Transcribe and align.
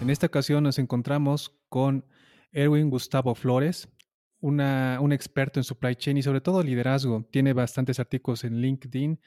En 0.00 0.10
esta 0.10 0.26
ocasión 0.26 0.62
nos 0.62 0.78
encontramos 0.78 1.58
con 1.68 2.04
Erwin 2.52 2.90
Gustavo 2.90 3.34
Flores, 3.34 3.88
un 4.40 5.12
experto 5.12 5.58
en 5.58 5.64
supply 5.64 5.96
chain 5.96 6.18
y 6.18 6.22
sobre 6.22 6.40
todo 6.40 6.62
liderazgo. 6.62 7.26
Tiene 7.30 7.52
bastantes 7.52 7.98
artículos 7.98 8.44
en 8.44 8.60
LinkedIn 8.60 9.20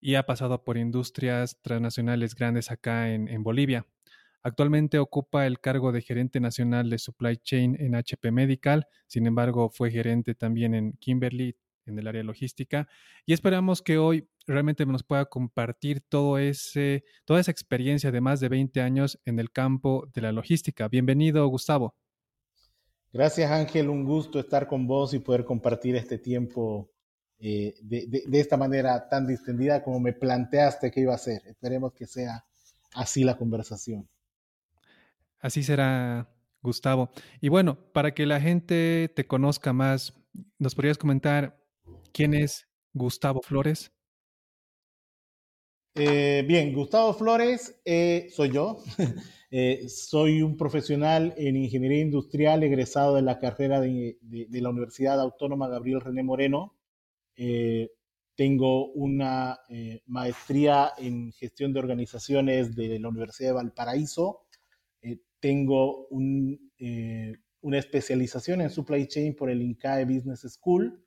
y 0.00 0.14
ha 0.14 0.24
pasado 0.24 0.64
por 0.64 0.78
industrias 0.78 1.60
transnacionales 1.60 2.34
grandes 2.34 2.70
acá 2.70 3.10
en 3.10 3.42
Bolivia. 3.42 3.86
Actualmente 4.44 4.98
ocupa 4.98 5.46
el 5.46 5.60
cargo 5.60 5.92
de 5.92 6.02
gerente 6.02 6.40
nacional 6.40 6.90
de 6.90 6.98
supply 6.98 7.36
chain 7.36 7.76
en 7.78 7.94
HP 7.94 8.32
Medical, 8.32 8.88
sin 9.06 9.26
embargo 9.26 9.70
fue 9.70 9.90
gerente 9.90 10.34
también 10.34 10.74
en 10.74 10.94
Kimberly 10.94 11.56
en 11.86 11.98
el 11.98 12.06
área 12.06 12.22
logística 12.22 12.88
y 13.26 13.32
esperamos 13.32 13.82
que 13.82 13.98
hoy 13.98 14.28
realmente 14.46 14.86
nos 14.86 15.02
pueda 15.02 15.24
compartir 15.26 16.00
todo 16.00 16.38
ese, 16.38 17.04
toda 17.24 17.40
esa 17.40 17.50
experiencia 17.50 18.10
de 18.10 18.20
más 18.20 18.40
de 18.40 18.48
20 18.48 18.80
años 18.80 19.20
en 19.24 19.38
el 19.38 19.50
campo 19.50 20.08
de 20.14 20.22
la 20.22 20.32
logística. 20.32 20.88
Bienvenido, 20.88 21.46
Gustavo. 21.46 21.94
Gracias, 23.12 23.50
Ángel. 23.50 23.88
Un 23.88 24.04
gusto 24.04 24.40
estar 24.40 24.66
con 24.66 24.86
vos 24.86 25.12
y 25.14 25.18
poder 25.18 25.44
compartir 25.44 25.96
este 25.96 26.18
tiempo 26.18 26.90
eh, 27.38 27.74
de, 27.82 28.06
de, 28.06 28.22
de, 28.26 28.40
esta 28.40 28.56
manera 28.56 29.08
tan 29.08 29.26
distendida 29.26 29.82
como 29.82 30.00
me 30.00 30.12
planteaste 30.12 30.90
que 30.90 31.00
iba 31.00 31.14
a 31.14 31.18
ser. 31.18 31.42
Esperemos 31.46 31.92
que 31.92 32.06
sea 32.06 32.44
así 32.94 33.24
la 33.24 33.36
conversación. 33.36 34.08
Así 35.40 35.62
será, 35.62 36.28
Gustavo. 36.62 37.10
Y 37.40 37.48
bueno, 37.48 37.76
para 37.92 38.14
que 38.14 38.26
la 38.26 38.40
gente 38.40 39.12
te 39.14 39.26
conozca 39.26 39.72
más, 39.72 40.14
¿nos 40.58 40.74
podrías 40.74 40.96
comentar 40.96 41.61
quién 42.12 42.34
es 42.34 42.68
Gustavo 42.92 43.40
Flores? 43.42 43.92
Eh, 45.94 46.44
bien, 46.46 46.72
Gustavo 46.72 47.12
Flores 47.12 47.80
eh, 47.84 48.28
soy 48.30 48.50
yo. 48.50 48.78
eh, 49.50 49.88
soy 49.88 50.42
un 50.42 50.56
profesional 50.56 51.34
en 51.36 51.56
ingeniería 51.56 52.00
industrial 52.00 52.62
egresado 52.62 53.16
de 53.16 53.22
la 53.22 53.38
carrera 53.38 53.80
de, 53.80 54.16
la 54.50 54.70
Universidad 54.70 55.20
Autónoma 55.20 55.68
Gabriel 55.68 56.00
René 56.00 56.22
Moreno. 56.22 56.76
Tengo 58.34 58.86
una 58.92 59.58
maestría 60.06 60.92
en 60.96 61.32
gestión 61.32 61.72
de 61.72 61.80
organizaciones 61.80 62.74
de 62.74 62.98
la 62.98 63.08
Universidad 63.08 63.50
de 63.50 63.54
Valparaíso 63.54 64.46
tengo 65.40 66.06
un, 66.06 66.70
una 67.62 67.78
especialización 67.78 68.60
en 68.60 68.70
supply 68.70 69.08
chain 69.08 69.34
por 69.34 69.50
el 69.50 69.60
INCAE 69.60 70.04
Business 70.04 70.46
School 70.48 71.02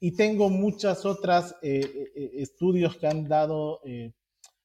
y 0.00 0.12
tengo 0.12 0.48
muchas 0.48 1.04
otras 1.04 1.54
eh, 1.62 2.10
eh, 2.14 2.30
estudios 2.36 2.96
que 2.96 3.06
han 3.06 3.28
dado 3.28 3.80
eh, 3.84 4.12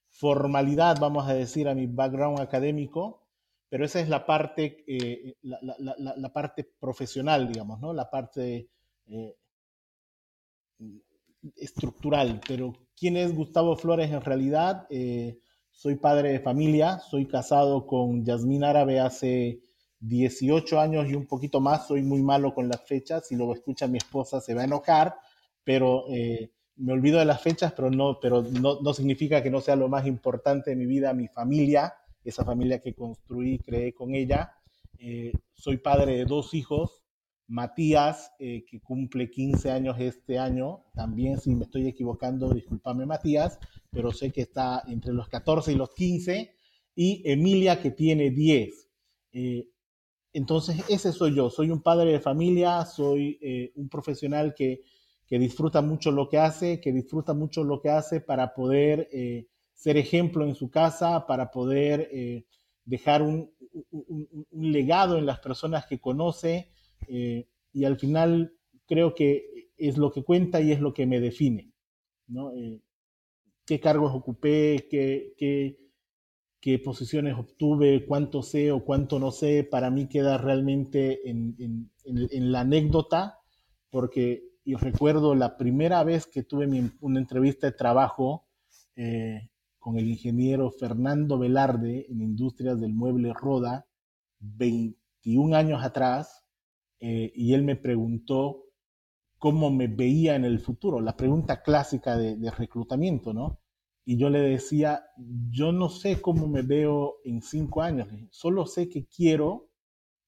formalidad, 0.08 0.98
vamos 0.98 1.28
a 1.28 1.34
decir, 1.34 1.68
a 1.68 1.74
mi 1.74 1.86
background 1.86 2.40
académico, 2.40 3.26
pero 3.68 3.84
esa 3.84 4.00
es 4.00 4.08
la 4.08 4.24
parte, 4.24 4.84
eh, 4.86 5.34
la, 5.42 5.58
la, 5.62 6.14
la, 6.16 6.32
parte 6.32 6.64
profesional, 6.78 7.48
digamos, 7.48 7.80
¿no? 7.80 7.92
La 7.92 8.08
parte 8.08 8.70
eh, 9.06 9.36
estructural. 11.56 12.40
Pero 12.46 12.72
¿quién 12.96 13.16
es 13.16 13.34
Gustavo 13.34 13.76
Flores 13.76 14.10
en 14.10 14.22
realidad? 14.22 14.86
Eh, 14.88 15.38
soy 15.70 15.96
padre 15.96 16.32
de 16.32 16.40
familia, 16.40 17.00
soy 17.00 17.26
casado 17.26 17.86
con 17.86 18.24
Yasmín 18.24 18.64
Árabe 18.64 19.00
hace 19.00 19.60
18 20.00 20.80
años 20.80 21.08
y 21.08 21.14
un 21.14 21.26
poquito 21.26 21.60
más. 21.60 21.88
Soy 21.88 22.02
muy 22.02 22.22
malo 22.22 22.54
con 22.54 22.68
las 22.68 22.82
fechas. 22.86 23.26
Si 23.26 23.36
lo 23.36 23.52
escucha 23.52 23.88
mi 23.88 23.98
esposa 23.98 24.40
se 24.40 24.54
va 24.54 24.62
a 24.62 24.66
enojar, 24.66 25.16
pero 25.66 26.04
eh, 26.10 26.52
me 26.76 26.92
olvido 26.92 27.18
de 27.18 27.24
las 27.24 27.42
fechas, 27.42 27.72
pero, 27.72 27.90
no, 27.90 28.20
pero 28.22 28.40
no, 28.40 28.80
no, 28.80 28.94
significa 28.94 29.42
que 29.42 29.50
no 29.50 29.60
sea 29.60 29.74
lo 29.74 29.88
más 29.88 30.06
importante 30.06 30.70
de 30.70 30.76
mi 30.76 30.86
vida, 30.86 31.12
mi 31.12 31.26
familia, 31.26 31.92
esa 32.22 32.44
familia 32.44 32.80
que 32.80 32.94
construí, 32.94 33.58
creé 33.58 33.92
con 33.92 34.14
ella. 34.14 34.52
Eh, 34.96 35.32
soy 35.54 35.78
padre 35.78 36.18
de 36.18 36.24
dos 36.24 36.54
hijos, 36.54 37.02
Matías, 37.48 38.30
eh, 38.38 38.64
que 38.64 38.80
cumple 38.80 39.28
15 39.28 39.72
años 39.72 39.96
este 39.98 40.38
año, 40.38 40.84
también 40.94 41.40
si 41.40 41.52
me 41.52 41.64
estoy 41.64 41.88
equivocando, 41.88 42.48
discúlpame 42.54 43.04
Matías, 43.04 43.58
pero 43.90 44.12
sé 44.12 44.30
que 44.30 44.42
está 44.42 44.84
entre 44.86 45.12
los 45.12 45.28
14 45.28 45.72
y 45.72 45.74
los 45.74 45.92
15, 45.94 46.54
y 46.94 47.22
Emilia, 47.24 47.82
que 47.82 47.90
tiene 47.90 48.30
10. 48.30 48.88
Eh, 49.32 49.68
entonces, 50.32 50.84
ese 50.88 51.12
soy 51.12 51.34
yo, 51.34 51.50
soy 51.50 51.70
un 51.70 51.82
padre 51.82 52.12
de 52.12 52.20
familia, 52.20 52.84
soy 52.84 53.36
eh, 53.42 53.72
un 53.74 53.88
profesional 53.88 54.54
que, 54.54 54.82
que, 55.26 55.38
disfruta 55.38 55.82
mucho 55.82 56.10
lo 56.10 56.28
que 56.28 56.38
hace, 56.38 56.80
que 56.80 56.92
disfruta 56.92 57.34
mucho 57.34 57.64
lo 57.64 57.80
que 57.80 57.90
hace 57.90 58.20
para 58.20 58.54
poder 58.54 59.08
eh, 59.12 59.46
ser 59.74 59.96
ejemplo 59.96 60.44
en 60.44 60.54
su 60.54 60.70
casa, 60.70 61.26
para 61.26 61.50
poder 61.50 62.08
eh, 62.12 62.44
dejar 62.84 63.22
un, 63.22 63.50
legado 64.52 65.18
en 65.18 65.26
las 65.26 65.40
personas 65.40 65.86
que 65.86 66.00
conoce, 66.00 66.70
eh, 67.08 67.48
y 67.72 67.84
al 67.84 67.98
final 67.98 68.54
creo 68.86 69.14
que 69.14 69.70
es 69.76 69.98
lo 69.98 70.10
que 70.12 70.22
cuenta 70.22 70.60
y 70.60 70.72
es 70.72 70.80
lo 70.80 70.94
que 70.94 71.06
me 71.06 71.20
define. 71.20 71.72
¿no? 72.28 72.52
¿Qué 73.66 73.80
cargos 73.80 74.14
ocupé? 74.14 74.86
¿Qué, 74.88 75.34
qué, 76.60 76.78
posiciones 76.78 77.34
obtuve? 77.38 78.04
¿Cuánto 78.06 78.42
sé 78.42 78.72
o 78.72 78.84
cuánto 78.84 79.20
no 79.20 79.30
sé? 79.30 79.62
Para 79.62 79.90
mí 79.90 80.08
queda 80.08 80.36
realmente 80.36 81.28
en, 81.28 81.54
en, 81.58 81.90
en, 82.04 82.28
en 82.30 82.52
la 82.52 82.60
anécdota, 82.60 83.38
porque 83.90 84.55
y 84.66 84.74
recuerdo 84.74 85.36
la 85.36 85.56
primera 85.56 86.02
vez 86.02 86.26
que 86.26 86.42
tuve 86.42 86.66
mi, 86.66 86.90
una 87.00 87.20
entrevista 87.20 87.68
de 87.68 87.72
trabajo 87.72 88.48
eh, 88.96 89.48
con 89.78 89.96
el 89.96 90.08
ingeniero 90.08 90.72
Fernando 90.72 91.38
Velarde 91.38 92.04
en 92.08 92.20
Industrias 92.20 92.80
del 92.80 92.92
Mueble 92.92 93.32
Roda, 93.32 93.86
21 94.40 95.54
años 95.56 95.84
atrás, 95.84 96.42
eh, 96.98 97.30
y 97.32 97.54
él 97.54 97.62
me 97.62 97.76
preguntó 97.76 98.64
cómo 99.38 99.70
me 99.70 99.86
veía 99.86 100.34
en 100.34 100.44
el 100.44 100.58
futuro, 100.58 101.00
la 101.00 101.16
pregunta 101.16 101.62
clásica 101.62 102.16
de, 102.16 102.34
de, 102.34 102.50
reclutamiento, 102.50 103.32
¿no? 103.32 103.60
Y 104.04 104.16
yo 104.16 104.30
le 104.30 104.40
decía, 104.40 105.04
yo 105.48 105.70
no 105.70 105.88
sé 105.88 106.20
cómo 106.20 106.48
me 106.48 106.62
veo 106.62 107.18
en 107.24 107.40
cinco 107.40 107.82
años, 107.82 108.08
solo 108.30 108.66
sé 108.66 108.88
que 108.88 109.06
quiero 109.06 109.70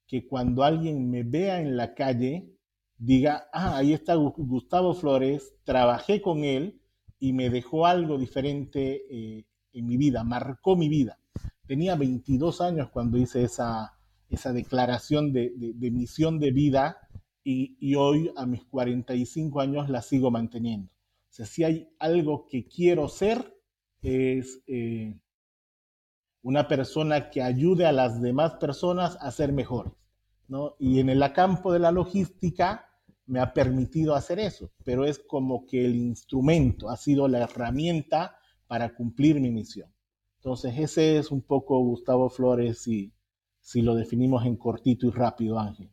que 0.07 0.29
cuando 0.29 0.63
alguien 0.63 1.11
me 1.11 1.25
vea 1.25 1.61
en 1.61 1.77
la 1.77 1.95
calle, 1.95 2.58
diga, 2.99 3.49
ah, 3.53 3.77
ahí 3.77 3.93
está 3.93 4.15
Gustavo 4.17 4.93
Flores, 4.93 5.55
trabajé 5.65 6.21
con 6.21 6.45
él 6.45 6.81
y 7.19 7.33
me 7.33 7.49
dejó 7.49 7.87
algo 7.87 8.19
diferente 8.19 9.03
eh, 9.11 9.47
en 9.73 9.87
mi 9.87 9.97
vida, 9.97 10.25
marcó 10.25 10.77
mi 10.77 10.89
vida. 10.89 11.19
Tenía 11.67 11.95
22 11.95 12.61
años 12.61 12.91
cuando 12.91 13.19
hice 13.19 13.45
esa, 13.45 13.95
esa 14.29 14.53
declaración 14.53 15.33
de, 15.33 15.53
de, 15.57 15.91
misión 15.91 16.39
de 16.39 16.51
vida 16.51 16.97
y, 17.45 17.77
y, 17.81 17.95
hoy 17.95 18.31
a 18.37 18.47
mis 18.47 18.65
45 18.65 19.61
años 19.61 19.89
la 19.89 20.03
sigo 20.03 20.31
manteniendo. 20.31 20.91
O 20.91 21.33
sea, 21.33 21.47
si 21.47 21.65
hay 21.65 21.89
algo 21.99 22.47
que 22.47 22.67
quiero 22.67 23.09
ser, 23.09 23.55
es 24.01 24.63
eh, 24.67 25.19
una 26.43 26.69
persona 26.69 27.31
que 27.31 27.43
ayude 27.43 27.87
a 27.87 27.93
las 27.93 28.21
demás 28.21 28.55
personas 28.55 29.19
a 29.21 29.31
ser 29.31 29.53
mejores. 29.53 29.93
¿no? 30.49 30.75
Y 30.79 31.01
en 31.01 31.11
el 31.11 31.23
campo 31.33 31.73
de 31.73 31.79
la 31.79 31.93
logística 31.93 32.88
me 33.29 33.41
ha 33.41 33.53
permitido 33.53 34.15
hacer 34.15 34.39
eso, 34.41 34.73
pero 34.85 35.05
es 35.05 35.19
como 35.19 35.67
que 35.67 35.85
el 35.85 35.95
instrumento 35.95 36.91
ha 36.91 36.97
sido 36.97 37.29
la 37.29 37.45
herramienta 37.45 38.39
para 38.67 38.95
cumplir 38.95 39.41
mi 39.41 39.51
misión. 39.51 39.93
Entonces, 40.39 40.75
ese 40.79 41.19
es 41.19 41.31
un 41.31 41.43
poco 41.43 41.79
Gustavo 41.81 42.31
Flores 42.31 42.87
y 42.89 43.13
si 43.61 43.83
lo 43.83 43.95
definimos 43.95 44.47
en 44.47 44.57
cortito 44.57 45.07
y 45.07 45.11
rápido, 45.11 45.59
Ángel. 45.59 45.91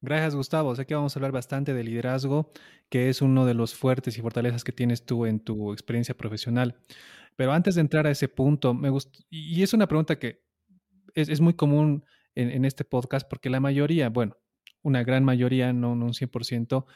Gracias, 0.00 0.36
Gustavo. 0.36 0.76
Sé 0.76 0.86
que 0.86 0.94
vamos 0.94 1.16
a 1.16 1.18
hablar 1.18 1.32
bastante 1.32 1.74
de 1.74 1.82
liderazgo, 1.82 2.50
que 2.88 3.08
es 3.08 3.20
uno 3.20 3.46
de 3.46 3.54
los 3.54 3.74
fuertes 3.74 4.16
y 4.16 4.20
fortalezas 4.20 4.62
que 4.62 4.72
tienes 4.72 5.04
tú 5.04 5.26
en 5.26 5.40
tu 5.40 5.72
experiencia 5.72 6.16
profesional. 6.16 6.76
Pero 7.36 7.52
antes 7.52 7.74
de 7.74 7.80
entrar 7.80 8.06
a 8.06 8.10
ese 8.10 8.28
punto, 8.28 8.74
me 8.74 8.90
gusta, 8.90 9.18
y 9.30 9.62
es 9.62 9.72
una 9.72 9.86
pregunta 9.86 10.18
que 10.18 10.42
es, 11.14 11.40
muy 11.40 11.54
común 11.54 12.04
en, 12.34 12.64
este 12.64 12.84
podcast, 12.84 13.28
porque 13.28 13.50
la 13.50 13.60
mayoría, 13.60 14.08
bueno, 14.08 14.36
una 14.88 15.04
gran 15.04 15.24
mayoría, 15.24 15.72
no, 15.72 15.92
un 15.92 16.14
100%, 16.14 16.86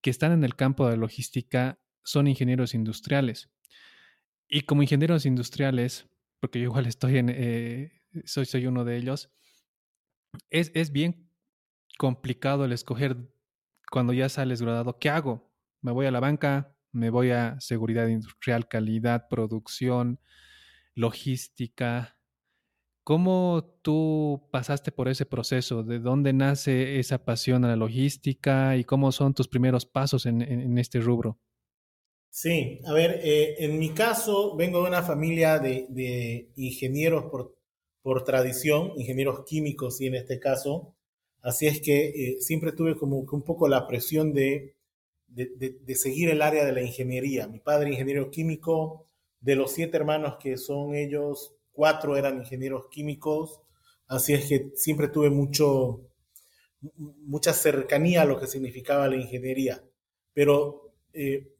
que 0.00 0.10
están 0.10 0.32
en 0.32 0.44
el 0.44 0.54
campo 0.54 0.88
de 0.88 0.96
logística 0.96 1.80
son 2.04 2.26
ingenieros 2.26 2.74
industriales. 2.74 3.50
Y 4.48 4.62
como 4.62 4.82
ingenieros 4.82 5.26
industriales, 5.26 6.08
porque 6.40 6.60
yo 6.60 6.64
igual 6.64 6.86
estoy 6.86 7.18
en, 7.18 7.28
eh, 7.30 8.02
soy, 8.24 8.46
soy 8.46 8.66
uno 8.66 8.84
de 8.84 8.96
ellos, 8.96 9.30
es, 10.50 10.70
es 10.74 10.92
bien 10.92 11.30
complicado 11.98 12.64
el 12.64 12.72
escoger 12.72 13.16
cuando 13.90 14.12
ya 14.12 14.28
sales 14.28 14.62
graduado, 14.62 14.98
¿qué 14.98 15.10
hago? 15.10 15.52
¿Me 15.80 15.92
voy 15.92 16.06
a 16.06 16.10
la 16.10 16.20
banca? 16.20 16.76
¿Me 16.92 17.10
voy 17.10 17.30
a 17.30 17.60
seguridad 17.60 18.06
industrial, 18.06 18.68
calidad, 18.68 19.28
producción, 19.28 20.20
logística? 20.94 22.17
¿Cómo 23.08 23.64
tú 23.80 24.50
pasaste 24.50 24.92
por 24.92 25.08
ese 25.08 25.24
proceso? 25.24 25.82
¿De 25.82 25.98
dónde 25.98 26.34
nace 26.34 26.98
esa 26.98 27.24
pasión 27.24 27.64
a 27.64 27.68
la 27.68 27.76
logística 27.76 28.76
y 28.76 28.84
cómo 28.84 29.12
son 29.12 29.32
tus 29.32 29.48
primeros 29.48 29.86
pasos 29.86 30.26
en, 30.26 30.76
este 30.76 31.00
rubro? 31.00 31.38
Sí, 32.28 32.82
a 32.84 32.92
ver, 32.92 33.18
eh, 33.24 33.64
en 33.64 33.78
mi 33.78 33.94
caso 33.94 34.54
vengo 34.56 34.82
de 34.82 34.88
una 34.88 35.02
familia 35.02 35.58
de, 35.58 36.50
ingenieros 36.56 37.30
por 37.30 37.56
por 38.02 38.24
tradición, 38.24 38.92
ingenieros 38.96 39.42
químicos 39.46 40.02
y 40.02 40.08
en 40.08 40.16
este 40.16 40.38
caso. 40.38 40.94
Así 41.40 41.66
es 41.66 41.80
que 41.80 42.08
eh, 42.08 42.36
siempre 42.40 42.72
tuve 42.72 42.94
como 42.94 43.20
un 43.20 43.42
poco 43.42 43.68
la 43.68 43.86
presión 43.86 44.34
de, 44.34 44.74
de, 45.28 45.94
seguir 45.94 46.28
el 46.28 46.42
área 46.42 46.66
de 46.66 46.72
la 46.72 46.82
ingeniería. 46.82 47.48
Mi 47.48 47.58
padre 47.58 47.88
ingeniero 47.88 48.30
químico, 48.30 49.06
de 49.40 49.56
los 49.56 49.72
siete 49.72 49.96
hermanos 49.96 50.36
que 50.38 50.58
son 50.58 50.94
ellos, 50.94 51.57
cuatro 51.78 52.16
eran 52.16 52.38
ingenieros 52.38 52.86
químicos, 52.90 53.60
así 54.08 54.34
es 54.34 54.46
que 54.46 54.72
siempre 54.74 55.06
tuve 55.06 55.30
mucho, 55.30 56.00
mucha 56.80 57.52
cercanía 57.52 58.22
a 58.22 58.24
lo 58.24 58.36
que 58.36 58.48
significaba 58.48 59.06
la 59.06 59.14
ingeniería. 59.14 59.80
Pero 60.34 60.90
eh, 61.12 61.52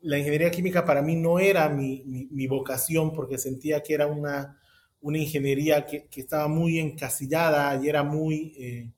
la 0.00 0.16
ingeniería 0.16 0.50
química 0.50 0.86
para 0.86 1.02
mí 1.02 1.14
no 1.14 1.38
era 1.38 1.68
mi, 1.68 2.04
mi, 2.06 2.46
vocación 2.46 3.12
porque 3.12 3.36
sentía 3.36 3.82
que 3.82 3.92
era 3.92 4.06
una, 4.06 4.58
una 5.02 5.18
ingeniería 5.18 5.84
que, 5.84 6.06
que, 6.06 6.22
estaba 6.22 6.48
muy 6.48 6.78
encasillada 6.78 7.78
y 7.84 7.90
era 7.90 8.02
muy, 8.02 8.54
eh, 8.56 8.90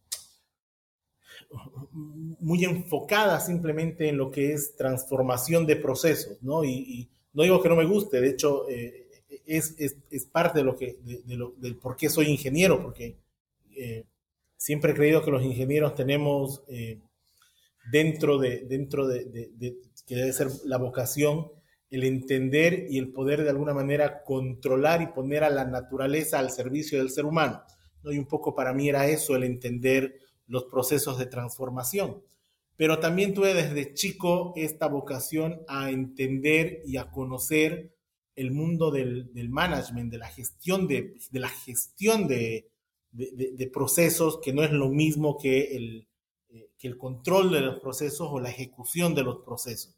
muy 2.39 2.65
enfocada 2.65 3.41
simplemente 3.41 4.09
en 4.09 4.17
lo 4.17 4.31
que 4.31 4.53
es 4.53 4.77
transformación 4.77 5.67
de 5.67 5.75
procesos, 5.75 6.41
¿no? 6.41 6.65
Y, 6.65 7.11
no 7.33 7.43
digo 7.43 7.61
que 7.61 7.69
no 7.69 7.77
me 7.77 7.87
guste, 7.87 8.21
de 8.21 8.29
hecho, 8.29 8.69
eh, 8.69 9.02
es, 9.59 9.75
es, 9.79 10.27
parte 10.27 10.61
de 10.61 10.65
lo 10.65 10.77
que, 10.77 10.99
de, 11.03 11.37
lo, 11.37 11.55
del 11.59 11.77
por 11.77 11.97
qué 11.97 12.09
soy 12.09 12.27
ingeniero, 12.27 12.83
porque 12.83 13.19
eh, 13.77 14.05
siempre 14.57 14.93
he 14.93 14.95
creído 14.95 15.23
que 15.25 15.31
los 15.31 15.43
ingenieros 15.43 15.95
tenemos 15.95 16.63
dentro 17.91 18.39
de, 18.39 18.61
dentro 18.61 19.07
de, 19.07 19.51
que 20.07 20.15
debe 20.15 20.33
ser 20.33 20.49
la 20.65 20.79
vocación, 20.79 21.51
el 21.91 22.05
entender 22.05 22.87
y 22.89 22.99
el 22.99 23.13
poder 23.13 23.43
de 23.43 23.51
alguna 23.51 23.75
manera 23.75 24.23
controlar 24.23 25.03
y 25.03 25.09
poner 25.09 25.45
a 25.45 25.51
la 25.51 25.65
naturaleza 25.65 26.39
al 26.39 26.51
servicio 26.51 26.99
del 26.99 27.11
ser 27.11 27.27
humano. 27.27 27.63
¿no? 28.03 28.13
Y 28.13 28.19
un 28.19 28.27
poco 28.27 28.55
para 28.55 28.73
mí 28.73 28.89
era 28.89 29.07
eso, 29.07 29.37
el 29.37 29.45
entender 29.45 30.19
los 30.47 30.65
procesos 30.65 31.19
de 31.19 31.27
transformación. 31.27 32.23
Pero 32.77 32.99
también 32.99 33.35
tuve 33.35 33.55
desde 33.55 33.93
chico 33.93 34.53
esta 34.57 34.87
vocación 34.87 35.63
a 35.69 35.91
entender 35.91 36.81
y 36.87 36.97
a 36.97 37.11
conocer 37.11 37.95
el 38.35 38.51
mundo 38.51 38.91
del, 38.91 39.31
management, 39.49 40.11
de 40.11 40.19
la 40.19 40.29
gestión 40.29 40.87
de, 40.87 41.15
de 41.31 41.41
la 41.41 41.49
gestión 41.49 42.27
de, 42.27 42.71
de, 43.11 43.71
procesos, 43.73 44.39
que 44.43 44.53
no 44.53 44.63
es 44.63 44.73
lo 44.73 44.89
mismo 44.89 45.37
que 45.37 45.77
el, 45.77 46.09
eh, 46.49 46.71
que 46.79 46.89
el 46.89 46.97
control 46.97 47.53
de 47.53 47.61
los 47.61 47.81
procesos 47.81 48.29
o 48.31 48.41
la 48.41 48.51
ejecución 48.51 49.15
de 49.15 49.23
los 49.23 49.39
procesos. 49.45 49.95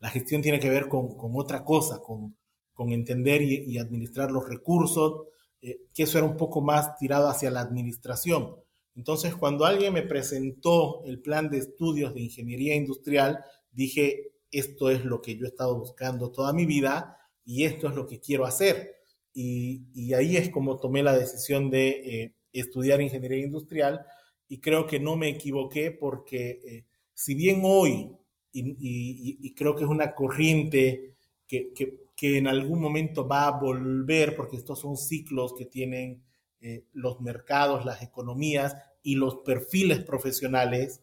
La 0.00 0.10
gestión 0.10 0.42
tiene 0.42 0.60
que 0.60 0.70
ver 0.70 0.88
con, 0.88 1.16
con 1.16 1.32
otra 1.34 1.64
cosa, 1.64 2.00
con, 2.00 2.36
con 2.72 2.92
entender 2.92 3.42
y, 3.42 3.76
administrar 3.78 4.30
los 4.30 4.48
recursos, 4.48 5.26
eh, 5.60 5.80
que 5.92 6.04
eso 6.04 6.18
era 6.18 6.26
un 6.26 6.36
poco 6.36 6.60
más 6.60 6.96
tirado 6.96 7.28
hacia 7.28 7.50
la 7.50 7.60
administración. 7.60 8.56
Entonces, 8.94 9.34
cuando 9.34 9.64
alguien 9.64 9.92
me 9.92 10.02
presentó 10.02 11.04
el 11.04 11.20
plan 11.20 11.50
de 11.50 11.58
estudios 11.58 12.14
de 12.14 12.22
ingeniería 12.22 12.74
industrial, 12.74 13.44
dije, 13.70 14.32
esto 14.50 14.90
es 14.90 15.04
lo 15.04 15.20
que 15.20 15.36
yo 15.36 15.44
he 15.44 15.48
estado 15.48 15.78
buscando 15.78 16.30
toda 16.30 16.52
mi 16.52 16.66
vida 16.66 17.17
y 17.48 17.64
esto 17.64 17.88
es 17.88 17.94
lo 17.94 18.06
que 18.06 18.20
quiero 18.20 18.44
hacer. 18.44 18.94
Y, 19.32 20.12
ahí 20.12 20.36
es 20.36 20.50
como 20.50 20.78
tomé 20.78 21.02
la 21.02 21.16
decisión 21.16 21.70
de 21.70 21.88
eh, 21.88 22.34
estudiar 22.52 23.00
ingeniería 23.00 23.44
industrial 23.44 24.04
y 24.48 24.58
creo 24.60 24.86
que 24.86 25.00
no 25.00 25.16
me 25.16 25.30
equivoqué 25.30 25.90
porque 25.90 26.60
eh, 26.62 26.84
si 27.14 27.34
bien 27.34 27.62
hoy, 27.64 28.12
y, 28.52 29.54
creo 29.54 29.74
que 29.74 29.84
es 29.84 29.90
una 29.90 30.14
corriente 30.14 31.14
que, 31.46 31.72
que, 31.72 32.36
en 32.36 32.48
algún 32.48 32.80
momento 32.82 33.26
va 33.26 33.46
a 33.46 33.58
volver, 33.58 34.36
porque 34.36 34.56
estos 34.56 34.80
son 34.80 34.98
ciclos 34.98 35.54
que 35.56 35.64
tienen 35.64 36.22
eh, 36.60 36.84
los 36.92 37.20
mercados, 37.22 37.86
las 37.86 38.02
economías 38.02 38.76
y 39.02 39.14
los 39.14 39.36
perfiles 39.36 40.00
profesionales, 40.00 41.00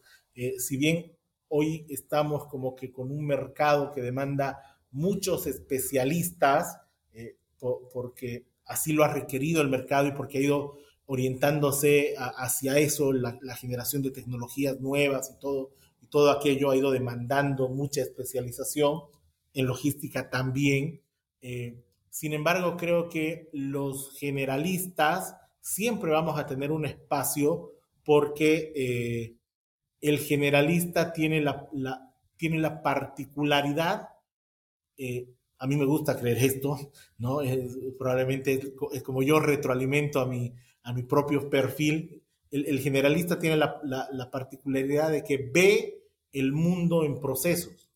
si 0.59 0.77
bien 0.77 1.13
hoy 1.47 1.85
estamos 1.89 2.45
como 2.47 2.75
que 2.75 2.91
con 2.91 3.09
un 3.09 3.25
mercado 3.25 3.91
que 3.93 4.01
demanda 4.01 4.74
muchos 4.95 5.45
especialistas, 5.45 6.77
porque 7.93 8.45
así 8.65 8.93
lo 8.93 9.03
ha 9.03 9.13
requerido 9.13 9.61
el 9.61 9.69
mercado 9.69 10.07
y 10.07 10.11
porque 10.11 10.37
ha 10.37 10.41
ido 10.41 10.77
orientándose 11.05 12.15
hacia 12.17 12.79
eso, 12.79 13.13
la, 13.13 13.55
generación 13.55 14.01
de 14.01 14.11
tecnologías 14.11 14.79
nuevas 14.79 15.31
y 15.35 15.39
todo, 15.39 15.71
todo 16.09 16.31
aquello 16.31 16.71
ha 16.71 16.77
ido 16.77 16.91
demandando 16.91 17.69
mucha 17.69 18.01
especialización, 18.01 19.01
en 19.53 19.67
logística 19.67 20.29
también. 20.29 21.01
Eh, 21.41 21.83
sin 22.09 22.33
embargo, 22.33 22.77
creo 22.77 23.09
que 23.09 23.49
los 23.53 24.17
generalistas 24.17 25.35
siempre 25.61 26.11
vamos 26.11 26.39
a 26.39 26.45
tener 26.45 26.71
un 26.71 26.85
espacio 26.85 27.71
porque 28.03 28.71
eh, 28.75 29.35
el 30.01 30.19
generalista 30.19 31.13
tiene 31.13 31.41
la, 31.41 31.67
tiene 32.37 32.59
la 32.59 32.81
particularidad, 32.81 34.09
eh, 34.97 35.29
a 35.57 35.67
mí 35.67 35.75
me 35.75 35.85
gusta 35.85 36.19
creer 36.19 36.37
esto, 36.37 36.77
¿no? 37.17 37.39
probablemente 37.97 38.59
es 38.91 39.03
como 39.03 39.23
yo 39.23 39.39
retroalimento 39.39 40.19
a 40.19 40.25
mi, 40.25 40.53
a 40.83 40.93
mi 40.93 41.03
propio 41.03 41.49
perfil, 41.49 42.23
el, 42.51 42.79
generalista 42.79 43.39
tiene 43.39 43.57
la, 43.57 44.29
particularidad 44.31 45.11
de 45.11 45.23
que 45.23 45.49
ve 45.53 46.03
el 46.31 46.53
mundo 46.53 47.03
en 47.03 47.19
procesos. 47.19 47.89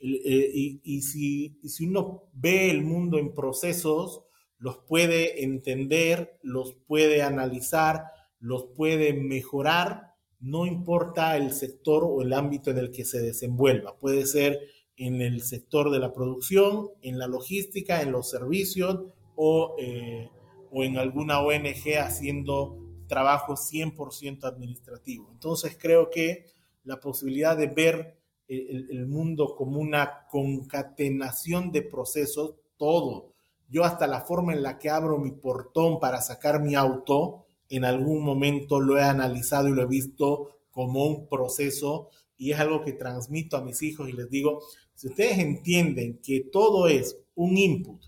Eh, 0.00 0.80
y, 0.82 1.02
si, 1.02 1.58
si, 1.62 1.86
uno 1.86 2.30
ve 2.32 2.70
el 2.70 2.82
mundo 2.82 3.18
en 3.18 3.34
procesos, 3.34 4.24
los 4.58 4.78
puede 4.78 5.44
entender, 5.44 6.38
los 6.42 6.74
puede 6.86 7.22
analizar, 7.22 8.04
los 8.38 8.64
puede 8.76 9.12
mejorar, 9.14 10.14
no 10.40 10.66
importa 10.66 11.36
el 11.36 11.52
sector 11.52 12.02
o 12.04 12.22
el 12.22 12.32
ámbito 12.32 12.70
en 12.70 12.78
el 12.78 12.90
que 12.90 13.04
se 13.04 13.20
desenvuelva. 13.20 13.98
Puede 13.98 14.26
ser 14.26 14.58
en 15.00 15.20
el 15.20 15.42
sector 15.42 15.90
de 15.90 15.98
la 15.98 16.12
producción, 16.12 16.90
en 17.02 17.18
la 17.18 17.26
logística, 17.26 18.02
en 18.02 18.12
los 18.12 18.30
servicios 18.30 19.00
o 19.34 19.74
eh, 19.78 20.30
o 20.70 20.84
en 20.84 20.98
alguna 20.98 21.40
ONG 21.40 21.98
haciendo 21.98 22.78
trabajo 23.06 23.54
100% 23.54 24.44
administrativo. 24.44 25.28
Entonces 25.32 25.76
creo 25.78 26.10
que 26.10 26.46
la 26.84 27.00
posibilidad 27.00 27.56
de 27.56 27.66
ver 27.66 28.16
el, 28.48 29.06
mundo 29.06 29.54
como 29.56 29.80
una 29.80 30.26
concatenación 30.28 31.70
de 31.70 31.82
procesos, 31.82 32.54
todo, 32.76 33.32
yo 33.68 33.84
hasta 33.84 34.08
la 34.08 34.22
forma 34.22 34.52
en 34.52 34.62
la 34.62 34.78
que 34.78 34.90
abro 34.90 35.18
mi 35.18 35.30
portón 35.30 36.00
para 36.00 36.20
sacar 36.20 36.60
mi 36.60 36.74
auto, 36.74 37.46
en 37.68 37.84
algún 37.84 38.24
momento 38.24 38.80
lo 38.80 38.98
he 38.98 39.02
analizado 39.02 39.68
y 39.68 39.72
lo 39.72 39.82
he 39.82 39.86
visto 39.86 40.58
como 40.72 41.06
un 41.06 41.28
proceso 41.28 42.10
y 42.36 42.52
es 42.52 42.58
algo 42.58 42.82
que 42.82 42.92
transmito 42.92 43.56
a 43.56 43.62
mis 43.62 43.82
hijos 43.82 44.08
y 44.08 44.12
les 44.12 44.28
digo, 44.30 44.62
si 45.00 45.08
ustedes 45.08 45.38
entienden 45.38 46.20
que 46.22 46.40
todo 46.52 46.86
es 46.86 47.16
un 47.34 47.56
input, 47.56 48.02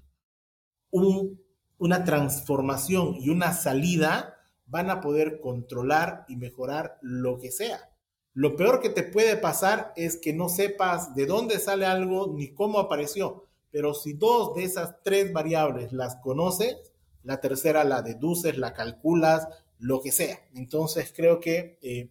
un 0.90 1.42
una 1.82 2.04
transformación 2.04 3.16
y 3.18 3.30
una 3.30 3.52
salida, 3.52 4.36
van 4.66 4.88
a 4.88 5.00
poder 5.00 5.40
controlar 5.40 6.24
y 6.28 6.36
mejorar 6.36 6.96
lo 7.02 7.38
que 7.38 7.50
sea. 7.50 7.90
Lo 8.34 8.54
peor 8.54 8.80
que 8.80 8.88
te 8.88 9.02
puede 9.02 9.36
pasar 9.36 9.92
es 9.96 10.16
que 10.16 10.32
no 10.32 10.48
sepas 10.48 11.16
de 11.16 11.26
dónde 11.26 11.58
sale 11.58 11.84
algo 11.84 12.34
ni 12.36 12.54
cómo 12.54 12.78
apareció. 12.78 13.46
Pero 13.72 13.94
si 13.94 14.12
dos 14.12 14.54
de 14.54 14.62
esas 14.62 15.02
tres 15.02 15.32
variables 15.32 15.92
las 15.92 16.14
conoces, 16.22 16.76
la 17.24 17.40
tercera 17.40 17.82
la 17.82 18.02
deduces, 18.02 18.58
la 18.58 18.74
calculas, 18.74 19.48
lo 19.80 20.00
que 20.00 20.12
sea. 20.12 20.38
Entonces 20.54 21.12
creo 21.16 21.40
que 21.40 21.80
eh, 21.82 22.10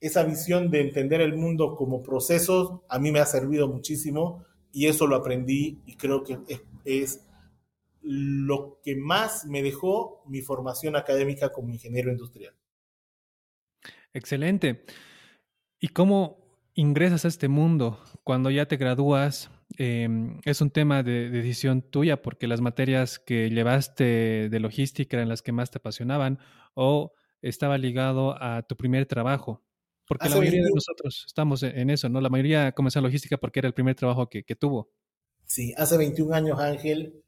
esa 0.00 0.24
visión 0.24 0.70
de 0.70 0.80
entender 0.80 1.20
el 1.20 1.36
mundo 1.36 1.74
como 1.76 2.02
procesos 2.02 2.80
a 2.88 2.98
mí 2.98 3.10
me 3.10 3.20
ha 3.20 3.26
servido 3.26 3.68
muchísimo 3.68 4.44
y 4.72 4.86
eso 4.86 5.06
lo 5.06 5.16
aprendí 5.16 5.80
y 5.86 5.96
creo 5.96 6.22
que 6.22 6.38
es 6.84 7.26
lo 8.02 8.80
que 8.84 8.94
más 8.94 9.46
me 9.46 9.62
dejó 9.62 10.22
mi 10.26 10.40
formación 10.40 10.96
académica 10.96 11.50
como 11.50 11.72
ingeniero 11.72 12.10
industrial. 12.10 12.54
Excelente. 14.12 14.84
¿Y 15.80 15.88
cómo 15.88 16.38
ingresas 16.74 17.24
a 17.24 17.28
este 17.28 17.48
mundo 17.48 17.98
cuando 18.22 18.50
ya 18.50 18.66
te 18.66 18.76
gradúas? 18.76 19.50
Em, 19.76 20.40
es 20.44 20.60
un 20.60 20.70
tema 20.70 21.02
de, 21.02 21.28
decisión 21.30 21.82
tuya 21.82 22.22
porque 22.22 22.46
las 22.46 22.60
materias 22.60 23.18
que 23.18 23.50
llevaste 23.50 24.48
de 24.48 24.60
logística 24.60 25.16
eran 25.16 25.28
las 25.28 25.42
que 25.42 25.52
más 25.52 25.70
te 25.70 25.78
apasionaban 25.78 26.38
o 26.74 27.12
estaba 27.42 27.76
ligado 27.76 28.40
a 28.40 28.62
tu 28.62 28.76
primer 28.76 29.06
trabajo. 29.06 29.65
Porque 30.06 30.28
la 30.28 30.36
mayoría 30.36 30.62
de 30.62 30.70
nosotros 30.72 31.24
estamos 31.26 31.62
en 31.62 31.90
eso, 31.90 32.08
¿no? 32.08 32.20
La 32.20 32.28
mayoría 32.28 32.72
comenzó 32.72 33.00
en 33.00 33.04
logística 33.04 33.36
porque 33.36 33.60
era 33.60 33.68
el 33.68 33.74
primer 33.74 33.96
trabajo 33.96 34.28
que, 34.28 34.44
que 34.44 34.54
tuvo. 34.54 34.90
Sí, 35.44 35.74
hace 35.76 35.96
21 35.96 36.34
años, 36.34 36.60
Ángel, 36.60 37.22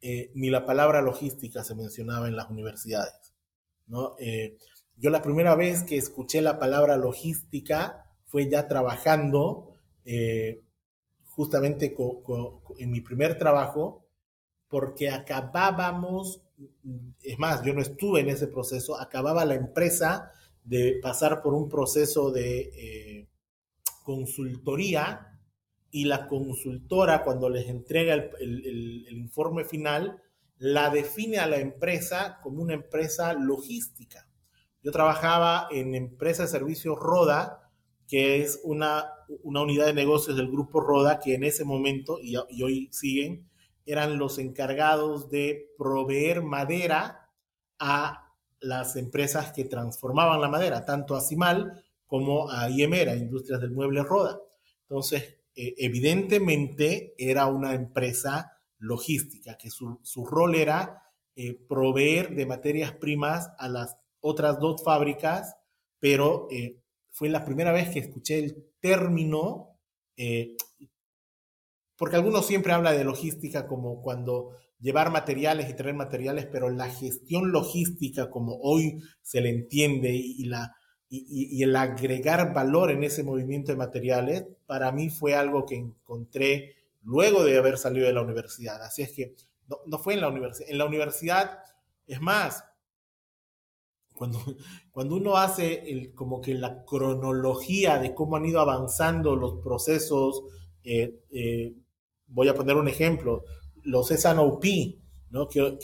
eh, 0.00 0.32
ni 0.34 0.50
la 0.50 0.66
palabra 0.66 1.00
logística 1.00 1.62
se 1.62 1.76
mencionaba 1.76 2.26
en 2.26 2.34
las 2.34 2.50
universidades. 2.50 3.32
¿no? 3.86 4.16
Eh, 4.18 4.58
yo 4.96 5.10
la 5.10 5.22
primera 5.22 5.54
vez 5.54 5.84
que 5.84 5.96
escuché 5.96 6.42
la 6.42 6.58
palabra 6.58 6.96
logística 6.96 8.04
fue 8.26 8.50
ya 8.50 8.66
trabajando, 8.66 9.76
eh, 10.04 10.62
justamente 11.24 11.94
en 12.78 12.90
mi 12.90 13.00
primer 13.00 13.38
trabajo, 13.38 14.04
porque 14.68 15.10
acabábamos, 15.10 16.42
es 17.22 17.38
más, 17.38 17.62
yo 17.62 17.72
no 17.72 17.80
estuve 17.80 18.20
en 18.20 18.30
ese 18.30 18.48
proceso, 18.48 18.98
acababa 18.98 19.44
la 19.44 19.54
empresa 19.54 20.32
de 20.64 20.98
pasar 21.02 21.42
por 21.42 21.54
un 21.54 21.68
proceso 21.68 22.30
de 22.30 22.60
eh, 22.60 23.28
consultoría 24.04 25.38
y 25.90 26.04
la 26.04 26.26
consultora 26.26 27.22
cuando 27.22 27.48
les 27.48 27.68
entrega 27.68 28.14
el, 28.14 29.06
informe 29.10 29.64
final, 29.64 30.22
la 30.58 30.90
define 30.90 31.38
a 31.38 31.46
la 31.46 31.58
empresa 31.58 32.40
como 32.42 32.62
una 32.62 32.74
empresa 32.74 33.34
logística. 33.34 34.26
Yo 34.82 34.90
trabajaba 34.90 35.68
en 35.70 35.94
empresa 35.94 36.44
de 36.44 36.48
servicios 36.48 36.98
Roda, 36.98 37.70
que 38.08 38.42
es 38.42 38.60
una, 38.64 39.06
una 39.42 39.62
unidad 39.62 39.86
de 39.86 39.94
negocios 39.94 40.36
del 40.36 40.50
grupo 40.50 40.80
Roda, 40.80 41.20
que 41.20 41.34
en 41.34 41.44
ese 41.44 41.64
momento, 41.64 42.18
y 42.20 42.36
hoy 42.62 42.88
siguen, 42.90 43.48
eran 43.84 44.18
los 44.18 44.38
encargados 44.38 45.28
de 45.30 45.72
proveer 45.76 46.42
madera 46.42 47.28
a 47.78 48.21
las 48.62 48.96
empresas 48.96 49.52
que 49.52 49.64
transformaban 49.64 50.40
la 50.40 50.48
madera, 50.48 50.84
tanto 50.84 51.14
a 51.14 51.20
Cimal 51.20 51.84
como 52.06 52.50
a 52.50 52.68
IEMERA, 52.70 53.16
Industrias 53.16 53.60
del 53.60 53.72
Mueble 53.72 54.02
Roda. 54.02 54.40
Entonces, 54.82 55.38
eh, 55.54 55.74
evidentemente 55.78 57.14
era 57.18 57.46
una 57.46 57.74
empresa 57.74 58.52
logística, 58.78 59.56
que 59.56 59.70
su, 59.70 60.26
rol 60.26 60.54
era 60.54 61.02
eh, 61.34 61.54
proveer 61.68 62.34
de 62.34 62.46
materias 62.46 62.92
primas 62.92 63.50
a 63.58 63.68
las 63.68 63.96
otras 64.20 64.58
dos 64.58 64.82
fábricas, 64.82 65.56
pero 65.98 66.48
eh, 66.50 66.80
fue 67.10 67.28
la 67.28 67.44
primera 67.44 67.72
vez 67.72 67.90
que 67.90 68.00
escuché 68.00 68.38
el 68.38 68.72
término, 68.80 69.68
porque 71.96 72.16
algunos 72.16 72.46
siempre 72.46 72.72
habla 72.72 72.92
de 72.92 73.04
logística 73.04 73.66
como 73.66 74.02
cuando 74.02 74.56
llevar 74.82 75.10
materiales 75.10 75.70
y 75.70 75.74
traer 75.74 75.94
materiales, 75.94 76.46
pero 76.50 76.68
la 76.68 76.90
gestión 76.90 77.52
logística 77.52 78.28
como 78.30 78.58
hoy 78.60 79.00
se 79.22 79.40
le 79.40 79.48
entiende 79.48 80.10
y, 80.12 80.44
la, 80.44 80.76
y, 81.08 81.62
el 81.62 81.74
agregar 81.76 82.52
valor 82.52 82.90
en 82.90 83.04
ese 83.04 83.22
movimiento 83.22 83.70
de 83.70 83.78
materiales, 83.78 84.44
para 84.66 84.90
mí 84.90 85.08
fue 85.08 85.34
algo 85.34 85.64
que 85.64 85.76
encontré 85.76 86.74
luego 87.02 87.44
de 87.44 87.56
haber 87.56 87.78
salido 87.78 88.06
de 88.06 88.12
la 88.12 88.22
universidad. 88.22 88.82
Así 88.82 89.02
es 89.02 89.12
que 89.12 89.36
no, 89.86 89.98
fue 89.98 90.14
en 90.14 90.20
la 90.20 90.28
universidad. 90.28 90.68
En 90.68 90.78
la 90.78 90.84
universidad, 90.84 91.60
es 92.06 92.20
más, 92.20 92.64
cuando, 94.12 94.40
cuando 94.90 95.14
uno 95.14 95.36
hace 95.36 95.88
el, 95.90 96.12
como 96.12 96.40
que 96.40 96.54
la 96.54 96.84
cronología 96.84 97.98
de 97.98 98.14
cómo 98.14 98.36
han 98.36 98.46
ido 98.46 98.60
avanzando 98.60 99.36
los 99.36 99.62
procesos, 99.62 100.42
eh, 100.82 101.20
eh, 101.30 101.72
voy 102.26 102.48
a 102.48 102.54
poner 102.54 102.76
un 102.76 102.88
ejemplo, 102.88 103.44
los 103.84 104.08
SNOP, 104.08 104.64
¿no? 105.30 105.48
Que, 105.48 105.78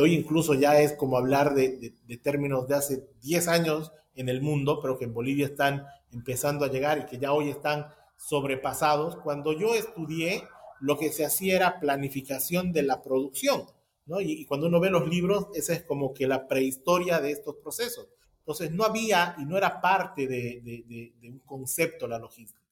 hoy 0.00 0.14
incluso 0.14 0.54
ya 0.54 0.80
es 0.80 0.94
como 0.94 1.18
hablar 1.18 1.54
de, 1.54 1.94
de, 2.06 2.16
términos 2.16 2.66
de 2.68 2.74
hace 2.74 3.08
10 3.22 3.48
años 3.48 3.92
en 4.14 4.28
el 4.28 4.40
mundo, 4.40 4.80
pero 4.80 4.98
que 4.98 5.04
en 5.04 5.14
Bolivia 5.14 5.46
están 5.46 5.86
empezando 6.12 6.64
a 6.64 6.70
llegar 6.70 6.98
y 6.98 7.06
que 7.06 7.18
ya 7.18 7.32
hoy 7.32 7.50
están 7.50 7.86
sobrepasados. 8.16 9.16
Cuando 9.16 9.52
yo 9.52 9.74
estudié, 9.74 10.42
lo 10.80 10.98
que 10.98 11.12
se 11.12 11.24
hacía 11.24 11.56
era 11.56 11.80
planificación 11.80 12.72
de 12.72 12.82
la 12.82 13.02
producción. 13.02 13.66
Y, 14.20 14.46
cuando 14.46 14.68
uno 14.68 14.80
ve 14.80 14.90
los 14.90 15.06
libros, 15.06 15.48
esa 15.54 15.74
es 15.74 15.82
como 15.82 16.14
que 16.14 16.26
la 16.26 16.48
prehistoria 16.48 17.20
de 17.20 17.32
estos 17.32 17.56
procesos. 17.56 18.08
Entonces, 18.38 18.70
no 18.72 18.84
había 18.84 19.36
y 19.38 19.44
no 19.44 19.58
era 19.58 19.82
parte 19.82 20.26
de, 20.26 20.62
de, 20.62 21.12
de 21.20 21.28
un 21.28 21.40
concepto 21.40 22.08
la 22.08 22.18
logística. 22.18 22.66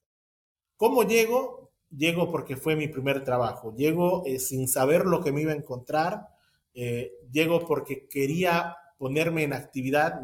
¿Cómo 0.76 1.02
llego? 1.02 1.65
Llego 1.90 2.30
porque 2.30 2.56
fue 2.56 2.76
mi 2.76 2.88
primer 2.88 3.24
trabajo, 3.24 3.74
llego 3.74 4.24
eh, 4.26 4.38
sin 4.38 4.68
saber 4.68 5.06
lo 5.06 5.22
que 5.22 5.32
me 5.32 5.42
iba 5.42 5.52
a 5.52 5.56
encontrar, 5.56 6.28
eh, 6.74 7.12
llego 7.30 7.66
porque 7.66 8.06
quería 8.08 8.76
ponerme 8.98 9.44
en 9.44 9.52
actividad, 9.52 10.20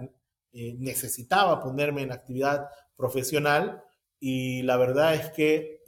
eh, 0.52 0.76
necesitaba 0.78 1.62
ponerme 1.62 2.02
en 2.02 2.12
actividad 2.12 2.68
profesional 2.96 3.82
y 4.20 4.62
la 4.62 4.76
verdad 4.76 5.14
es 5.14 5.30
que 5.30 5.82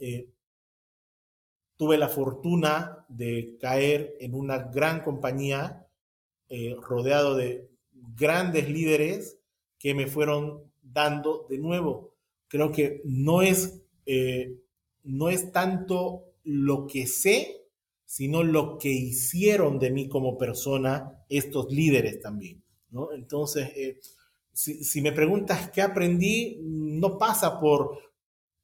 tuve 1.77 1.97
la 1.97 2.09
fortuna 2.09 3.05
de 3.07 3.57
caer 3.59 4.15
en 4.19 4.33
una 4.33 4.57
gran 4.57 5.01
compañía 5.01 5.87
rodeado 6.81 7.35
de 7.35 7.69
grandes 7.91 8.69
líderes 8.69 9.39
que 9.79 9.93
me 9.93 10.07
fueron 10.07 10.69
dando 10.81 11.45
de 11.49 11.59
nuevo. 11.59 12.13
Creo 12.47 12.71
que 12.71 13.01
no 13.05 13.41
es 13.41 13.81
no 15.05 15.29
es 15.29 15.51
tanto 15.51 16.25
lo 16.43 16.87
que 16.87 17.07
sé, 17.07 17.65
sino 18.05 18.43
lo 18.43 18.77
que 18.77 18.89
hicieron 18.89 19.79
de 19.79 19.91
mí 19.91 20.07
como 20.07 20.37
persona 20.37 21.23
estos 21.29 21.71
líderes 21.71 22.21
también. 22.21 22.63
¿no? 22.91 23.11
Entonces, 23.13 23.69
eh, 23.75 23.99
si, 24.53 25.01
me 25.01 25.11
preguntas 25.11 25.69
qué 25.71 25.81
aprendí, 25.81 26.59
no 26.63 27.17
pasa 27.17 27.59
por 27.59 27.99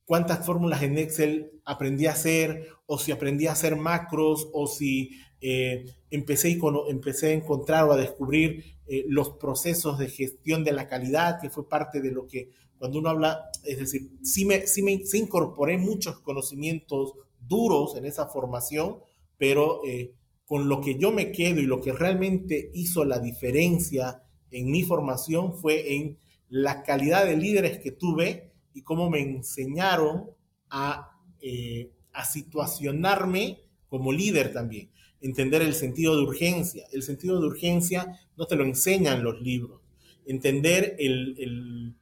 cuántas 0.06 0.46
fórmulas 0.46 0.84
en 0.84 0.98
Excel 0.98 1.52
aprendí 1.66 2.06
a 2.06 2.12
hacer, 2.12 2.68
o 2.86 2.98
si 2.98 3.12
aprendí 3.12 3.48
a 3.48 3.54
hacer 3.54 3.76
macros, 3.76 4.50
o 4.54 4.68
si 4.68 5.12
eh, 5.42 5.86
empecé, 6.10 6.58
empecé 6.88 7.28
a 7.28 7.34
encontrar 7.34 7.86
o 7.86 7.92
a 7.92 7.98
descubrir 7.98 8.78
eh, 8.88 9.06
los 9.08 9.32
procesos 9.32 9.98
de 9.98 10.10
gestión 10.10 10.64
de 10.64 10.72
la 10.72 10.88
calidad, 10.88 11.42
que 11.42 11.50
fue 11.50 11.68
parte 11.68 12.02
de 12.02 12.12
lo 12.12 12.28
que 12.28 12.52
cuando 12.82 12.98
uno 12.98 13.10
habla, 13.10 13.52
es 13.64 13.78
decir, 13.78 14.10
sí 14.24 14.44
me, 14.44 14.66
sí 14.66 14.82
me 14.82 14.94
incorporé 15.14 15.78
muchos 15.78 16.20
conocimientos 16.22 17.14
duros 17.40 17.96
en 17.96 18.08
esa 18.08 18.26
formación, 18.26 18.96
pero 19.38 19.82
eh, 19.86 20.16
con 20.46 20.68
lo 20.68 20.82
que 20.82 20.98
yo 20.98 21.12
me 21.12 21.32
quedo 21.32 21.60
y 21.60 21.68
lo 21.68 21.80
que 21.80 21.94
realmente 21.94 22.72
hizo 22.74 23.06
la 23.06 23.20
diferencia 23.20 24.24
en 24.50 24.72
mi 24.72 24.82
formación 24.82 25.54
fue 25.54 25.94
en 25.94 26.18
la 26.50 26.82
calidad 26.82 27.28
de 27.28 27.38
líderes 27.38 27.78
que 27.78 27.92
tuve 27.92 28.52
y 28.74 28.82
cómo 28.82 29.12
me 29.12 29.20
enseñaron 29.20 30.32
a, 30.72 31.20
eh, 31.40 31.92
a 32.14 32.26
situacionarme 32.26 33.60
como 33.90 34.12
líder 34.12 34.54
también, 34.54 34.90
entender 35.22 35.62
el 35.62 35.76
sentido 35.76 36.16
de 36.16 36.24
urgencia. 36.24 36.88
El 36.92 37.04
sentido 37.04 37.40
de 37.40 37.46
urgencia 37.46 38.20
no 38.38 38.48
te 38.48 38.56
lo 38.56 38.64
enseñan 38.64 39.24
los 39.24 39.40
libros. 39.40 39.82
Entender 40.26 40.96
el 40.98 41.36
el, 41.38 41.96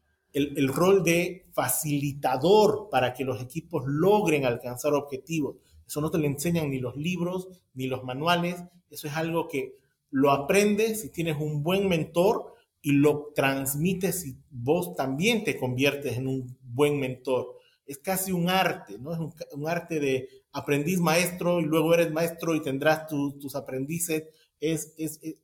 rol 0.68 1.04
de 1.04 1.48
facilitador 1.54 2.90
para 2.90 3.14
que 3.14 3.24
los 3.24 3.42
equipos 3.42 3.84
logren 3.86 4.46
alcanzar 4.46 4.94
objetivos. 4.94 5.58
Eso 5.86 6.02
no 6.02 6.12
te 6.12 6.18
lo 6.18 6.26
enseñan 6.26 6.70
ni 6.70 6.80
los 6.80 6.96
libros 6.96 7.48
ni 7.74 7.88
los 7.88 8.04
manuales. 8.04 8.64
Eso 8.90 9.08
es 9.08 9.16
algo 9.16 9.48
que 9.48 9.76
lo 10.12 10.32
aprendes 10.32 11.02
si 11.02 11.10
tienes 11.10 11.38
un 11.40 11.64
buen 11.64 11.88
mentor 11.88 12.54
y 12.82 12.94
lo 12.94 13.32
transmites 13.36 14.22
si 14.22 14.38
vos 14.50 14.96
también 14.96 15.44
te 15.44 15.58
conviertes 15.58 16.18
en 16.18 16.28
un 16.28 16.58
buen 16.62 17.00
mentor. 17.00 17.58
Es 17.86 17.98
casi 17.98 18.32
un 18.32 18.50
arte, 18.50 18.98
¿no? 19.00 19.14
Es 19.14 19.20
un, 19.20 19.68
arte 19.68 20.00
de 20.00 20.30
aprendiz 20.52 21.00
maestro 21.00 21.60
y 21.60 21.66
luego 21.66 21.94
eres 21.94 22.12
maestro 22.12 22.56
y 22.56 22.62
tendrás 22.62 23.08
tus 23.08 23.56
aprendices. 23.56 24.26
es, 24.60 24.96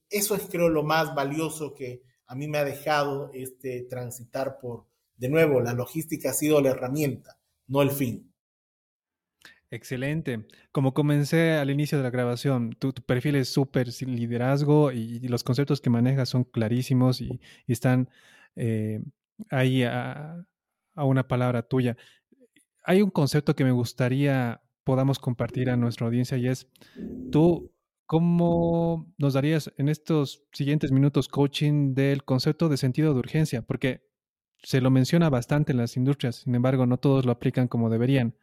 eso 0.09 0.35
es 0.35 0.43
creo 0.49 0.69
lo 0.69 0.83
más 0.83 1.15
valioso 1.15 1.73
que, 1.73 2.03
a 2.27 2.35
mí 2.35 2.47
me 2.47 2.57
ha 2.57 2.65
dejado 2.65 3.31
este, 3.33 3.81
transitar 3.83 4.57
por, 4.59 4.85
de 5.17 5.29
nuevo, 5.29 5.61
la 5.61 5.73
logística 5.73 6.31
ha 6.31 6.33
sido 6.33 6.61
la 6.61 6.69
herramienta, 6.71 7.39
no 7.67 7.81
el 7.81 7.91
fin. 7.91 8.31
Excelente. 9.71 10.45
Como 10.71 10.93
comencé 10.93 11.53
al 11.53 11.69
inicio 11.69 11.97
de 11.97 12.03
la 12.03 12.09
grabación, 12.09 12.75
tu, 12.79 12.93
perfil 12.93 13.35
es 13.35 13.49
súper 13.49 13.89
liderazgo 14.01 14.91
y, 14.91 15.19
los 15.27 15.43
conceptos 15.43 15.81
que 15.81 15.89
manejas 15.89 16.29
son 16.29 16.43
clarísimos 16.43 17.19
y, 17.19 17.41
están 17.67 18.09
eh, 18.55 19.01
ahí 19.49 19.83
a, 19.83 20.45
a, 20.93 21.05
una 21.05 21.27
palabra 21.27 21.63
tuya. 21.63 21.97
Hay 22.83 23.01
un 23.01 23.09
concepto 23.09 23.55
que 23.55 23.63
me 23.63 23.71
gustaría 23.71 24.61
podamos 24.85 25.19
compartir 25.19 25.69
a 25.69 25.75
nuestra 25.75 26.05
audiencia 26.05 26.37
y 26.37 26.47
es, 26.47 26.69
tú 27.31 27.71
¿Cómo 28.07 29.11
nos 29.17 29.33
darías 29.33 29.73
en 29.77 29.89
estos 29.89 30.43
siguientes 30.53 30.91
minutos 30.91 31.27
coaching 31.27 31.95
del 31.95 32.23
concepto 32.23 32.69
de 32.69 32.77
sentido 32.77 33.13
de 33.13 33.19
urgencia? 33.19 33.63
Porque 33.63 34.07
se 34.61 34.79
lo 34.79 34.91
menciona 34.91 35.31
bastante 35.31 35.71
en 35.71 35.79
las 35.79 35.97
industrias, 35.97 36.37
sin 36.37 36.53
embargo, 36.53 36.85
no 36.85 36.97
todos 36.97 37.25
lo 37.25 37.31
aplican 37.31 37.67
como 37.67 37.89
deberían. 37.89 38.37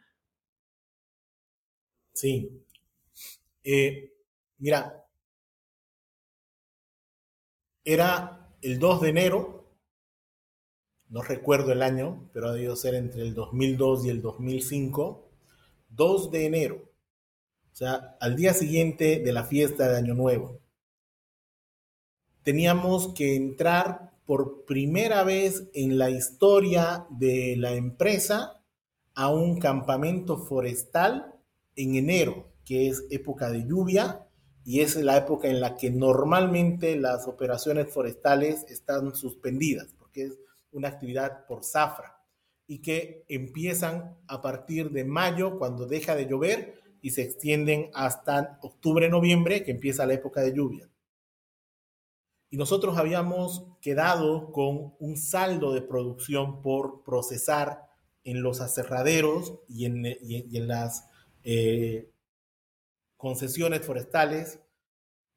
Sí. 2.12 2.66
Eh, 3.62 4.12
mira, 4.58 5.06
era 7.84 8.56
el 8.62 8.80
2 8.80 9.00
de 9.00 9.08
enero, 9.10 9.76
no 11.08 11.22
recuerdo 11.22 11.70
el 11.70 11.82
año, 11.82 12.28
pero 12.32 12.48
ha 12.48 12.52
debido 12.52 12.74
ser 12.74 12.96
entre 12.96 13.22
el 13.22 13.34
2002 13.34 14.06
y 14.06 14.08
el 14.10 14.22
2005, 14.22 15.30
2 15.88 16.30
de 16.32 16.46
enero 16.46 16.91
o 17.72 17.76
sea, 17.76 18.16
al 18.20 18.36
día 18.36 18.52
siguiente 18.52 19.20
de 19.20 19.32
la 19.32 19.44
fiesta 19.44 19.88
de 19.88 19.96
Año 19.96 20.14
Nuevo. 20.14 20.60
Teníamos 22.42 23.14
que 23.14 23.34
entrar 23.34 24.12
por 24.26 24.64
primera 24.64 25.24
vez 25.24 25.68
en 25.72 25.96
la 25.96 26.10
historia 26.10 27.06
de 27.10 27.56
la 27.56 27.72
empresa 27.72 28.62
a 29.14 29.30
un 29.30 29.58
campamento 29.58 30.36
forestal 30.38 31.34
en 31.74 31.94
enero, 31.94 32.52
que 32.64 32.88
es 32.88 33.04
época 33.10 33.50
de 33.50 33.64
lluvia, 33.64 34.26
y 34.64 34.80
es 34.80 34.96
la 34.96 35.16
época 35.16 35.48
en 35.48 35.60
la 35.60 35.76
que 35.76 35.90
normalmente 35.90 36.96
las 36.96 37.26
operaciones 37.26 37.90
forestales 37.90 38.64
están 38.68 39.14
suspendidas, 39.14 39.94
porque 39.98 40.24
es 40.24 40.38
una 40.72 40.88
actividad 40.88 41.46
por 41.46 41.64
zafra 41.64 42.18
y 42.66 42.80
que 42.80 43.24
empiezan 43.28 44.16
a 44.28 44.40
partir 44.40 44.90
de 44.90 45.04
mayo 45.04 45.58
cuando 45.58 45.86
deja 45.86 46.14
de 46.14 46.26
llover 46.26 46.81
y 47.02 47.10
se 47.10 47.22
extienden 47.22 47.90
hasta 47.92 48.58
octubre, 48.62 49.08
noviembre, 49.08 49.64
que 49.64 49.72
empieza 49.72 50.06
la 50.06 50.14
época 50.14 50.40
de 50.40 50.54
lluvia. 50.54 50.88
Y 52.48 52.56
nosotros 52.56 52.96
habíamos 52.96 53.66
quedado 53.80 54.52
con 54.52 54.94
un 54.98 55.16
saldo 55.16 55.72
de 55.74 55.82
producción 55.82 56.62
por 56.62 57.02
procesar 57.02 57.88
en 58.24 58.42
los 58.42 58.60
aserraderos 58.60 59.54
y 59.68 59.86
en, 59.86 60.06
en 60.06 60.68
las 60.68 61.08
eh, 61.42 62.08
concesiones 63.16 63.84
forestales 63.84 64.60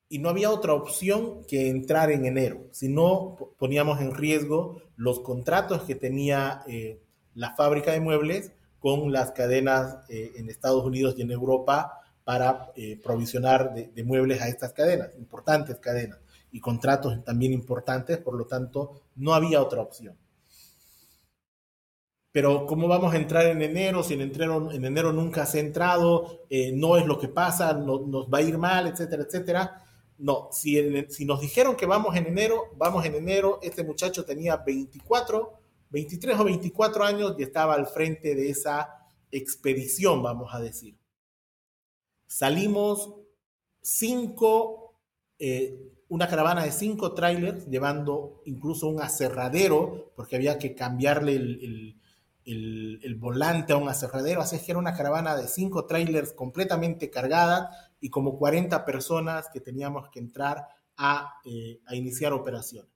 y 0.07 0.19
no 0.19 0.29
había 0.29 0.51
otra 0.51 0.73
opción 0.73 1.45
que 1.45 1.69
entrar 1.69 2.11
en 2.11 2.25
enero, 2.25 2.67
si 2.71 2.89
no 2.89 3.37
poníamos 3.57 4.01
en 4.01 4.13
riesgo 4.13 4.81
los 4.95 5.19
contratos 5.21 5.83
que 5.83 5.95
tenía 5.95 6.63
eh, 6.67 7.01
la 7.33 7.55
fábrica 7.55 7.91
de 7.91 8.01
muebles 8.01 8.51
con 8.93 9.11
las 9.11 9.31
cadenas 9.31 9.97
eh, 10.09 10.33
en 10.35 10.47
Estados 10.47 10.85
Unidos 10.85 11.15
y 11.17 11.23
en 11.23 11.31
Europa 11.31 12.01
para 12.23 12.71
provisionar 13.03 13.73
de, 13.73 13.87
de, 13.87 14.03
muebles 14.03 14.41
a 14.41 14.47
estas 14.47 14.73
cadenas, 14.73 15.09
importantes 15.17 15.77
cadenas, 15.79 16.19
y 16.51 16.59
contratos 16.59 17.23
también 17.23 17.53
importantes, 17.53 18.19
por 18.19 18.35
lo 18.35 18.45
tanto, 18.45 19.01
no 19.15 19.33
había 19.33 19.61
otra 19.61 19.81
opción 19.81 20.15
pero 22.35 22.65
¿cómo 22.65 22.89
vamos 22.89 23.13
a 23.13 23.15
entrar 23.15 23.45
en 23.45 23.61
enero? 23.61 24.03
Si 24.03 24.13
en 24.13 24.19
enero, 24.19 24.69
en 24.69 24.83
enero 24.83 25.13
nunca 25.13 25.45
se 25.45 25.59
ha 25.59 25.61
entrado, 25.61 26.41
eh, 26.49 26.73
no 26.73 26.97
es 26.97 27.05
lo 27.05 27.17
que 27.17 27.29
pasa, 27.29 27.71
nos 27.71 28.27
va 28.27 28.39
a 28.39 28.41
ir 28.41 28.57
mal, 28.57 28.87
etcétera, 28.87 29.23
etcétera. 29.23 29.85
No, 30.17 30.49
si, 30.51 31.05
si 31.07 31.23
nos 31.23 31.39
dijeron 31.39 31.77
que 31.77 31.85
vamos 31.85 32.13
en 32.17 32.25
enero, 32.25 32.73
vamos 32.75 33.05
en 33.05 33.15
enero. 33.15 33.59
Este 33.63 33.85
muchacho 33.85 34.25
tenía 34.25 34.57
24, 34.57 35.53
23 35.89 36.39
o 36.39 36.43
24 36.43 37.03
años 37.03 37.35
y 37.37 37.43
estaba 37.43 37.75
al 37.75 37.87
frente 37.87 38.35
de 38.35 38.49
esa 38.49 38.89
expedición, 39.31 40.21
vamos 40.23 40.53
a 40.53 40.59
decir. 40.59 40.97
Salimos 42.27 43.15
cinco, 43.81 44.99
eh, 45.39 45.91
una 46.09 46.27
caravana 46.27 46.63
de 46.63 46.71
cinco 46.71 47.13
trailers, 47.13 47.67
llevando 47.67 48.41
incluso 48.45 48.87
un 48.87 49.01
aserradero, 49.01 50.11
porque 50.15 50.35
había 50.35 50.57
que 50.57 50.75
cambiarle 50.75 51.35
el 52.45 53.15
volante 53.17 53.73
a 53.73 53.77
un 53.77 53.89
aserradero, 53.89 54.41
así 54.41 54.55
es 54.55 54.63
que 54.63 54.71
era 54.71 54.79
una 54.79 54.95
caravana 54.95 55.35
de 55.35 55.47
cinco 55.47 55.85
trailers 55.85 56.33
completamente 56.33 57.09
cargada 57.09 57.69
y 57.99 58.09
como 58.09 58.37
40 58.37 58.85
personas 58.85 59.49
que 59.51 59.59
teníamos 59.59 60.09
que 60.09 60.19
entrar 60.19 60.67
a, 60.97 61.39
eh, 61.45 61.79
iniciar 61.91 62.33
operaciones. 62.33 62.94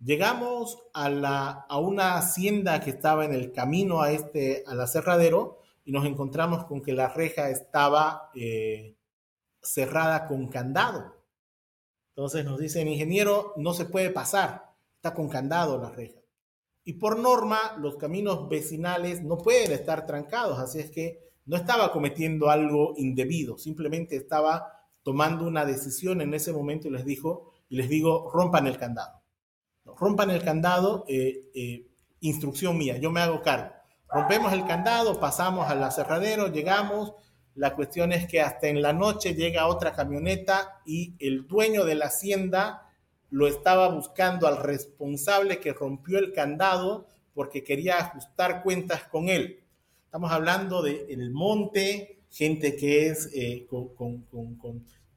Llegamos 0.00 0.78
a, 0.94 1.78
una 1.78 2.16
hacienda 2.16 2.80
que 2.80 2.90
estaba 2.90 3.24
en 3.24 3.32
el 3.32 3.52
camino 3.52 4.00
a 4.00 4.12
este, 4.12 4.62
al 4.66 4.80
aserradero 4.80 5.58
y 5.84 5.90
nos 5.90 6.06
encontramos 6.06 6.66
con 6.66 6.82
que 6.82 6.92
la 6.92 7.08
reja 7.08 7.50
estaba 7.50 8.30
eh, 8.34 8.96
cerrada 9.60 10.28
con 10.28 10.46
candado. 10.48 11.16
Entonces 12.10 12.44
nos 12.44 12.60
dicen, 12.60 12.86
ingeniero, 12.86 13.54
no 13.56 13.74
se 13.74 13.86
puede 13.86 14.10
pasar, 14.10 14.72
está 14.96 15.14
con 15.14 15.28
candado 15.28 15.78
la 15.78 15.90
reja. 15.90 16.20
Y 16.84 16.94
por 16.94 17.18
norma, 17.18 17.76
los 17.78 17.96
caminos 17.96 18.48
vecinales 18.48 19.22
no 19.22 19.36
pueden 19.38 19.72
estar 19.72 20.06
trancados, 20.06 20.58
así 20.58 20.78
es 20.78 20.90
que 20.90 21.28
no 21.44 21.56
estaba 21.56 21.90
cometiendo 21.92 22.50
algo 22.50 22.94
indebido, 22.96 23.58
simplemente 23.58 24.16
estaba 24.16 24.86
tomando 25.02 25.46
una 25.46 25.64
decisión 25.64 26.20
en 26.20 26.34
ese 26.34 26.52
momento 26.52 26.88
y 26.88 26.92
les 26.92 27.04
dijo, 27.04 27.52
y 27.68 27.76
les 27.76 27.88
digo, 27.88 28.30
rompan 28.32 28.66
el 28.66 28.78
candado. 28.78 29.17
Rompan 29.96 30.30
el 30.30 30.42
candado, 30.42 31.04
eh, 31.08 31.50
eh, 31.54 31.86
instrucción 32.20 32.76
mía, 32.76 32.98
yo 32.98 33.10
me 33.10 33.20
hago 33.20 33.42
cargo. 33.42 33.72
Rompemos 34.08 34.52
el 34.52 34.66
candado, 34.66 35.20
pasamos 35.20 35.68
al 35.68 35.82
aserradero, 35.84 36.48
llegamos. 36.48 37.12
La 37.54 37.74
cuestión 37.74 38.12
es 38.12 38.26
que 38.26 38.40
hasta 38.40 38.68
en 38.68 38.80
la 38.80 38.92
noche 38.92 39.34
llega 39.34 39.66
otra 39.66 39.92
camioneta 39.92 40.80
y 40.86 41.14
el 41.18 41.46
dueño 41.46 41.84
de 41.84 41.94
la 41.94 42.06
hacienda 42.06 42.88
lo 43.30 43.46
estaba 43.46 43.88
buscando 43.88 44.46
al 44.46 44.56
responsable 44.56 45.60
que 45.60 45.72
rompió 45.72 46.18
el 46.18 46.32
candado 46.32 47.06
porque 47.34 47.62
quería 47.62 47.98
ajustar 47.98 48.62
cuentas 48.62 49.04
con 49.04 49.28
él. 49.28 49.60
Estamos 50.04 50.32
hablando 50.32 50.82
de 50.82 51.06
El 51.10 51.30
Monte, 51.30 52.20
gente 52.30 52.76
que 52.76 53.08
es 53.08 53.30
eh, 53.34 53.66
con, 53.68 54.26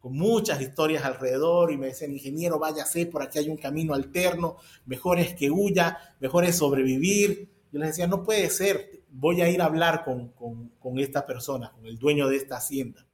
muchas 0.09 0.61
historias 0.61 1.05
alrededor 1.05 1.71
y 1.71 1.77
me 1.77 1.87
decían, 1.87 2.11
ingeniero, 2.11 2.57
váyase, 2.57 3.05
por 3.05 3.21
aquí 3.21 3.39
hay 3.39 3.49
un 3.49 3.57
camino 3.57 3.93
alterno, 3.93 4.57
mejor 4.85 5.19
es 5.19 5.35
que 5.35 5.51
huya, 5.51 5.97
mejor 6.19 6.43
es 6.45 6.57
sobrevivir. 6.57 7.49
Yo 7.71 7.79
les 7.79 7.89
decía, 7.89 8.07
no 8.07 8.23
puede 8.23 8.49
ser, 8.49 9.03
voy 9.09 9.41
a 9.41 9.49
ir 9.49 9.61
a 9.61 9.65
hablar 9.65 10.03
con, 10.03 10.99
esta 10.99 11.25
persona, 11.25 11.71
con 11.71 11.85
el 11.85 11.97
dueño 11.97 12.27
de 12.27 12.37
esta 12.37 12.57
hacienda. 12.57 13.07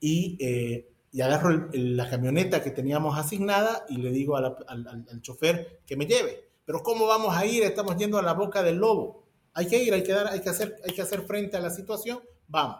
Y 0.00 0.38
eh, 0.40 0.90
y 1.12 1.20
agarro 1.22 1.68
la 1.72 2.08
camioneta 2.08 2.62
que 2.62 2.70
teníamos 2.70 3.18
asignada 3.18 3.84
y 3.88 3.96
le 3.96 4.10
digo 4.10 4.36
al, 4.36 4.56
al, 4.68 5.22
chofer 5.22 5.80
que 5.84 5.96
me 5.96 6.06
lleve. 6.06 6.50
Pero 6.64 6.82
¿cómo 6.82 7.06
vamos 7.06 7.36
a 7.36 7.44
ir? 7.46 7.64
Estamos 7.64 7.96
yendo 7.96 8.18
a 8.18 8.22
la 8.22 8.34
boca 8.34 8.62
del 8.62 8.76
lobo. 8.76 9.26
Hay 9.52 9.66
que 9.66 9.82
ir, 9.82 9.92
hay 9.92 10.04
que, 10.04 10.12
dar, 10.12 10.28
hay 10.28 10.40
que, 10.40 10.50
hacer, 10.50 10.76
hay 10.86 10.94
que 10.94 11.02
hacer 11.02 11.22
frente 11.22 11.56
a 11.56 11.60
la 11.60 11.70
situación. 11.70 12.20
Vamos. 12.46 12.76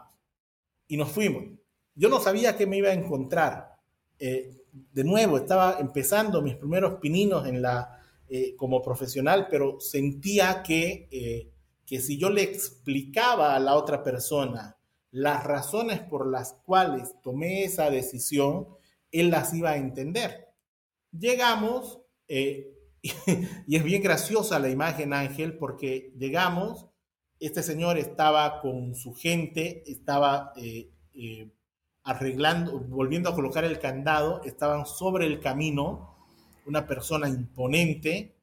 Y 0.87 0.97
nos 0.97 1.11
fuimos. 1.11 1.59
Yo 2.01 2.09
no 2.09 2.19
sabía 2.19 2.57
qué 2.57 2.67
me 2.67 2.79
iba 2.79 2.89
a 2.89 2.95
encontrar. 2.95 3.77
Eh, 4.19 4.65
de 4.73 5.05
nuevo, 5.05 5.37
estaba 5.37 5.77
empezando 5.79 6.41
mis 6.41 6.57
primeros 6.57 6.95
pininos 6.95 7.47
en 7.47 7.61
la, 7.61 8.01
eh, 8.27 8.57
como 8.57 8.81
profesional, 8.81 9.49
pero 9.51 9.79
sentía 9.81 10.63
que, 10.63 11.09
eh, 11.11 11.51
que 11.85 12.01
si 12.01 12.17
yo 12.17 12.31
le 12.31 12.43
explicaba 12.43 13.55
a 13.55 13.61
la 13.61 13.77
otra 13.77 14.03
persona 14.03 14.79
las 15.11 15.45
razones 15.45 16.01
por 16.01 16.27
las 16.27 16.55
cuales 16.65 17.15
tomé 17.23 17.65
esa 17.65 17.91
decisión, 17.91 18.69
él 19.13 19.31
las 19.31 19.53
iba 19.53 19.73
a 19.73 19.77
entender. 19.77 20.49
Llegamos, 21.13 22.01
eh, 22.29 22.73
y 23.67 23.77
es 23.77 23.85
bien 23.85 24.03
graciosa 24.03 24.59
la 24.59 24.71
imagen, 24.71 25.13
Ángel, 25.13 25.59
porque 25.59 26.15
llegamos, 26.17 26.87
este 27.41 27.63
señor 27.63 27.99
estaba 27.99 28.63
con 28.63 28.95
su 28.95 29.13
gente, 29.13 29.83
estaba 29.87 30.55
eh, 30.57 30.91
eh, 31.15 31.51
arreglando, 32.03 32.79
volviendo 32.81 33.29
a 33.29 33.35
colocar 33.35 33.65
el 33.65 33.79
candado, 33.79 34.43
estaban 34.45 34.87
sobre 34.87 35.27
el 35.27 35.41
camino, 35.41 36.17
una 36.67 36.87
persona 36.87 37.29
imponente, 37.29 38.37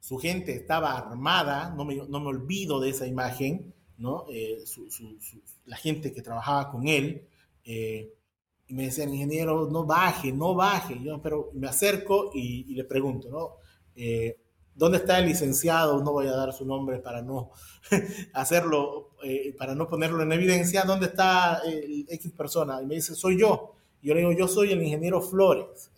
su 0.00 0.18
gente 0.18 0.52
estaba 0.52 0.98
armada, 0.98 1.70
no 1.76 1.84
me, 1.84 1.96
no 1.96 2.20
me 2.20 2.28
olvido 2.28 2.80
de 2.80 2.90
esa 2.90 3.06
imagen, 3.06 3.74
¿no? 3.96 4.26
Eh, 4.30 4.62
la 5.64 5.76
gente 5.76 6.12
que 6.12 6.22
trabajaba 6.22 6.70
con 6.70 6.88
él, 6.88 7.26
eh, 7.64 8.12
y 8.66 8.74
me 8.74 8.84
decían, 8.84 9.12
ingeniero, 9.12 9.68
no 9.70 9.84
baje, 9.84 10.32
no 10.32 10.54
baje. 10.54 10.98
Yo, 11.02 11.20
pero 11.20 11.50
me 11.54 11.68
acerco 11.68 12.30
y, 12.34 12.74
le 12.74 12.84
pregunto, 12.84 13.30
¿no? 13.30 13.56
Eh, 13.94 14.38
¿Dónde 14.74 14.98
está 14.98 15.18
el 15.18 15.26
licenciado? 15.26 16.02
No 16.02 16.12
voy 16.12 16.26
a 16.26 16.32
dar 16.32 16.52
su 16.52 16.64
nombre 16.64 16.98
para 16.98 17.22
no 17.22 17.50
hacerlo, 18.32 19.10
para 19.58 19.74
no 19.74 19.88
ponerlo 19.88 20.22
en 20.22 20.32
evidencia. 20.32 20.84
¿Dónde 20.84 21.06
está 21.06 21.60
el 21.64 22.06
X 22.08 22.32
persona? 22.32 22.82
Y 22.82 22.86
me 22.86 22.96
dice, 22.96 23.14
soy 23.14 23.38
yo. 23.38 23.74
Yo 24.02 24.14
le 24.14 24.20
digo, 24.20 24.32
yo 24.32 24.48
soy 24.48 24.72
el 24.72 24.82
ingeniero 24.82 25.20
Flores. 25.20 25.90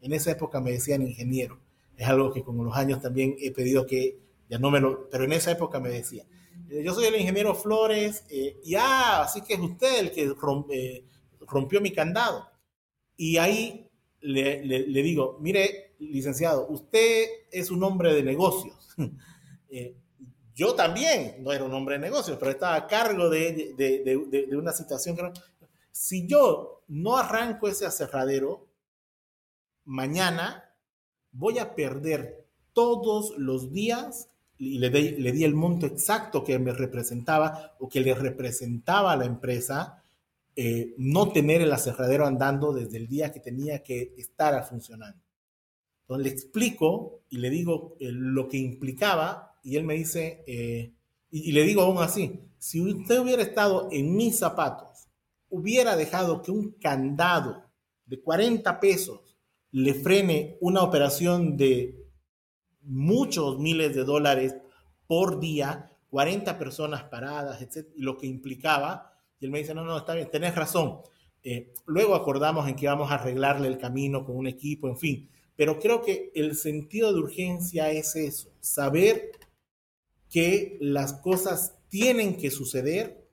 en 0.00 0.12
esa 0.12 0.32
época 0.32 0.60
me 0.60 0.72
decían 0.72 1.02
ingeniero. 1.02 1.58
Es 1.96 2.08
algo 2.08 2.32
que 2.32 2.42
con 2.42 2.56
los 2.64 2.76
años 2.76 3.00
también 3.00 3.36
he 3.38 3.50
pedido 3.50 3.86
que 3.86 4.18
ya 4.48 4.58
no 4.58 4.70
me 4.70 4.80
lo, 4.80 5.08
pero 5.08 5.24
en 5.24 5.32
esa 5.32 5.52
época 5.52 5.78
me 5.78 5.90
decía. 5.90 6.24
Eh, 6.70 6.82
yo 6.84 6.94
soy 6.94 7.06
el 7.06 7.16
ingeniero 7.16 7.54
Flores, 7.54 8.24
eh, 8.30 8.56
y 8.64 8.74
ah, 8.74 9.22
así 9.22 9.42
que 9.42 9.54
es 9.54 9.60
usted 9.60 10.00
el 10.00 10.10
que 10.10 10.34
eh, 10.72 11.04
rompió 11.40 11.80
mi 11.80 11.92
candado. 11.92 12.48
Y 13.16 13.36
ahí 13.36 13.90
le, 14.20 14.62
digo, 15.02 15.36
mire, 15.40 15.89
licenciado, 16.00 16.66
usted 16.68 17.26
es 17.50 17.70
un 17.70 17.82
hombre 17.84 18.12
de 18.14 18.22
negocios. 18.22 18.76
yo 20.54 20.74
también 20.74 21.36
no 21.40 21.52
era 21.52 21.64
un 21.64 21.72
hombre 21.72 21.94
de 21.96 22.00
negocios, 22.00 22.36
pero 22.38 22.50
estaba 22.50 22.74
a 22.74 22.86
cargo 22.86 23.30
de, 23.30 23.74
de 23.76 24.56
una 24.56 24.72
situación 24.72 25.16
que 25.16 25.32
Si 25.92 26.26
yo 26.26 26.82
no 26.88 27.16
arranco 27.16 27.68
ese 27.68 27.86
aserradero, 27.86 28.68
mañana 29.84 30.74
voy 31.32 31.58
a 31.58 31.74
perder 31.74 32.46
todos 32.72 33.34
los 33.38 33.72
días 33.72 34.28
y 34.60 34.78
le, 34.78 34.90
le 34.90 35.32
di 35.32 35.44
el 35.44 35.54
monto 35.54 35.86
exacto 35.86 36.44
que 36.44 36.58
me 36.58 36.72
representaba 36.72 37.76
o 37.78 37.88
que 37.88 38.00
le 38.00 38.14
representaba 38.14 39.12
a 39.12 39.16
la 39.16 39.24
empresa, 39.24 40.02
eh, 40.54 40.94
no 40.98 41.32
tener 41.32 41.62
el 41.62 41.72
aserradero 41.72 42.26
andando 42.26 42.74
desde 42.74 42.98
el 42.98 43.08
día 43.08 43.32
que 43.32 43.40
tenía 43.40 43.82
que 43.82 44.14
estar 44.18 44.62
funcionando. 44.68 45.18
Le 46.18 46.28
explico 46.28 47.22
y 47.28 47.38
le 47.38 47.50
digo 47.50 47.96
eh, 48.00 48.10
lo 48.10 48.48
que 48.48 48.58
implicaba 48.58 49.58
y 49.62 49.76
él 49.76 49.84
me 49.84 49.94
dice, 49.94 50.42
eh, 50.46 50.92
y, 51.30 51.52
le 51.52 51.62
digo 51.64 51.82
aún 51.82 51.98
así, 51.98 52.40
si 52.58 52.80
usted 52.80 53.20
hubiera 53.20 53.42
estado 53.42 53.88
en 53.92 54.16
mis 54.16 54.38
zapatos, 54.38 55.08
hubiera 55.48 55.96
dejado 55.96 56.42
que 56.42 56.50
un 56.50 56.72
candado 56.72 57.64
de 58.06 58.20
40 58.20 58.80
pesos 58.80 59.36
le 59.72 59.94
frene 59.94 60.56
una 60.60 60.82
operación 60.82 61.56
de 61.56 62.06
muchos 62.82 63.58
miles 63.58 63.94
de 63.94 64.04
dólares 64.04 64.56
por 65.06 65.38
día, 65.38 65.92
40 66.08 66.58
personas 66.58 67.04
paradas, 67.04 67.62
etc., 67.62 67.88
lo 67.96 68.16
que 68.16 68.26
implicaba, 68.26 69.12
y 69.38 69.44
él 69.44 69.50
me 69.50 69.60
dice, 69.60 69.74
no, 69.74 69.84
no, 69.84 69.98
está 69.98 70.14
bien, 70.14 70.30
tenés 70.30 70.54
razón. 70.54 71.00
Eh, 71.42 71.72
luego 71.86 72.14
acordamos 72.14 72.68
en 72.68 72.74
que 72.74 72.84
íbamos 72.84 73.10
a 73.10 73.14
arreglarle 73.14 73.68
el 73.68 73.78
camino 73.78 74.24
con 74.24 74.36
un 74.36 74.46
equipo, 74.46 74.88
en 74.88 74.96
fin, 74.96 75.30
pero 75.60 75.78
creo 75.78 76.00
que 76.00 76.32
el 76.34 76.56
sentido 76.56 77.12
de 77.12 77.20
urgencia 77.20 77.90
es 77.90 78.16
eso, 78.16 78.50
saber 78.60 79.32
que 80.30 80.78
las 80.80 81.12
cosas 81.12 81.74
tienen 81.90 82.38
que 82.38 82.50
suceder 82.50 83.28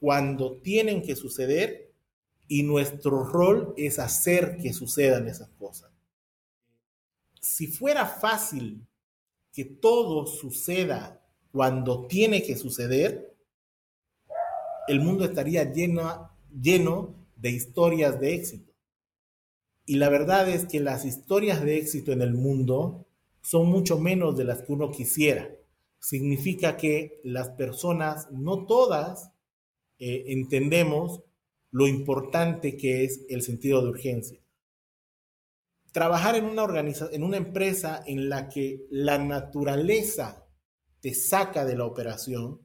cuando 0.00 0.56
tienen 0.56 1.00
que 1.00 1.14
suceder 1.14 1.92
y 2.48 2.64
nuestro 2.64 3.22
rol 3.22 3.72
es 3.76 4.00
hacer 4.00 4.56
que 4.56 4.72
sucedan 4.72 5.28
esas 5.28 5.48
cosas. 5.50 5.92
Si 7.40 7.68
fuera 7.68 8.04
fácil 8.04 8.84
que 9.52 9.64
todo 9.64 10.26
suceda 10.26 11.24
cuando 11.52 12.08
tiene 12.08 12.42
que 12.42 12.56
suceder, 12.56 13.32
el 14.88 14.98
mundo 14.98 15.24
estaría 15.24 15.72
lleno, 15.72 16.32
lleno 16.50 17.14
de 17.36 17.50
historias 17.50 18.18
de 18.18 18.34
éxito. 18.34 18.73
Y 19.86 19.96
la 19.96 20.08
verdad 20.08 20.48
es 20.48 20.66
que 20.66 20.80
las 20.80 21.04
historias 21.04 21.62
de 21.62 21.76
éxito 21.76 22.12
en 22.12 22.22
el 22.22 22.34
mundo 22.34 23.06
son 23.42 23.68
mucho 23.68 23.98
menos 23.98 24.36
de 24.36 24.44
las 24.44 24.62
que 24.62 24.72
uno 24.72 24.90
quisiera. 24.90 25.50
Significa 25.98 26.76
que 26.76 27.20
las 27.22 27.50
personas, 27.50 28.30
no 28.30 28.64
todas, 28.66 29.30
eh, 29.98 30.24
entendemos 30.28 31.22
lo 31.70 31.86
importante 31.86 32.76
que 32.76 33.04
es 33.04 33.26
el 33.28 33.42
sentido 33.42 33.82
de 33.82 33.90
urgencia. 33.90 34.40
Trabajar 35.92 36.36
en 36.36 36.46
una, 36.46 36.64
en 37.12 37.22
una 37.22 37.36
empresa 37.36 38.02
en 38.06 38.28
la 38.28 38.48
que 38.48 38.86
la 38.90 39.18
naturaleza 39.18 40.46
te 41.00 41.14
saca 41.14 41.64
de 41.64 41.76
la 41.76 41.84
operación, 41.84 42.60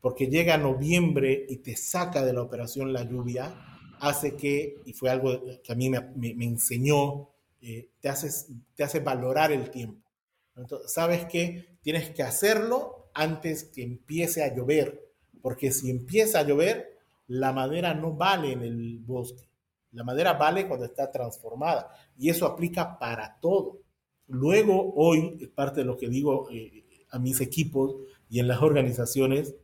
porque 0.00 0.28
llega 0.28 0.56
noviembre 0.56 1.46
y 1.48 1.56
te 1.58 1.76
saca 1.76 2.24
de 2.24 2.32
la 2.32 2.42
operación 2.42 2.92
la 2.92 3.02
lluvia, 3.02 3.75
hace 4.00 4.36
que, 4.36 4.80
y 4.84 4.92
fue 4.92 5.10
algo 5.10 5.42
que 5.62 5.72
a 5.72 5.76
mí 5.76 5.90
me, 5.90 6.44
enseñó, 6.44 7.30
eh, 7.60 7.90
te, 8.00 8.08
haces, 8.08 8.48
te 8.74 8.84
hace 8.84 9.00
valorar 9.00 9.52
el 9.52 9.70
tiempo. 9.70 10.08
Entonces, 10.56 10.92
sabes 10.92 11.26
que 11.26 11.78
tienes 11.82 12.10
que 12.10 12.22
hacerlo 12.22 13.10
antes 13.14 13.64
que 13.64 13.82
empiece 13.82 14.42
a 14.42 14.54
llover, 14.54 15.12
porque 15.42 15.70
si 15.70 15.90
empieza 15.90 16.40
a 16.40 16.42
llover, 16.42 16.98
la 17.28 17.52
madera 17.52 17.94
no 17.94 18.12
vale 18.12 18.52
en 18.52 18.62
el 18.62 18.98
bosque. 18.98 19.48
La 19.92 20.04
madera 20.04 20.34
vale 20.34 20.68
cuando 20.68 20.84
está 20.84 21.10
transformada 21.10 21.90
y 22.18 22.28
eso 22.28 22.46
aplica 22.46 22.98
para 22.98 23.38
todo. 23.40 23.80
Luego, 24.28 24.92
hoy, 24.94 25.38
es 25.40 25.48
parte 25.48 25.80
de 25.80 25.86
lo 25.86 25.96
que 25.96 26.08
digo 26.08 26.48
eh, 26.50 26.84
a 27.10 27.18
mis 27.18 27.40
equipos 27.40 27.96
y 28.28 28.40
en 28.40 28.48
las 28.48 28.60
organizaciones, 28.60 29.54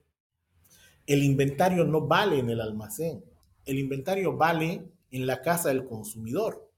el 1.06 1.22
inventario 1.22 1.84
no 1.84 2.06
vale 2.06 2.38
en 2.38 2.50
el 2.50 2.60
almacén, 2.60 3.24
el 3.64 3.78
inventario 3.78 4.36
vale 4.36 4.84
en 5.10 5.26
la 5.26 5.42
casa 5.42 5.68
del 5.68 5.84
consumidor, 5.84 6.70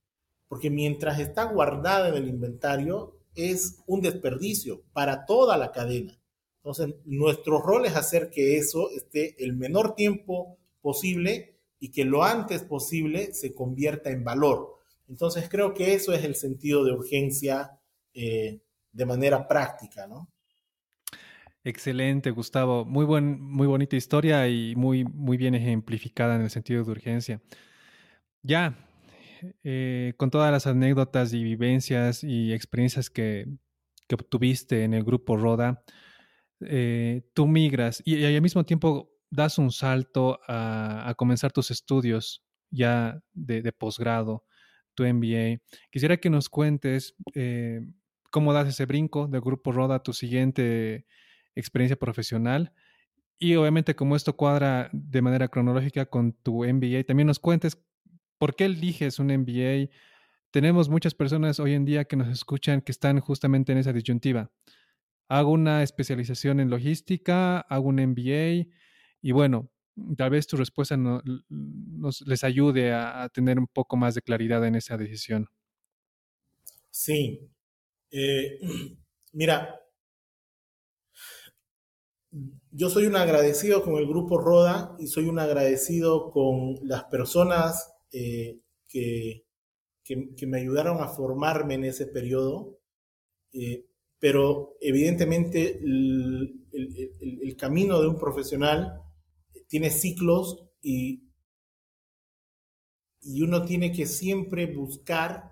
porque 0.48 0.70
mientras 0.70 1.18
está 1.20 1.44
guardada 1.44 2.08
en 2.08 2.14
el 2.14 2.28
inventario 2.28 3.18
es 3.34 3.82
un 3.86 4.00
desperdicio 4.00 4.82
para 4.92 5.24
toda 5.26 5.56
la 5.56 5.72
cadena. 5.72 6.18
Entonces, 6.56 6.94
nuestro 7.04 7.60
rol 7.60 7.86
es 7.86 7.96
hacer 7.96 8.30
que 8.30 8.56
eso 8.56 8.90
esté 8.90 9.42
el 9.44 9.54
menor 9.54 9.94
tiempo 9.94 10.58
posible 10.80 11.58
y 11.78 11.90
que 11.90 12.04
lo 12.04 12.22
antes 12.22 12.62
posible 12.62 13.34
se 13.34 13.54
convierta 13.54 14.10
en 14.10 14.24
valor. 14.24 14.76
Entonces, 15.08 15.48
creo 15.48 15.74
que 15.74 15.94
eso 15.94 16.12
es 16.12 16.24
el 16.24 16.34
sentido 16.34 16.84
de 16.84 16.92
urgencia 16.92 17.78
eh, 18.14 18.60
de 18.92 19.06
manera 19.06 19.46
práctica, 19.46 20.06
¿no? 20.06 20.30
Excelente, 21.64 22.30
Gustavo. 22.30 22.84
Muy, 22.84 23.06
buen, 23.06 23.40
muy 23.40 23.66
bonita 23.66 23.96
historia 23.96 24.46
y 24.48 24.76
muy, 24.76 25.04
muy 25.04 25.38
bien 25.38 25.54
ejemplificada 25.54 26.36
en 26.36 26.42
el 26.42 26.50
sentido 26.50 26.84
de 26.84 26.90
urgencia. 26.90 27.40
Ya, 28.42 28.76
eh, 29.62 30.12
con 30.18 30.30
todas 30.30 30.52
las 30.52 30.66
anécdotas 30.66 31.32
y 31.32 31.42
vivencias 31.42 32.22
y 32.22 32.52
experiencias 32.52 33.08
que, 33.08 33.46
que 34.06 34.14
obtuviste 34.14 34.84
en 34.84 34.92
el 34.92 35.04
grupo 35.04 35.38
Roda, 35.38 35.82
eh, 36.60 37.22
tú 37.34 37.46
migras 37.46 38.02
y, 38.04 38.24
al 38.24 38.42
mismo 38.42 38.64
tiempo 38.64 39.10
das 39.30 39.58
un 39.58 39.72
salto 39.72 40.40
a, 40.46 41.14
comenzar 41.16 41.52
tus 41.52 41.70
estudios 41.70 42.44
ya 42.70 43.22
de, 43.32 43.72
posgrado, 43.72 44.44
tu 44.94 45.04
MBA. 45.04 45.60
Quisiera 45.90 46.18
que 46.18 46.30
nos 46.30 46.50
cuentes 46.50 47.14
eh, 47.34 47.80
cómo 48.30 48.52
das 48.52 48.68
ese 48.68 48.84
brinco 48.86 49.28
del 49.28 49.40
grupo 49.40 49.72
Roda 49.72 49.96
a 49.96 50.02
tu 50.02 50.12
siguiente 50.12 51.06
experiencia 51.54 51.96
profesional. 51.96 52.72
Y 53.38 53.56
obviamente 53.56 53.96
como 53.96 54.16
esto 54.16 54.36
cuadra 54.36 54.90
de 54.92 55.22
manera 55.22 55.48
cronológica 55.48 56.06
con 56.06 56.32
tu 56.32 56.64
MBA, 56.64 57.04
también 57.04 57.26
nos 57.26 57.38
cuentes 57.38 57.78
por 58.38 58.54
qué 58.54 58.66
eliges 58.66 59.18
un 59.18 59.26
MBA. 59.26 59.90
Tenemos 60.50 60.88
muchas 60.88 61.14
personas 61.14 61.58
hoy 61.60 61.74
en 61.74 61.84
día 61.84 62.04
que 62.04 62.16
nos 62.16 62.28
escuchan 62.28 62.80
que 62.80 62.92
están 62.92 63.20
justamente 63.20 63.72
en 63.72 63.78
esa 63.78 63.92
disyuntiva 63.92 64.50
hago 65.28 65.50
una 65.50 65.82
especialización 65.82 66.60
en 66.60 66.70
logística, 66.70 67.60
hago 67.60 67.88
un 67.88 67.96
MBA 67.96 68.70
y 69.22 69.32
bueno, 69.32 69.70
tal 70.16 70.30
vez 70.30 70.46
tu 70.46 70.56
respuesta 70.56 70.96
nos 70.96 72.20
les 72.26 72.44
ayude 72.44 72.92
a, 72.92 73.28
tener 73.32 73.58
un 73.58 73.66
poco 73.66 73.96
más 73.96 74.14
de 74.14 74.22
claridad 74.22 74.64
en 74.66 74.74
esa 74.74 74.96
decisión. 74.96 75.48
Sí. 76.90 77.50
Eh, 78.10 78.60
mira, 79.32 79.80
yo 82.70 82.90
soy 82.90 83.06
un 83.06 83.16
agradecido 83.16 83.82
con 83.82 83.96
el 83.96 84.06
grupo 84.06 84.38
Roda 84.38 84.96
y 84.98 85.06
soy 85.06 85.26
un 85.26 85.38
agradecido 85.38 86.30
con 86.30 86.76
las 86.82 87.04
personas 87.04 87.92
eh, 88.10 88.60
que, 88.88 89.44
que, 90.02 90.46
me 90.46 90.60
ayudaron 90.60 91.00
a 91.00 91.08
formarme 91.08 91.74
en 91.74 91.84
ese 91.84 92.06
periodo. 92.06 92.78
Eh, 93.52 93.86
pero 94.18 94.76
evidentemente 94.80 95.78
el, 95.78 96.60
camino 97.56 98.00
de 98.00 98.08
un 98.08 98.18
profesional 98.18 99.00
tiene 99.68 99.90
ciclos 99.90 100.66
y, 100.82 101.30
y 103.20 103.42
uno 103.42 103.64
tiene 103.64 103.92
que 103.92 104.06
siempre 104.06 104.66
buscar 104.66 105.50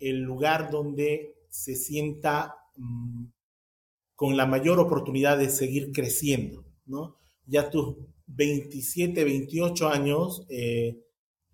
el 0.00 0.22
lugar 0.22 0.70
donde 0.70 1.36
se 1.48 1.76
sienta 1.76 2.56
mm, 2.76 3.26
con 4.16 4.36
la 4.36 4.46
mayor 4.46 4.80
oportunidad 4.80 5.38
de 5.38 5.50
seguir 5.50 5.92
creciendo, 5.92 6.64
¿no? 6.84 7.16
Ya 7.44 7.70
tus 7.70 7.96
27, 8.26 9.22
28 9.22 9.88
años, 9.88 10.44
eh, 10.48 10.98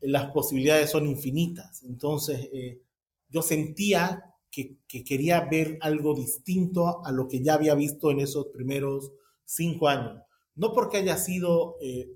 las 0.00 0.30
posibilidades 0.32 0.90
son 0.90 1.06
infinitas. 1.06 1.82
Entonces, 1.82 2.48
eh, 2.52 2.80
yo 3.28 3.42
sentía 3.42 4.32
que, 4.52 4.78
quería 5.04 5.40
ver 5.40 5.78
algo 5.80 6.14
distinto 6.14 7.04
a 7.04 7.10
lo 7.10 7.26
que 7.26 7.42
ya 7.42 7.54
había 7.54 7.74
visto 7.74 8.10
en 8.10 8.20
esos 8.20 8.48
primeros 8.48 9.10
cinco 9.44 9.88
años. 9.88 10.22
No 10.54 10.72
porque 10.72 10.98
haya 10.98 11.16
sido 11.16 11.76
eh, 11.80 12.10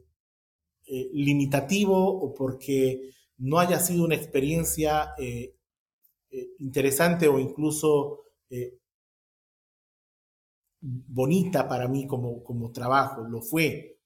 eh, 0.86 1.10
limitativo 1.14 1.96
o 1.96 2.34
porque 2.34 3.10
no 3.38 3.58
haya 3.58 3.80
sido 3.80 4.04
una 4.04 4.14
experiencia 4.14 5.14
eh, 5.18 5.54
interesante 6.58 7.26
o 7.28 7.38
incluso 7.38 8.20
bonita 11.08 11.68
para 11.68 11.88
mí 11.88 12.06
como, 12.06 12.42
como 12.44 12.72
trabajo, 12.72 13.22
lo 13.22 13.42
fue. 13.42 13.98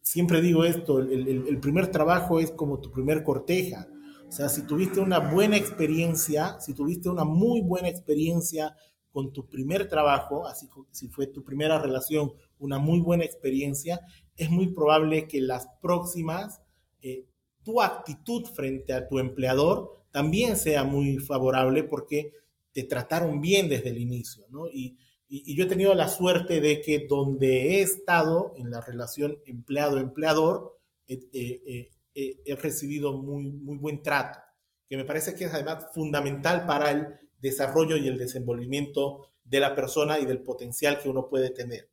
Siempre 0.00 0.40
digo 0.40 0.64
esto, 0.64 0.98
el 0.98 1.58
primer 1.60 1.88
trabajo 1.88 2.40
es 2.40 2.50
como 2.50 2.80
tu 2.80 2.90
primer 2.90 3.22
corteja 3.22 3.86
o 4.32 4.34
sea, 4.34 4.48
si 4.48 4.62
tuviste 4.62 4.98
una 4.98 5.18
buena 5.18 5.58
experiencia, 5.58 6.58
si 6.58 6.72
tuviste 6.72 7.10
una 7.10 7.22
muy 7.22 7.60
buena 7.60 7.90
experiencia 7.90 8.74
con 9.10 9.30
tu 9.30 9.46
primer 9.46 9.90
trabajo, 9.90 10.46
así 10.46 10.70
si 10.90 11.08
fue 11.08 11.26
tu 11.26 11.44
primera 11.44 11.78
relación, 11.78 12.32
una 12.58 12.78
muy 12.78 13.00
buena 13.00 13.26
experiencia, 13.26 14.00
es 14.34 14.48
muy 14.48 14.68
probable 14.68 15.28
que 15.28 15.42
las 15.42 15.68
próximas, 15.82 16.62
eh, 17.02 17.26
tu 17.62 17.82
actitud 17.82 18.46
frente 18.46 18.94
a 18.94 19.06
tu 19.06 19.18
empleador 19.18 20.02
también 20.10 20.56
sea 20.56 20.82
muy 20.82 21.18
favorable 21.18 21.84
porque 21.84 22.32
te 22.72 22.84
trataron 22.84 23.42
bien 23.42 23.68
desde 23.68 23.90
el 23.90 23.98
inicio, 23.98 24.46
¿no? 24.48 24.66
Y, 24.66 24.96
yo 25.32 25.64
he 25.64 25.68
tenido 25.68 25.94
la 25.94 26.08
suerte 26.08 26.60
de 26.60 26.82
que 26.82 27.06
donde 27.08 27.78
he 27.78 27.82
estado 27.82 28.52
en 28.56 28.70
la 28.70 28.82
relación 28.82 29.38
empleado-empleador, 29.46 30.78
eh, 31.08 31.20
eh, 31.32 31.90
eh, 32.14 32.42
he 32.44 32.54
recibido 32.56 33.14
muy, 33.16 33.50
muy 33.50 33.78
buen 33.78 34.02
trato, 34.02 34.40
que 34.86 34.98
me 34.98 35.06
parece 35.06 35.34
que 35.34 35.44
es 35.44 35.54
además 35.54 35.86
fundamental 35.94 36.66
para 36.66 36.90
el 36.90 37.06
desarrollo 37.40 37.96
y 37.96 38.08
el 38.08 38.18
desenvolvimiento 38.18 39.30
de 39.42 39.60
la 39.60 39.74
persona 39.74 40.18
y 40.18 40.26
del 40.26 40.42
potencial 40.42 40.98
que 40.98 41.08
uno 41.08 41.28
puede 41.28 41.48
tener. 41.48 41.88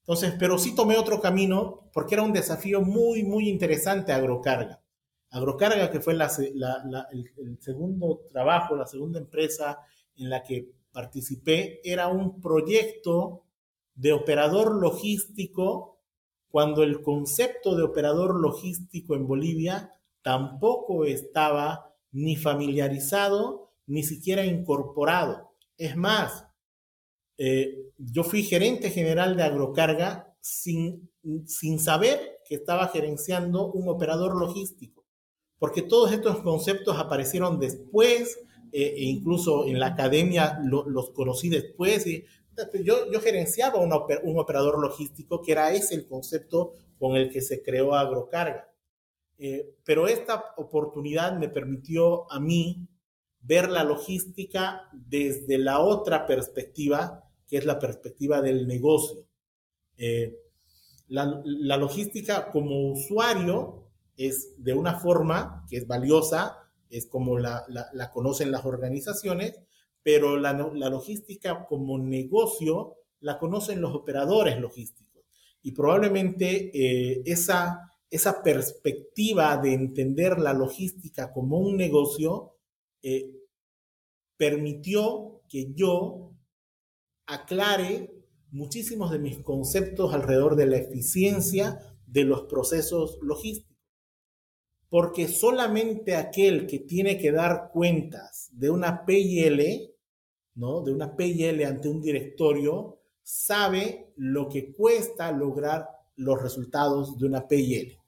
Entonces, 0.00 0.34
pero 0.38 0.56
sí 0.56 0.72
tomé 0.72 0.96
otro 0.96 1.20
camino 1.20 1.90
porque 1.92 2.14
era 2.14 2.22
un 2.22 2.32
desafío 2.32 2.82
muy, 2.82 3.24
muy 3.24 3.48
interesante 3.48 4.12
Agrocarga. 4.12 4.80
Agrocarga, 5.30 5.90
que 5.90 6.00
fue 6.00 6.12
el, 6.12 6.22
el, 6.22 7.58
segundo 7.60 8.20
trabajo, 8.30 8.76
la 8.76 8.86
segunda 8.86 9.18
empresa 9.18 9.80
en 10.16 10.30
la 10.30 10.44
que 10.44 10.75
participé, 10.96 11.82
era 11.84 12.08
un 12.08 12.40
proyecto 12.40 13.44
de 13.94 14.14
operador 14.14 14.80
logístico 14.80 16.00
cuando 16.48 16.82
el 16.82 17.02
concepto 17.02 17.76
de 17.76 17.82
operador 17.82 18.40
logístico 18.40 19.14
en 19.14 19.26
Bolivia 19.26 19.92
tampoco 20.22 21.04
estaba 21.04 21.94
ni 22.12 22.34
familiarizado 22.34 23.74
ni 23.86 24.04
siquiera 24.04 24.46
incorporado. 24.46 25.52
Es 25.76 25.96
más, 25.96 26.46
eh, 27.36 27.92
yo 27.98 28.24
fui 28.24 28.42
gerente 28.42 28.88
general 28.88 29.36
de 29.36 29.42
Agrocarga 29.42 30.34
sin, 30.40 31.10
sin 31.44 31.78
saber 31.78 32.38
que 32.48 32.54
estaba 32.54 32.88
gerenciando 32.88 33.70
un 33.70 33.86
operador 33.90 34.34
logístico, 34.34 35.04
porque 35.58 35.82
todos 35.82 36.10
estos 36.12 36.38
conceptos 36.38 36.96
aparecieron 36.98 37.60
después, 37.60 38.38
eh, 38.72 38.94
e 38.96 39.04
incluso 39.04 39.66
en 39.66 39.78
la 39.78 39.88
academia 39.88 40.60
los 40.64 41.10
conocí 41.10 41.48
después. 41.48 42.06
Y, 42.06 42.24
yo, 42.82 43.10
yo 43.12 43.20
gerenciaba 43.20 43.80
un, 43.80 43.92
operador 43.92 44.80
logístico, 44.80 45.42
que 45.42 45.52
era 45.52 45.72
ese 45.72 45.94
el 45.94 46.06
concepto 46.06 46.72
con 46.98 47.16
el 47.16 47.30
que 47.30 47.40
se 47.40 47.62
creó 47.62 47.94
Agrocarga. 47.94 48.70
Eh, 49.38 49.74
pero 49.84 50.08
esta 50.08 50.54
oportunidad 50.56 51.38
me 51.38 51.48
permitió 51.48 52.30
a 52.32 52.40
mí 52.40 52.88
ver 53.40 53.68
la 53.68 53.84
logística 53.84 54.88
desde 54.92 55.58
la 55.58 55.80
otra 55.80 56.26
perspectiva, 56.26 57.24
que 57.46 57.58
es 57.58 57.66
la 57.66 57.78
perspectiva 57.78 58.40
del 58.40 58.66
negocio. 58.66 59.26
Eh, 59.98 60.36
la, 61.08 61.76
logística 61.76 62.50
como 62.50 62.92
usuario 62.92 63.84
es 64.16 64.54
de 64.56 64.74
una 64.74 64.98
forma 64.98 65.64
que 65.68 65.76
es 65.76 65.86
valiosa, 65.86 66.65
es 66.90 67.06
como 67.06 67.38
la, 67.38 67.64
conocen 68.12 68.50
las 68.50 68.64
organizaciones, 68.64 69.58
pero 70.02 70.36
la, 70.38 70.52
logística 70.52 71.66
como 71.66 71.98
negocio 71.98 72.96
la 73.20 73.38
conocen 73.38 73.80
los 73.80 73.94
operadores 73.94 74.58
logísticos. 74.60 75.24
Y 75.62 75.72
probablemente 75.72 76.70
eh, 76.72 77.22
esa, 77.24 77.80
esa 78.10 78.42
perspectiva 78.42 79.56
de 79.56 79.74
entender 79.74 80.38
la 80.38 80.52
logística 80.52 81.32
como 81.32 81.58
un 81.58 81.76
negocio 81.76 82.56
eh, 83.02 83.30
permitió 84.36 85.42
que 85.48 85.72
yo 85.74 86.32
aclare 87.26 88.16
muchísimos 88.50 89.10
de 89.10 89.18
mis 89.18 89.38
conceptos 89.42 90.14
alrededor 90.14 90.56
de 90.56 90.66
la 90.66 90.76
eficiencia 90.76 91.78
de 92.06 92.24
los 92.24 92.42
procesos 92.42 93.18
logísticos. 93.22 93.75
Porque 94.88 95.28
solamente 95.28 96.14
aquel 96.14 96.66
que 96.66 96.80
tiene 96.80 97.18
que 97.18 97.32
dar 97.32 97.70
cuentas 97.72 98.48
de 98.52 98.70
una 98.70 99.04
PIL, 99.04 99.92
¿no? 100.54 100.82
De 100.82 100.92
una 100.92 101.16
PIL 101.16 101.64
ante 101.64 101.88
un 101.88 102.00
directorio, 102.00 103.00
sabe 103.22 104.12
lo 104.16 104.48
que 104.48 104.72
cuesta 104.72 105.32
lograr 105.32 105.88
los 106.16 106.40
resultados 106.40 107.18
de 107.18 107.26
una 107.26 107.46
PIL. 107.46 107.98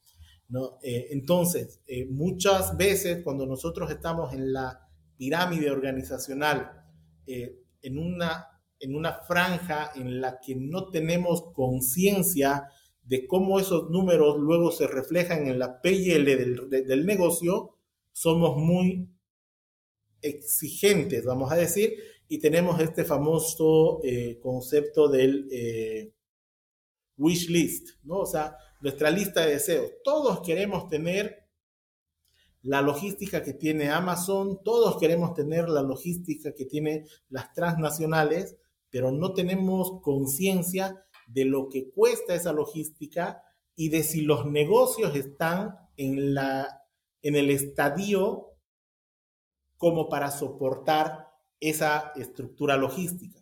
¿no? 0.49 0.79
Eh, 0.83 1.09
entonces, 1.11 1.81
eh, 1.87 2.07
muchas 2.07 2.77
veces 2.77 3.23
cuando 3.23 3.45
nosotros 3.45 3.91
estamos 3.91 4.33
en 4.33 4.53
la 4.53 4.89
pirámide 5.17 5.71
organizacional, 5.71 6.85
eh, 7.27 7.61
en 7.83 7.99
una 7.99 8.59
en 8.81 8.95
una 8.95 9.13
franja 9.13 9.91
en 9.95 10.21
la 10.21 10.39
que 10.41 10.55
no 10.55 10.89
tenemos 10.89 11.53
conciencia 11.53 12.69
de 13.09 13.27
cómo 13.27 13.59
esos 13.59 13.89
números 13.89 14.37
luego 14.39 14.71
se 14.71 14.87
reflejan 14.87 15.47
en 15.47 15.59
la 15.59 15.81
PL 15.81 16.37
del, 16.69 17.07
negocio, 17.07 17.79
somos 18.13 18.59
muy 18.59 19.09
exigentes, 20.21 21.25
vamos 21.25 21.51
a 21.51 21.57
decir, 21.57 21.95
y 22.29 22.39
tenemos 22.39 22.79
este 22.81 23.07
famoso 23.07 24.01
eh, 24.05 24.39
concepto 24.43 25.09
del 25.09 25.49
eh, 25.51 26.13
wish 27.17 27.49
list, 27.49 27.97
¿no? 28.03 28.19
O 28.19 28.27
sea, 28.27 28.55
nuestra 28.83 29.11
lista 29.11 29.47
de 29.47 29.55
deseos. 29.55 29.91
Todos 30.05 30.43
queremos 30.43 30.87
tener 30.89 31.49
la 32.61 32.83
logística 32.83 33.43
que 33.43 33.55
tiene 33.55 33.89
Amazon, 33.89 34.63
todos 34.63 34.99
queremos 34.99 35.33
tener 35.33 35.71
la 35.71 35.81
logística 35.81 36.55
que 36.55 36.67
tiene 36.67 37.07
las 37.31 37.55
transnacionales, 37.55 38.59
pero 38.91 39.13
no 39.13 39.33
tenemos 39.33 40.03
conciencia 40.03 41.07
de 41.29 41.45
lo 41.45 41.69
que 41.69 41.91
cuesta 41.91 42.35
esa 42.35 42.53
logística 42.53 43.43
y 43.77 43.91
de 43.91 44.03
si 44.03 44.23
los 44.23 44.47
negocios 44.47 45.15
están 45.15 45.79
en, 45.97 46.35
la, 46.35 46.83
en 47.23 47.37
el 47.37 47.51
estadio 47.51 48.55
como 49.77 50.09
para 50.09 50.31
soportar 50.31 51.29
esa 51.61 52.13
estructura 52.17 52.77
logística. 52.77 53.41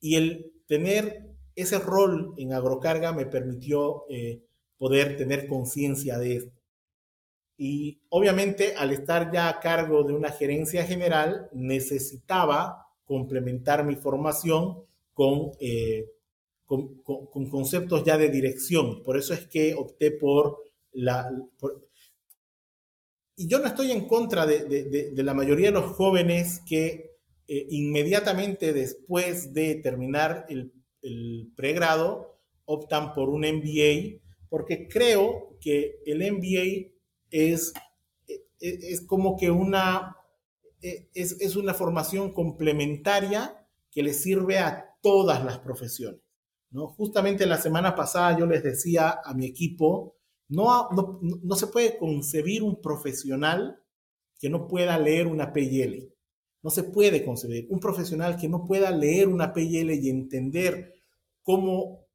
Y 0.00 0.16
el 0.16 0.52
tener 0.66 1.30
ese 1.54 1.78
rol 1.78 2.34
en 2.36 2.52
agrocarga 2.52 3.12
me 3.12 3.26
permitió 3.26 4.04
eh, 4.10 4.42
poder 4.76 5.16
tener 5.16 5.46
conciencia 5.46 6.18
de 6.18 6.36
esto. 6.36 6.60
Y 7.56 8.00
obviamente 8.08 8.74
al 8.76 8.90
estar 8.90 9.30
ya 9.32 9.48
a 9.48 9.60
cargo 9.60 10.02
de 10.02 10.14
una 10.14 10.30
gerencia 10.30 10.84
general, 10.84 11.48
necesitaba 11.52 12.86
complementar 13.04 13.84
mi 13.84 13.96
formación 13.96 14.84
eh, 15.60 16.08
con, 16.70 17.02
con, 17.02 17.50
conceptos 17.50 18.04
ya 18.04 18.16
de 18.16 18.28
dirección. 18.28 19.02
Por 19.02 19.18
eso 19.18 19.34
es 19.34 19.48
que 19.48 19.74
opté 19.74 20.12
por 20.12 20.58
la... 20.92 21.28
y 23.34 23.48
yo 23.48 23.58
no 23.58 23.66
estoy 23.66 23.90
en 23.90 24.06
contra 24.06 24.46
de, 24.46 25.12
la 25.16 25.34
mayoría 25.34 25.66
de 25.66 25.80
los 25.80 25.96
jóvenes 25.96 26.62
que 26.64 27.16
eh, 27.48 27.66
inmediatamente 27.70 28.72
después 28.72 29.52
de 29.52 29.74
terminar 29.82 30.46
el, 30.48 30.72
pregrado 31.56 32.38
optan 32.66 33.14
por 33.14 33.30
un 33.30 33.40
MBA, 33.40 34.20
porque 34.48 34.86
creo 34.86 35.56
que 35.60 35.96
el 36.06 36.18
MBA 36.18 36.92
es, 37.30 37.72
es, 38.28 38.84
es 38.84 39.00
como 39.00 39.36
que 39.36 39.50
una, 39.50 40.14
es, 40.80 41.36
es, 41.40 41.56
una 41.56 41.74
formación 41.74 42.32
complementaria 42.32 43.66
que 43.90 44.04
le 44.04 44.12
sirve 44.12 44.58
a 44.58 44.94
todas 45.02 45.42
las 45.44 45.58
profesiones. 45.58 46.29
¿No? 46.70 46.88
Justamente 46.88 47.46
la 47.46 47.58
semana 47.58 47.94
pasada 47.94 48.38
yo 48.38 48.46
les 48.46 48.62
decía 48.62 49.20
a 49.24 49.34
mi 49.34 49.46
equipo, 49.46 50.16
no, 50.48 50.88
no, 51.20 51.56
se 51.56 51.68
puede 51.68 51.96
concebir 51.96 52.62
un 52.62 52.80
profesional 52.80 53.80
que 54.38 54.50
no 54.50 54.66
pueda 54.66 54.98
leer 54.98 55.26
una 55.26 55.52
PIL. 55.52 56.12
No 56.62 56.70
se 56.70 56.84
puede 56.84 57.24
concebir 57.24 57.66
un 57.70 57.78
profesional 57.78 58.36
que 58.36 58.48
no 58.48 58.64
pueda 58.64 58.90
leer 58.90 59.28
una 59.28 59.52
PIL 59.52 59.92
y 59.92 60.10
entender 60.10 60.94
cómo, 61.42 62.06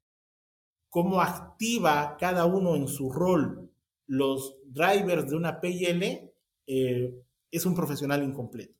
cómo 0.89 1.21
activa 1.21 2.17
cada 2.19 2.45
uno 2.45 2.75
en 2.75 2.87
su 2.87 3.11
rol 3.11 3.71
los 4.07 4.57
drivers 4.65 5.29
de 5.29 5.35
una 5.35 5.59
PIL, 5.59 6.31
eh, 6.67 7.23
es 7.49 7.65
un 7.65 7.73
profesional 7.73 8.23
incompleto. 8.23 8.75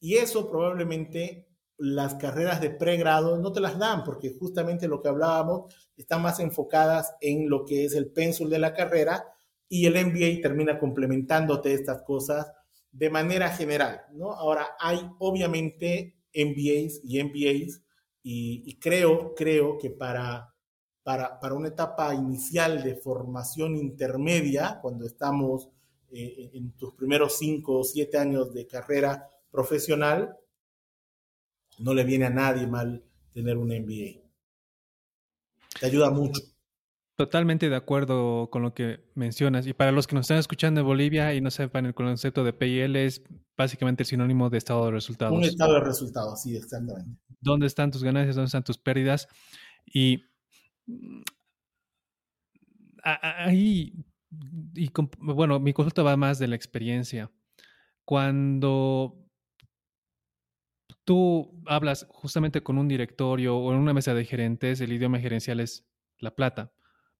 Y 0.00 0.14
eso 0.16 0.48
probablemente 0.48 1.47
las 1.78 2.16
carreras 2.16 2.60
de 2.60 2.70
pregrado 2.70 3.38
no 3.38 3.52
te 3.52 3.60
las 3.60 3.78
dan 3.78 4.04
porque 4.04 4.34
justamente 4.38 4.88
lo 4.88 5.00
que 5.00 5.08
hablábamos 5.08 5.74
están 5.96 6.22
más 6.22 6.40
enfocadas 6.40 7.14
en 7.20 7.48
lo 7.48 7.64
que 7.64 7.84
es 7.84 7.94
el 7.94 8.10
pénsul 8.10 8.50
de 8.50 8.58
la 8.58 8.74
carrera 8.74 9.24
y 9.68 9.86
el 9.86 9.94
MBA 9.94 10.42
termina 10.42 10.78
complementándote 10.78 11.72
estas 11.72 12.02
cosas 12.02 12.52
de 12.90 13.10
manera 13.10 13.50
general, 13.50 14.00
¿no? 14.12 14.32
Ahora 14.32 14.70
hay 14.80 14.98
obviamente 15.18 16.16
MBAs 16.34 17.00
y 17.04 17.22
MBAs 17.22 17.82
y, 18.30 18.78
creo, 18.78 19.34
creo 19.34 19.78
que 19.78 19.90
para, 19.90 20.52
para, 21.02 21.40
para, 21.40 21.54
una 21.54 21.68
etapa 21.68 22.14
inicial 22.14 22.82
de 22.82 22.96
formación 22.96 23.74
intermedia, 23.74 24.80
cuando 24.82 25.06
estamos 25.06 25.70
eh, 26.10 26.50
en 26.52 26.72
tus 26.72 26.92
primeros 26.94 27.38
cinco 27.38 27.78
o 27.78 27.84
siete 27.84 28.18
años 28.18 28.52
de 28.52 28.66
carrera 28.66 29.30
profesional, 29.50 30.36
no 31.78 31.94
le 31.94 32.04
viene 32.04 32.26
a 32.26 32.30
nadie 32.30 32.66
mal 32.66 33.02
tener 33.32 33.56
un 33.56 33.68
MBA. 33.68 34.20
Te 35.80 35.86
ayuda 35.86 36.10
mucho. 36.10 36.40
Totalmente 37.16 37.68
de 37.68 37.76
acuerdo 37.76 38.48
con 38.50 38.62
lo 38.62 38.74
que 38.74 39.00
mencionas. 39.14 39.66
Y 39.66 39.72
para 39.72 39.90
los 39.90 40.06
que 40.06 40.14
nos 40.14 40.24
están 40.24 40.38
escuchando 40.38 40.80
en 40.80 40.86
Bolivia 40.86 41.34
y 41.34 41.40
no 41.40 41.50
sepan 41.50 41.86
el 41.86 41.94
concepto 41.94 42.44
de 42.44 42.52
PIL 42.52 42.94
es 42.96 43.22
básicamente 43.56 44.04
el 44.04 44.06
sinónimo 44.06 44.50
de 44.50 44.58
estado 44.58 44.86
de 44.86 44.92
resultados. 44.92 45.36
Un 45.36 45.44
estado 45.44 45.74
de 45.74 45.80
resultados, 45.80 46.42
sí, 46.42 46.56
exactamente. 46.56 47.10
¿Dónde 47.40 47.66
están 47.66 47.90
tus 47.90 48.04
ganancias? 48.04 48.36
¿Dónde 48.36 48.46
están 48.46 48.62
tus 48.62 48.78
pérdidas? 48.78 49.26
Y 49.84 50.24
ahí, 53.02 53.94
y, 54.74 54.90
bueno, 55.18 55.58
mi 55.58 55.72
consulta 55.72 56.02
va 56.02 56.16
más 56.16 56.38
de 56.38 56.48
la 56.48 56.56
experiencia. 56.56 57.30
Cuando 58.04 59.27
tú 61.08 61.58
hablas 61.64 62.06
justamente 62.10 62.62
con 62.62 62.76
un 62.76 62.86
directorio 62.86 63.56
o 63.56 63.72
en 63.72 63.78
una 63.78 63.94
mesa 63.94 64.12
de 64.12 64.26
gerentes, 64.26 64.78
el 64.82 64.92
idioma 64.92 65.18
gerencial 65.18 65.58
es 65.58 65.88
la 66.18 66.36
plata. 66.36 66.70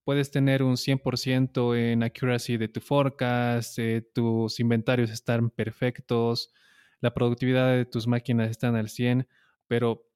Puedes 0.04 0.30
tener 0.30 0.62
un 0.62 0.76
100% 0.76 1.74
en 1.74 2.02
accuracy 2.02 2.58
de 2.58 2.68
tu 2.68 2.82
forecast, 2.82 3.78
eh, 3.78 4.02
tus 4.02 4.60
inventarios 4.60 5.08
están 5.08 5.48
perfectos, 5.48 6.52
la 7.00 7.14
productividad 7.14 7.74
de 7.74 7.86
tus 7.86 8.06
máquinas 8.06 8.50
están 8.50 8.76
al 8.76 8.90
100, 8.90 9.26
pero 9.68 10.06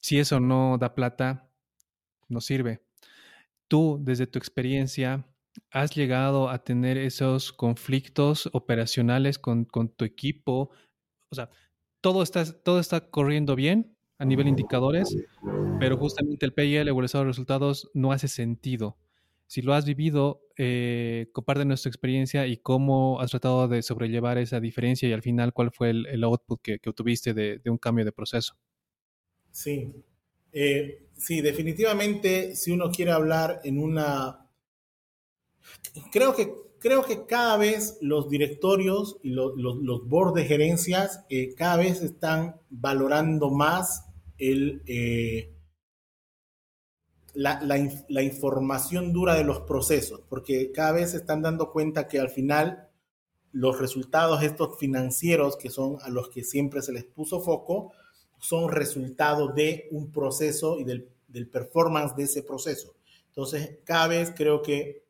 si 0.00 0.18
eso 0.18 0.40
no 0.40 0.76
da 0.76 0.96
plata, 0.96 1.48
no 2.28 2.40
sirve. 2.40 2.82
Tú, 3.68 4.00
desde 4.00 4.26
tu 4.26 4.40
experiencia, 4.40 5.24
has 5.70 5.94
llegado 5.94 6.50
a 6.50 6.64
tener 6.64 6.98
esos 6.98 7.52
conflictos 7.52 8.50
operacionales 8.52 9.38
con, 9.38 9.66
tu 9.66 10.04
equipo. 10.04 10.72
O 11.28 11.36
sea, 11.36 11.48
todo 12.02 12.22
está, 12.22 12.44
todo 12.44 12.78
está 12.78 13.08
corriendo 13.08 13.56
bien 13.56 13.96
a 14.18 14.26
nivel 14.26 14.48
indicadores, 14.48 15.16
pero 15.80 15.96
justamente 15.96 16.44
el 16.44 16.52
PIL, 16.52 16.88
el 16.88 16.94
de 16.94 17.24
resultados, 17.24 17.90
no 17.94 18.12
hace 18.12 18.28
sentido. 18.28 18.98
Si 19.46 19.62
lo 19.62 19.74
has 19.74 19.84
vivido, 19.84 20.42
eh, 20.56 21.28
comparte 21.32 21.64
nuestra 21.64 21.88
experiencia 21.88 22.46
y 22.46 22.56
cómo 22.56 23.20
has 23.20 23.30
tratado 23.30 23.68
de 23.68 23.82
sobrellevar 23.82 24.38
esa 24.38 24.60
diferencia 24.60 25.08
y 25.08 25.12
al 25.12 25.22
final 25.22 25.52
cuál 25.52 25.70
fue 25.70 25.90
el, 25.90 26.24
output 26.24 26.60
que, 26.60 26.80
obtuviste 26.86 27.34
de, 27.34 27.60
un 27.66 27.78
cambio 27.78 28.04
de 28.04 28.12
proceso. 28.12 28.56
Sí, 29.50 29.92
eh, 30.52 31.06
sí, 31.16 31.40
definitivamente 31.40 32.56
si 32.56 32.70
uno 32.70 32.90
quiere 32.90 33.12
hablar 33.12 33.60
en 33.64 33.78
una... 33.78 34.48
Creo 36.10 36.34
que, 36.34 36.52
creo 36.82 37.04
que 37.04 37.26
cada 37.26 37.56
vez 37.56 37.96
los 38.00 38.28
directorios 38.28 39.16
y 39.22 39.30
los, 39.30 39.52
los, 39.56 40.08
boards 40.08 40.34
de 40.34 40.44
gerencias 40.44 41.24
eh, 41.30 41.54
cada 41.54 41.76
vez 41.76 42.02
están 42.02 42.56
valorando 42.70 43.50
más 43.50 44.06
eh, 44.38 45.54
la, 47.34 47.60
la, 47.62 48.22
información 48.22 49.12
dura 49.12 49.36
de 49.36 49.44
los 49.44 49.60
procesos, 49.60 50.22
porque 50.28 50.72
cada 50.72 50.92
vez 50.92 51.12
se 51.12 51.18
están 51.18 51.40
dando 51.40 51.70
cuenta 51.70 52.08
que 52.08 52.18
al 52.18 52.30
final 52.30 52.88
los 53.52 53.78
resultados 53.78 54.42
estos 54.42 54.76
financieros, 54.78 55.56
que 55.56 55.70
son 55.70 55.98
a 56.02 56.10
los 56.10 56.30
que 56.30 56.42
siempre 56.42 56.82
se 56.82 56.92
les 56.92 57.04
puso 57.04 57.40
foco, 57.40 57.92
son 58.40 58.72
resultado 58.72 59.48
de 59.48 59.86
un 59.92 60.10
proceso 60.10 60.80
y 60.80 60.84
del, 60.84 61.08
del 61.28 61.48
performance 61.48 62.16
de 62.16 62.24
ese 62.24 62.42
proceso. 62.42 62.96
Entonces, 63.28 63.78
cada 63.84 64.08
vez 64.08 64.32
creo 64.36 64.62
que 64.62 65.04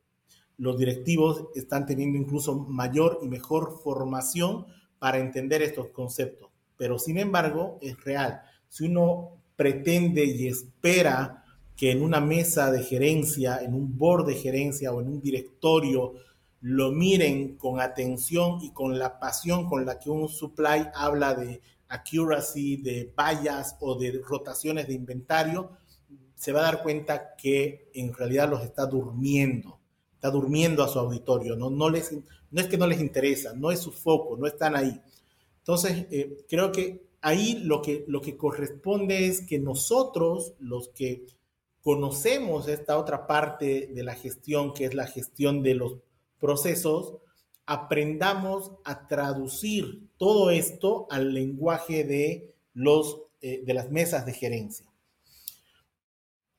los 0.58 0.78
directivos 0.78 1.48
están 1.54 1.86
teniendo 1.86 2.18
incluso 2.18 2.54
mayor 2.54 3.20
y 3.22 3.28
mejor 3.28 3.80
formación 3.82 4.66
para 4.98 5.18
entender 5.18 5.62
estos 5.62 5.88
conceptos. 5.88 6.50
Pero 6.76 6.98
sin 6.98 7.18
embargo, 7.18 7.78
es 7.80 8.02
real. 8.04 8.42
Si 8.68 8.84
uno 8.84 9.42
pretende 9.56 10.24
y 10.24 10.48
espera 10.48 11.44
que 11.76 11.90
en 11.90 12.02
una 12.02 12.20
mesa 12.20 12.70
de 12.70 12.82
gerencia, 12.82 13.58
en 13.62 13.74
un 13.74 13.96
board 13.96 14.26
de 14.26 14.34
gerencia 14.34 14.92
o 14.92 15.00
en 15.00 15.08
un 15.08 15.20
directorio, 15.20 16.14
lo 16.60 16.92
miren 16.92 17.56
con 17.56 17.80
atención 17.80 18.58
y 18.62 18.70
con 18.70 18.98
la 18.98 19.18
pasión 19.18 19.68
con 19.68 19.84
la 19.84 19.98
que 19.98 20.10
un 20.10 20.28
supply 20.28 20.88
habla 20.94 21.34
de 21.34 21.60
accuracy, 21.88 22.76
de 22.76 23.12
vallas 23.16 23.76
o 23.80 23.98
de 23.98 24.22
rotaciones 24.24 24.86
de 24.86 24.94
inventario, 24.94 25.72
se 26.34 26.52
va 26.52 26.60
a 26.60 26.72
dar 26.72 26.82
cuenta 26.82 27.34
que 27.36 27.90
en 27.94 28.12
realidad 28.14 28.48
los 28.48 28.62
está 28.62 28.86
durmiendo, 28.86 29.78
está 30.22 30.30
durmiendo 30.30 30.84
a 30.84 30.88
su 30.88 31.00
auditorio, 31.00 31.56
no, 31.56 31.68
no, 31.68 31.90
les, 31.90 32.12
no 32.12 32.60
es 32.60 32.68
que 32.68 32.78
no 32.78 32.86
les 32.86 33.00
interesa, 33.00 33.54
no 33.54 33.72
es 33.72 33.80
su 33.80 33.90
foco, 33.90 34.36
no 34.36 34.46
están 34.46 34.76
ahí. 34.76 35.00
Entonces, 35.58 36.06
eh, 36.12 36.44
creo 36.48 36.70
que 36.70 37.08
ahí 37.22 37.58
lo 37.64 37.82
que, 37.82 38.04
lo 38.06 38.20
que 38.20 38.36
corresponde 38.36 39.26
es 39.26 39.40
que 39.40 39.58
nosotros, 39.58 40.54
los 40.60 40.90
que 40.90 41.26
conocemos 41.82 42.68
esta 42.68 42.98
otra 42.98 43.26
parte 43.26 43.90
de 43.92 44.04
la 44.04 44.14
gestión, 44.14 44.72
que 44.72 44.84
es 44.84 44.94
la 44.94 45.08
gestión 45.08 45.60
de 45.60 45.74
los 45.74 45.96
procesos, 46.38 47.14
aprendamos 47.66 48.70
a 48.84 49.08
traducir 49.08 50.06
todo 50.18 50.52
esto 50.52 51.08
al 51.10 51.34
lenguaje 51.34 52.04
de, 52.04 52.54
los, 52.74 53.22
eh, 53.40 53.64
de 53.66 53.74
las 53.74 53.90
mesas 53.90 54.24
de 54.24 54.34
gerencia. 54.34 54.86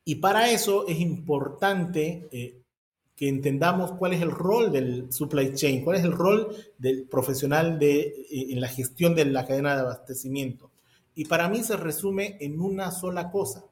Y 0.04 0.15
para 0.15 0.52
eso 0.52 0.86
es 0.86 0.99
importante 0.99 2.28
eh, 2.30 2.62
que 3.15 3.30
entendamos 3.30 3.91
cuál 3.93 4.13
es 4.13 4.21
el 4.21 4.32
rol 4.32 4.71
del 4.71 5.12
supply 5.12 5.54
chain, 5.54 5.84
cuál 5.84 5.97
es 5.97 6.04
el 6.04 6.13
rol 6.13 6.56
del 6.78 7.08
profesional 7.08 7.78
de, 7.78 8.02
eh, 8.02 8.47
en 8.49 8.60
la 8.60 8.67
gestión 8.67 9.15
de 9.15 9.26
la 9.26 9.45
cadena 9.45 9.76
de 9.76 9.82
abastecimiento. 9.82 10.71
Y 11.15 11.26
para 11.26 11.47
mí 11.47 11.63
se 11.63 11.78
resume 11.78 12.38
en 12.39 12.60
una 12.60 12.91
sola 12.91 13.30
cosa, 13.30 13.65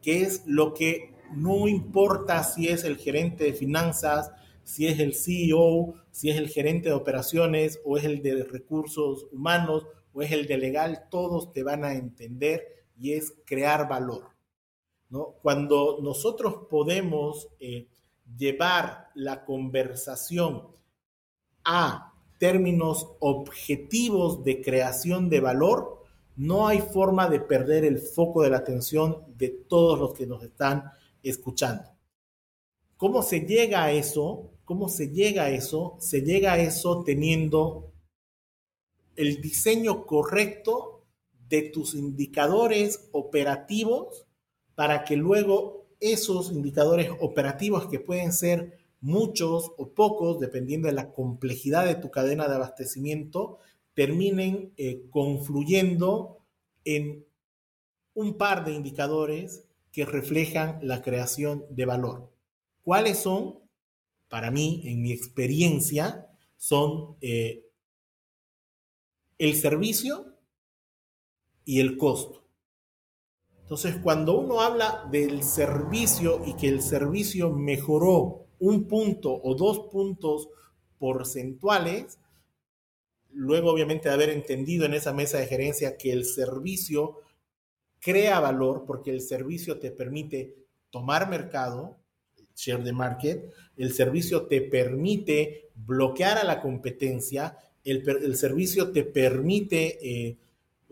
que 0.00 0.22
es 0.22 0.42
lo 0.46 0.74
que 0.74 1.14
no 1.34 1.68
importa 1.68 2.42
si 2.42 2.68
es 2.68 2.84
el 2.84 2.96
gerente 2.96 3.44
de 3.44 3.52
finanzas, 3.52 4.32
si 4.64 4.86
es 4.86 4.98
el 4.98 5.14
CEO, 5.14 5.94
si 6.10 6.30
es 6.30 6.36
el 6.36 6.48
gerente 6.48 6.88
de 6.88 6.94
operaciones 6.94 7.80
o 7.84 7.96
es 7.96 8.04
el 8.04 8.22
de 8.22 8.44
recursos 8.44 9.26
humanos 9.32 9.86
o 10.12 10.22
es 10.22 10.32
el 10.32 10.46
de 10.46 10.58
legal, 10.58 11.04
todos 11.10 11.52
te 11.52 11.62
van 11.62 11.84
a 11.84 11.94
entender 11.94 12.84
y 12.98 13.12
es 13.12 13.34
crear 13.44 13.88
valor. 13.88 14.28
¿no? 15.08 15.36
Cuando 15.42 15.98
nosotros 16.02 16.66
podemos 16.70 17.48
eh, 17.60 17.88
llevar 18.36 19.10
la 19.14 19.44
conversación 19.44 20.68
a 21.64 22.14
términos 22.38 23.08
objetivos 23.20 24.42
de 24.44 24.62
creación 24.62 25.28
de 25.28 25.40
valor, 25.40 26.02
no 26.36 26.66
hay 26.66 26.80
forma 26.80 27.28
de 27.28 27.40
perder 27.40 27.84
el 27.84 27.98
foco 27.98 28.42
de 28.42 28.50
la 28.50 28.58
atención 28.58 29.24
de 29.36 29.48
todos 29.48 29.98
los 29.98 30.14
que 30.14 30.26
nos 30.26 30.42
están 30.42 30.90
escuchando. 31.22 31.84
¿Cómo 32.96 33.22
se 33.22 33.40
llega 33.40 33.84
a 33.84 33.92
eso? 33.92 34.50
¿Cómo 34.64 34.88
se 34.88 35.08
llega 35.08 35.44
a 35.44 35.50
eso? 35.50 35.96
Se 36.00 36.22
llega 36.22 36.54
a 36.54 36.58
eso 36.58 37.02
teniendo 37.04 37.92
el 39.16 39.40
diseño 39.40 40.06
correcto 40.06 41.04
de 41.48 41.62
tus 41.62 41.94
indicadores 41.94 43.08
operativos 43.12 44.26
para 44.74 45.04
que 45.04 45.16
luego 45.16 45.81
esos 46.02 46.50
indicadores 46.50 47.10
operativos 47.20 47.86
que 47.86 48.00
pueden 48.00 48.32
ser 48.32 48.78
muchos 49.00 49.72
o 49.78 49.88
pocos, 49.90 50.40
dependiendo 50.40 50.88
de 50.88 50.94
la 50.94 51.12
complejidad 51.12 51.86
de 51.86 51.94
tu 51.94 52.10
cadena 52.10 52.48
de 52.48 52.56
abastecimiento, 52.56 53.58
terminen 53.94 54.72
eh, 54.76 55.04
confluyendo 55.10 56.38
en 56.84 57.24
un 58.14 58.36
par 58.36 58.64
de 58.64 58.72
indicadores 58.72 59.64
que 59.92 60.04
reflejan 60.04 60.78
la 60.82 61.02
creación 61.02 61.64
de 61.70 61.86
valor. 61.86 62.30
¿Cuáles 62.82 63.18
son? 63.18 63.60
Para 64.28 64.50
mí, 64.50 64.82
en 64.84 65.02
mi 65.02 65.12
experiencia, 65.12 66.28
son 66.56 67.16
eh, 67.20 67.66
el 69.38 69.54
servicio 69.54 70.36
y 71.64 71.80
el 71.80 71.96
costo. 71.96 72.41
Entonces, 73.72 74.02
cuando 74.02 74.38
uno 74.38 74.60
habla 74.60 75.08
del 75.10 75.42
servicio 75.42 76.42
y 76.44 76.52
que 76.56 76.68
el 76.68 76.82
servicio 76.82 77.48
mejoró 77.54 78.44
un 78.58 78.86
punto 78.86 79.32
o 79.42 79.54
dos 79.54 79.88
puntos 79.90 80.50
porcentuales, 80.98 82.18
luego 83.30 83.70
obviamente 83.70 84.10
de 84.10 84.14
haber 84.14 84.28
entendido 84.28 84.84
en 84.84 84.92
esa 84.92 85.14
mesa 85.14 85.38
de 85.38 85.46
gerencia 85.46 85.96
que 85.96 86.12
el 86.12 86.26
servicio 86.26 87.20
crea 87.98 88.40
valor 88.40 88.84
porque 88.86 89.10
el 89.10 89.22
servicio 89.22 89.78
te 89.78 89.90
permite 89.90 90.54
tomar 90.90 91.30
mercado, 91.30 91.96
share 92.54 92.84
the 92.84 92.92
market, 92.92 93.54
el 93.78 93.94
servicio 93.94 94.48
te 94.48 94.60
permite 94.60 95.70
bloquear 95.76 96.36
a 96.36 96.44
la 96.44 96.60
competencia, 96.60 97.56
el, 97.84 98.36
servicio 98.36 98.92
te 98.92 99.02
permite 99.02 99.98
eh, 100.02 100.36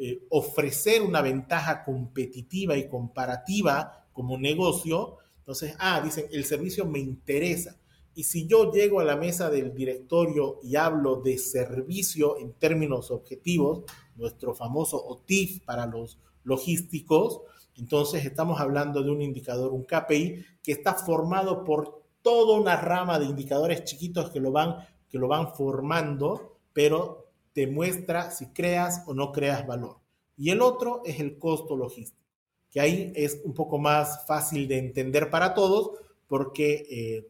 eh, 0.02 0.24
ofrecer 0.30 1.02
una 1.02 1.20
ventaja 1.20 1.84
competitiva 1.84 2.74
y 2.74 2.88
comparativa 2.88 4.06
como 4.14 4.38
negocio. 4.38 5.18
Entonces, 5.40 5.76
ah, 5.78 6.00
dicen, 6.02 6.24
el 6.32 6.46
servicio 6.46 6.86
me 6.86 7.00
interesa. 7.00 7.76
Y 8.14 8.24
si 8.24 8.46
yo 8.46 8.72
llego 8.72 9.00
a 9.00 9.04
la 9.04 9.16
mesa 9.16 9.50
del 9.50 9.74
directorio 9.74 10.58
y 10.62 10.76
hablo 10.76 11.16
de 11.16 11.36
servicio 11.36 12.38
en 12.38 12.54
términos 12.54 13.10
objetivos, 13.10 13.82
nuestro 14.16 14.54
famoso 14.54 14.96
OTIF 15.04 15.66
para 15.66 15.84
los 15.84 16.18
logísticos, 16.44 17.42
entonces 17.76 18.24
estamos 18.24 18.58
hablando 18.58 19.02
de 19.02 19.10
un 19.10 19.20
indicador, 19.20 19.70
un 19.70 19.84
KPI, 19.84 20.46
que 20.62 20.72
está 20.72 20.94
formado 20.94 21.62
por 21.62 22.02
toda 22.22 22.58
una 22.58 22.76
rama 22.76 23.18
de 23.18 23.26
indicadores 23.26 23.84
chiquitos 23.84 24.30
que 24.30 24.40
lo 24.40 24.50
van, 24.50 24.76
que 25.10 25.18
lo 25.18 25.28
van 25.28 25.54
formando, 25.54 26.56
pero 26.72 27.29
te 27.60 27.66
muestra 27.66 28.30
si 28.30 28.46
creas 28.54 29.02
o 29.06 29.12
no 29.12 29.32
creas 29.32 29.66
valor. 29.66 29.98
Y 30.34 30.48
el 30.48 30.62
otro 30.62 31.02
es 31.04 31.20
el 31.20 31.38
costo 31.38 31.76
logístico, 31.76 32.24
que 32.70 32.80
ahí 32.80 33.12
es 33.14 33.42
un 33.44 33.52
poco 33.52 33.76
más 33.76 34.26
fácil 34.26 34.66
de 34.66 34.78
entender 34.78 35.28
para 35.28 35.52
todos 35.52 35.90
porque 36.26 36.86
eh, 36.90 37.28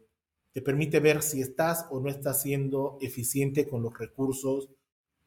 te 0.53 0.61
permite 0.61 1.01
ver 1.01 1.21
si 1.21 1.41
estás 1.41 1.85
o 1.89 1.99
no 1.99 2.09
estás 2.09 2.43
siendo 2.43 2.97
eficiente 3.01 3.67
con 3.67 3.83
los 3.83 3.99
recursos 3.99 4.69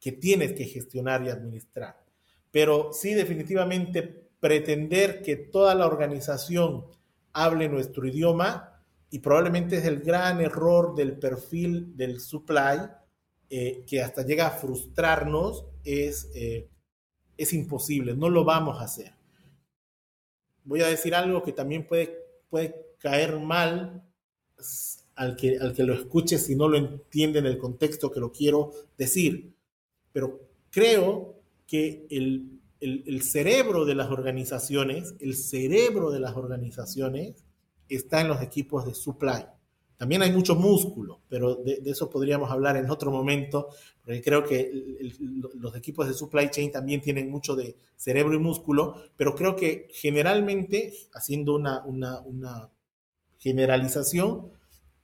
que 0.01 0.13
tienes 0.13 0.55
que 0.55 0.65
gestionar 0.65 1.23
y 1.23 1.29
administrar. 1.29 2.03
Pero 2.51 2.95
sí, 2.95 3.13
definitivamente 3.13 4.31
pretender 4.41 5.21
que 5.21 5.37
toda 5.37 5.75
la 5.75 5.87
organización 5.87 6.87
hable 7.35 7.69
nuestro 7.69 8.07
idioma 8.07 8.83
y 9.11 9.19
probablemente 9.19 9.77
es 9.77 9.85
el 9.85 10.01
gran 10.01 10.41
error 10.41 10.95
del 10.95 11.19
perfil 11.19 11.95
del 11.95 12.21
supply 12.21 12.89
eh, 13.51 13.85
que 13.87 14.03
hasta 14.03 14.25
llega 14.25 14.47
a 14.47 14.59
frustrarnos, 14.59 15.67
es, 15.85 16.31
eh, 16.35 16.69
es 17.37 17.53
imposible, 17.53 18.15
no 18.15 18.29
lo 18.31 18.45
vamos 18.45 18.81
a 18.81 18.85
hacer. 18.85 19.13
Voy 20.65 20.81
a 20.81 20.89
decir 20.89 21.15
algo 21.15 21.43
que 21.43 21.53
también 21.53 21.87
puede, 21.87 22.19
puede 22.49 22.75
caer 22.99 23.39
mal 23.39 24.03
al 25.15 25.37
que, 25.37 25.59
al 25.59 25.75
que 25.75 25.85
lo 25.85 25.95
escuche 25.95 26.39
si 26.39 26.57
no 26.57 26.69
lo 26.69 26.79
entiende 26.79 27.39
en 27.39 27.47
el 27.47 27.59
contexto 27.59 28.11
que 28.11 28.21
lo 28.21 28.33
quiero 28.33 28.73
decir. 28.97 29.55
Pero 30.13 30.41
creo 30.71 31.43
que 31.67 32.07
el, 32.11 32.61
el, 32.81 33.23
cerebro 33.23 33.85
de 33.85 33.95
las 33.95 34.11
organizaciones, 34.11 35.15
el 35.21 35.37
cerebro 35.37 36.11
de 36.11 36.21
las 36.21 36.37
organizaciones 36.37 37.45
está 37.89 38.21
en 38.21 38.29
los 38.29 38.43
equipos 38.43 38.85
de 38.87 38.95
supply. 38.95 39.47
También 39.97 40.23
hay 40.23 40.33
mucho 40.33 40.57
músculo, 40.57 41.21
pero 41.29 41.55
de, 41.57 41.81
eso 41.87 42.11
podríamos 42.11 42.51
hablar 42.51 42.77
en 42.77 42.91
otro 42.91 43.11
momento, 43.11 43.69
porque 44.05 44.21
creo 44.23 44.45
que 44.45 44.71
los 45.55 45.77
equipos 45.77 46.09
de 46.09 46.15
supply 46.15 46.51
chain 46.51 46.73
también 46.73 47.01
tienen 47.01 47.31
mucho 47.31 47.55
de 47.55 47.77
cerebro 47.97 48.35
y 48.35 48.39
músculo, 48.39 48.97
pero 49.17 49.35
creo 49.35 49.55
que 49.55 49.89
generalmente, 49.93 50.93
haciendo 51.15 51.55
una, 51.55 51.85
una, 51.85 52.69
generalización, 53.39 54.51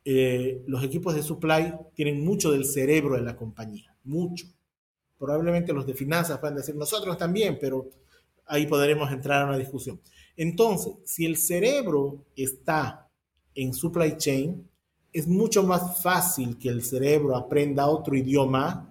eh, 0.05 0.62
los 0.66 0.82
equipos 0.82 1.14
de 1.14 1.22
supply 1.22 1.74
tienen 1.95 2.24
mucho 2.24 2.51
del 2.51 2.64
cerebro 2.64 3.16
de 3.16 3.22
la 3.22 3.36
compañía, 3.36 3.95
mucho. 4.05 4.47
Probablemente 5.18 5.74
los 5.74 5.86
de 5.86 5.93
finanzas 5.93 6.38
puedan 6.38 6.57
decir 6.57 6.74
nosotros 6.74 7.18
también, 7.18 7.59
pero 7.61 7.91
ahí 8.47 8.66
podremos 8.66 9.12
entrar 9.12 9.43
a 9.43 9.47
una 9.47 9.59
discusión. 9.59 10.01
Entonces, 10.36 10.95
si 11.05 11.26
el 11.26 11.36
cerebro 11.36 12.24
está 12.34 13.11
en 13.55 13.74
supply 13.74 14.16
chain, 14.16 14.70
es 15.12 15.26
mucho 15.26 15.62
más 15.62 16.02
fácil 16.02 16.58
que 16.58 16.68
el 16.68 16.82
cerebro 16.82 17.36
aprenda 17.36 17.88
otro 17.88 18.16
idioma 18.16 18.88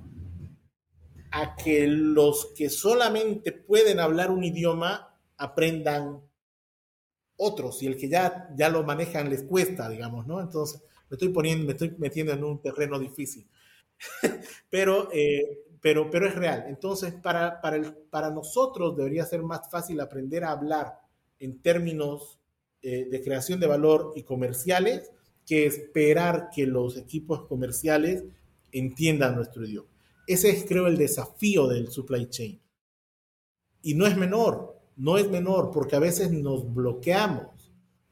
a 1.32 1.55
que 1.55 1.88
los 1.88 2.47
que 2.55 2.70
solamente 2.70 3.51
pueden 3.51 3.99
hablar 3.99 4.32
un 4.32 4.43
idioma 4.43 5.15
aprendan 5.38 6.22
otros 7.38 7.82
y 7.82 7.88
el 7.88 7.95
que 7.95 8.09
ya, 8.09 8.49
ya 8.57 8.70
lo 8.70 8.84
manejan 8.84 9.30
les 9.30 9.43
cuesta, 9.43 9.88
digamos, 9.88 10.28
¿no? 10.28 10.41
Entonces, 10.41 10.82
me 11.09 11.15
estoy 11.15 11.30
poniendo, 11.30 11.65
me 11.65 11.72
estoy 11.72 11.95
metiendo 11.97 12.34
en 12.34 12.43
un 12.43 12.61
terreno 12.61 12.99
difícil. 12.99 13.47
pero, 14.70 15.09
eh, 15.13 15.63
pero, 15.82 16.09
pero 16.09 16.28
es 16.28 16.36
real. 16.36 16.65
Entonces, 16.67 17.13
para, 17.13 17.61
para, 17.61 17.78
el, 17.78 17.93
para 17.93 18.30
nosotros 18.30 18.97
debería 18.97 19.26
ser 19.26 19.41
más 19.43 19.70
fácil 19.70 20.01
aprender 20.01 20.43
a 20.43 20.51
hablar 20.51 20.99
en 21.39 21.61
términos 21.61 22.39
eh, 22.82 23.07
de 23.09 23.24
creación 23.24 23.59
de 23.59 23.67
valor 23.67 24.13
y 24.15 24.24
comerciales 24.24 25.11
que 25.50 25.66
esperar 25.66 26.52
que 26.54 26.68
los 26.68 26.95
equipos 26.95 27.47
comerciales 27.47 28.24
entiendan 28.72 29.36
nuestro 29.36 29.66
idioma. 29.66 29.89
Ese 30.28 30.52
es, 30.52 30.64
creo, 30.64 30.86
el 30.86 30.95
desafío 30.95 31.66
del 31.68 31.89
supply 31.89 32.30
chain. 32.30 32.62
Y 33.82 33.95
no 33.95 34.06
es 34.06 34.16
menor, 34.16 34.80
no 34.95 35.18
es 35.18 35.28
menor, 35.28 35.72
porque 35.72 35.95
a 35.95 36.00
veces 36.00 36.30
nos 36.30 36.72
bloqueamos, 36.72 37.47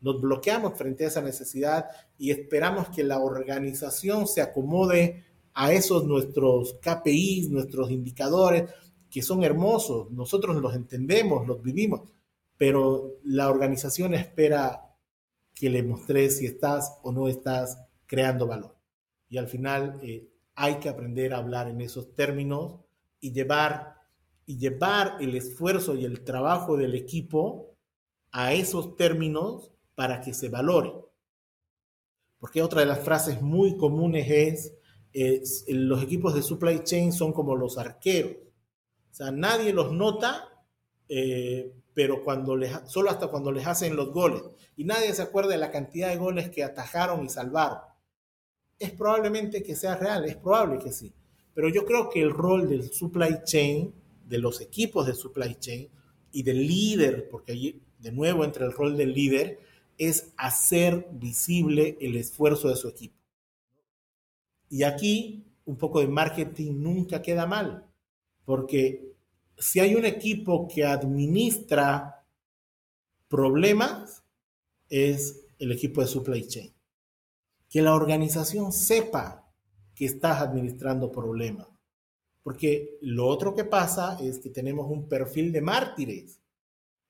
nos 0.01 0.19
bloqueamos 0.19 0.79
frente 0.79 1.05
a 1.05 1.09
esa 1.09 1.21
necesidad 1.21 1.85
y 2.17 2.31
esperamos 2.31 2.89
que 2.89 3.03
la 3.03 3.19
organización 3.19 4.25
se 4.25 4.41
acomode 4.41 5.23
a 5.53 5.71
esos 5.73 6.05
nuestros 6.05 6.79
KPIs, 6.81 7.51
nuestros 7.51 7.91
indicadores, 7.91 8.67
que 9.11 9.21
son 9.21 9.43
hermosos, 9.43 10.09
nosotros 10.09 10.55
los 10.55 10.73
entendemos, 10.73 11.47
los 11.47 11.61
vivimos, 11.61 12.01
pero 12.57 13.19
la 13.25 13.47
organización 13.47 14.15
espera 14.15 14.86
que 15.57 15.69
le 15.69 15.81
mostres 15.81 16.37
si 16.37 16.45
estás 16.45 16.99
o 17.03 17.11
no 17.11 17.27
estás 17.27 17.77
creando 18.05 18.47
valor. 18.47 18.77
Y 19.27 19.37
al 19.37 19.47
final 19.47 19.99
eh, 20.03 20.29
hay 20.55 20.75
que 20.75 20.89
aprender 20.89 21.33
a 21.33 21.37
hablar 21.37 21.67
en 21.67 21.81
esos 21.81 22.13
términos 22.13 22.79
y 23.19 23.31
llevar, 23.31 23.95
y 24.45 24.57
llevar 24.57 25.17
el 25.19 25.35
esfuerzo 25.35 25.95
y 25.95 26.05
el 26.05 26.23
trabajo 26.23 26.77
del 26.77 26.93
equipo 26.93 27.75
a 28.31 28.53
esos 28.53 28.95
términos 28.95 29.71
para 29.95 30.21
que 30.21 30.33
se 30.33 30.49
valore. 30.49 30.93
Porque 32.39 32.61
otra 32.61 32.81
de 32.81 32.87
las 32.87 32.99
frases 32.99 33.41
muy 33.41 33.77
comunes 33.77 34.71
es, 35.11 35.65
los 35.67 36.03
equipos 36.03 36.35
de 36.35 36.43
supply 36.43 36.83
chain 36.83 37.11
son 37.11 37.33
como 37.33 37.55
los 37.55 37.79
arqueros. 37.79 38.33
O 39.11 39.15
sea, 39.15 39.31
nadie 39.31 39.73
los 39.73 39.91
nota, 39.91 40.47
eh, 41.09 41.73
pero 41.97 42.23
cuando 42.23 42.55
solo 42.85 43.09
hasta 43.09 43.27
cuando 43.27 43.51
les 43.51 43.65
hacen 43.65 43.95
los 43.95 44.11
goles. 44.11 44.43
Y 44.75 44.83
nadie 44.83 45.11
se 45.15 45.23
acuerda 45.23 45.53
de 45.53 45.57
la 45.57 45.71
cantidad 45.71 46.09
de 46.09 46.17
goles 46.17 46.51
que 46.51 46.63
atajaron 46.63 47.25
y 47.25 47.29
salvaron. 47.29 47.79
Es 48.77 48.91
probablemente 48.91 49.63
que 49.63 49.75
sea 49.75 49.95
real, 49.95 50.25
es 50.25 50.35
probable 50.35 50.77
que 50.77 50.91
sí. 50.91 51.11
Pero 51.55 51.69
yo 51.69 51.85
creo 51.85 52.07
que 52.11 52.21
el 52.21 52.29
rol 52.29 52.69
del 52.69 52.91
supply 52.91 53.39
chain, 53.45 53.95
de 54.23 54.37
los 54.37 54.61
equipos 54.61 55.07
de 55.07 55.15
supply 55.15 55.55
chain 55.55 55.89
y 56.31 56.43
del 56.43 56.67
líder, 56.67 57.29
porque 57.31 57.53
allí 57.53 57.81
de 57.97 58.11
nuevo 58.11 58.45
entra 58.45 58.67
el 58.67 58.73
rol 58.73 58.95
del 58.95 59.11
líder, 59.11 59.59
es 59.97 60.33
hacer 60.37 61.07
visible 61.13 61.97
el 61.99 62.15
esfuerzo 62.15 62.69
de 62.69 62.75
su 62.75 62.89
equipo. 62.89 63.17
Y 64.69 64.83
aquí 64.83 65.47
un 65.65 65.77
poco 65.77 65.99
de 65.99 66.07
marketing 66.07 66.73
nunca 66.73 67.23
queda 67.23 67.47
mal, 67.47 67.87
porque 68.45 69.06
si 69.57 69.79
hay 69.79 69.95
un 69.95 70.05
equipo 70.05 70.67
que 70.67 70.85
administra 70.85 72.23
problemas, 73.27 74.23
es 74.89 75.45
el 75.59 75.71
equipo 75.71 76.01
de 76.01 76.07
supply 76.07 76.47
chain. 76.47 76.73
Que 77.69 77.81
la 77.81 77.95
organización 77.95 78.71
sepa 78.71 79.51
que 79.93 80.05
estás 80.05 80.41
administrando 80.41 81.11
problemas. 81.11 81.67
Porque 82.43 82.97
lo 83.01 83.27
otro 83.27 83.55
que 83.55 83.65
pasa 83.65 84.17
es 84.21 84.39
que 84.39 84.49
tenemos 84.49 84.89
un 84.89 85.09
perfil 85.09 85.51
de 85.51 85.61
mártires. 85.61 86.39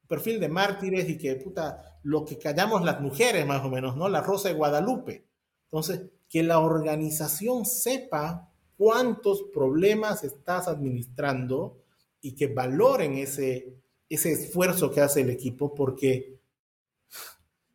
Un 0.03 0.07
perfil 0.07 0.39
de 0.39 0.49
mártires 0.49 1.07
y 1.09 1.17
que, 1.17 1.35
puta, 1.35 1.99
lo 2.03 2.25
que 2.25 2.39
callamos 2.39 2.83
las 2.83 3.01
mujeres 3.01 3.45
más 3.45 3.63
o 3.63 3.69
menos, 3.69 3.95
¿no? 3.95 4.09
La 4.09 4.21
Rosa 4.21 4.47
de 4.47 4.55
Guadalupe. 4.55 5.27
Entonces, 5.65 6.09
que 6.29 6.41
la 6.41 6.59
organización 6.59 7.65
sepa 7.65 8.49
cuántos 8.77 9.43
problemas 9.53 10.23
estás 10.23 10.67
administrando 10.67 11.83
y 12.27 12.33
que 12.33 12.47
valoren 12.47 13.13
ese, 13.13 13.77
ese 14.09 14.33
esfuerzo 14.33 14.91
que 14.91 14.99
hace 14.99 15.21
el 15.21 15.29
equipo, 15.29 15.73
porque 15.73 16.41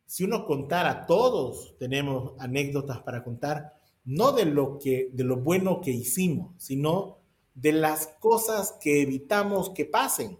si 0.05 0.23
uno 0.23 0.45
contara, 0.45 1.07
todos 1.07 1.75
tenemos 1.79 2.33
anécdotas 2.37 2.99
para 2.99 3.23
contar, 3.23 3.73
no 4.05 4.31
de 4.31 4.45
lo, 4.45 4.77
que, 4.77 5.09
de 5.11 5.23
lo 5.23 5.37
bueno 5.37 5.81
que 5.81 5.89
hicimos, 5.89 6.53
sino 6.59 7.17
de 7.55 7.71
las 7.71 8.05
cosas 8.19 8.77
que 8.79 9.01
evitamos 9.01 9.71
que 9.71 9.85
pasen, 9.85 10.37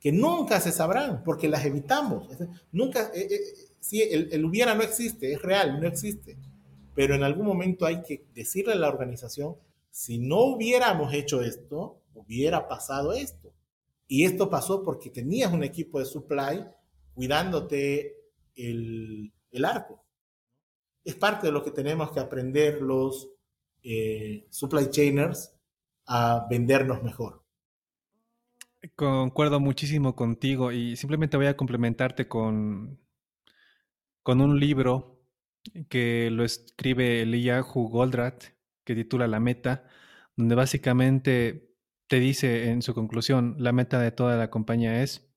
que 0.00 0.10
nunca 0.10 0.60
se 0.60 0.72
sabrán, 0.72 1.22
porque 1.22 1.48
las 1.48 1.64
evitamos. 1.64 2.28
Nunca, 2.72 3.12
eh, 3.14 3.28
eh, 3.30 3.40
si 3.78 4.02
el, 4.02 4.28
el 4.32 4.44
hubiera 4.44 4.74
no 4.74 4.82
existe, 4.82 5.32
es 5.32 5.40
real, 5.40 5.80
no 5.80 5.86
existe. 5.86 6.36
Pero 6.96 7.14
en 7.14 7.22
algún 7.22 7.46
momento 7.46 7.86
hay 7.86 8.02
que 8.02 8.24
decirle 8.34 8.72
a 8.72 8.76
la 8.76 8.88
organización, 8.88 9.54
si 9.92 10.18
no 10.18 10.40
hubiéramos 10.46 11.14
hecho 11.14 11.42
esto, 11.42 12.00
hubiera 12.16 12.66
pasado 12.68 13.12
esto. 13.12 13.52
Y 14.08 14.24
esto 14.24 14.48
pasó 14.48 14.82
porque 14.82 15.10
tenías 15.10 15.52
un 15.52 15.64
equipo 15.64 15.98
de 15.98 16.04
supply 16.04 16.64
cuidándote 17.14 18.16
el, 18.54 19.32
arco. 19.64 20.04
Es 21.02 21.14
parte 21.14 21.46
de 21.46 21.52
lo 21.52 21.64
que 21.64 21.70
tenemos 21.70 22.12
que 22.12 22.20
aprender 22.20 22.82
los 22.82 23.30
eh, 23.82 24.46
supply 24.50 24.90
chainers 24.90 25.52
a 26.06 26.46
vendernos 26.48 27.02
mejor. 27.02 27.42
Concuerdo 28.94 29.58
muchísimo 29.58 30.14
contigo 30.14 30.70
y 30.72 30.96
simplemente 30.96 31.36
voy 31.36 31.46
a 31.46 31.56
complementarte 31.56 32.28
con, 32.28 33.00
con 34.22 34.40
un 34.40 34.60
libro 34.60 35.20
que 35.88 36.30
lo 36.30 36.44
escribe 36.44 37.22
Eliyahu 37.22 37.88
Goldratt, 37.88 38.44
que 38.84 38.94
titula 38.94 39.26
La 39.26 39.40
Meta, 39.40 39.84
donde 40.36 40.54
básicamente 40.54 41.75
te 42.08 42.20
dice 42.20 42.70
en 42.70 42.82
su 42.82 42.94
conclusión, 42.94 43.56
la 43.58 43.72
meta 43.72 44.00
de 44.00 44.12
toda 44.12 44.36
la 44.36 44.50
compañía 44.50 45.02
es 45.02 45.28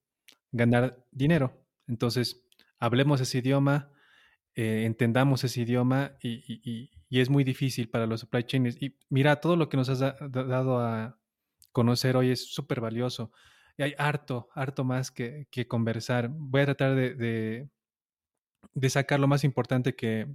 ganar 0.51 1.05
dinero. 1.11 1.65
Entonces, 1.88 2.45
hablemos 2.78 3.22
ese 3.22 3.39
idioma, 3.39 3.91
eh, 4.55 4.84
entendamos 4.86 5.43
ese 5.43 5.61
idioma 5.61 6.17
y, 6.22 6.91
es 7.09 7.30
muy 7.30 7.43
difícil 7.43 7.89
para 7.89 8.05
los 8.05 8.22
supply 8.22 8.43
chains. 8.43 8.82
Y 8.82 8.97
mira, 9.09 9.38
todo 9.38 9.55
lo 9.55 9.67
que 9.70 9.78
nos 9.78 9.89
has 9.89 9.99
dado 9.99 10.80
a 10.80 11.20
conocer 11.72 12.15
hoy 12.15 12.32
es 12.32 12.53
súper 12.53 12.82
valioso. 12.82 13.32
Y 13.78 13.84
hay 13.84 13.93
harto, 13.97 14.49
harto 14.53 14.84
más 14.84 15.11
que, 15.11 15.47
conversar. 15.67 16.30
Voy 16.32 16.61
a 16.61 16.65
tratar 16.65 16.95
de, 16.95 17.70
de, 18.74 18.89
sacar 18.89 19.20
lo 19.20 19.28
más 19.28 19.43
importante 19.43 19.95
que, 19.95 20.28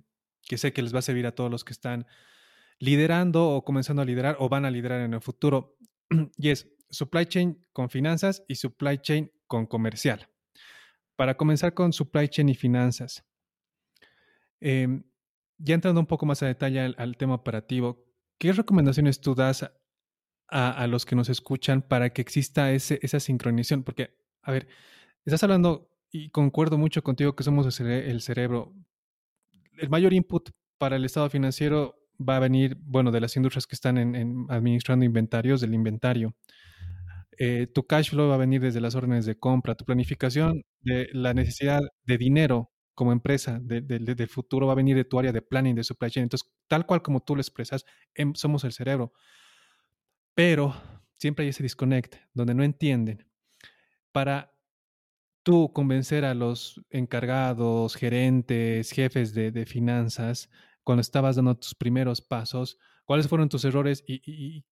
que 0.43 0.59
sé 0.59 0.73
que 0.73 0.83
les 0.83 0.95
va 0.95 0.99
a 0.99 1.03
servir 1.03 1.27
a 1.27 1.35
todos 1.35 1.51
los 1.51 1.65
que 1.65 1.73
están 1.73 2.07
liderando 2.79 3.49
o 3.51 3.65
comenzando 3.65 4.03
a 4.03 4.05
liderar 4.05 4.37
o 4.41 4.49
van 4.49 4.65
a 4.65 4.71
liderar 4.71 5.01
en 5.01 5.15
el 5.15 5.21
futuro. 5.21 5.74
y 6.37 6.51
es 6.51 6.69
supply 6.91 7.27
chain 7.27 7.65
con 7.73 7.91
finanzas 7.91 8.45
y 8.49 8.55
supply 8.57 8.99
chain 8.99 9.31
con 9.47 9.67
comercial. 9.67 10.29
Para 11.17 11.37
comenzar 11.37 11.75
con 11.75 11.93
supply 11.93 12.29
chain 12.29 12.49
y 12.49 12.55
finanzas, 12.55 13.25
Em, 14.67 15.05
ya 15.59 15.75
entrando 15.75 16.01
un 16.01 16.07
poco 16.07 16.25
más 16.25 16.43
a 16.43 16.47
detalle 16.47 16.81
al, 16.81 17.17
tema 17.19 17.35
operativo, 17.35 18.07
¿qué 18.39 18.51
recomendaciones 18.53 19.21
tú 19.21 19.35
das 19.35 19.71
a, 20.49 20.87
los 20.87 21.05
que 21.05 21.17
nos 21.17 21.29
escuchan 21.29 21.83
para 21.83 22.11
que 22.11 22.23
exista 22.23 22.73
ese, 22.73 22.99
esa 23.03 23.21
sincronización? 23.21 23.83
Porque, 23.83 24.17
a 24.43 24.53
ver, 24.53 24.67
estás 25.27 25.43
hablando, 25.43 25.91
y 26.11 26.31
concuerdo 26.31 26.79
mucho 26.79 27.03
contigo 27.03 27.37
que 27.37 27.45
somos 27.45 27.79
el, 27.79 28.23
cerebro. 28.23 28.73
El 29.77 29.91
mayor 29.91 30.15
input 30.15 30.51
para 30.79 30.97
el 30.97 31.05
estado 31.05 31.29
financiero 31.29 32.04
va 32.21 32.37
a 32.37 32.41
venir, 32.41 32.77
bueno, 32.81 33.11
de 33.11 33.21
las 33.21 33.37
industrias 33.37 33.67
que 33.67 33.75
están 33.75 33.99
en, 33.99 34.47
administrando 34.49 35.05
inventarios, 35.05 35.61
del 35.61 35.75
inventario. 35.75 36.35
Eh, 37.39 37.67
tu 37.67 37.87
cash 37.87 38.11
flow 38.11 38.29
va 38.29 38.37
a 38.37 38.39
venir 38.39 38.61
desde 38.61 38.81
las 38.81 38.95
órdenes 38.95 39.27
de 39.27 39.39
compra, 39.39 39.75
tu 39.75 39.85
planificación 39.85 40.63
de 40.83 41.09
la 41.13 41.35
necesidad 41.35 41.81
de 42.05 42.19
dinero 42.19 42.71
como 42.95 43.13
empresa 43.13 43.59
del 43.61 44.29
futuro 44.29 44.69
va 44.69 44.73
a 44.73 44.77
venir 44.77 44.97
de 44.97 45.05
tu 45.05 45.19
área 45.19 45.33
de 45.33 45.43
planning, 45.43 45.75
de 45.75 45.83
supply 45.83 46.11
chain. 46.11 46.23
Entonces, 46.25 46.49
tal 46.69 46.87
cual 46.87 47.03
como 47.03 47.21
tú 47.21 47.35
lo 47.35 47.41
expresas, 47.41 47.85
em, 48.15 48.35
somos 48.35 48.65
el 48.65 48.73
cerebro. 48.73 49.13
Pero 50.35 50.75
siempre 51.19 51.45
hay 51.45 51.51
ese 51.51 51.63
disconnect 51.63 52.17
donde 52.33 52.55
no 52.55 52.63
entienden. 52.63 53.27
Para 54.13 54.55
tú 55.43 55.73
convencer 55.73 56.25
a 56.25 56.35
los 56.35 56.81
encargados, 56.91 57.97
gerentes, 57.97 58.91
jefes 58.91 59.35
de, 59.35 59.67
finanzas, 59.67 60.51
cuando 60.85 61.01
estabas 61.01 61.37
dando 61.37 61.57
tus 61.57 61.75
primeros 61.75 62.21
pasos, 62.21 62.79
cuáles 63.05 63.27
fueron 63.27 63.49
tus 63.49 63.65
errores 63.65 64.05
y, 64.07 64.65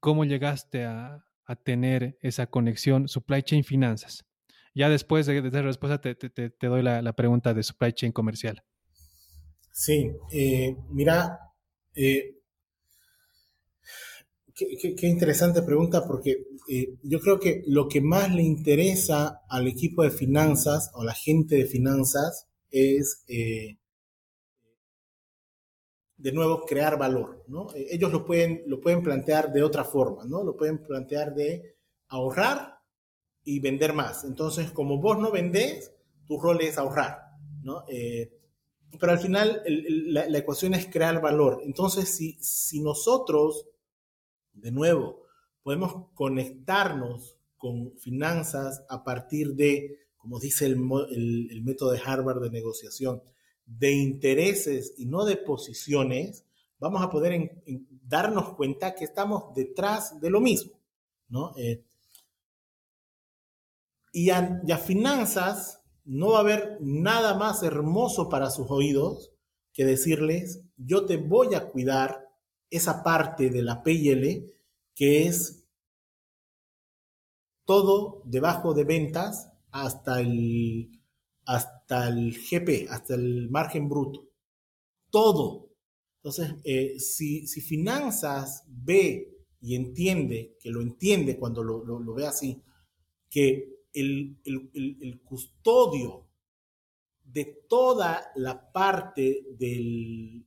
cómo 0.00 0.24
llegaste 0.24 0.84
a, 0.84 1.24
tener 1.64 2.16
esa 2.22 2.46
conexión 2.46 3.08
supply 3.08 3.42
chain 3.42 3.64
finanzas. 3.64 4.24
Ya 4.72 4.88
después 4.88 5.26
de, 5.26 5.38
esa 5.38 5.62
respuesta 5.62 6.00
te, 6.00 6.52
doy 6.60 6.80
la, 6.80 7.12
pregunta 7.14 7.52
de 7.52 7.64
supply 7.64 7.92
chain 7.92 8.12
comercial. 8.12 8.62
Sí, 9.72 10.12
eh, 10.30 10.76
mira, 10.90 11.40
eh, 11.94 12.36
qué, 14.54 15.08
interesante 15.08 15.62
pregunta 15.62 16.06
porque 16.06 16.44
eh, 16.68 16.94
yo 17.02 17.18
creo 17.18 17.40
que 17.40 17.64
lo 17.66 17.88
que 17.88 18.00
más 18.00 18.32
le 18.32 18.42
interesa 18.42 19.40
al 19.48 19.66
equipo 19.66 20.04
de 20.04 20.12
finanzas 20.12 20.92
o 20.94 21.02
a 21.02 21.06
la 21.06 21.14
gente 21.14 21.56
de 21.56 21.66
finanzas 21.66 22.46
es, 22.70 23.24
de 26.20 26.32
nuevo, 26.32 26.64
crear 26.64 26.98
valor. 26.98 27.44
¿no? 27.48 27.68
Ellos 27.74 28.12
lo 28.12 28.24
pueden, 28.24 28.62
lo 28.66 28.80
pueden 28.80 29.02
plantear 29.02 29.52
de 29.52 29.62
otra 29.62 29.84
forma, 29.84 30.24
¿no? 30.24 30.44
lo 30.44 30.56
pueden 30.56 30.78
plantear 30.82 31.34
de 31.34 31.76
ahorrar 32.08 32.78
y 33.44 33.60
vender 33.60 33.92
más. 33.92 34.24
Entonces, 34.24 34.70
como 34.70 34.98
vos 34.98 35.18
no 35.18 35.30
vendés, 35.30 35.92
tu 36.26 36.38
rol 36.38 36.60
es 36.60 36.78
ahorrar, 36.78 37.18
¿no? 37.62 37.84
Eh, 37.88 38.30
pero 38.98 39.12
al 39.12 39.18
final 39.18 39.62
la, 39.66 40.38
ecuación 40.38 40.74
es 40.74 40.86
crear 40.86 41.20
valor. 41.20 41.60
Entonces, 41.64 42.08
si, 42.08 42.36
si 42.40 42.80
nosotros, 42.80 43.68
de 44.52 44.72
nuevo, 44.72 45.26
podemos 45.62 46.08
conectarnos 46.14 47.36
con 47.56 47.96
finanzas 47.98 48.84
a 48.88 49.04
partir 49.04 49.54
de, 49.54 49.98
como 50.16 50.40
dice 50.40 50.66
el, 50.66 50.78
el, 51.50 51.62
método 51.62 51.92
de 51.92 52.00
Harvard 52.04 52.40
de 52.40 52.50
negociación, 52.50 53.22
de 53.78 53.92
intereses 53.92 54.94
y 54.98 55.06
no 55.06 55.24
de 55.24 55.36
posiciones, 55.36 56.44
vamos 56.78 57.02
a 57.02 57.10
poder 57.10 57.62
darnos 58.02 58.54
cuenta 58.54 58.94
que 58.94 59.04
estamos 59.04 59.54
detrás 59.54 60.20
de 60.20 60.30
lo 60.30 60.40
mismo. 60.40 60.72
¿no? 61.28 61.52
Eh, 61.56 61.84
y 64.12 64.30
a, 64.30 64.60
finanzas 64.84 65.82
no 66.04 66.30
va 66.30 66.38
a 66.38 66.40
haber 66.40 66.78
nada 66.80 67.34
más 67.34 67.62
hermoso 67.62 68.28
para 68.28 68.50
sus 68.50 68.68
oídos 68.70 69.32
que 69.72 69.84
decirles, 69.84 70.62
yo 70.76 71.06
te 71.06 71.16
voy 71.16 71.54
a 71.54 71.68
cuidar 71.68 72.28
esa 72.70 73.04
parte 73.04 73.50
de 73.50 73.62
la 73.62 73.84
PL 73.84 74.46
que 74.94 75.26
es 75.26 75.64
todo 77.64 78.22
debajo 78.24 78.74
de 78.74 78.82
ventas 78.82 79.52
hasta 79.70 80.20
el, 80.20 80.99
hasta 81.50 82.06
el 82.06 82.32
GP, 82.32 82.88
hasta 82.90 83.16
el 83.16 83.50
margen 83.50 83.88
bruto. 83.88 84.28
Todo. 85.10 85.72
Entonces, 86.18 86.54
eh, 86.62 87.00
si, 87.00 87.44
finanzas 87.60 88.62
ve 88.68 89.36
y 89.60 89.74
entiende, 89.74 90.56
que 90.60 90.70
lo 90.70 90.80
entiende 90.80 91.36
cuando 91.36 91.64
lo, 91.64 91.82
lo 91.82 92.14
ve 92.14 92.24
así, 92.24 92.62
que 93.28 93.80
el, 93.92 95.20
custodio 95.24 96.28
de 97.24 97.64
toda 97.68 98.30
la 98.36 98.70
parte 98.70 99.44
del, 99.58 100.46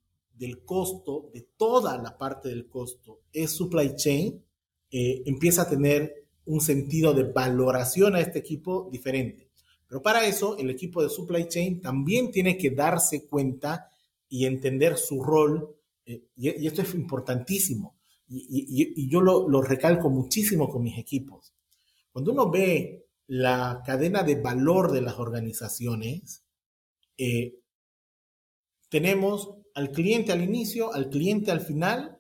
costo, 0.64 1.32
de 1.34 1.50
toda 1.58 1.98
la 1.98 2.18
parte 2.18 2.48
del 2.48 2.70
costo, 2.70 3.24
es 3.34 3.52
supply 3.52 3.94
chain, 3.98 4.42
eh, 4.90 5.24
empieza 5.26 5.64
a 5.64 5.70
tener 5.70 6.30
un 6.46 6.62
sentido 6.62 7.14
de 7.14 7.24
valoración 7.24 8.16
a 8.16 8.22
este 8.22 8.40
equipo 8.40 8.88
diferente. 8.90 9.43
Pero 9.94 10.02
para 10.02 10.26
eso, 10.26 10.58
el 10.58 10.72
equipo 10.72 11.04
de 11.04 11.10
supply 11.10 11.48
chain 11.48 11.80
también 11.80 12.32
tiene 12.32 12.58
que 12.58 12.72
darse 12.72 13.28
cuenta 13.28 13.92
y 14.28 14.48
entender 14.48 14.98
su 14.98 15.22
rol, 15.22 15.78
eh, 16.04 16.30
y, 16.36 16.66
esto 16.66 16.82
es 16.82 16.96
importantísimo, 16.96 18.00
y, 18.28 19.08
yo 19.08 19.22
lo, 19.22 19.48
lo, 19.48 19.62
recalco 19.62 20.10
muchísimo 20.10 20.68
con 20.68 20.82
mis 20.82 20.98
equipos. 20.98 21.54
Cuando 22.12 22.32
uno 22.32 22.50
ve 22.50 23.06
la 23.28 23.84
cadena 23.86 24.24
de 24.24 24.42
valor 24.42 24.92
de 24.92 25.04
las 25.04 25.20
organizaciones, 25.20 26.44
eh, 27.16 27.60
tenemos 28.90 29.58
al 29.76 29.92
cliente 29.92 30.32
al 30.32 30.42
inicio, 30.44 30.92
al 30.92 31.12
cliente 31.12 31.52
al 31.52 31.62
final, 31.62 32.20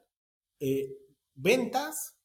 eh, 0.59 0.95
ventas, 1.33 2.19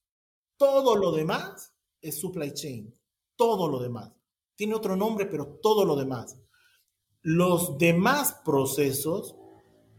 todo 0.58 0.94
lo 0.94 1.10
demás 1.10 1.72
es 2.02 2.20
supply 2.20 2.52
chain, 2.52 2.94
todo 3.34 3.66
lo 3.66 3.80
demás. 3.80 4.17
Tiene 4.58 4.74
otro 4.74 4.96
nombre, 4.96 5.26
pero 5.26 5.60
todo 5.62 5.84
lo 5.84 5.94
demás. 5.94 6.36
Los 7.22 7.78
demás 7.78 8.40
procesos 8.44 9.36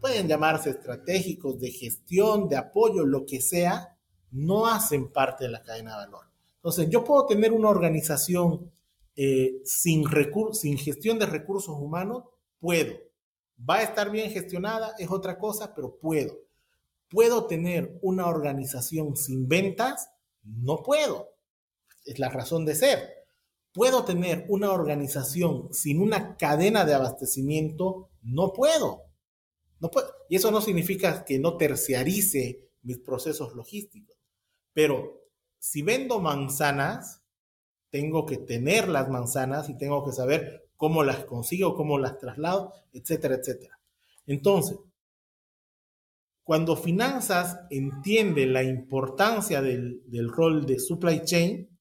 pueden 0.01 0.27
llamarse 0.27 0.71
estratégicos, 0.71 1.57
de 1.61 1.71
gestión, 1.71 2.49
de 2.49 2.57
apoyo, 2.57 3.05
lo 3.05 3.25
que 3.25 3.39
sea, 3.39 3.97
no 4.31 4.67
hacen 4.67 5.13
parte 5.13 5.45
de 5.45 5.51
la 5.51 5.63
cadena 5.63 5.91
de 5.91 6.07
valor. 6.07 6.25
Entonces, 6.55 6.89
yo 6.89 7.05
puedo 7.05 7.25
tener 7.25 7.53
una 7.53 7.69
organización 7.69 8.69
eh, 9.15 9.61
sin, 9.63 10.03
sin 10.51 10.77
gestión 10.77 11.17
de 11.19 11.25
recursos 11.25 11.77
humanos, 11.79 12.25
puedo. 12.59 12.97
Va 13.57 13.77
a 13.77 13.83
estar 13.83 14.11
bien 14.11 14.29
gestionada, 14.29 14.93
es 14.99 15.09
otra 15.09 15.39
cosa, 15.39 15.73
pero 15.73 15.97
puedo. 15.97 16.33
¿Puedo 17.09 17.45
tener 17.45 17.97
una 18.01 18.27
organización 18.27 19.15
sin 19.15 19.47
ventas? 19.47 20.09
No 20.43 20.83
puedo. 20.83 21.29
Es 22.03 22.19
la 22.19 22.27
razón 22.27 22.65
de 22.65 22.75
ser. 22.75 23.18
¿Puedo 23.79 24.03
tener 24.03 24.43
una 24.49 24.73
organización 24.73 25.73
sin 25.73 26.01
una 26.01 26.35
cadena 26.35 26.83
de 26.83 26.95
abastecimiento? 26.95 28.09
No 28.21 28.51
puedo. 28.51 29.03
No 29.79 29.89
puedo. 29.89 30.11
Y 30.27 30.35
eso 30.35 30.51
no 30.51 30.59
significa 30.59 31.23
que 31.23 31.39
no 31.39 31.55
terciarice 31.55 32.71
mis 32.81 32.97
procesos 32.99 33.55
logísticos. 33.55 34.17
Pero 34.73 35.21
si 35.59 35.81
vendo 35.81 36.19
manzanas, 36.19 37.23
tengo 37.89 38.25
que 38.25 38.35
tener 38.35 38.89
las 38.89 39.07
manzanas 39.07 39.69
y 39.69 39.77
tengo 39.77 40.05
que 40.05 40.11
saber 40.11 40.67
cómo 40.75 41.05
las 41.05 41.23
consigo, 41.23 41.77
cómo 41.77 41.97
las 41.97 42.17
traslado, 42.17 42.73
etcétera, 42.91 43.35
etcétera. 43.35 43.79
Entonces, 44.25 44.77
cuando 46.43 46.75
finanzas 46.75 47.61
entiende 47.69 48.45
la 48.45 48.61
importancia 48.61 49.61
del, 49.61 50.03
rol 50.35 50.65
de 50.65 50.79
supply 50.79 51.21
chain, 51.23 51.78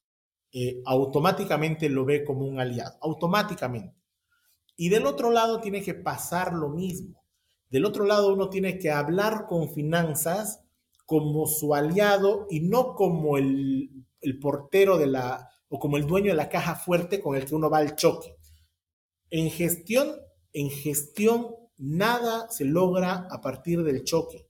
eh, 0.52 0.80
automáticamente 0.86 1.88
lo 1.90 2.04
ve 2.04 2.24
como 2.24 2.46
un 2.46 2.58
aliado, 2.58 2.96
automáticamente. 3.02 3.94
Y 4.76 4.88
del 4.88 5.06
otro 5.06 5.30
lado 5.30 5.60
tiene 5.60 5.82
que 5.82 5.94
pasar 5.94 6.54
lo 6.54 6.70
mismo. 6.70 7.22
Del 7.68 7.84
otro 7.84 8.04
lado 8.04 8.32
uno 8.32 8.48
tiene 8.48 8.78
que 8.78 8.90
hablar 8.90 9.46
con 9.46 9.70
finanzas 9.74 10.64
como 11.04 11.46
su 11.46 11.74
aliado 11.74 12.46
y 12.48 12.60
no 12.60 12.94
como 12.94 13.36
el, 13.36 14.06
portero 14.40 14.96
de 14.96 15.06
la, 15.06 15.50
o 15.68 15.78
como 15.78 15.96
el 15.96 16.06
dueño 16.06 16.30
de 16.30 16.36
la 16.36 16.48
caja 16.48 16.76
fuerte 16.76 17.20
con 17.20 17.36
el 17.36 17.44
que 17.44 17.54
uno 17.54 17.68
va 17.68 17.78
al 17.78 17.96
choque. 17.96 18.36
En 19.30 19.50
gestión, 19.50 20.16
en 20.52 20.70
gestión, 20.70 21.54
nada 21.76 22.48
se 22.50 22.64
logra 22.64 23.26
a 23.30 23.40
partir 23.40 23.82
del 23.82 24.04
choque. 24.04 24.48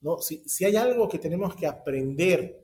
¿no? 0.00 0.18
Si, 0.18 0.48
si 0.48 0.64
hay 0.64 0.76
algo 0.76 1.08
que 1.08 1.18
tenemos 1.18 1.56
que 1.56 1.66
aprender 1.66 2.59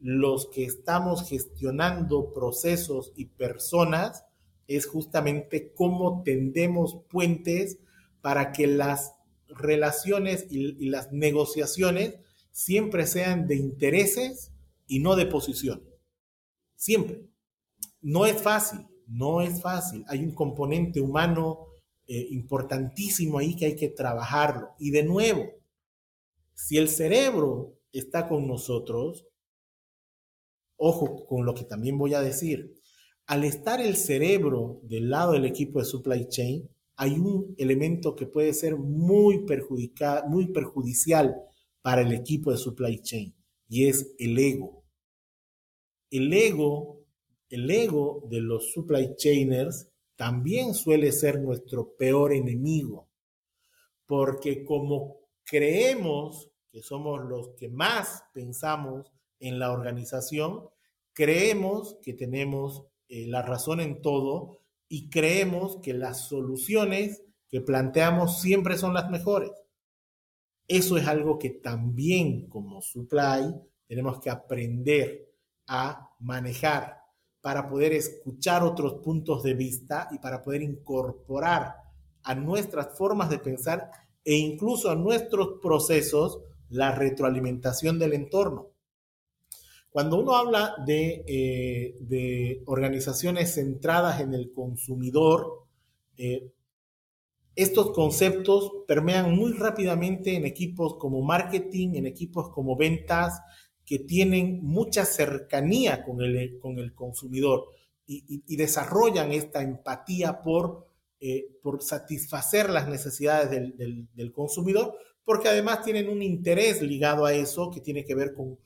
los 0.00 0.48
que 0.48 0.64
estamos 0.64 1.28
gestionando 1.28 2.32
procesos 2.32 3.12
y 3.16 3.26
personas, 3.26 4.24
es 4.66 4.86
justamente 4.86 5.72
cómo 5.72 6.22
tendemos 6.22 6.98
puentes 7.08 7.78
para 8.20 8.52
que 8.52 8.66
las 8.66 9.14
relaciones 9.48 10.46
y 10.50 10.88
las 10.90 11.10
negociaciones 11.12 12.16
siempre 12.50 13.06
sean 13.06 13.46
de 13.46 13.56
intereses 13.56 14.52
y 14.86 15.00
no 15.00 15.16
de 15.16 15.26
posiciones. 15.26 15.86
Siempre. 16.76 17.24
No 18.00 18.26
es 18.26 18.40
fácil, 18.40 18.86
no 19.06 19.40
es 19.40 19.60
fácil. 19.60 20.04
Hay 20.08 20.22
un 20.22 20.34
componente 20.34 21.00
humano 21.00 21.66
eh, 22.06 22.26
importantísimo 22.30 23.38
ahí 23.38 23.56
que 23.56 23.66
hay 23.66 23.76
que 23.76 23.88
trabajarlo. 23.88 24.70
Y 24.78 24.90
de 24.90 25.02
nuevo, 25.02 25.46
si 26.54 26.76
el 26.78 26.88
cerebro 26.88 27.78
está 27.92 28.28
con 28.28 28.46
nosotros, 28.46 29.26
ojo 30.78 31.26
con 31.26 31.44
lo 31.44 31.52
que 31.52 31.64
también 31.64 31.98
voy 31.98 32.14
a 32.14 32.22
decir, 32.22 32.74
al 33.26 33.44
estar 33.44 33.80
el 33.80 33.96
cerebro 33.96 34.80
del 34.84 35.10
lado 35.10 35.32
del 35.32 35.44
equipo 35.44 35.78
de 35.80 35.84
supply 35.84 36.28
chain, 36.28 36.68
hay 36.96 37.12
un 37.18 37.54
elemento 37.58 38.16
que 38.16 38.26
puede 38.26 38.54
ser 38.54 38.76
muy, 38.76 39.44
muy 40.28 40.46
perjudicial 40.48 41.36
para 41.82 42.00
el 42.00 42.12
equipo 42.12 42.50
de 42.50 42.56
supply 42.56 43.00
chain 43.00 43.34
y 43.68 43.86
es 43.86 44.14
el 44.18 44.38
ego. 44.38 44.84
El 46.10 46.32
ego, 46.32 47.04
el 47.50 47.70
ego 47.70 48.26
de 48.30 48.40
los 48.40 48.72
supply 48.72 49.14
chainers 49.16 49.88
también 50.16 50.74
suele 50.74 51.12
ser 51.12 51.40
nuestro 51.40 51.94
peor 51.96 52.32
enemigo, 52.32 53.08
porque 54.06 54.64
como 54.64 55.18
creemos 55.44 56.50
que 56.70 56.82
somos 56.82 57.20
los 57.28 57.50
que 57.56 57.68
más 57.68 58.24
pensamos 58.32 59.12
en 59.40 59.58
la 59.58 59.72
organización, 59.72 60.68
creemos 61.12 61.98
que 62.02 62.14
tenemos 62.14 62.84
eh, 63.08 63.26
la 63.26 63.42
razón 63.42 63.80
en 63.80 64.02
todo 64.02 64.60
y 64.88 65.10
creemos 65.10 65.78
que 65.82 65.94
las 65.94 66.28
soluciones 66.28 67.22
que 67.48 67.60
planteamos 67.60 68.40
siempre 68.40 68.76
son 68.76 68.94
las 68.94 69.10
mejores. 69.10 69.50
Eso 70.66 70.98
es 70.98 71.06
algo 71.06 71.38
que 71.38 71.50
también 71.50 72.48
como 72.48 72.82
supply 72.82 73.54
tenemos 73.86 74.20
que 74.20 74.30
aprender 74.30 75.32
a 75.66 76.10
manejar 76.20 76.98
para 77.40 77.68
poder 77.68 77.94
escuchar 77.94 78.62
otros 78.62 78.94
puntos 79.02 79.42
de 79.42 79.54
vista 79.54 80.08
y 80.10 80.18
para 80.18 80.42
poder 80.42 80.62
incorporar 80.62 81.76
a 82.22 82.34
nuestras 82.34 82.96
formas 82.98 83.30
de 83.30 83.38
pensar 83.38 83.90
e 84.24 84.34
incluso 84.34 84.90
a 84.90 84.96
nuestros 84.96 85.60
procesos 85.62 86.40
la 86.68 86.92
retroalimentación 86.92 87.98
del 87.98 88.12
entorno. 88.12 88.72
Cuando 89.90 90.20
uno 90.20 90.36
habla 90.36 90.74
de, 90.86 91.24
eh, 91.26 92.62
organizaciones 92.66 93.54
centradas 93.54 94.20
en 94.20 94.34
el 94.34 94.52
consumidor, 94.52 95.64
eh, 96.16 96.52
estos 97.56 97.90
conceptos 97.92 98.72
permean 98.86 99.34
muy 99.34 99.52
rápidamente 99.52 100.36
en 100.36 100.44
equipos 100.44 100.96
como 100.96 101.22
marketing, 101.22 101.94
en 101.94 102.06
equipos 102.06 102.50
como 102.50 102.76
ventas, 102.76 103.40
que 103.84 103.98
tienen 103.98 104.62
mucha 104.62 105.04
cercanía 105.04 106.04
con 106.04 106.20
el, 106.20 106.58
con 106.60 106.78
el 106.78 106.94
consumidor 106.94 107.64
y, 108.06 108.56
desarrollan 108.56 109.32
esta 109.32 109.62
empatía 109.62 110.42
por, 110.42 110.86
eh, 111.20 111.46
por 111.62 111.82
satisfacer 111.82 112.70
las 112.70 112.88
necesidades 112.88 113.50
del 113.50 114.32
consumidor, 114.32 114.94
porque 115.24 115.48
además 115.48 115.82
tienen 115.82 116.08
un 116.08 116.22
interés 116.22 116.80
ligado 116.80 117.26
a 117.26 117.34
eso 117.34 117.70
que 117.70 117.80
tiene 117.80 118.04
que 118.04 118.14
ver 118.14 118.34
con 118.34 118.58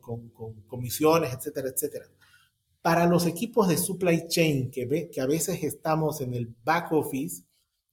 con, 0.00 0.30
comisiones, 0.66 1.32
etcétera, 1.34 1.68
etcétera. 1.68 2.06
Para 2.82 3.06
los 3.06 3.26
equipos 3.26 3.68
de 3.68 3.76
supply 3.76 4.28
chain 4.28 4.70
que, 4.70 4.86
ve, 4.86 5.10
que 5.10 5.20
a 5.20 5.26
veces 5.26 5.62
estamos 5.62 6.20
en 6.20 6.34
el 6.34 6.54
back 6.64 6.92
office, 6.92 7.42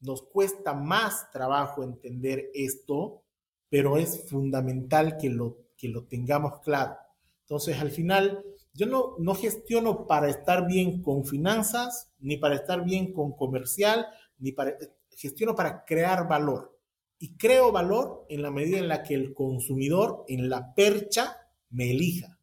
nos 0.02 0.22
cuesta 0.22 0.74
más 0.74 1.32
trabajo 1.32 1.84
entender 1.84 2.50
esto, 2.54 3.24
pero 3.70 3.98
es 3.98 4.30
fundamental 4.30 5.18
que 5.18 5.30
lo, 5.30 5.58
que 5.78 5.88
lo 5.88 6.06
tengamos 6.06 6.60
claro. 6.62 6.96
Entonces, 7.42 7.80
al 7.80 7.92
final, 7.92 8.44
yo 8.74 8.86
no, 8.86 9.16
no 9.20 9.36
gestiono 9.36 10.06
para 10.08 10.30
estar 10.30 10.68
bien 10.68 11.02
con 11.02 11.26
finanzas, 11.26 12.12
ni 12.20 12.38
para 12.38 12.56
estar 12.56 12.84
bien 12.84 13.14
con 13.14 13.34
comercial, 13.34 14.08
ni 14.38 14.52
para, 14.52 14.78
gestiono 15.18 15.56
para 15.56 15.86
crear 15.86 16.28
valor. 16.28 16.78
Y 17.20 17.38
creo 17.38 17.72
valor 17.72 18.26
en 18.30 18.42
la 18.42 18.52
medida 18.52 18.78
en 18.78 18.88
la 18.88 19.04
que 19.04 19.14
el 19.14 19.34
consumidor, 19.34 20.26
en 20.28 20.50
la 20.50 20.74
percha, 20.74 21.38
me 21.74 21.92
elija. 21.92 22.40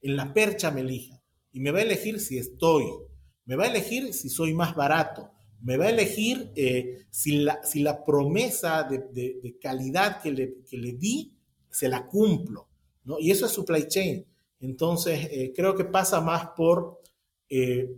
En 0.00 0.16
la 0.16 0.32
percha 0.32 0.70
me 0.70 0.80
elija. 0.80 1.22
Y 1.52 1.60
me 1.60 1.70
va 1.70 1.80
a 1.80 1.82
elegir 1.82 2.18
si 2.20 2.38
estoy. 2.38 2.84
Me 3.44 3.56
va 3.56 3.64
a 3.64 3.68
elegir 3.68 4.14
si 4.14 4.30
soy 4.30 4.54
más 4.54 4.74
barato. 4.74 5.30
Me 5.60 5.76
va 5.76 5.86
a 5.86 5.90
elegir 5.90 6.50
eh, 6.56 7.04
si, 7.10 7.42
la, 7.42 7.62
si, 7.62 7.80
la, 7.80 8.04
promesa 8.04 8.84
de, 8.84 9.56
calidad 9.60 10.20
que 10.22 10.32
le, 10.32 10.56
le, 10.70 10.92
di 10.94 11.36
se 11.70 11.88
la 11.88 12.06
cumplo. 12.06 12.68
¿no? 13.04 13.18
Y 13.18 13.30
eso 13.30 13.46
es 13.46 13.52
supply 13.52 13.86
chain. 13.86 14.24
Entonces, 14.60 15.28
eh, 15.30 15.52
creo 15.54 15.74
que 15.74 15.84
pasa 15.84 16.20
más 16.20 16.48
por 16.56 17.00
eh, 17.48 17.94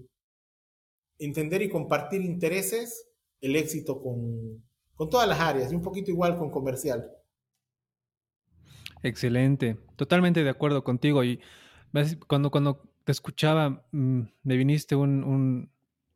entender 1.19 1.63
y 1.63 1.69
compartir 1.69 2.23
intereses, 2.23 3.07
el 3.41 3.57
éxito 3.57 4.01
con, 4.01 4.63
con 4.95 5.11
todas 5.11 5.29
las 5.29 5.41
áreas, 5.41 5.71
y 5.71 5.75
un 5.75 5.83
poquito 5.83 6.11
igual 6.11 6.37
con 6.39 6.51
comercial. 6.51 7.11
Excelente, 9.05 9.77
totalmente 9.97 10.43
de 10.43 10.49
acuerdo 10.49 10.83
contigo. 10.83 11.23
Y 11.25 11.39
cuando, 12.27 12.51
cuando 12.51 12.91
te 13.05 13.13
escuchaba, 13.13 13.87
mm, 13.93 14.21
me 14.43 14.57
viniste 14.57 14.97
una 14.97 15.69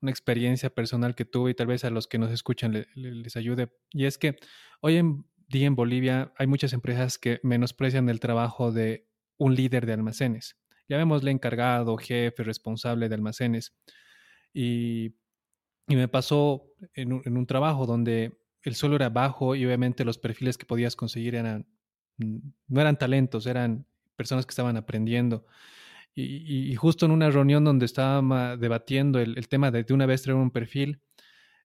experiencia 0.06 0.70
personal 0.70 1.14
que 1.14 1.26
tuve 1.26 1.50
y 1.50 1.54
tal 1.54 1.66
vez 1.66 1.84
a 1.84 1.90
los 1.90 2.06
que 2.08 2.18
nos 2.18 2.32
escuchan 2.32 2.86
les 2.94 3.36
ayude. 3.36 3.68
Y 3.90 4.06
es 4.06 4.16
que 4.16 4.36
hoy 4.80 4.96
en 4.96 5.26
día 5.48 5.66
en 5.66 5.76
Bolivia 5.76 6.32
hay 6.38 6.46
muchas 6.46 6.72
empresas 6.72 7.18
que 7.18 7.40
menosprecian 7.42 8.08
el 8.08 8.20
trabajo 8.20 8.72
de 8.72 9.06
un 9.36 9.54
líder 9.54 9.84
de 9.84 9.92
almacenes. 9.92 10.56
Llamémosle 10.88 11.30
encargado, 11.30 11.98
jefe, 11.98 12.42
responsable 12.42 13.10
de 13.10 13.14
almacenes. 13.14 13.76
Y, 14.54 15.14
me 15.88 16.06
pasó 16.08 16.64
en 16.94 17.12
un 17.12 17.46
trabajo 17.46 17.86
donde 17.86 18.38
el 18.62 18.74
suelo 18.74 18.96
era 18.96 19.08
bajo 19.08 19.56
y 19.56 19.64
obviamente 19.64 20.04
los 20.04 20.18
perfiles 20.18 20.58
que 20.58 20.66
podías 20.66 20.96
conseguir 20.96 21.34
eran 21.34 21.66
no 22.18 22.80
eran 22.80 22.98
talentos, 22.98 23.46
eran 23.46 23.86
personas 24.16 24.46
que 24.46 24.50
estaban 24.50 24.76
aprendiendo. 24.76 25.46
Y, 26.14 26.74
justo 26.74 27.06
en 27.06 27.12
una 27.12 27.30
reunión 27.30 27.64
donde 27.64 27.86
estaba 27.86 28.56
debatiendo 28.56 29.20
el, 29.20 29.48
tema 29.48 29.70
de 29.70 29.84
de 29.84 29.94
una 29.94 30.04
vez 30.04 30.22
traer 30.22 30.36
un 30.36 30.50
perfil, 30.50 31.00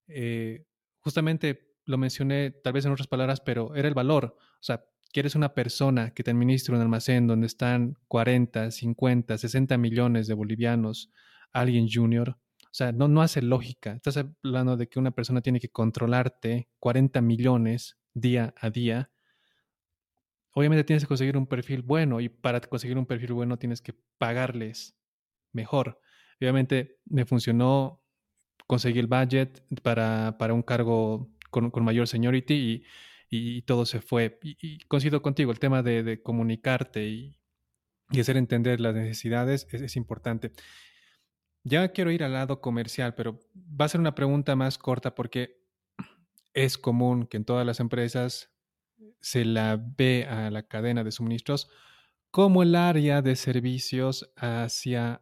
eh, 0.08 0.66
justamente 1.00 1.74
lo 1.86 1.98
mencioné 1.98 2.52
tal 2.52 2.74
vez 2.74 2.86
en 2.86 2.92
otras 2.92 3.08
palabras, 3.08 3.42
pero 3.42 3.76
era 3.76 3.88
el 3.88 3.96
valor. 3.96 4.38
O 4.38 4.64
sea, 4.64 4.86
quieres 5.12 5.34
una 5.34 5.56
persona 5.56 6.12
que 6.12 6.24
te 6.24 6.32
administre 6.32 6.76
un 6.76 6.82
almacén 6.82 7.26
donde 7.26 7.48
están 7.48 7.98
40, 8.08 8.70
50, 8.70 9.38
60 9.40 9.78
millones 9.78 10.28
de 10.28 10.36
bolivianos, 10.36 11.12
alguien 11.52 11.88
junior. 11.92 12.38
O 12.66 12.76
sea, 12.76 12.92
no, 12.92 13.08
no 13.08 13.22
hace 13.24 13.42
lógica. 13.42 13.94
Estás 13.94 14.18
hablando 14.18 14.78
de 14.78 14.88
que 14.88 15.00
una 15.00 15.12
persona 15.12 15.42
tiene 15.42 15.60
que 15.60 15.70
controlarte 15.70 16.70
40 16.80 17.22
millones 17.22 17.98
día 18.14 18.54
a 18.60 18.70
día 18.70 19.10
obviamente 20.54 20.84
tienes 20.84 21.04
que 21.04 21.08
conseguir 21.08 21.38
un 21.38 21.48
perfil 21.48 21.82
bueno 21.82 22.22
y 22.22 22.30
para 22.30 22.62
conseguir 22.62 22.98
un 22.98 23.06
perfil 23.06 23.34
bueno 23.34 23.58
tienes 23.58 23.82
que 23.82 23.94
pagarles 24.18 24.96
mejor. 25.52 26.00
Obviamente 26.40 27.00
me 27.06 27.26
funcionó, 27.26 28.04
conseguir 28.68 29.02
el 29.02 29.08
budget 29.08 29.64
para, 29.82 30.36
un 30.54 30.62
cargo 30.62 31.30
con, 31.50 31.72
mayor 31.84 32.08
seniority 32.08 32.84
y, 33.30 33.62
todo 33.64 33.86
se 33.86 34.02
fue. 34.02 34.40
Y, 34.44 34.80
coincido 34.86 35.22
contigo, 35.22 35.52
el 35.52 35.60
tema 35.60 35.82
de, 35.82 36.22
comunicarte 36.22 37.06
y, 37.08 37.40
hacer 38.20 38.38
entender 38.38 38.80
las 38.80 38.94
necesidades 38.94 39.68
es, 39.72 39.82
es 39.82 39.96
importante. 39.96 40.52
Ya 41.64 41.88
quiero 41.90 42.12
ir 42.12 42.24
al 42.24 42.34
lado 42.34 42.62
comercial, 42.62 43.16
pero 43.16 43.40
va 43.56 43.86
a 43.86 43.90
ser 43.90 44.02
una 44.02 44.14
pregunta 44.14 44.56
más 44.56 44.78
corta 44.78 45.16
porque 45.16 45.64
es 46.54 46.78
común 46.78 47.26
que 47.26 47.38
en 47.38 47.46
todas 47.46 47.66
las 47.66 47.80
empresas 47.80 48.53
se 49.24 49.46
la 49.46 49.82
ve 49.98 50.26
a 50.26 50.52
la 50.52 50.64
cadena 50.64 51.04
de 51.04 51.12
suministros 51.12 51.70
como 52.30 52.62
el 52.62 52.76
área 52.76 53.22
de 53.22 53.36
servicios 53.36 54.32
hacia 54.36 55.22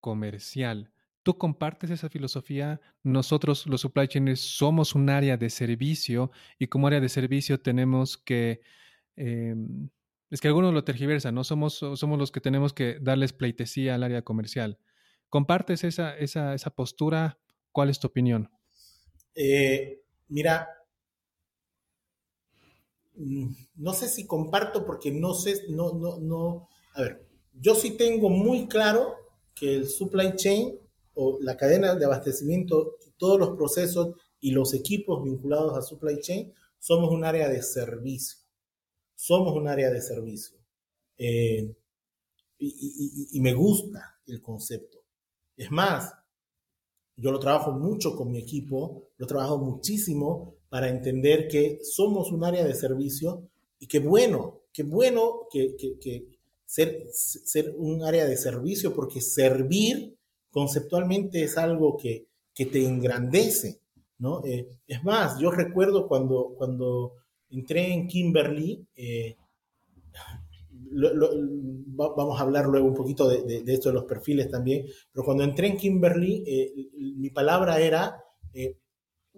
comercial. 0.00 0.92
¿Tú 1.22 1.38
compartes 1.38 1.90
esa 1.90 2.08
filosofía? 2.08 2.80
Nosotros, 3.02 3.66
los 3.66 3.82
supply 3.82 4.08
chainers, 4.08 4.40
somos 4.40 4.94
un 4.94 5.08
área 5.10 5.36
de 5.36 5.48
servicio 5.48 6.32
y 6.58 6.66
como 6.66 6.88
área 6.88 7.00
de 7.00 7.08
servicio 7.08 7.60
tenemos 7.60 8.18
que... 8.18 8.62
Em, 9.16 9.88
es 10.30 10.40
que 10.40 10.48
algunos 10.48 10.74
lo 10.74 10.82
tergiversan, 10.82 11.34
¿no? 11.34 11.44
Somos, 11.44 11.74
somos 11.74 12.18
los 12.18 12.32
que 12.32 12.40
tenemos 12.40 12.72
que 12.72 12.98
darles 13.00 13.32
pleitesía 13.32 13.94
al 13.94 14.02
área 14.02 14.22
comercial. 14.22 14.78
¿Compartes 15.28 15.84
esa, 15.84 16.16
esa, 16.16 16.54
esa 16.54 16.70
postura? 16.70 17.38
¿Cuál 17.70 17.90
es 17.90 18.00
tu 18.00 18.08
opinión? 18.08 18.50
Eh, 19.36 20.02
mira, 20.28 20.68
no 23.16 23.92
sé 23.92 24.08
si 24.08 24.26
comparto 24.26 24.84
porque 24.84 25.12
no 25.12 25.34
sé, 25.34 25.62
no, 25.68 25.92
no, 25.92 26.18
no, 26.18 26.68
a 26.94 27.02
ver, 27.02 27.26
yo 27.52 27.74
sí 27.74 27.92
tengo 27.92 28.28
muy 28.28 28.66
claro 28.66 29.16
que 29.54 29.74
el 29.74 29.88
supply 29.88 30.34
chain 30.36 30.78
o 31.14 31.38
la 31.40 31.56
cadena 31.56 31.94
de 31.94 32.04
abastecimiento, 32.04 32.96
todos 33.16 33.38
los 33.38 33.56
procesos 33.56 34.16
y 34.40 34.50
los 34.50 34.74
equipos 34.74 35.22
vinculados 35.22 35.76
a 35.76 35.82
supply 35.82 36.20
chain, 36.20 36.52
somos 36.78 37.10
un 37.12 37.24
área 37.24 37.48
de 37.48 37.62
servicio. 37.62 38.40
Somos 39.14 39.54
un 39.54 39.68
área 39.68 39.90
de 39.90 40.02
servicio. 40.02 40.58
Eh, 41.16 41.72
y, 42.58 43.28
y 43.32 43.40
me 43.40 43.54
gusta 43.54 44.18
el 44.26 44.42
concepto. 44.42 44.98
Es 45.56 45.70
más, 45.70 46.12
yo 47.16 47.30
lo 47.30 47.38
trabajo 47.38 47.70
mucho 47.72 48.16
con 48.16 48.30
mi 48.30 48.38
equipo, 48.38 49.10
lo 49.16 49.26
trabajo 49.26 49.58
muchísimo 49.58 50.56
para 50.74 50.88
entender 50.88 51.46
que 51.46 51.78
somos 51.84 52.32
un 52.32 52.42
área 52.42 52.64
de 52.64 52.74
servicio 52.74 53.48
y 53.78 53.86
que 53.86 54.00
bueno, 54.00 54.62
qué 54.72 54.82
bueno 54.82 55.42
que, 55.48 55.76
ser, 56.66 57.06
un 57.76 58.02
área 58.02 58.24
de 58.24 58.36
servicio, 58.36 58.92
porque 58.92 59.20
servir 59.20 60.16
conceptualmente 60.50 61.44
es 61.44 61.56
algo 61.58 61.96
que, 61.96 62.26
que 62.52 62.66
te 62.66 62.84
engrandece, 62.84 63.82
¿no? 64.18 64.44
Eh, 64.44 64.66
es 64.88 65.04
más, 65.04 65.38
yo 65.38 65.52
recuerdo 65.52 66.08
cuando, 66.08 66.56
cuando 66.58 67.12
entré 67.50 67.92
en 67.92 68.08
Kimberly, 68.08 68.84
eh, 68.96 69.36
vamos 70.90 72.40
a 72.40 72.42
hablar 72.42 72.66
luego 72.66 72.88
un 72.88 72.94
poquito 72.94 73.28
de, 73.28 73.62
esto 73.64 73.90
de 73.90 73.94
los 73.94 74.06
perfiles 74.06 74.50
también, 74.50 74.84
pero 75.12 75.24
cuando 75.24 75.44
entré 75.44 75.68
en 75.68 75.76
Kimberly, 75.76 76.42
eh, 76.44 76.72
mi 76.98 77.30
palabra 77.30 77.78
era, 77.78 78.20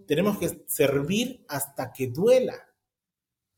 tenemos 0.07 0.39
que 0.39 0.65
servir 0.67 1.45
hasta 1.49 1.93
que 1.93 2.09
duela 2.09 2.67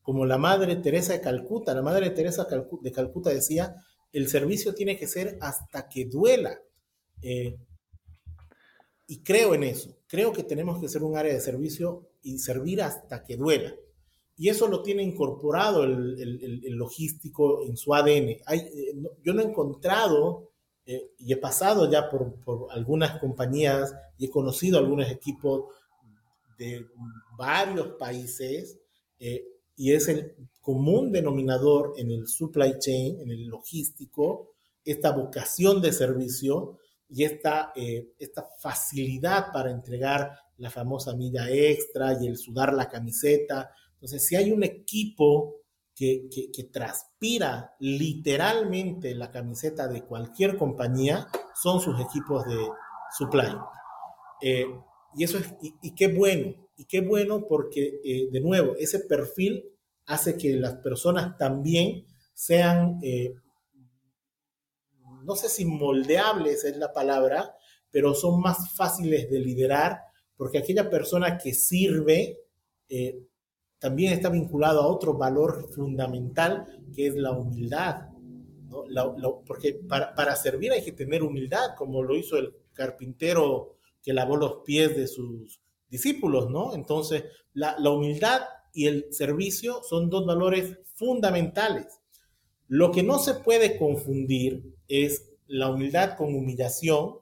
como 0.01 0.25
la 0.25 0.37
Madre 0.37 0.75
Teresa 0.77 1.13
de 1.13 1.21
Calcuta. 1.21 1.73
La 1.73 1.83
Madre 1.83 2.09
Teresa 2.09 2.47
de 2.81 2.91
Calcuta 2.91 3.29
decía, 3.29 3.75
el 4.11 4.27
servicio 4.27 4.73
tiene 4.73 4.97
que 4.97 5.05
ser 5.05 5.37
hasta 5.39 5.87
que 5.87 6.05
duela. 6.05 6.59
Eh, 7.21 7.57
y 9.05 9.19
creo 9.19 9.53
en 9.53 9.63
eso. 9.63 9.97
Creo 10.07 10.33
que 10.33 10.43
tenemos 10.43 10.79
que 10.79 10.89
ser 10.89 11.03
un 11.03 11.15
área 11.15 11.33
de 11.33 11.39
servicio 11.39 12.09
y 12.23 12.39
servir 12.39 12.81
hasta 12.81 13.23
que 13.23 13.37
duela. 13.37 13.75
Y 14.35 14.49
eso 14.49 14.67
lo 14.67 14.81
tiene 14.81 15.03
incorporado 15.03 15.83
el, 15.83 16.75
logístico 16.75 17.63
en 17.63 17.75
su 17.75 17.93
ADN. 17.93 18.37
Hay, 18.45 18.59
eh, 18.59 18.95
yo 19.23 19.33
no 19.33 19.41
he 19.41 19.45
encontrado, 19.45 20.49
eh, 20.85 21.11
y 21.19 21.33
he 21.33 21.37
pasado 21.37 21.91
ya 21.91 22.09
por, 22.09 22.33
por, 22.43 22.71
algunas 22.71 23.19
compañías 23.19 23.93
y 24.17 24.25
he 24.25 24.29
conocido 24.31 24.79
algunos 24.79 25.11
equipos 25.11 25.65
de 26.59 26.85
varios 27.35 27.95
países, 27.97 28.77
y 29.75 29.93
es 29.93 30.07
el 30.09 30.35
común 30.61 31.11
denominador 31.11 31.93
en 31.97 32.11
el 32.11 32.27
supply 32.27 32.77
chain, 32.77 33.21
en 33.21 33.31
el 33.31 33.47
logístico, 33.47 34.51
esta 34.83 35.11
vocación 35.11 35.81
de 35.81 35.91
servicio 35.93 36.77
y 37.09 37.23
esta, 37.23 37.71
eh, 37.75 38.13
esta 38.19 38.47
facilidad 38.59 39.51
para 39.51 39.71
entregar 39.71 40.37
la 40.57 40.69
famosa 40.69 41.15
milla 41.15 41.49
extra 41.49 42.21
y 42.21 42.27
el 42.27 42.37
sudar 42.37 42.73
la 42.73 42.89
camiseta. 42.89 43.71
Entonces, 43.93 44.25
si 44.25 44.35
hay 44.35 44.51
un 44.51 44.63
equipo 44.63 45.55
que, 45.95 46.29
que, 46.29 46.63
transpira 46.65 47.75
literalmente 47.79 49.15
la 49.15 49.31
camiseta 49.31 49.87
de 49.87 50.03
cualquier 50.03 50.57
compañía, 50.57 51.27
son 51.55 51.81
sus 51.81 51.99
equipos 51.99 52.45
de 52.45 52.67
supply. 53.17 53.55
Eh, 54.41 54.65
y 55.15 55.23
eso 55.23 55.37
es, 55.37 55.53
y, 55.61 55.95
qué 55.95 56.07
bueno, 56.07 56.55
y 56.77 56.85
qué 56.85 57.01
bueno 57.01 57.45
porque, 57.47 57.99
eh, 58.03 58.29
de 58.31 58.41
nuevo, 58.41 58.75
ese 58.77 58.99
perfil 58.99 59.65
hace 60.05 60.37
que 60.37 60.55
las 60.55 60.75
personas 60.75 61.37
también 61.37 62.05
sean, 62.33 62.99
eh, 63.01 63.33
no 65.23 65.35
sé 65.35 65.49
si 65.49 65.65
moldeables 65.65 66.63
es 66.63 66.77
la 66.77 66.93
palabra, 66.93 67.55
pero 67.91 68.13
son 68.13 68.39
más 68.39 68.71
fáciles 68.73 69.29
de 69.29 69.39
liderar, 69.39 69.99
porque 70.37 70.59
aquella 70.59 70.89
persona 70.89 71.37
que 71.37 71.53
sirve 71.53 72.39
eh, 72.87 73.19
también 73.79 74.13
está 74.13 74.29
vinculado 74.29 74.81
a 74.81 74.87
otro 74.87 75.15
valor 75.15 75.69
fundamental, 75.71 76.65
que 76.93 77.07
es 77.07 77.15
la 77.15 77.31
humildad. 77.31 78.09
porque 79.45 79.73
para, 79.73 80.13
para 80.13 80.35
servir 80.35 80.71
hay 80.71 80.83
que 80.83 80.91
tener 80.91 81.23
humildad, 81.23 81.75
como 81.75 82.03
lo 82.03 82.15
hizo 82.15 82.37
el 82.37 82.53
carpintero 82.73 83.78
que 84.09 84.13
lavó 84.13 84.37
los 84.37 84.63
pies 84.65 84.97
de 84.97 85.05
sus 85.05 85.61
discípulos, 85.87 86.49
¿no? 86.49 86.73
Entonces, 86.73 87.25
la, 87.53 87.77
humildad 87.91 88.41
y 88.73 88.87
el 88.87 89.13
servicio 89.13 89.83
son 89.83 90.09
dos 90.09 90.25
valores 90.25 90.79
fundamentales. 90.95 91.85
Lo 92.67 92.91
que 92.91 93.03
no 93.03 93.19
se 93.19 93.35
puede 93.35 93.77
confundir 93.77 94.63
es 94.87 95.29
la 95.45 95.69
humildad 95.69 96.17
con 96.17 96.33
humillación 96.33 97.19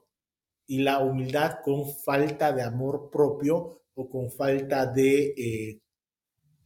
y 0.66 0.78
la 0.78 1.00
humildad 1.00 1.58
con 1.62 1.94
falta 1.94 2.54
de 2.54 2.62
amor 2.62 3.10
propio 3.12 3.82
o 3.94 4.08
con 4.08 4.30
falta 4.30 4.86
de 4.86 5.34
eh, 5.36 5.82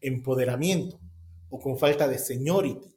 empoderamiento 0.00 1.00
o 1.50 1.58
con 1.58 1.76
falta 1.76 2.06
de 2.06 2.20
seniority. 2.20 2.96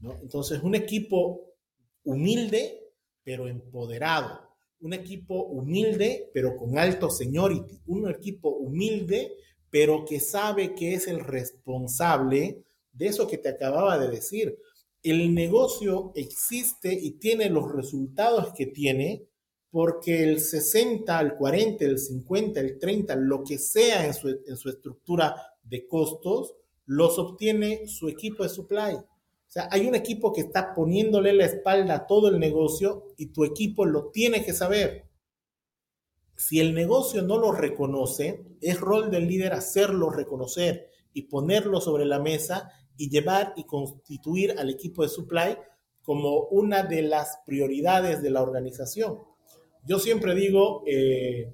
¿no? 0.00 0.18
Entonces, 0.20 0.62
un 0.62 0.74
equipo 0.74 1.54
humilde 2.04 2.92
pero 3.24 3.48
empoderado, 3.48 4.49
un 4.80 4.92
equipo 4.92 5.44
humilde 5.44 6.30
pero 6.32 6.56
con 6.56 6.78
alto 6.78 7.10
seniority, 7.10 7.80
un 7.86 8.08
equipo 8.08 8.50
humilde 8.50 9.32
pero 9.70 10.04
que 10.04 10.20
sabe 10.20 10.74
que 10.74 10.94
es 10.94 11.06
el 11.06 11.20
responsable 11.20 12.64
de 12.92 13.06
eso 13.06 13.26
que 13.26 13.38
te 13.38 13.48
acababa 13.48 13.98
de 13.98 14.10
decir. 14.10 14.58
El 15.02 15.32
negocio 15.32 16.12
existe 16.14 16.92
y 16.92 17.12
tiene 17.12 17.48
los 17.48 17.72
resultados 17.72 18.52
que 18.52 18.66
tiene 18.66 19.26
porque 19.70 20.24
el 20.24 20.40
60, 20.40 21.20
el 21.20 21.34
40, 21.36 21.84
el 21.84 21.98
50, 21.98 22.60
el 22.60 22.78
30, 22.78 23.16
lo 23.16 23.44
que 23.44 23.58
sea 23.58 24.04
en 24.06 24.14
su, 24.14 24.28
en 24.28 24.56
su 24.56 24.68
estructura 24.68 25.36
de 25.62 25.86
costos, 25.86 26.56
los 26.86 27.18
obtiene 27.20 27.86
su 27.86 28.08
equipo 28.08 28.42
de 28.42 28.48
supply. 28.48 28.98
O 29.50 29.52
sea, 29.52 29.68
hay 29.72 29.88
un 29.88 29.96
equipo 29.96 30.32
que 30.32 30.42
está 30.42 30.72
poniéndole 30.74 31.32
la 31.32 31.44
espalda 31.44 31.94
a 31.96 32.06
todo 32.06 32.28
el 32.28 32.38
negocio 32.38 33.08
y 33.16 33.32
tu 33.32 33.44
equipo 33.44 33.84
lo 33.84 34.10
tiene 34.12 34.44
que 34.44 34.52
saber. 34.52 35.08
Si 36.36 36.60
el 36.60 36.72
negocio 36.72 37.22
no 37.22 37.36
lo 37.36 37.50
reconoce, 37.50 38.44
es 38.60 38.78
rol 38.78 39.10
del 39.10 39.26
líder 39.26 39.52
hacerlo 39.52 40.08
reconocer 40.08 40.88
y 41.12 41.22
ponerlo 41.22 41.80
sobre 41.80 42.04
la 42.04 42.20
mesa 42.20 42.70
y 42.96 43.10
llevar 43.10 43.52
y 43.56 43.64
constituir 43.64 44.54
al 44.56 44.70
equipo 44.70 45.02
de 45.02 45.08
supply 45.08 45.58
como 46.00 46.44
una 46.50 46.84
de 46.84 47.02
las 47.02 47.40
prioridades 47.44 48.22
de 48.22 48.30
la 48.30 48.42
organización. 48.42 49.18
Yo 49.84 49.98
siempre 49.98 50.36
digo, 50.36 50.84
eh, 50.86 51.52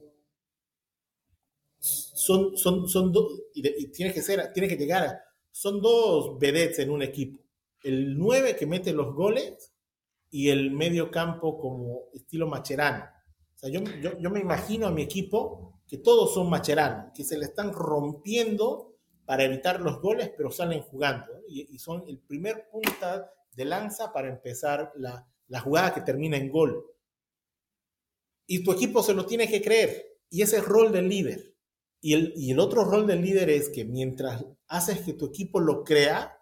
son, 1.78 2.58
son, 2.58 2.86
son 2.90 3.10
dos, 3.10 3.40
y, 3.54 3.86
tiene 3.86 4.12
que 4.12 4.20
ser, 4.20 4.52
tiene 4.52 4.68
que 4.68 4.76
llegar, 4.76 5.18
son 5.50 5.80
dos 5.80 6.38
vedettes 6.38 6.80
en 6.80 6.90
un 6.90 7.00
equipo. 7.00 7.45
El 7.86 8.18
9 8.18 8.56
que 8.56 8.66
mete 8.66 8.92
los 8.92 9.14
goles 9.14 9.72
y 10.30 10.50
el 10.50 10.70
medio 10.70 11.10
campo 11.10 11.58
como 11.58 12.10
estilo 12.12 12.46
macherano 12.46 13.04
o 13.56 13.58
sea, 13.58 13.70
yo, 13.70 13.80
yo, 14.18 14.30
me 14.30 14.40
imagino 14.40 14.86
a 14.86 14.90
mi 14.90 15.02
equipo 15.02 15.80
que 15.88 15.96
todos 15.96 16.34
son 16.34 16.50
macheranos, 16.50 17.12
que 17.14 17.24
se 17.24 17.38
le 17.38 17.46
están 17.46 17.72
rompiendo 17.72 18.98
para 19.24 19.44
evitar 19.44 19.80
los 19.80 20.00
goles, 20.00 20.30
pero 20.36 20.50
salen 20.50 20.82
jugando. 20.82 21.26
Y, 21.48 21.78
son 21.78 22.04
el 22.06 22.18
primer 22.18 22.68
punta 22.70 23.32
de 23.52 23.64
lanza 23.64 24.12
para 24.12 24.28
empezar 24.28 24.92
la, 24.96 25.26
la 25.48 25.60
jugada 25.60 25.94
que 25.94 26.02
termina 26.02 26.36
en 26.36 26.50
gol. 26.50 26.84
Y 28.46 28.62
tu 28.62 28.72
equipo 28.72 29.02
se 29.02 29.14
lo 29.14 29.24
tiene 29.24 29.48
que 29.48 29.62
creer. 29.62 30.18
Y 30.28 30.42
ese 30.42 30.56
es 30.56 30.62
el 30.62 30.68
rol 30.68 30.92
del 30.92 31.08
líder. 31.08 31.54
Y 32.02 32.12
el, 32.12 32.34
y 32.36 32.52
el 32.52 32.60
otro 32.60 32.84
rol 32.84 33.06
del 33.06 33.22
líder 33.22 33.48
es 33.48 33.70
que 33.70 33.86
mientras 33.86 34.44
haces 34.68 35.00
que 35.00 35.14
tu 35.14 35.26
equipo 35.26 35.60
lo 35.60 35.82
crea, 35.82 36.35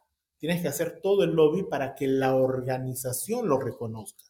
tienes 0.45 0.61
que 0.61 0.69
hacer 0.69 1.01
todo 1.01 1.25
el 1.25 1.31
lobby 1.31 1.63
para 1.63 1.95
que 1.95 2.07
la 2.07 2.37
organización 2.37 3.49
lo 3.49 3.59
reconozca. 3.59 4.27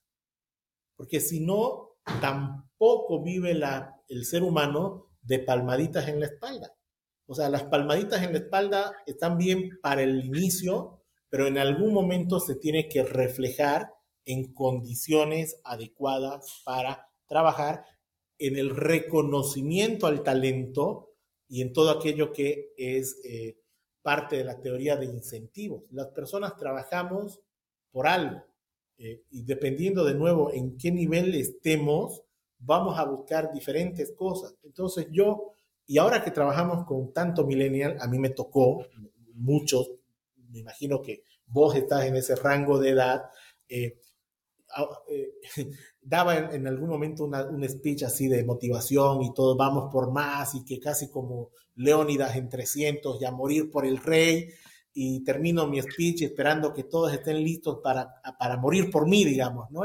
Porque 0.95 1.19
si 1.19 1.41
no, 1.41 1.97
tampoco 2.21 3.21
vive 3.21 3.61
el 4.09 4.25
ser 4.25 4.45
humano 4.45 5.09
de 5.23 5.41
palmaditas 5.41 6.07
en 6.07 6.21
la 6.21 6.27
espalda. 6.27 6.73
O 7.27 7.35
sea, 7.35 7.49
las 7.49 7.65
palmaditas 7.65 8.23
en 8.23 8.31
la 8.31 8.39
espalda 8.39 8.95
están 9.07 9.39
bien 9.39 9.81
para 9.83 10.03
el 10.03 10.25
inicio, 10.25 11.03
pero 11.29 11.49
en 11.49 11.59
algún 11.59 11.93
momento 11.93 12.39
se 12.39 12.55
tiene 12.55 12.89
que 12.89 13.03
reflejar 13.03 13.93
en 14.25 14.55
condiciones 14.55 15.61
adecuadas 15.65 16.63
para 16.65 17.09
trabajar 17.27 17.87
en 18.39 18.57
el 18.57 18.71
reconocimiento 18.71 20.07
al 20.07 20.23
talento 20.23 21.11
y 21.49 21.61
en 21.61 21.73
todo 21.73 21.91
aquello 21.91 22.33
que 22.33 22.73
es 22.77 23.19
eh, 23.25 23.64
parte 24.05 24.37
de 24.37 24.45
la 24.45 24.61
teoría 24.61 24.97
de 24.99 25.07
incentivos. 25.07 25.85
Las 25.91 26.09
personas 26.09 26.59
trabajamos 26.59 27.41
por 27.91 28.07
algo 28.07 28.45
eh, 28.99 29.23
y 29.31 29.45
dependiendo 29.45 30.05
de 30.05 30.15
nuevo 30.15 30.53
en 30.53 30.77
qué 30.77 30.93
nivel 30.93 31.35
estemos, 31.35 32.23
vamos 32.59 32.99
a 32.99 33.05
buscar 33.05 33.51
diferentes 33.51 34.13
cosas. 34.13 34.55
Entonces 34.63 35.07
yo, 35.11 35.55
y 35.87 35.97
ahora 35.97 36.23
que 36.23 36.31
trabajamos 36.31 36.85
con 36.85 37.15
tanto 37.15 37.47
millennial, 37.47 37.97
a 37.99 38.07
mí 38.07 38.19
me 38.19 38.29
tocó, 38.29 38.85
muchos, 39.33 39.91
me 40.51 40.59
imagino 40.59 41.01
que 41.01 41.25
vos 41.47 41.75
estás 41.75 42.05
en 42.05 42.17
ese 42.17 42.37
rango 42.37 42.79
de 42.79 42.91
edad, 42.91 43.23
eh, 43.71 44.03
eh, 45.09 45.35
daba 46.01 46.37
en, 46.37 46.67
algún 46.67 46.89
momento 46.89 47.25
un 47.25 47.69
speech 47.69 48.03
así 48.03 48.29
de 48.29 48.45
motivación 48.45 49.23
y 49.23 49.33
todos 49.33 49.57
vamos 49.57 49.91
por 49.93 50.13
más 50.13 50.55
y 50.55 50.65
que 50.65 50.79
casi 50.81 51.11
como 51.11 51.51
Leónidas 51.77 52.37
en 52.37 52.49
300 52.49 53.21
y 53.21 53.25
a 53.25 53.33
morir 53.33 53.71
por 53.71 53.85
el 53.87 53.99
rey 53.99 54.49
y 54.93 55.25
termino 55.25 55.67
mi 55.67 55.83
speech 55.83 56.23
esperando 56.23 56.73
que 56.73 56.85
todos 56.85 57.13
estén 57.13 57.43
listos 57.43 57.81
para, 57.83 58.15
para 58.39 58.57
morir 58.57 58.91
por 58.91 59.09
mí, 59.09 59.25
digamos, 59.25 59.71
¿no? 59.71 59.83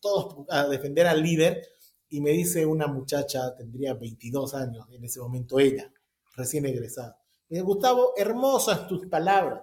todos 0.00 0.46
a 0.50 0.66
defender 0.68 1.06
al 1.06 1.22
líder. 1.22 1.66
y 2.10 2.20
me 2.20 2.30
dice 2.30 2.66
una 2.66 2.86
muchacha, 2.86 3.54
tendría 3.56 3.94
22 3.94 4.54
años 4.54 4.86
en 4.90 5.04
ese 5.04 5.20
momento 5.20 5.58
ella, 5.58 5.90
recién 6.36 6.66
egresada. 6.66 7.18
Me 7.48 7.56
dice, 7.56 7.64
Gustavo, 7.64 8.12
hermosas 8.16 8.86
tus 8.86 9.06
palabras, 9.06 9.62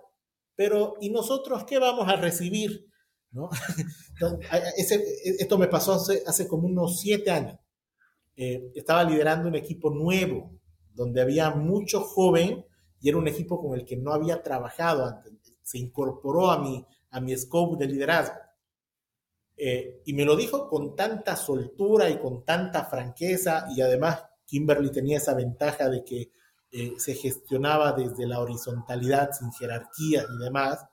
pero 0.56 0.96
¿y 1.00 1.10
nosotros 1.10 1.66
qué 1.66 1.78
vamos 1.78 2.08
a 2.08 2.16
recibir? 2.16 2.88
¿No? 3.32 3.50
esto 5.40 5.58
me 5.58 5.68
pasó 5.68 5.94
hace, 5.94 6.48
como 6.48 6.68
unos 6.68 7.00
siete 7.00 7.32
años. 7.32 7.60
Eh, 8.36 8.72
estaba 8.76 9.04
liderando 9.04 9.48
un 9.48 9.56
equipo 9.56 9.90
nuevo, 9.90 10.52
donde 10.94 11.22
había 11.22 11.52
mucho 11.52 12.02
joven 12.02 12.66
y 13.00 13.10
era 13.10 13.18
un 13.18 13.28
equipo 13.28 13.62
con 13.62 13.78
el 13.78 13.86
que 13.86 13.98
no 13.98 14.14
había 14.14 14.42
trabajado 14.42 15.06
antes. 15.06 15.34
Se 15.62 15.78
incorporó 15.78 16.52
a 16.52 16.60
mi, 16.60 16.86
a 17.12 17.20
mi 17.20 17.36
scope 17.36 17.78
de 17.78 17.92
liderazgo. 17.92 18.36
Eh, 19.56 20.02
y 20.06 20.14
me 20.14 20.24
lo 20.24 20.36
dijo 20.36 20.70
con 20.70 20.96
tanta 20.96 21.36
soltura 21.36 22.10
y 22.10 22.20
con 22.20 22.46
tanta 22.46 22.86
franqueza 22.86 23.66
y 23.76 23.82
además 23.82 24.24
Kimberly 24.46 24.92
tenía 24.92 25.18
esa 25.18 25.34
ventaja 25.34 25.90
de 25.90 26.06
que 26.06 26.32
eh, 26.72 26.94
se 26.98 27.16
gestionaba 27.16 27.92
desde 27.94 28.28
la 28.28 28.40
horizontalidad 28.40 29.32
sin 29.32 29.52
jerarquías 29.52 30.26
y 30.32 30.44
demás, 30.44 30.86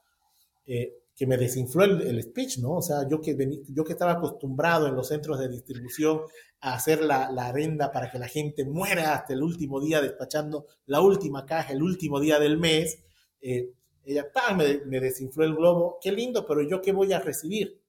que 1.17 1.27
me 1.27 1.37
desinfló 1.37 1.85
el, 1.85 2.23
speech, 2.23 2.59
¿no? 2.59 2.73
O 2.79 2.83
sea, 2.83 3.09
yo 3.09 3.21
que, 3.21 3.37
yo 3.69 3.85
que 3.85 3.93
estaba 3.93 4.13
acostumbrado 4.13 4.89
en 4.89 4.97
los 4.97 5.09
centros 5.09 5.39
de 5.39 5.49
distribución 5.49 6.23
a 6.61 6.75
hacer 6.75 7.03
la, 7.03 7.31
la 7.31 7.47
arenda 7.47 7.93
para 7.93 8.11
que 8.11 8.19
la 8.19 8.27
gente 8.27 8.65
muera 8.65 9.15
hasta 9.15 9.33
el 9.33 9.43
último 9.43 9.81
día 9.81 10.01
despachando 10.01 10.67
la 10.87 11.01
última 11.01 11.47
caja, 11.47 11.73
el 11.73 11.83
último 11.83 12.19
día 12.19 12.41
del 12.41 12.59
mes, 12.59 12.99
ella 13.41 14.27
Me, 14.57 14.85
me 14.87 15.01
desinfló 15.01 15.45
el 15.45 15.55
globo, 15.55 15.99
qué 16.01 16.13
lindo, 16.13 16.45
pero 16.47 16.63
yo 16.63 16.81
qué 16.81 16.93
voy 16.93 17.13
a 17.13 17.21
recibir. 17.21 17.81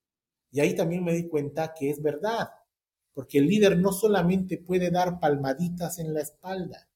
Y 0.52 0.60
ahí 0.60 0.76
también 0.76 1.04
me 1.04 1.14
di 1.14 1.28
cuenta 1.28 1.74
que 1.74 1.90
es 1.90 2.02
verdad, 2.02 2.50
porque 3.14 3.40
el 3.40 3.48
líder 3.48 3.78
no 3.78 3.92
solamente 3.92 4.58
puede 4.58 4.92
dar 4.92 5.20
palmaditas 5.20 6.00
en 6.00 6.14
la 6.14 6.22
espalda, 6.22 6.88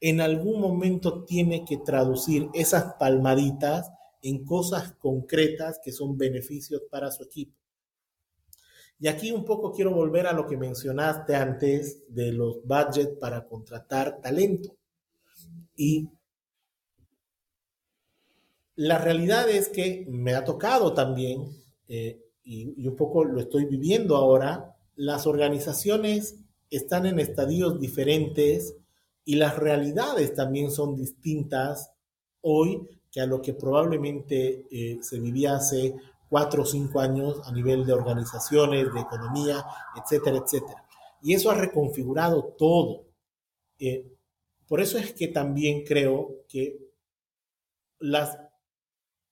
en 0.00 0.20
algún 0.20 0.60
momento 0.60 1.24
tiene 1.24 1.64
que 1.64 1.76
traducir 1.76 2.48
esas 2.54 2.94
palmaditas 2.94 3.90
en 4.22 4.44
cosas 4.44 4.92
concretas 4.98 5.80
que 5.82 5.92
son 5.92 6.16
beneficios 6.16 6.82
para 6.90 7.10
su 7.10 7.24
equipo. 7.24 7.56
Y 8.98 9.08
aquí 9.08 9.32
un 9.32 9.44
poco 9.44 9.72
quiero 9.72 9.94
volver 9.94 10.26
a 10.26 10.32
lo 10.32 10.46
que 10.46 10.58
mencionaste 10.58 11.34
antes 11.34 12.02
de 12.08 12.32
los 12.32 12.62
budgets 12.64 13.18
para 13.18 13.46
contratar 13.46 14.20
talento. 14.20 14.76
Y 15.74 16.10
la 18.76 18.98
realidad 18.98 19.48
es 19.48 19.68
que 19.68 20.06
me 20.08 20.34
ha 20.34 20.44
tocado 20.44 20.92
también 20.92 21.46
eh, 21.88 22.20
y, 22.44 22.86
un 22.86 22.96
poco 22.96 23.24
lo 23.24 23.40
estoy 23.40 23.64
viviendo 23.64 24.16
ahora, 24.16 24.76
las 24.96 25.26
organizaciones 25.26 26.36
están 26.68 27.06
en 27.06 27.20
estadios 27.20 27.80
diferentes 27.80 28.76
y 29.24 29.36
las 29.36 29.56
realidades 29.56 30.34
también 30.34 30.70
son 30.70 30.96
distintas 30.96 31.90
hoy 32.40 32.88
que 33.10 33.20
a 33.20 33.26
lo 33.26 33.42
que 33.42 33.54
probablemente 33.54 34.66
eh, 34.70 34.98
se 35.02 35.18
vivía 35.18 35.56
hace 35.56 35.94
cuatro 36.28 36.62
o 36.62 36.66
cinco 36.66 37.00
años 37.00 37.40
a 37.44 37.52
nivel 37.52 37.84
de 37.84 37.92
organizaciones, 37.92 38.92
de 38.92 39.00
economía, 39.00 39.64
etcétera, 40.00 40.38
etcétera. 40.38 40.86
Y 41.22 41.34
eso 41.34 41.50
ha 41.50 41.54
reconfigurado 41.54 42.54
todo. 42.56 43.06
Eh, 43.78 44.06
por 44.66 44.80
eso 44.80 44.98
es 44.98 45.12
que 45.12 45.28
también 45.28 45.84
creo 45.84 46.44
que 46.48 46.78
las 47.98 48.38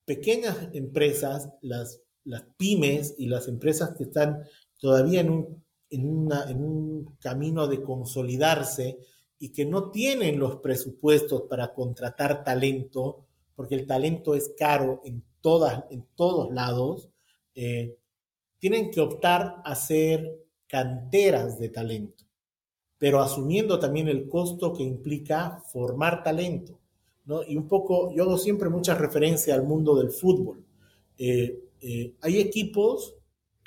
pequeñas 0.05 0.69
empresas, 0.73 1.51
las 1.63 2.03
las 2.29 2.45
pymes 2.59 3.15
y 3.19 3.27
las 3.27 3.49
empresas 3.49 3.95
que 3.97 4.05
están 4.05 4.43
todavía 4.79 5.23
en 5.23 5.31
un, 5.31 5.65
en, 5.89 6.63
un 6.63 7.17
camino 7.21 7.67
de 7.67 7.83
consolidarse 7.83 8.99
y 9.39 9.51
que 9.51 9.65
no 9.65 9.91
tienen 9.91 10.39
los 10.39 10.57
presupuestos 10.57 11.45
para 11.49 11.73
contratar 11.73 12.45
talento, 12.45 13.28
porque 13.59 13.75
el 13.75 13.89
talento 13.89 14.37
es 14.37 14.55
caro 14.57 15.01
en, 15.03 15.25
todas, 15.41 15.83
en 15.91 16.07
todos 16.15 16.55
lados, 16.55 17.09
eh, 17.57 17.99
tienen 18.61 18.93
que 18.93 19.01
optar 19.01 19.63
a 19.65 19.75
ser 19.75 20.47
canteras 20.69 21.59
de 21.59 21.69
talento, 21.69 22.23
pero 22.99 23.21
asumiendo 23.21 23.81
también 23.81 24.07
el 24.07 24.29
costo 24.29 24.73
que 24.73 24.85
implica 24.85 25.61
formar 25.73 26.23
talento. 26.23 26.79
¿no? 27.25 27.43
Y 27.43 27.57
un 27.57 27.67
poco, 27.67 28.15
yo 28.15 28.23
hago 28.23 28.39
siempre 28.39 28.69
mucha 28.69 28.95
referencia 28.95 29.57
al 29.57 29.65
mundo 29.65 29.97
del 29.97 30.13
fútbol. 30.13 30.65
Eh, 31.19 31.59
eh, 31.81 32.15
hay 32.21 32.39
equipos 32.39 33.17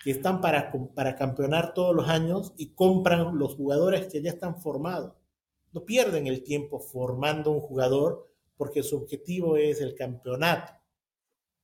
que 0.02 0.12
están 0.12 0.40
para, 0.40 0.72
para 0.96 1.18
campeonar 1.18 1.74
todos 1.74 1.94
los 1.94 2.08
años 2.08 2.54
y 2.56 2.68
compran 2.68 3.38
los 3.38 3.56
jugadores 3.56 4.08
que 4.08 4.22
ya 4.22 4.30
están 4.30 4.62
formados. 4.62 5.12
No 5.74 5.84
pierden 5.84 6.28
el 6.28 6.44
tiempo 6.44 6.80
formando 6.80 7.52
un 7.52 7.60
jugador 7.60 8.31
porque 8.62 8.84
su 8.84 8.96
objetivo 8.96 9.58
es 9.58 9.82
el 9.82 9.96
campeonato. 9.96 10.72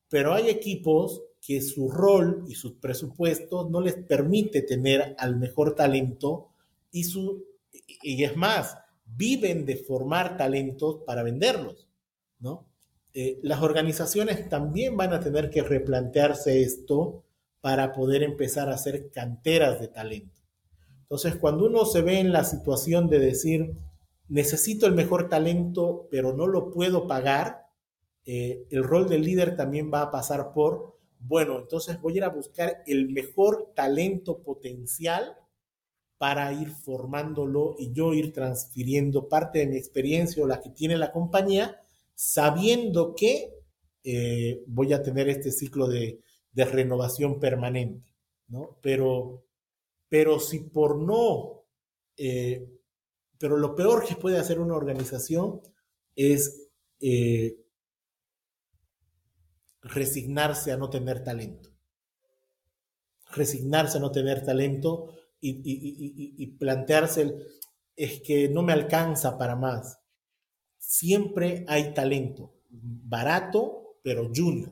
Pero 0.09 0.33
hay 0.33 0.49
equipos 0.49 1.21
que 1.39 1.61
su 1.61 1.91
rol 1.91 2.43
y 2.47 2.55
sus 2.55 2.73
presupuestos 2.73 3.69
no 3.69 3.81
les 3.81 3.93
permite 3.97 4.63
tener 4.63 5.15
al 5.19 5.35
mejor 5.35 5.75
talento 5.75 6.49
y, 6.91 7.03
su, 7.03 7.45
y 8.01 8.23
es 8.23 8.35
más, 8.35 8.79
viven 9.05 9.63
de 9.63 9.77
formar 9.77 10.37
talentos 10.37 11.03
para 11.05 11.21
venderlos, 11.21 11.87
¿no? 12.39 12.65
Eh, 13.13 13.37
las 13.43 13.61
organizaciones 13.61 14.49
también 14.49 14.97
van 14.97 15.13
a 15.13 15.19
tener 15.19 15.51
que 15.51 15.61
replantearse 15.61 16.63
esto 16.63 17.25
para 17.61 17.93
poder 17.93 18.23
empezar 18.23 18.69
a 18.69 18.73
hacer 18.73 19.11
canteras 19.11 19.79
de 19.79 19.89
talento. 19.89 20.41
Entonces, 21.03 21.35
cuando 21.35 21.67
uno 21.67 21.85
se 21.85 22.01
ve 22.01 22.17
en 22.17 22.31
la 22.31 22.43
situación 22.43 23.07
de 23.07 23.19
decir, 23.19 23.75
necesito 24.29 24.85
el 24.85 24.93
mejor 24.93 25.29
talento, 25.29 26.07
pero 26.11 26.33
no 26.33 26.47
lo 26.47 26.71
puedo 26.71 27.07
pagar, 27.07 27.67
eh, 28.25 28.65
el 28.69 28.83
rol 28.83 29.07
del 29.07 29.23
líder 29.23 29.55
también 29.55 29.91
va 29.93 30.01
a 30.01 30.11
pasar 30.11 30.51
por, 30.53 30.97
bueno, 31.19 31.59
entonces 31.59 31.99
voy 32.01 32.13
a 32.13 32.17
ir 32.17 32.23
a 32.25 32.29
buscar 32.29 32.83
el 32.85 33.09
mejor 33.09 33.71
talento 33.75 34.43
potencial 34.43 35.37
para 36.17 36.51
ir 36.51 36.71
formándolo 36.71 37.75
y 37.77 37.93
yo 37.93 38.13
ir 38.13 38.33
transfiriendo 38.33 39.29
parte 39.29 39.59
de 39.59 39.67
mi 39.67 39.77
experiencia 39.77 40.43
o 40.43 40.47
la 40.47 40.59
que 40.59 40.71
tiene 40.71 40.97
la 40.97 41.11
compañía 41.11 41.81
sabiendo 42.15 43.13
que 43.15 43.53
eh, 44.03 44.63
voy 44.65 44.93
a 44.93 45.03
tener 45.03 45.29
este 45.29 45.51
ciclo 45.51 45.87
de, 45.87 46.19
renovación 46.55 47.39
permanente, 47.39 48.15
¿no? 48.47 48.79
Pero, 48.81 49.43
pero 50.09 50.39
si 50.39 50.61
por 50.61 50.97
no, 50.97 51.65
eh, 52.17 52.67
pero 53.39 53.57
lo 53.57 53.75
peor 53.75 54.05
que 54.05 54.15
puede 54.15 54.37
hacer 54.37 54.59
una 54.59 54.75
organización 54.75 55.61
es 56.15 56.69
eh, 56.99 57.57
resignarse 59.81 60.71
a 60.71 60.77
no 60.77 60.89
tener 60.89 61.23
talento. 61.23 61.69
Resignarse 63.31 63.97
a 63.97 64.01
no 64.01 64.11
tener 64.11 64.43
talento 64.43 65.13
y, 65.39 66.47
plantearse 66.57 67.21
el, 67.21 67.47
es 67.95 68.21
que 68.21 68.49
no 68.49 68.63
me 68.63 68.73
alcanza 68.73 69.37
para 69.37 69.55
más 69.55 69.99
siempre 70.87 71.65
hay 71.67 71.93
talento, 71.93 72.53
barato, 72.69 73.97
pero 74.03 74.31
junior, 74.33 74.71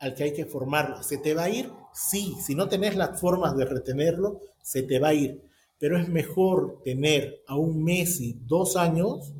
al 0.00 0.14
que 0.14 0.24
hay 0.24 0.32
que 0.32 0.44
formarlo. 0.44 1.02
¿Se 1.02 1.18
te 1.18 1.34
va 1.34 1.44
a 1.44 1.50
ir? 1.50 1.70
Sí, 1.94 2.34
si 2.44 2.54
no 2.54 2.68
tenés 2.68 2.96
las 2.96 3.20
formas 3.20 3.56
de 3.56 3.64
retenerlo, 3.64 4.40
se 4.60 4.82
te 4.82 4.98
va 4.98 5.08
a 5.08 5.14
ir. 5.14 5.40
Pero 5.82 5.98
es 5.98 6.08
mejor 6.08 6.80
tener 6.84 7.42
a 7.44 7.56
un 7.56 7.82
Messi 7.82 8.38
dos 8.46 8.76
años, 8.76 9.34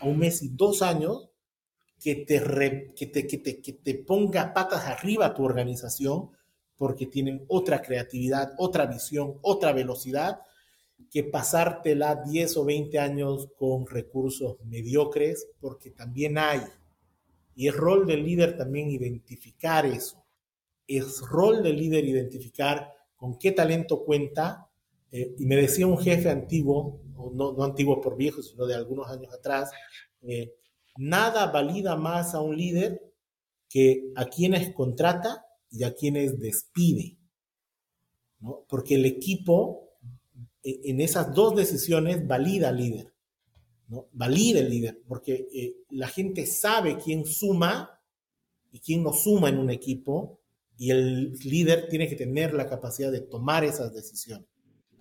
a 0.00 0.06
un 0.06 0.18
Messi 0.18 0.48
dos 0.48 0.82
años, 0.82 1.30
que 2.00 2.16
te, 2.16 2.42
que 2.96 3.06
te, 3.06 3.28
que 3.28 3.38
te, 3.38 3.62
que 3.62 3.72
te 3.74 3.94
ponga 3.94 4.52
patas 4.52 4.86
arriba 4.86 5.32
tu 5.34 5.44
organización, 5.44 6.30
porque 6.76 7.06
tienen 7.06 7.44
otra 7.46 7.80
creatividad, 7.80 8.54
otra 8.58 8.86
visión, 8.86 9.38
otra 9.40 9.72
velocidad, 9.72 10.40
que 11.12 11.22
pasártela 11.22 12.24
10 12.26 12.56
o 12.56 12.64
20 12.64 12.98
años 12.98 13.48
con 13.56 13.86
recursos 13.86 14.56
mediocres, 14.64 15.46
porque 15.60 15.92
también 15.92 16.38
hay. 16.38 16.60
Y 17.54 17.68
es 17.68 17.76
rol 17.76 18.04
del 18.04 18.24
líder 18.24 18.56
también 18.56 18.90
identificar 18.90 19.86
eso. 19.86 20.24
Es 20.88 21.20
rol 21.20 21.62
del 21.62 21.76
líder 21.76 22.04
identificar 22.04 22.92
con 23.14 23.38
qué 23.38 23.52
talento 23.52 24.04
cuenta. 24.04 24.67
Eh, 25.10 25.34
y 25.38 25.46
me 25.46 25.56
decía 25.56 25.86
un 25.86 25.98
jefe 25.98 26.28
antiguo, 26.30 27.00
no, 27.34 27.62
antiguo 27.62 28.00
por 28.00 28.16
viejo, 28.16 28.42
sino 28.42 28.66
de 28.66 28.74
algunos 28.74 29.08
años 29.08 29.32
atrás, 29.32 29.70
eh, 30.22 30.54
nada 30.96 31.50
valida 31.50 31.96
más 31.96 32.34
a 32.34 32.40
un 32.40 32.56
líder 32.56 33.00
que 33.68 34.12
a 34.16 34.26
quienes 34.26 34.72
contrata 34.74 35.44
y 35.70 35.84
a 35.84 35.94
quienes 35.94 36.38
despide. 36.38 37.18
¿no? 38.40 38.64
Porque 38.68 38.96
el 38.96 39.06
equipo 39.06 39.88
e, 40.62 40.90
en 40.90 41.00
esas 41.00 41.32
dos 41.34 41.54
decisiones 41.54 42.26
valida 42.26 42.68
al 42.68 42.76
líder. 42.76 43.14
Valida 44.12 44.60
el 44.60 44.68
líder, 44.68 45.02
porque 45.08 45.48
eh, 45.54 45.76
la 45.90 46.08
gente 46.08 46.44
sabe 46.44 46.98
quién 46.98 47.24
suma 47.24 48.02
y 48.70 48.80
quién 48.80 49.02
no 49.02 49.14
suma 49.14 49.48
en 49.48 49.58
un 49.58 49.70
equipo, 49.70 50.40
y 50.76 50.90
el 50.90 51.32
líder 51.32 51.88
tiene 51.88 52.06
que 52.06 52.14
tener 52.14 52.52
la 52.52 52.68
capacidad 52.68 53.10
de 53.10 53.22
tomar 53.22 53.64
esas 53.64 53.94
decisiones. 53.94 54.46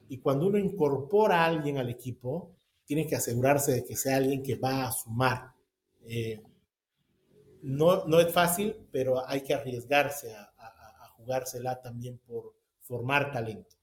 Y 0.09 0.19
cuando 0.19 0.47
uno 0.47 0.57
incorpora 0.57 1.41
a 1.41 1.45
alguien 1.45 1.77
al 1.77 1.89
equipo, 1.89 2.55
tiene 2.85 3.05
que 3.05 3.15
asegurarse 3.15 3.73
de 3.73 3.83
que 3.83 3.95
sea 3.95 4.17
alguien 4.17 4.41
que 4.41 4.55
va 4.55 4.87
a 4.87 4.91
sumar. 4.91 5.51
Eh, 6.05 6.41
no, 7.63 8.05
no 8.05 8.19
es 8.19 8.31
fácil, 8.31 8.75
pero 8.91 9.27
hay 9.27 9.41
que 9.41 9.53
arriesgarse 9.53 10.33
a, 10.33 10.45
jugársela 11.17 11.81
también 11.81 12.19
por 12.19 12.53
formar 12.79 13.31
talento. 13.31 13.75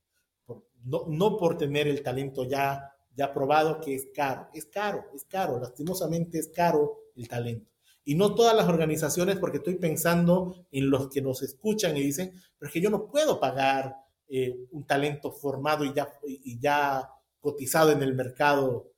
no, 0.84 1.04
no 1.08 1.36
por 1.36 1.58
tener 1.58 1.86
el 1.88 2.02
talento 2.02 2.44
ya, 2.44 2.90
ya 3.14 3.34
probado, 3.34 3.80
que 3.80 3.94
es 3.94 4.08
caro. 4.14 4.48
Es 4.54 4.64
caro, 4.64 5.04
es 5.14 5.24
caro. 5.24 5.60
Lastimosamente 5.60 6.38
es 6.38 6.48
caro 6.48 7.00
el 7.14 7.28
talento. 7.28 7.70
Y 8.04 8.14
no 8.14 8.34
todas 8.34 8.54
las 8.54 8.68
organizaciones, 8.68 9.36
porque 9.36 9.58
estoy 9.58 9.76
pensando 9.76 10.66
en 10.70 10.90
los 10.90 11.08
que 11.08 11.22
nos 11.22 11.42
escuchan 11.42 11.96
y 11.96 12.02
dicen, 12.02 12.32
pero 12.58 12.68
es 12.68 12.72
que 12.72 12.80
yo 12.80 12.90
no 12.90 13.06
puedo 13.06 13.40
pagar 13.40 13.94
eh, 14.28 14.66
un 14.70 14.86
talento 14.86 15.30
formado 15.30 15.84
y 15.84 15.92
ya, 15.92 16.12
y 16.26 16.58
ya 16.58 17.10
cotizado 17.40 17.92
en 17.92 18.02
el 18.02 18.14
mercado, 18.14 18.94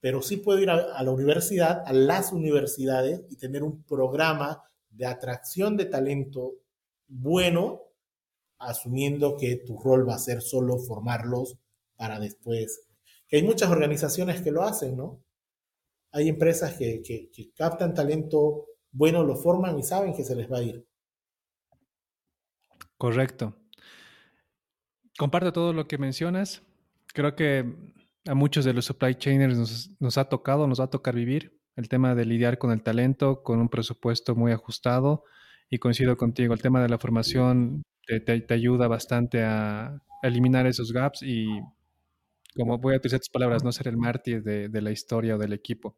pero 0.00 0.22
sí 0.22 0.36
puedo 0.36 0.60
ir 0.60 0.70
a, 0.70 1.02
la 1.02 1.10
universidad, 1.10 1.82
a 1.86 1.92
las 1.92 2.30
universidades 2.32 3.24
y 3.30 3.36
tener 3.36 3.62
un 3.62 3.82
programa 3.84 4.62
de 4.90 5.06
atracción 5.06 5.76
de 5.76 5.86
talento 5.86 6.52
bueno, 7.08 7.82
asumiendo 8.58 9.36
que 9.36 9.56
tu 9.56 9.78
rol 9.78 10.08
va 10.08 10.14
a 10.14 10.18
ser 10.18 10.42
solo 10.42 10.78
formarlos 10.78 11.56
para 11.96 12.20
después. 12.20 12.86
Que 13.26 13.38
hay 13.38 13.42
muchas 13.42 13.70
organizaciones 13.70 14.42
que 14.42 14.52
lo 14.52 14.62
hacen, 14.62 14.96
¿no? 14.96 15.22
Hay 16.12 16.28
empresas 16.28 16.74
que, 16.74 17.02
captan 17.56 17.94
talento 17.94 18.66
bueno, 18.92 19.24
lo 19.24 19.36
forman 19.36 19.78
y 19.78 19.82
saben 19.82 20.14
que 20.14 20.24
se 20.24 20.36
les 20.36 20.50
va 20.50 20.58
a 20.58 20.62
ir. 20.62 20.86
Correcto. 22.96 23.56
Comparto 25.18 25.52
todo 25.52 25.72
lo 25.72 25.88
que 25.88 25.98
mencionas. 25.98 26.62
Creo 27.14 27.34
que 27.34 27.74
a 28.26 28.34
muchos 28.34 28.64
de 28.64 28.74
los 28.74 28.84
supply 28.84 29.14
chainers 29.14 29.90
nos, 29.98 30.18
ha 30.18 30.28
tocado, 30.28 30.66
nos 30.66 30.80
va 30.80 30.84
a 30.84 30.90
tocar 30.90 31.14
vivir 31.14 31.58
el 31.76 31.88
tema 31.88 32.14
de 32.14 32.24
lidiar 32.24 32.58
con 32.58 32.72
el 32.72 32.82
talento, 32.82 33.42
con 33.42 33.60
un 33.60 33.68
presupuesto 33.68 34.34
muy 34.34 34.52
ajustado. 34.52 35.24
Y 35.68 35.78
coincido 35.78 36.16
contigo, 36.16 36.54
el 36.54 36.62
tema 36.62 36.82
de 36.82 36.88
la 36.88 36.98
formación 36.98 37.82
te, 38.06 38.54
ayuda 38.54 38.88
bastante 38.88 39.42
a 39.42 40.00
eliminar 40.22 40.66
esos 40.66 40.92
gaps 40.92 41.22
y, 41.22 41.46
como 42.54 42.78
voy 42.78 42.94
a 42.94 42.96
utilizar 42.98 43.20
tus 43.20 43.28
palabras, 43.28 43.64
no 43.64 43.72
ser 43.72 43.88
el 43.88 43.96
mártir 43.96 44.42
de, 44.42 44.80
la 44.80 44.90
historia 44.90 45.36
o 45.36 45.38
del 45.38 45.52
equipo. 45.52 45.96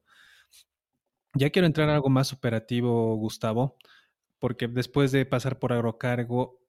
Ya 1.35 1.51
quiero 1.51 1.67
entrar 1.67 1.89
en 1.89 1.95
algo 1.95 2.09
más 2.09 2.33
operativo, 2.33 3.15
Gustavo, 3.17 3.77
porque 4.39 4.67
después 4.69 5.13
de 5.13 5.27
pasar 5.27 5.59
por 5.59 5.73
agrocargo, 5.73 6.61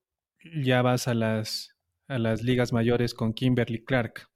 ya 0.62 0.82
vas 0.82 1.08
a 1.08 1.14
las 1.14 1.76
a 2.10 2.18
las 2.18 2.44
ligas 2.44 2.74
mayores 2.74 3.14
con 3.14 3.34
Kimberly 3.34 3.86
Clark, 3.86 4.28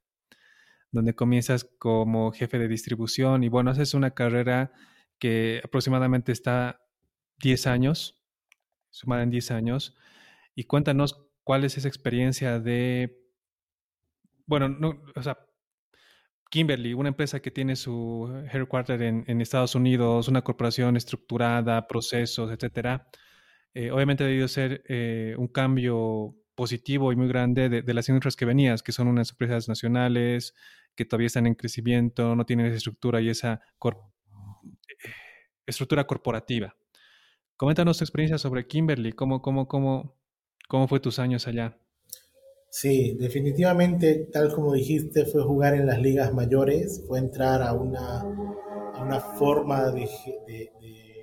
donde 0.92 1.14
comienzas 1.14 1.64
como 1.78 2.32
jefe 2.32 2.58
de 2.58 2.68
distribución 2.68 3.42
y 3.42 3.48
bueno, 3.48 3.70
haces 3.70 3.94
una 3.94 4.12
carrera 4.12 4.72
que 5.18 5.60
aproximadamente 5.62 6.32
está 6.32 6.80
10 7.42 7.66
años, 7.66 8.22
sumada 8.90 9.24
en 9.24 9.30
10 9.30 9.50
años, 9.50 9.96
y 10.54 10.64
cuéntanos 10.64 11.26
cuál 11.42 11.64
es 11.64 11.76
esa 11.76 11.88
experiencia 11.88 12.60
de, 12.60 13.20
bueno, 14.46 14.68
no, 14.68 15.02
o 15.16 15.22
sea, 15.22 15.36
Kimberly, 16.50 16.94
una 16.94 17.08
empresa 17.08 17.40
que 17.40 17.50
tiene 17.50 17.74
su 17.74 18.30
headquarter 18.52 19.02
en, 19.02 19.40
Estados 19.40 19.74
Unidos, 19.74 20.28
una 20.28 20.42
corporación 20.42 20.96
estructurada, 20.96 21.88
procesos, 21.88 22.52
etcétera, 22.52 23.08
eh, 23.74 23.90
obviamente 23.90 24.22
ha 24.22 24.28
debido 24.28 24.46
ser 24.46 24.84
eh, 24.88 25.34
un 25.36 25.48
cambio 25.48 26.36
positivo 26.54 27.12
y 27.12 27.16
muy 27.16 27.28
grande 27.28 27.68
de, 27.68 27.94
las 27.94 28.08
industrias 28.08 28.36
que 28.36 28.44
venías, 28.44 28.82
que 28.82 28.92
son 28.92 29.08
unas 29.08 29.30
empresas 29.30 29.68
nacionales, 29.68 30.54
que 30.94 31.04
todavía 31.04 31.26
están 31.26 31.46
en 31.46 31.54
crecimiento, 31.54 32.36
no 32.36 32.46
tienen 32.46 32.66
esa 32.66 32.76
estructura 32.76 33.20
y 33.20 33.28
esa 33.28 33.60
estructura 35.66 36.06
corporativa. 36.06 36.76
Coméntanos 37.56 37.98
tu 37.98 38.04
experiencia 38.04 38.38
sobre 38.38 38.66
Kimberly, 38.66 39.12
cómo, 39.12 39.42
cómo, 39.42 39.68
cómo, 39.68 40.16
cómo 40.68 40.88
fue 40.88 41.00
tus 41.00 41.18
años 41.18 41.46
allá. 41.46 41.78
Sí, 42.76 43.16
definitivamente, 43.20 44.28
tal 44.32 44.52
como 44.52 44.72
dijiste, 44.72 45.26
fue 45.26 45.44
jugar 45.44 45.74
en 45.74 45.86
las 45.86 46.00
ligas 46.00 46.34
mayores, 46.34 47.04
fue 47.06 47.20
entrar 47.20 47.62
a 47.62 47.72
una, 47.72 48.20
a 48.20 49.00
una 49.00 49.20
forma 49.20 49.92
de, 49.92 50.08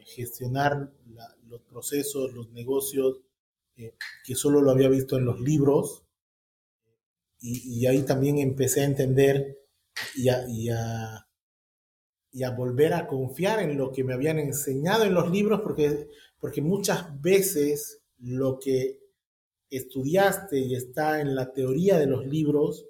gestionar 0.05 0.91
los 1.47 1.61
procesos, 1.63 2.33
los 2.33 2.49
negocios 2.51 3.21
que 4.23 4.35
solo 4.35 4.61
lo 4.61 4.71
había 4.71 4.89
visto 4.89 5.17
en 5.17 5.25
los 5.25 5.39
libros. 5.39 6.05
Y, 7.43 7.87
ahí 7.87 8.03
también 8.03 8.37
empecé 8.37 8.81
a 8.81 8.85
entender 8.85 9.57
y 10.15 10.29
a, 10.29 10.47
y, 10.47 10.69
a, 10.69 11.27
y 12.31 12.43
a, 12.43 12.51
volver 12.51 12.93
a 12.93 13.07
confiar 13.07 13.61
en 13.61 13.77
lo 13.77 13.91
que 13.91 14.03
me 14.03 14.13
habían 14.13 14.37
enseñado 14.37 15.05
en 15.05 15.15
los 15.15 15.31
libros, 15.31 15.61
porque, 15.61 16.07
porque 16.39 16.61
muchas 16.61 17.19
veces 17.19 18.03
lo 18.19 18.59
que 18.59 18.99
estudiaste 19.71 20.59
y 20.59 20.75
está 20.75 21.19
en 21.19 21.33
la 21.33 21.51
teoría 21.51 21.97
de 21.97 22.05
los 22.05 22.27
libros, 22.27 22.85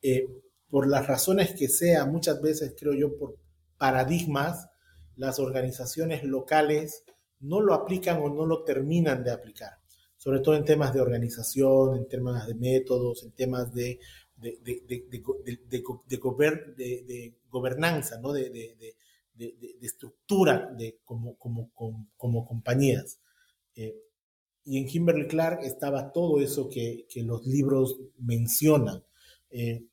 eh, 0.00 0.26
por 0.70 0.88
las 0.88 1.06
razones 1.06 1.52
que 1.52 1.68
sea, 1.68 2.06
muchas 2.06 2.40
veces 2.40 2.74
creo 2.78 2.94
yo 2.94 3.18
por 3.18 3.36
paradigmas, 3.76 4.70
las 5.16 5.38
organizaciones 5.38 6.24
locales 6.24 7.04
no 7.40 7.60
lo 7.60 7.74
aplican 7.74 8.22
o 8.22 8.30
no 8.30 8.46
lo 8.46 8.64
terminan 8.64 9.22
de 9.22 9.32
aplicar 9.32 9.81
sobre 10.22 10.38
todo 10.38 10.54
en 10.54 10.64
temas 10.64 10.94
de 10.94 11.00
organización, 11.00 11.96
en 11.96 12.06
temas 12.06 12.46
de 12.46 12.54
métodos, 12.54 13.24
en 13.24 13.32
temas 13.32 13.74
de, 13.74 13.98
de, 14.36 14.56
de, 14.62 15.04
gobernanza, 17.50 18.20
¿no? 18.20 18.32
de, 18.32 18.94
estructura 19.80 20.72
de, 20.78 21.00
como, 21.04 21.36
como, 21.36 21.72
como, 22.16 22.46
compañías. 22.46 23.18
Eh, 23.74 23.96
y 24.64 24.78
en 24.78 24.86
Kimberly 24.86 25.26
Clark 25.26 25.64
estaba 25.64 26.12
todo 26.12 26.40
eso 26.40 26.68
que, 26.68 27.04
que 27.08 27.24
los 27.24 27.44
libros 27.44 27.98
mencionan. 28.18 29.02
Eh, 29.50 29.86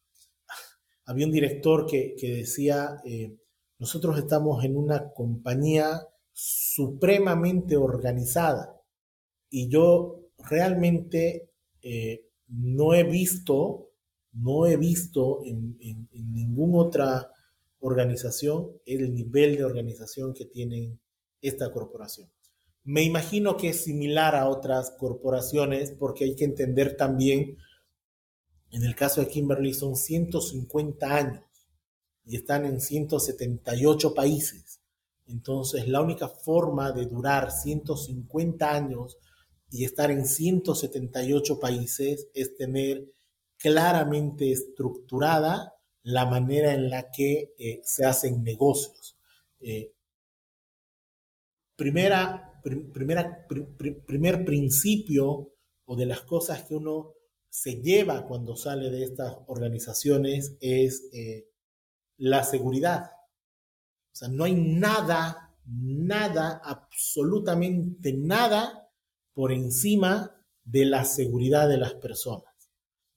había 1.06 1.26
un 1.26 1.32
director 1.32 1.88
que, 1.88 2.14
que 2.16 2.36
decía, 2.36 3.02
eh, 3.04 3.36
nosotros 3.80 4.20
estamos 4.20 4.64
en 4.64 4.78
una 4.78 5.12
compañía 5.12 6.08
supremamente 6.32 7.78
organizada 7.78 8.80
y 9.50 9.70
yo 9.70 10.19
realmente 10.48 11.50
eh, 11.82 12.26
no 12.48 12.94
he 12.94 13.04
visto, 13.04 13.92
no 14.34 14.66
he 14.66 14.78
visto 14.78 15.42
en, 15.44 15.78
ninguna 16.12 16.78
otra 16.80 17.32
organización 17.80 18.72
el 18.86 19.14
nivel 19.14 19.58
de 19.58 19.64
organización 19.64 20.34
que 20.34 20.46
tiene 20.46 20.98
esta 21.42 21.72
corporación. 21.72 22.30
Me 22.84 23.04
imagino 23.04 23.56
que 23.56 23.70
es 23.70 23.84
similar 23.84 24.36
a 24.36 24.50
otras 24.50 24.92
corporaciones 24.98 25.92
porque 25.92 26.26
hay 26.26 26.36
que 26.36 26.46
entender 26.46 26.98
también, 26.98 27.58
en 28.72 28.84
el 28.84 28.96
caso 28.96 29.22
de 29.22 29.28
Kimberly 29.28 29.74
son 29.74 29.96
150 29.96 31.16
años 31.16 31.44
y 32.26 32.36
están 32.36 32.66
en 32.66 32.82
178 32.82 34.14
países. 34.14 34.82
Entonces, 35.28 35.88
la 35.88 36.02
única 36.02 36.28
forma 36.28 36.92
de 36.92 37.06
durar 37.06 37.52
150 37.52 38.72
años 38.72 39.18
y 39.72 39.86
estar 39.86 40.12
en 40.12 40.26
178 40.26 41.60
países 41.60 42.28
es 42.34 42.56
tener 42.56 43.12
claramente 43.58 44.52
estructurada 44.52 45.76
la 46.04 46.26
manera 46.26 46.74
en 46.74 46.90
la 46.90 47.12
que 47.12 47.54
eh, 47.58 47.82
se 47.84 48.06
hacen 48.06 48.44
negocios. 48.44 49.18
Eh, 49.60 49.94
primera, 51.76 52.62
primera, 52.64 53.46
primer 54.06 54.46
principio 54.46 55.54
o 55.86 55.96
de 55.96 56.06
las 56.06 56.22
cosas 56.22 56.64
que 56.64 56.76
uno 56.76 57.14
se 57.50 57.82
lleva 57.82 58.26
cuando 58.28 58.56
sale 58.56 58.90
de 58.90 59.04
estas 59.04 59.36
organizaciones 59.48 60.56
es 60.62 61.10
eh, 61.14 61.50
la 62.18 62.44
seguridad. 62.44 63.12
O 64.12 64.16
sea, 64.16 64.28
no 64.30 64.46
hay 64.46 64.56
nada, 64.56 65.56
nada, 65.66 66.62
absolutamente 66.64 68.14
nada 68.14 68.79
por 69.40 69.54
encima 69.54 70.36
de 70.66 70.84
la 70.84 71.06
seguridad 71.06 71.70
de 71.70 71.78
las 71.78 71.94
personas. 71.94 72.54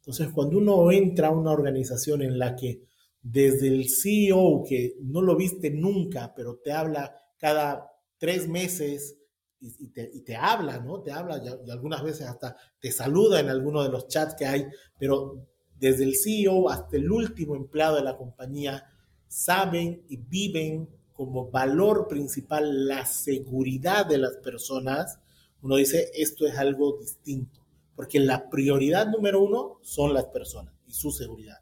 Entonces, 0.02 0.28
cuando 0.32 0.58
uno 0.58 0.92
entra 0.92 1.26
a 1.26 1.30
una 1.32 1.50
organización 1.50 2.22
en 2.22 2.38
la 2.38 2.54
que 2.54 2.84
desde 3.20 3.66
el 3.66 3.90
CEO, 3.90 4.62
que 4.64 4.94
no 5.00 5.20
lo 5.20 5.34
viste 5.34 5.72
nunca, 5.72 6.32
pero 6.32 6.60
te 6.62 6.70
habla 6.70 7.12
cada 7.38 7.90
tres 8.18 8.48
meses 8.48 9.16
y, 9.58 9.88
te, 9.88 10.36
habla, 10.36 10.78
¿no? 10.78 11.02
Te 11.02 11.10
habla 11.10 11.42
y, 11.42 11.70
algunas 11.72 12.04
veces 12.04 12.28
hasta 12.28 12.56
te 12.78 12.92
saluda 12.92 13.40
en 13.40 13.48
alguno 13.48 13.82
de 13.82 13.88
los 13.88 14.06
chats 14.06 14.36
que 14.36 14.46
hay, 14.46 14.66
pero 15.00 15.44
desde 15.74 16.04
el 16.04 16.14
CEO 16.14 16.70
hasta 16.70 16.98
el 16.98 17.10
último 17.10 17.56
empleado 17.56 17.96
de 17.96 18.04
la 18.04 18.16
compañía 18.16 18.86
saben 19.26 20.04
y 20.08 20.18
viven 20.18 20.88
como 21.12 21.50
valor 21.50 22.06
principal 22.06 22.86
la 22.86 23.06
seguridad 23.06 24.06
de 24.06 24.18
las 24.18 24.36
personas 24.36 25.18
uno 25.62 25.76
dice, 25.76 26.10
esto 26.14 26.46
es 26.46 26.58
algo 26.58 26.98
distinto, 26.98 27.60
porque 27.94 28.18
la 28.18 28.50
prioridad 28.50 29.08
número 29.08 29.40
uno 29.40 29.78
son 29.82 30.12
las 30.12 30.26
personas 30.26 30.74
y 30.86 30.92
su 30.92 31.12
seguridad. 31.12 31.58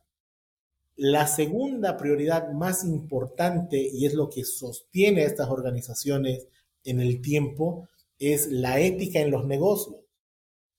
La 0.96 1.26
segunda 1.26 1.96
prioridad 1.96 2.50
más 2.52 2.84
importante, 2.84 3.78
y 3.78 4.06
es 4.06 4.14
lo 4.14 4.28
que 4.28 4.44
sostiene 4.44 5.22
a 5.22 5.26
estas 5.26 5.48
organizaciones 5.48 6.48
en 6.84 7.00
el 7.00 7.20
tiempo, 7.20 7.88
es 8.18 8.48
la 8.48 8.80
ética 8.80 9.20
en 9.20 9.30
los 9.30 9.46
negocios. 9.46 9.96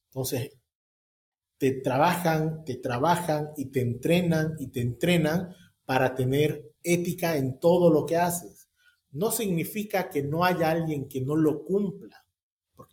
Entonces, 0.10 0.52
te 1.58 1.72
trabajan, 1.72 2.66
te 2.66 2.76
trabajan 2.76 3.52
y 3.56 3.66
te 3.66 3.82
entrenan 3.82 4.56
y 4.58 4.68
te 4.68 4.82
entrenan 4.82 5.56
para 5.86 6.16
tener 6.16 6.72
ética 6.84 7.38
en 7.38 7.60
todo 7.60 7.92
lo 7.92 8.06
que 8.06 8.18
haces. 8.18 8.68
No 9.12 9.32
significa 9.32 10.10
que 10.10 10.24
no 10.24 10.44
haya 10.44 10.72
alguien 10.72 11.08
que 11.08 11.22
no 11.22 11.36
lo 11.36 11.64
cumpla, 11.64 12.26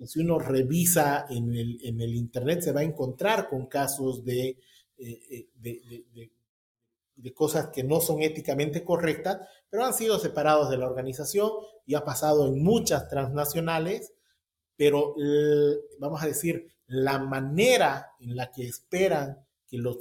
si 0.06 0.20
uno 0.20 0.38
revisa 0.38 1.26
en 1.28 1.54
el, 1.54 2.14
Internet 2.14 2.60
se 2.62 2.72
va 2.72 2.80
a 2.80 2.84
encontrar 2.84 3.48
con 3.48 3.66
casos 3.66 4.24
de, 4.24 4.58
eh, 4.98 5.48
eh, 5.64 6.30
de 7.16 7.34
cosas 7.34 7.68
que 7.68 7.82
no 7.82 8.00
son 8.00 8.22
éticamente 8.22 8.84
correctas, 8.84 9.40
pero 9.68 9.84
han 9.84 9.94
sido 9.94 10.18
separados 10.18 10.70
de 10.70 10.78
la 10.78 10.86
organización 10.86 11.50
y 11.84 11.94
ha 11.94 12.04
pasado 12.04 12.46
en 12.46 12.62
muchas 12.62 13.08
transnacionales, 13.08 14.12
pero 14.76 15.14
vamos 15.98 16.22
a 16.22 16.26
decir, 16.26 16.68
la 16.86 17.18
manera 17.18 18.12
en 18.20 18.36
la 18.36 18.50
que 18.52 18.66
esperan 18.66 19.44
que 19.66 19.78
los, 19.78 19.98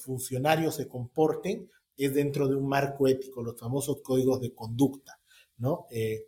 funcionarios 0.00 0.76
se 0.76 0.88
comporten 0.88 1.70
es 1.96 2.14
dentro 2.14 2.48
de 2.48 2.56
un 2.56 2.66
marco 2.66 3.06
ético, 3.06 3.42
los 3.42 3.58
famosos 3.58 4.00
códigos 4.02 4.40
de 4.40 4.54
conducta, 4.54 5.20
¿no? 5.58 5.86
Eh, 5.90 6.26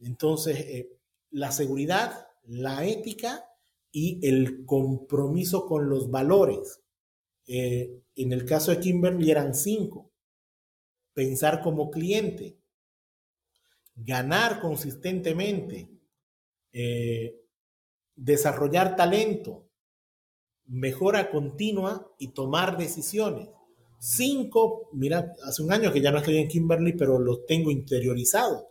entonces, 0.00 0.86
la 1.30 1.50
seguridad, 1.50 2.26
la 2.44 2.84
ética 2.86 3.44
y 3.90 4.26
el 4.26 4.64
compromiso 4.64 5.66
con 5.66 5.88
los 5.88 6.10
valores. 6.10 6.80
Eh, 7.46 8.02
en 8.16 8.32
el 8.32 8.44
caso 8.44 8.70
de 8.70 8.80
Kimberly 8.80 9.30
eran 9.30 9.54
cinco. 9.54 10.10
Pensar 11.14 11.60
como 11.62 11.90
cliente, 11.90 12.58
ganar 13.94 14.60
consistentemente, 14.60 15.90
eh, 16.72 17.38
desarrollar 18.16 18.96
talento, 18.96 19.68
mejora 20.66 21.30
continua 21.30 22.10
y 22.18 22.28
tomar 22.28 22.78
decisiones. 22.78 23.48
Cinco, 23.98 24.88
mira, 24.92 25.32
hace 25.44 25.62
un 25.62 25.72
año 25.72 25.92
que 25.92 26.00
ya 26.00 26.10
no 26.10 26.18
estoy 26.18 26.38
en 26.38 26.48
Kimberly, 26.48 26.94
pero 26.94 27.18
los 27.18 27.44
tengo 27.46 27.70
interiorizados. 27.70 28.64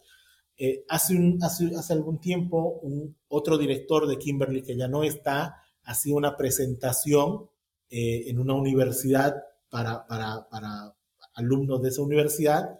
Eh, 0.63 0.85
hace, 0.89 1.17
hace, 1.41 1.91
algún 1.91 2.19
tiempo, 2.19 2.77
un, 2.83 3.17
otro 3.29 3.57
director 3.57 4.05
de 4.05 4.19
Kimberly 4.19 4.61
que 4.61 4.77
ya 4.77 4.87
no 4.87 5.01
está, 5.03 5.55
hacía 5.85 6.13
una 6.13 6.37
presentación 6.37 7.49
eh, 7.89 8.29
en 8.29 8.37
una 8.37 8.53
universidad 8.53 9.41
para, 9.71 10.05
para, 10.05 10.47
para, 10.51 10.95
alumnos 11.33 11.81
de 11.81 11.89
esa 11.89 12.03
universidad 12.03 12.79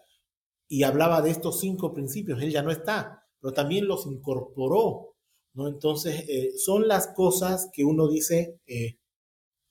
y 0.68 0.84
hablaba 0.84 1.24
de 1.24 1.32
estos 1.32 1.60
cinco 1.60 1.92
principios. 1.92 2.40
Él 2.44 2.52
ya 2.52 2.62
no 2.62 2.70
está, 2.70 3.28
pero 3.40 3.52
también 3.52 3.88
los 3.88 4.06
incorporó. 4.06 5.16
¿no? 5.56 5.68
Entonces, 5.68 6.24
eh, 6.30 6.52
son 6.58 6.88
las 6.88 7.08
cosas 7.08 7.72
que 7.74 7.84
uno 7.84 8.08
dice 8.08 8.60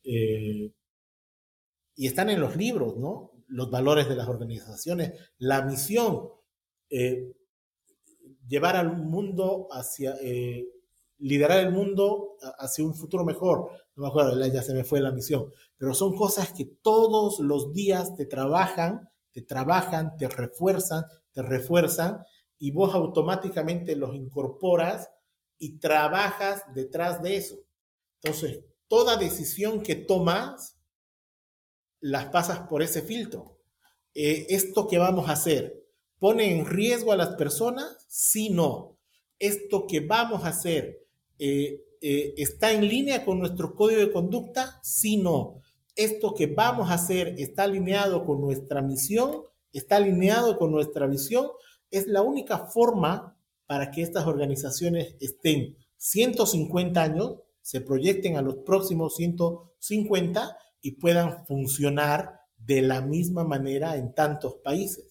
y 0.02 0.72
están 1.94 2.28
en 2.28 2.40
los 2.40 2.56
libros, 2.56 2.96
¿no? 2.96 3.30
Los 3.46 3.70
valores 3.70 4.08
de 4.08 4.16
las 4.16 4.26
organizaciones, 4.26 5.12
la 5.38 5.62
misión, 5.62 6.30
llevar 8.50 8.76
al 8.76 8.96
mundo 8.96 9.68
hacia 9.70 10.16
liderar 11.18 11.60
el 11.60 11.72
mundo 11.72 12.36
hacia 12.58 12.84
un 12.84 12.94
futuro 12.94 13.24
mejor. 13.24 13.70
No 13.94 14.02
me 14.02 14.08
acuerdo, 14.08 14.44
ya 14.46 14.62
se 14.62 14.74
me 14.74 14.84
fue 14.84 15.00
la 15.00 15.12
misión. 15.12 15.52
Pero 15.76 15.94
son 15.94 16.16
cosas 16.16 16.52
que 16.52 16.64
todos 16.64 17.38
los 17.38 17.72
días 17.72 18.16
te 18.16 18.26
trabajan, 18.26 19.08
te 19.30 19.42
trabajan, 19.42 20.16
te 20.16 20.28
refuerzan, 20.28 21.04
te 21.32 21.42
refuerzan 21.42 22.24
y 22.58 22.72
vos 22.72 22.94
automáticamente 22.94 23.94
los 23.94 24.14
incorporas 24.14 25.10
y 25.58 25.78
trabajas 25.78 26.64
detrás 26.74 27.22
de 27.22 27.36
eso. 27.36 27.56
Entonces, 28.22 28.64
toda 28.88 29.16
decisión 29.16 29.82
que 29.82 29.94
tomas, 29.94 30.76
las 32.00 32.26
pasas 32.26 32.60
por 32.60 32.82
ese 32.82 33.02
filtro. 33.02 33.58
Eh, 34.14 34.46
¿Esto 34.48 34.88
que 34.88 34.98
vamos 34.98 35.28
a 35.28 35.32
hacer 35.32 35.86
pone 36.20 36.56
en 36.56 36.66
riesgo 36.66 37.10
a 37.10 37.16
las 37.16 37.30
personas? 37.30 38.06
Sí, 38.06 38.50
no. 38.50 38.96
¿Esto 39.40 39.86
que 39.88 39.98
vamos 40.00 40.44
a 40.44 40.48
hacer 40.48 41.00
eh, 41.38 41.82
eh, 42.02 42.34
¿está 42.36 42.72
en 42.72 42.86
línea 42.86 43.24
con 43.24 43.38
nuestro 43.38 43.74
código 43.74 44.00
de 44.00 44.12
conducta? 44.12 44.78
Sí, 44.82 45.16
no. 45.16 45.60
¿Esto 45.96 46.34
que 46.34 46.46
vamos 46.46 46.90
a 46.90 46.94
hacer 46.94 47.34
está 47.38 47.64
alineado 47.64 48.24
con 48.24 48.40
nuestra 48.40 48.80
misión? 48.80 49.42
¿Está 49.72 49.96
alineado 49.96 50.58
con 50.58 50.70
nuestra 50.70 51.06
visión? 51.06 51.48
Es 51.90 52.06
la 52.06 52.22
única 52.22 52.58
forma 52.58 53.36
para 53.66 53.90
que 53.90 54.02
estas 54.02 54.26
organizaciones 54.26 55.16
estén 55.20 55.76
150 55.96 57.02
años, 57.02 57.36
se 57.60 57.80
proyecten 57.80 58.36
a 58.36 58.42
los 58.42 58.56
próximos 58.56 59.16
150 59.16 60.56
y 60.80 60.92
puedan 60.92 61.46
funcionar 61.46 62.40
de 62.56 62.82
la 62.82 63.02
misma 63.02 63.44
manera 63.44 63.96
en 63.96 64.14
tantos 64.14 64.56
países. 64.64 65.09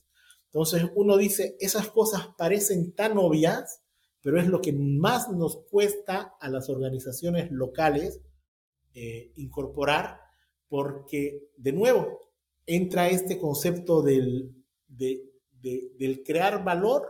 Entonces 0.52 0.84
uno 0.96 1.18
dice, 1.18 1.56
esas 1.60 1.90
cosas 1.90 2.30
parecen 2.38 2.94
tan 2.94 3.18
obvias, 3.18 3.84
pero 4.22 4.40
es 4.40 4.48
lo 4.48 4.62
que 4.62 4.74
más 4.74 5.30
nos 5.30 5.58
cuesta 5.70 6.36
a 6.40 6.50
las 6.50 6.70
organizaciones 6.70 7.52
locales 7.52 8.20
eh, 8.96 9.32
incorporar, 9.36 10.20
porque 10.68 11.52
de 11.56 11.72
nuevo 11.72 12.20
entra 12.66 13.10
este 13.10 13.38
concepto 13.38 14.02
del, 14.02 14.56
del 14.88 16.24
crear 16.26 16.64
valor 16.64 17.08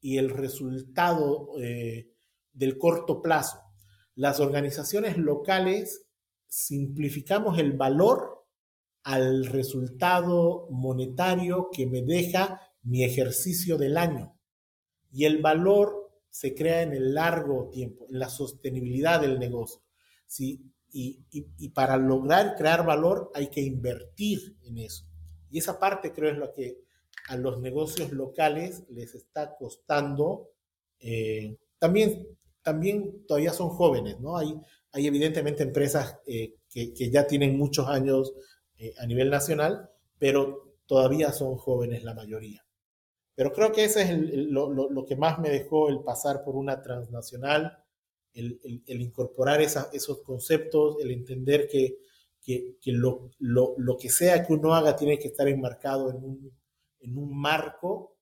y 0.00 0.18
el 0.18 0.30
resultado 0.30 1.58
eh, 1.60 2.12
del 2.52 2.78
corto 2.78 3.22
plazo. 3.22 3.58
Las 4.14 4.40
organizaciones 4.40 5.16
locales 5.16 6.06
simplificamos 6.46 7.58
el 7.58 7.72
valor 7.72 8.35
al 9.06 9.46
resultado 9.46 10.66
monetario 10.68 11.68
que 11.70 11.86
me 11.86 12.02
deja 12.02 12.60
mi 12.82 13.04
ejercicio 13.04 13.78
del 13.78 13.98
año. 13.98 14.36
Y 15.12 15.26
el 15.26 15.40
valor 15.40 16.10
se 16.28 16.56
crea 16.56 16.82
en 16.82 16.92
el 16.92 17.14
largo 17.14 17.70
tiempo, 17.70 18.08
en 18.10 18.18
la 18.18 18.28
sostenibilidad 18.28 19.20
del 19.20 19.38
negocio. 19.38 19.80
¿sí? 20.26 20.72
Y, 20.90 21.68
para 21.68 21.96
lograr 21.98 22.56
crear 22.56 22.84
valor 22.84 23.30
hay 23.32 23.46
que 23.46 23.60
invertir 23.60 24.56
en 24.64 24.78
eso. 24.78 25.04
Y 25.50 25.58
esa 25.58 25.78
parte 25.78 26.12
creo 26.12 26.32
es 26.32 26.38
lo 26.38 26.52
que 26.52 26.80
a 27.28 27.36
los 27.36 27.60
negocios 27.60 28.10
locales 28.10 28.82
les 28.88 29.14
está 29.14 29.54
costando. 29.56 30.50
Eh, 30.98 31.56
también, 31.78 32.26
también 32.60 33.24
todavía 33.24 33.52
son 33.52 33.68
jóvenes, 33.68 34.18
¿no? 34.18 34.36
Hay, 34.36 34.52
hay 34.90 35.06
evidentemente 35.06 35.62
empresas 35.62 36.18
eh, 36.26 36.56
que, 36.68 37.10
ya 37.10 37.24
tienen 37.26 37.56
muchos 37.56 37.86
años 37.86 38.34
eh, 38.78 38.94
a 38.98 39.06
nivel 39.06 39.30
nacional, 39.30 39.90
pero 40.18 40.76
todavía 40.86 41.32
son 41.32 41.56
jóvenes 41.56 42.04
la 42.04 42.14
mayoría. 42.14 42.64
Pero 43.34 43.52
creo 43.52 43.72
que 43.72 43.84
ese 43.84 44.02
es 44.02 44.10
lo, 44.10 45.04
que 45.06 45.16
más 45.16 45.38
me 45.38 45.50
dejó 45.50 45.88
el 45.88 46.00
pasar 46.00 46.42
por 46.42 46.56
una 46.56 46.82
transnacional, 46.82 47.78
el, 48.32 48.80
incorporar 48.86 49.60
esos 49.60 50.22
conceptos, 50.22 50.96
el 51.00 51.10
entender 51.10 51.68
que, 51.68 51.98
lo, 52.86 53.96
que 53.98 54.08
sea 54.08 54.44
que 54.44 54.52
uno 54.52 54.74
haga 54.74 54.96
tiene 54.96 55.18
que 55.18 55.28
estar 55.28 55.48
enmarcado 55.48 56.10
en 56.10 57.18
un, 57.18 57.38
marco 57.38 58.16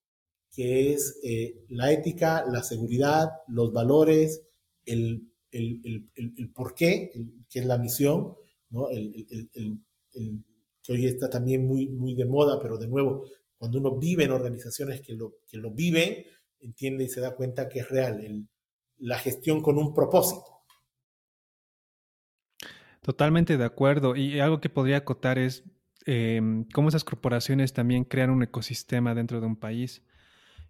que 0.53 0.93
es 0.93 1.19
eh, 1.23 1.65
la 1.69 1.93
ética, 1.93 2.45
la 2.49 2.63
seguridad, 2.63 3.31
los 3.49 3.73
valores, 3.73 4.43
el, 4.85 5.29
el, 5.51 6.51
por 6.55 6.75
qué, 6.75 7.13
que 7.49 7.61
es 7.61 7.67
la 7.67 7.79
misión, 7.79 8.37
¿no? 8.71 8.89
Que 10.83 10.93
hoy 10.93 11.07
está 11.07 11.29
también 11.29 11.67
muy, 11.67 11.89
muy 11.89 12.15
de 12.15 12.27
moda, 12.27 12.59
pero 12.61 12.79
de 12.79 12.89
nuevo, 12.89 13.27
cuando 13.57 13.79
uno 13.79 13.99
vive 13.99 14.25
en 14.25 14.33
organizaciones 14.33 15.01
que 15.01 15.15
lo, 15.15 15.37
que 15.47 15.57
lo 15.59 15.71
viven, 15.71 16.25
entiende 16.61 17.05
y 17.05 17.09
se 17.09 17.21
da 17.21 17.35
cuenta 17.35 17.69
que 17.69 17.81
es 17.81 17.89
real, 17.89 18.47
la 18.99 19.19
gestión 19.19 19.63
con 19.63 19.79
un 19.79 19.95
propósito. 19.95 20.55
Totalmente 23.05 23.59
de 23.59 23.65
acuerdo. 23.65 24.17
Y 24.17 24.41
algo 24.41 24.61
que 24.61 24.71
podría 24.71 24.99
acotar 24.99 25.39
es 25.39 25.65
em, 26.07 26.65
cómo 26.73 26.89
esas 26.89 27.05
corporaciones 27.05 27.75
también 27.75 28.05
crean 28.05 28.31
un 28.31 28.43
ecosistema 28.43 29.15
dentro 29.15 29.41
de 29.41 29.47
un 29.47 29.57
país. 29.57 30.03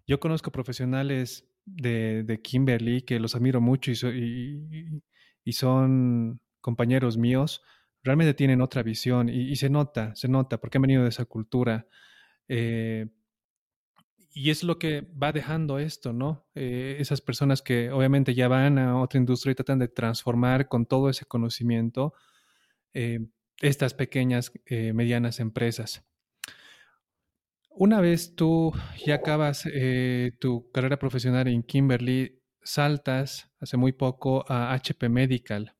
Yo 0.05 0.19
conozco 0.19 0.51
profesionales 0.51 1.47
de, 1.65 2.39
Kimberly 2.43 3.01
que 3.01 3.19
los 3.19 3.35
admiro 3.35 3.61
mucho 3.61 3.91
y, 3.91 5.01
y, 5.43 5.53
son 5.53 6.41
compañeros 6.61 7.17
míos. 7.17 7.63
Realmente 8.05 8.33
tienen 8.33 8.61
otra 8.61 8.83
visión 8.83 9.27
y, 9.27 9.55
se 9.57 9.69
nota, 9.69 10.15
se 10.15 10.29
nota 10.29 10.59
porque 10.59 10.77
han 10.77 10.83
venido 10.83 11.03
de 11.03 11.09
esa 11.09 11.25
cultura. 11.25 11.87
Eh, 12.47 13.07
y 14.31 14.49
es 14.49 14.63
lo 14.63 14.79
que 14.79 15.01
va 15.01 15.33
dejando 15.33 15.79
esto, 15.79 16.13
¿no? 16.13 16.47
Eh, 16.55 16.97
esas 16.99 17.19
personas 17.19 17.61
que 17.61 17.91
obviamente 17.91 18.33
ya 18.33 18.47
van 18.47 18.77
a 18.79 19.01
otra 19.01 19.19
industria 19.19 19.51
y 19.51 19.55
tratan 19.55 19.79
de 19.79 19.89
transformar 19.89 20.69
con 20.69 20.85
todo 20.85 21.09
ese 21.09 21.25
conocimiento 21.25 22.13
eh, 22.93 23.19
estas 23.61 23.93
pequeñas, 23.93 24.51
medianas 24.69 25.39
empresas. 25.39 26.05
Una 27.77 27.99
vez 27.99 28.35
tú 28.35 28.71
ya 29.05 29.15
acabas 29.15 29.65
eh, 29.65 30.31
tu 30.39 30.71
carrera 30.71 30.97
profesional 30.97 31.49
en 31.49 31.61
Kimberly, 31.61 32.41
saltas 32.63 33.51
hace 33.59 33.75
muy 33.75 33.91
poco 33.91 34.45
a 34.47 34.71
HP 34.73 35.09
Medical, 35.09 35.74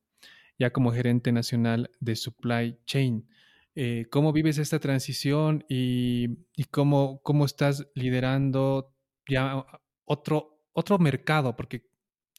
ya 0.58 0.72
como 0.72 0.92
gerente 0.92 1.32
nacional 1.32 1.92
de 2.00 2.16
Supply 2.16 2.78
Chain. 2.86 3.28
Eh, 3.76 4.06
¿Cómo 4.10 4.32
vives 4.32 4.58
esta 4.58 4.80
transición 4.80 5.66
y, 5.68 6.38
cómo, 6.72 7.22
estás 7.46 7.88
liderando 7.94 8.94
ya 9.28 9.66
otro, 10.06 10.62
otro 10.74 10.98
mercado? 10.98 11.56
Porque 11.56 11.86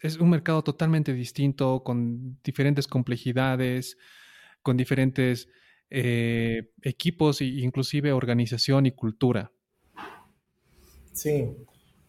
es 0.00 0.16
un 0.16 0.30
mercado 0.30 0.62
totalmente 0.62 1.12
distinto, 1.12 1.82
con 1.84 2.40
diferentes 2.42 2.86
complejidades, 2.86 3.98
con 4.62 4.76
diferentes 4.76 5.48
eh, 5.90 6.72
equipos 6.82 7.40
e 7.40 7.46
inclusive 7.46 8.12
organización 8.12 8.86
y 8.86 8.92
cultura. 8.92 9.52
Sí, 11.12 11.46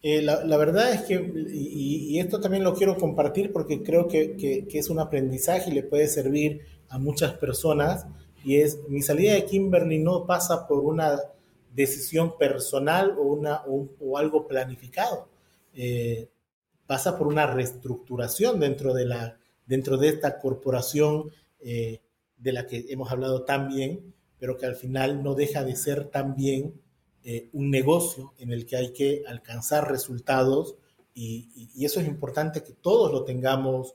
eh, 0.02 0.22
la, 0.22 0.56
verdad 0.56 0.92
es 0.92 1.02
que, 1.02 1.14
y, 1.50 2.18
esto 2.20 2.40
también 2.40 2.62
lo 2.62 2.74
quiero 2.74 2.96
compartir 2.96 3.52
porque 3.52 3.82
creo 3.82 4.06
que, 4.06 4.36
que, 4.36 4.78
es 4.78 4.90
un 4.90 5.00
aprendizaje 5.00 5.70
y 5.70 5.74
le 5.74 5.82
puede 5.82 6.06
servir 6.06 6.60
a 6.88 6.98
muchas 6.98 7.34
personas, 7.34 8.06
y 8.44 8.56
es, 8.56 8.78
mi 8.88 9.02
salida 9.02 9.34
de 9.34 9.44
Kimberly 9.44 9.98
no 9.98 10.24
pasa 10.24 10.68
por 10.68 10.84
una 10.84 11.18
decisión 11.74 12.38
personal 12.38 13.16
o, 13.18 13.22
una, 13.22 13.62
o, 13.66 14.16
algo 14.16 14.46
planificado, 14.46 15.28
eh, 15.74 16.28
pasa 16.86 17.18
por 17.18 17.26
una 17.26 17.46
reestructuración 17.46 18.60
dentro 18.60 18.94
de, 18.94 19.04
la, 19.04 19.36
dentro 19.66 19.96
de 19.96 20.08
esta 20.08 20.38
corporación 20.38 21.30
eh, 21.60 22.00
de 22.36 22.52
la 22.52 22.66
que 22.66 22.86
hemos 22.88 23.10
hablado 23.10 23.42
tan 23.42 23.68
bien, 23.68 24.14
pero 24.38 24.56
que 24.56 24.66
al 24.66 24.76
final 24.76 25.24
no 25.24 25.34
deja 25.34 25.64
de 25.64 25.74
ser 25.74 26.06
también 26.06 26.80
eh, 27.24 27.48
un 27.52 27.70
negocio 27.70 28.32
en 28.38 28.52
el 28.52 28.64
que 28.64 28.76
hay 28.76 28.92
que 28.92 29.24
alcanzar 29.26 29.90
resultados 29.90 30.76
y, 31.14 31.84
eso 31.84 32.00
es 32.00 32.06
importante 32.06 32.62
que 32.62 32.72
todos 32.72 33.12
lo 33.12 33.24
tengamos 33.24 33.94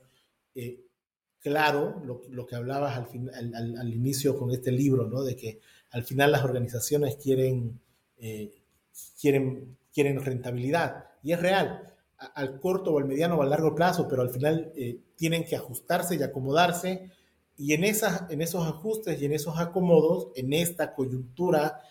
eh, 0.56 0.82
claro, 1.40 2.02
lo, 2.04 2.46
que 2.46 2.56
hablabas 2.56 2.98
al, 2.98 3.76
al, 3.78 3.94
inicio 3.94 4.38
con 4.38 4.52
este 4.52 4.72
libro, 4.72 5.08
¿no? 5.08 5.24
de 5.24 5.36
que 5.36 5.60
al 5.92 6.04
final 6.04 6.32
las 6.32 6.44
organizaciones 6.44 7.16
quieren, 7.16 7.80
eh, 8.18 8.52
quieren, 9.20 9.78
quieren 9.94 10.24
rentabilidad 10.24 11.06
y 11.24 11.32
es 11.32 11.42
real 11.42 11.94
al 12.18 12.60
corto 12.60 12.92
o 12.94 13.00
al 13.00 13.06
mediano 13.06 13.38
o 13.38 13.42
al 13.42 13.50
largo 13.50 13.74
plazo, 13.76 14.08
pero 14.08 14.22
al 14.22 14.30
final 14.30 14.72
tienen 15.16 15.44
que 15.44 15.56
ajustarse 15.56 16.16
y 16.16 16.24
acomodarse 16.24 17.10
y 17.58 17.74
en, 17.74 17.84
esas, 17.84 18.30
en 18.30 18.42
esos 18.42 18.66
ajustes 18.66 19.22
y 19.22 19.26
en 19.26 19.34
esos 19.34 19.60
acomodos, 19.60 20.30
en 20.36 20.54
esta 20.54 20.94
coyuntura 20.94 21.82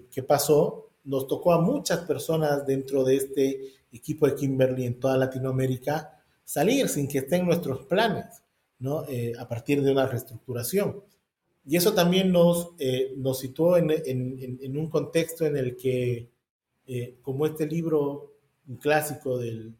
que, 0.00 0.06
que, 0.06 0.22
pasó, 0.22 0.90
nos 1.04 1.26
tocó 1.26 1.52
a 1.52 1.60
muchas 1.60 2.00
personas 2.00 2.66
dentro 2.66 3.04
de 3.04 3.16
este 3.16 3.60
equipo 3.92 4.26
de 4.26 4.34
Kimberly 4.34 4.86
en 4.86 4.98
toda 4.98 5.18
Latinoamérica 5.18 6.18
salir 6.44 6.88
sin 6.88 7.06
que 7.06 7.18
estén 7.18 7.44
nuestros 7.44 7.84
planes, 7.86 8.42
¿no? 8.78 9.04
Eh, 9.08 9.32
a 9.38 9.46
partir 9.46 9.82
de 9.82 9.92
una 9.92 10.06
reestructuración. 10.06 11.02
Y 11.64 11.76
eso 11.76 11.92
también 11.92 12.32
nos, 12.32 12.70
eh, 12.78 13.12
nos 13.16 13.38
situó 13.38 13.76
en, 13.76 13.90
en, 13.90 14.58
en, 14.60 14.76
un 14.76 14.88
contexto 14.88 15.44
en 15.44 15.56
el 15.56 15.76
que, 15.76 16.30
eh, 16.86 17.18
como 17.22 17.46
este 17.46 17.66
libro, 17.66 18.32
un 18.66 18.76
clásico 18.76 19.38
del 19.38 19.76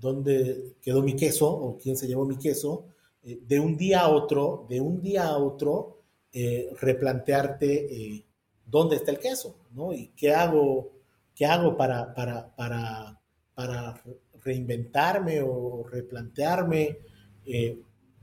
¿Dónde 0.00 0.76
quedó 0.80 1.02
mi 1.02 1.14
queso? 1.14 1.50
o 1.50 1.76
¿Quién 1.76 1.96
se 1.96 2.06
llevó 2.06 2.24
mi 2.24 2.38
queso? 2.38 2.86
Eh, 3.22 3.38
de 3.46 3.60
un 3.60 3.76
día 3.76 4.00
a 4.00 4.08
otro, 4.08 4.66
de 4.68 4.80
un 4.80 5.02
día 5.02 5.26
a 5.26 5.36
otro, 5.36 5.98
eh, 6.32 6.70
replantearte 6.80 8.14
eh, 8.14 8.24
dónde 8.70 8.96
está 8.96 9.10
el 9.10 9.18
queso, 9.18 9.56
¿no? 9.72 9.92
Y 9.92 10.08
qué 10.16 10.34
hago, 10.34 10.92
qué 11.34 11.46
hago 11.46 11.76
para, 11.76 12.14
para, 12.14 12.54
para, 12.54 13.20
para 13.54 14.02
reinventarme 14.44 15.42
o 15.42 15.84
replantearme. 15.84 16.98
Y, 17.44 17.78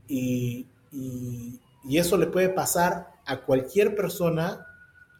y, 0.08 0.66
y, 1.84 1.98
eso 1.98 2.16
le 2.16 2.26
puede 2.26 2.48
pasar 2.48 3.08
a 3.26 3.44
cualquier 3.44 3.94
persona 3.94 4.64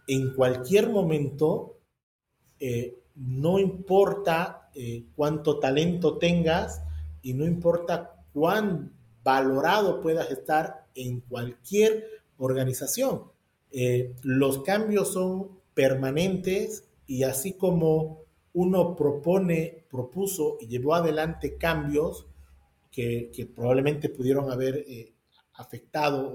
en 0.06 0.34
cualquier 0.34 0.88
momento, 0.88 1.80
no 3.14 3.58
importa 3.58 4.70
cuánto 5.14 5.58
talento 5.58 6.16
tengas 6.16 6.82
y 7.22 7.34
no 7.34 7.44
importa 7.44 8.18
cuán 8.32 8.92
valorado 9.22 10.00
puedas 10.00 10.30
estar 10.30 10.86
en 10.94 11.20
cualquier 11.20 12.04
organización. 12.38 13.24
Eh, 13.70 14.14
los 14.22 14.62
cambios 14.62 15.12
son 15.12 15.58
permanentes 15.74 16.84
y 17.06 17.22
así 17.22 17.52
como 17.52 18.22
uno 18.52 18.96
propone, 18.96 19.84
propuso 19.90 20.56
y 20.60 20.66
llevó 20.66 20.94
adelante 20.94 21.56
cambios 21.56 22.26
que, 22.90 23.30
probablemente 23.54 24.08
pudieron 24.08 24.50
haber 24.50 24.78
eh, 24.78 25.12
afectado 25.54 26.32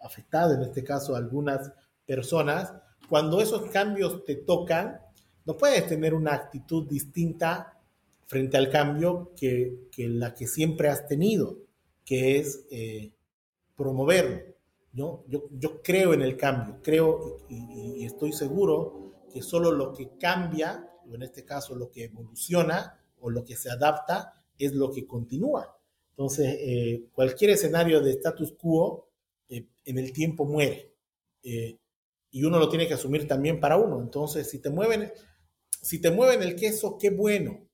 afectado 0.00 0.54
en 0.54 0.62
este 0.62 0.84
caso 0.84 1.14
a 1.14 1.18
algunas 1.18 1.72
personas, 2.06 2.72
cuando 3.08 3.40
esos 3.40 3.70
cambios 3.70 4.24
te 4.24 4.36
tocan, 4.36 5.00
no 5.44 5.56
puedes 5.56 5.86
tener 5.86 6.14
una 6.14 6.34
actitud 6.34 6.86
distinta 6.88 7.80
frente 8.26 8.56
al 8.56 8.70
cambio 8.70 9.32
que, 9.36 9.88
la 9.96 10.34
que 10.34 10.46
siempre 10.46 10.88
has 10.88 11.06
tenido, 11.06 11.58
que 12.04 12.38
es 12.38 12.66
eh, 12.70 13.12
promoverlo. 13.74 14.57
Yo, 14.92 15.24
yo 15.28 15.82
creo 15.82 16.14
en 16.14 16.22
el 16.22 16.36
cambio, 16.36 16.80
creo 16.82 17.46
y, 17.48 18.04
estoy 18.04 18.32
seguro 18.32 19.12
que 19.32 19.42
solo 19.42 19.70
lo 19.70 19.92
que 19.92 20.16
cambia, 20.18 20.90
o 21.08 21.14
en 21.14 21.22
este 21.22 21.44
caso 21.44 21.74
lo 21.74 21.90
que 21.90 22.04
evoluciona 22.04 22.98
o 23.20 23.30
lo 23.30 23.44
que 23.44 23.56
se 23.56 23.70
adapta, 23.70 24.32
es 24.58 24.72
lo 24.72 24.90
que 24.90 25.06
continúa. 25.06 25.76
Entonces, 26.10 26.56
eh, 26.58 27.04
cualquier 27.12 27.50
escenario 27.50 28.00
de 28.00 28.12
status 28.12 28.52
quo 28.52 29.08
eh, 29.48 29.66
en 29.84 29.98
el 29.98 30.12
tiempo 30.12 30.44
muere. 30.44 30.94
y 32.30 32.44
uno 32.44 32.58
lo 32.58 32.68
tiene 32.68 32.86
que 32.86 32.94
asumir 32.94 33.26
también 33.26 33.60
para 33.60 33.76
uno. 33.76 34.00
Entonces, 34.00 34.50
si 34.50 34.58
te 34.58 34.70
mueven, 34.70 35.10
si 35.80 36.00
te 36.00 36.10
mueven 36.10 36.42
el 36.42 36.56
queso, 36.56 36.98
qué 36.98 37.10
bueno. 37.10 37.68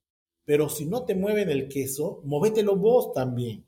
Pero 0.44 0.68
si 0.68 0.86
no 0.86 1.04
te 1.04 1.14
mueven 1.14 1.50
el 1.50 1.68
queso, 1.68 2.20
movételo 2.24 2.76
vos 2.76 3.12
también. 3.12 3.64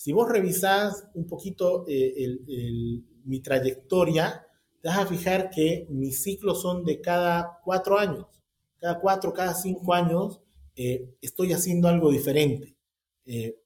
Si 0.00 0.12
vos 0.12 0.30
revisás 0.30 1.06
un 1.12 1.26
poquito 1.26 1.84
eh, 1.86 2.38
mi 3.26 3.40
trayectoria, 3.40 4.46
te 4.80 4.88
vas 4.88 4.96
a 4.96 5.06
fijar 5.06 5.50
que 5.50 5.86
mis 5.90 6.22
ciclos 6.22 6.62
son 6.62 6.86
de 6.86 7.02
cada 7.02 7.60
cuatro 7.62 7.98
años. 7.98 8.24
Cada 8.78 8.98
cuatro, 8.98 9.34
cada 9.34 9.52
cinco 9.52 9.92
años 9.92 10.40
eh, 10.74 11.16
estoy 11.20 11.52
haciendo 11.52 11.86
algo 11.86 12.10
diferente. 12.10 12.78
Eh, 13.26 13.58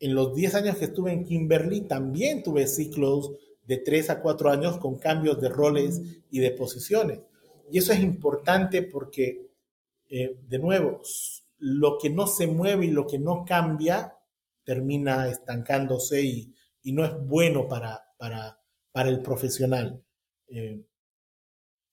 en 0.00 0.14
los 0.16 0.34
diez 0.34 0.56
años 0.56 0.78
que 0.78 0.86
estuve 0.86 1.12
en 1.12 1.24
Kimberly 1.24 1.82
también 1.82 2.42
tuve 2.42 2.66
ciclos 2.66 3.30
de 3.64 3.76
tres 3.76 4.10
a 4.10 4.20
cuatro 4.20 4.50
años 4.50 4.78
con 4.78 4.98
cambios 4.98 5.40
de 5.40 5.48
roles 5.48 6.02
y 6.28 6.40
de 6.40 6.50
posiciones. 6.50 7.20
Y 7.70 7.78
eso 7.78 7.92
es 7.92 8.00
importante 8.00 8.82
porque, 8.82 9.48
de 10.10 10.58
nuevo, 10.58 11.02
lo 11.58 11.98
que 11.98 12.10
no 12.10 12.26
se 12.26 12.48
mueve 12.48 12.86
y 12.86 12.90
lo 12.90 13.06
que 13.06 13.20
no 13.20 13.44
cambia 13.46 14.18
termina 14.64 15.28
estancándose 15.28 16.22
y, 16.22 16.54
no 16.84 17.04
es 17.04 17.12
bueno 17.16 17.68
para, 17.68 18.02
para, 18.18 18.58
para 18.90 19.08
el 19.08 19.22
profesional. 19.22 20.02
Eh, 20.48 20.82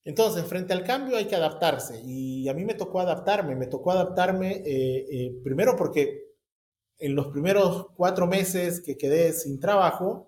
entonces, 0.04 0.44
frente 0.46 0.74
al 0.74 0.84
cambio 0.84 1.18
hay 1.18 1.26
que 1.26 1.36
adaptarse 1.36 2.02
y 2.04 2.48
a 2.50 2.54
mí 2.54 2.66
me 2.66 2.74
tocó 2.74 3.00
adaptarme, 3.00 3.56
me 3.56 3.68
tocó 3.68 3.92
adaptarme 3.92 4.64
eh, 4.66 5.06
eh, 5.12 5.40
primero 5.44 5.76
porque 5.78 6.24
en 6.98 7.16
los 7.16 7.28
primeros 7.28 7.88
cuatro 7.96 8.26
meses 8.28 8.82
que 8.82 8.98
quedé 8.98 9.34
sin 9.34 9.60
trabajo, 9.60 10.28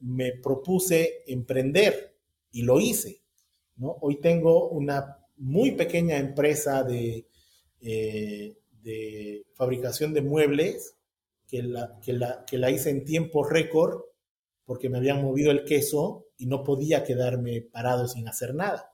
me 0.00 0.32
propuse 0.40 1.24
emprender 1.26 2.16
y 2.52 2.62
lo 2.62 2.78
hice. 2.78 3.22
¿no? 3.76 3.96
Hoy 4.00 4.20
tengo 4.20 4.68
una 4.68 5.18
muy 5.36 5.72
pequeña 5.72 6.18
empresa 6.18 6.84
de, 6.84 7.26
de 7.80 9.46
fabricación 9.54 10.12
de 10.12 10.22
muebles, 10.22 10.96
que 11.54 11.62
la, 11.62 12.00
que, 12.00 12.12
la, 12.12 12.44
que 12.44 12.58
la 12.58 12.68
hice 12.68 12.90
en 12.90 13.04
tiempo 13.04 13.44
récord, 13.44 14.00
porque 14.64 14.88
me 14.88 14.98
habían 14.98 15.22
movido 15.22 15.52
el 15.52 15.64
queso 15.64 16.26
y 16.36 16.46
no 16.46 16.64
podía 16.64 17.04
quedarme 17.04 17.60
parado 17.60 18.08
sin 18.08 18.26
hacer 18.26 18.56
nada. 18.56 18.92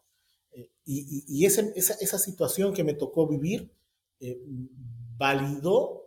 Eh, 0.53 0.69
y, 0.85 1.24
y, 1.27 1.47
esa, 1.47 1.62
esa, 1.74 2.19
situación 2.19 2.74
que 2.74 2.85
me 2.85 2.93
tocó 2.93 3.27
vivir 3.27 3.73
eh, 4.20 4.43
validó 5.16 6.05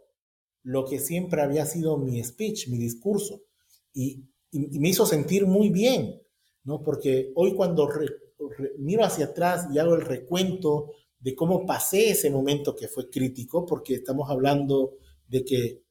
lo 0.61 0.85
que 0.85 0.99
siempre 0.99 1.41
había 1.41 1.65
sido 1.65 1.97
mi 1.97 2.23
speech, 2.23 2.67
mi 2.67 2.77
discurso, 2.77 3.41
y, 3.91 4.23
y 4.51 4.77
me 4.77 4.89
hizo 4.89 5.07
sentir 5.07 5.47
muy 5.47 5.69
bien, 5.69 6.21
¿no? 6.65 6.83
Porque 6.83 7.31
hoy 7.33 7.55
cuando 7.55 7.89
miro 8.77 9.03
hacia 9.03 9.25
atrás 9.25 9.69
y 9.73 9.79
hago 9.79 9.95
el 9.95 10.01
recuento 10.01 10.91
de 11.19 11.33
cómo 11.33 11.65
pasé 11.65 12.11
ese 12.11 12.29
momento 12.29 12.75
que 12.75 12.87
fue 12.87 13.09
crítico, 13.09 13.65
porque 13.65 13.95
estamos 13.95 14.29
hablando 14.29 14.97
de 15.27 15.43
que 15.43 15.83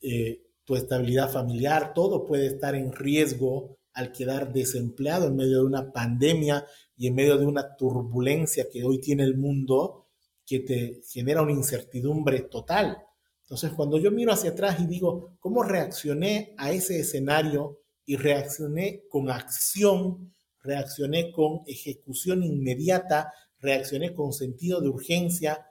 eh, 0.00 0.42
tu 0.64 0.76
estabilidad 0.76 1.30
familiar, 1.30 1.94
todo 1.94 2.24
puede 2.26 2.46
estar 2.46 2.74
en 2.74 2.92
riesgo 2.92 3.78
al 3.94 4.12
quedar 4.12 4.52
desempleado 4.52 5.26
en 5.26 5.36
medio 5.36 5.58
de 5.58 5.64
una 5.64 5.92
pandemia 5.92 6.64
y 6.96 7.06
en 7.06 7.14
medio 7.14 7.38
de 7.38 7.46
una 7.46 7.74
turbulencia 7.76 8.68
que 8.70 8.84
hoy 8.84 9.00
tiene 9.00 9.24
el 9.24 9.36
mundo, 9.36 10.06
que 10.44 10.60
te 10.60 11.00
genera 11.08 11.42
una 11.42 11.52
incertidumbre 11.52 12.42
total. 12.42 12.98
Entonces, 13.42 13.72
cuando 13.72 13.98
yo 13.98 14.10
miro 14.10 14.32
hacia 14.32 14.50
atrás 14.50 14.78
y 14.80 14.86
digo, 14.86 15.36
¿cómo 15.40 15.62
reaccioné 15.62 16.54
a 16.58 16.70
ese 16.70 17.00
escenario? 17.00 17.80
Y 18.04 18.16
reaccioné 18.16 19.04
con 19.08 19.30
acción, 19.30 20.34
reaccioné 20.62 21.32
con 21.32 21.62
ejecución 21.66 22.42
inmediata, 22.42 23.32
reaccioné 23.58 24.14
con 24.14 24.32
sentido 24.32 24.80
de 24.80 24.88
urgencia, 24.88 25.66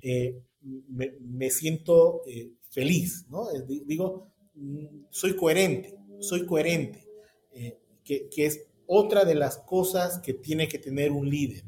eh, 0.00 0.42
me, 0.60 1.50
siento 1.50 2.22
eh, 2.26 2.52
feliz, 2.72 3.26
¿no? 3.28 3.46
Digo, 3.66 4.32
mm, 4.54 5.04
soy 5.10 5.36
coherente, 5.36 5.94
soy 6.18 6.46
coherente, 6.46 7.06
eh, 7.52 7.78
que, 8.02 8.28
que 8.28 8.46
es 8.46 8.66
otra 8.86 9.24
de 9.24 9.34
las 9.34 9.58
cosas 9.58 10.18
que 10.18 10.34
tiene 10.34 10.66
que 10.68 10.78
tener 10.78 11.12
un 11.12 11.28
líder, 11.28 11.62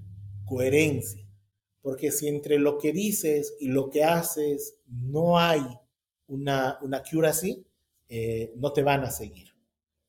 coherencia. 0.44 1.24
Porque 1.80 2.10
si 2.10 2.28
entre 2.28 2.58
lo 2.58 2.78
que 2.78 2.92
dices 2.92 3.54
y 3.60 3.68
lo 3.68 3.90
que 3.90 4.04
haces 4.04 4.78
no 4.86 5.38
hay 5.38 5.62
una, 6.26 6.78
una 6.82 6.98
accuracy, 6.98 7.64
eh, 8.08 8.52
no 8.56 8.72
te 8.72 8.82
van 8.82 9.04
a 9.04 9.10
seguir. 9.10 9.48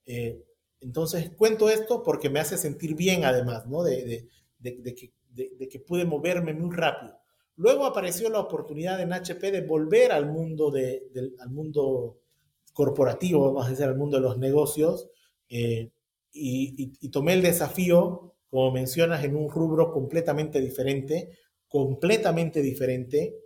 Eh, 0.05 0.43
entonces, 0.79 1.31
cuento 1.31 1.69
esto 1.69 2.03
porque 2.03 2.29
me 2.29 2.39
hace 2.39 2.57
sentir 2.57 2.95
bien, 2.95 3.25
además, 3.25 3.65
¿no? 3.65 3.83
De, 3.83 4.27
que, 4.61 5.11
de, 5.31 5.67
que, 5.69 5.79
pude 5.79 6.05
moverme 6.05 6.53
muy 6.53 6.75
rápido. 6.75 7.17
Luego 7.57 7.85
apareció 7.85 8.29
la 8.29 8.39
oportunidad 8.39 8.99
en 9.01 9.13
HP 9.13 9.51
de 9.51 9.61
volver 9.61 10.11
al 10.11 10.29
mundo, 10.31 10.71
del, 10.71 11.35
al 11.39 11.49
mundo 11.49 12.19
corporativo, 12.73 13.45
vamos 13.45 13.67
a 13.67 13.69
decir, 13.69 13.85
al 13.85 13.97
mundo 13.97 14.17
de 14.17 14.23
los 14.23 14.37
negocios, 14.37 15.09
eh, 15.49 15.91
y, 16.33 17.09
tomé 17.09 17.33
el 17.33 17.41
desafío, 17.41 18.35
como 18.49 18.71
mencionas, 18.71 19.23
en 19.23 19.37
un 19.37 19.49
rubro 19.49 19.91
completamente 19.93 20.59
diferente, 20.59 21.29
completamente 21.69 22.61
diferente. 22.61 23.37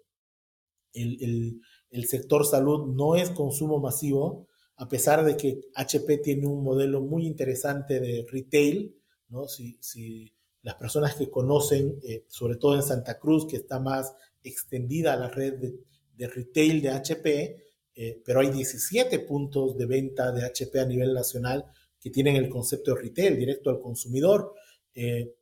El, 0.91 1.61
sector 2.07 2.45
salud 2.45 2.88
no 2.88 3.15
es 3.15 3.30
consumo 3.30 3.80
masivo, 3.80 4.48
a 4.77 4.88
pesar 4.88 5.23
de 5.23 5.38
que 5.38 5.61
HP 5.76 6.18
tiene 6.18 6.48
un 6.48 6.64
modelo 6.64 7.02
muy 7.02 7.27
interesante 7.27 7.99
de 7.99 8.26
retail, 8.27 8.95
¿no? 9.27 9.48
Si, 9.48 10.34
las 10.70 10.78
personas 10.78 11.16
que 11.16 11.30
conocen, 11.30 12.00
eh, 12.04 12.26
sobre 12.28 12.58
todo 12.58 12.76
en 12.76 12.84
Santa 12.84 13.20
Cruz, 13.20 13.48
que 13.48 13.58
está 13.58 13.80
más 13.80 14.14
extendida 14.44 15.16
la 15.16 15.30
red 15.30 15.56
de, 15.56 16.28
retail 16.28 16.82
de 16.82 16.90
HP, 16.90 17.64
eh, 17.96 18.22
pero 18.24 18.41
hay 18.41 18.50
17 18.50 19.20
puntos 19.20 19.78
de 19.78 19.86
venta 19.86 20.32
de 20.32 20.46
HP 20.46 20.80
a 20.80 20.86
nivel 20.86 21.14
nacional 21.14 21.66
que 22.00 22.10
tienen 22.10 22.36
el 22.36 22.50
concepto 22.50 22.94
de 22.94 23.02
retail, 23.02 23.38
directo 23.38 23.70
al 23.70 23.80
consumidor, 23.80 24.54
eh, 24.94 25.34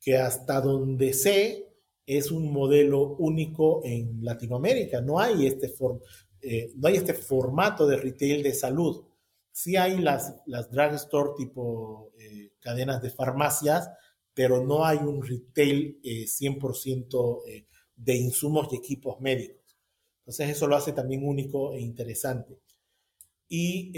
que 0.00 0.16
hasta 0.16 0.60
donde 0.60 1.12
sé, 1.12 1.70
es 2.06 2.30
un 2.30 2.52
modelo 2.52 3.16
único 3.18 3.82
en 3.84 4.24
Latinoamérica. 4.24 5.00
No 5.00 5.20
hay 5.20 5.46
este, 5.46 5.72
eh, 6.40 6.72
no 6.76 6.88
hay 6.88 6.96
este 6.96 7.14
formato 7.14 7.86
de 7.86 7.98
retail 7.98 8.42
de 8.42 8.54
salud. 8.54 9.04
Sí 9.52 9.76
hay 9.76 9.98
las, 9.98 10.36
las 10.46 10.70
drugstore 10.70 11.32
tipo 11.36 12.12
eh, 12.18 12.52
cadenas 12.60 13.02
de 13.02 13.10
farmacias, 13.10 13.90
pero 14.34 14.64
no 14.64 14.84
hay 14.84 14.98
un 14.98 15.22
retail 15.22 16.00
100% 16.02 17.42
eh, 17.46 17.66
de 17.96 18.16
insumos 18.16 18.68
y 18.72 18.76
equipos 18.76 19.20
médicos. 19.20 19.78
Entonces 20.20 20.50
eso 20.50 20.66
lo 20.66 20.76
hace 20.76 20.92
también 20.92 21.26
único 21.26 21.72
e 21.72 21.80
interesante. 21.80 22.60
Y, 23.52 23.90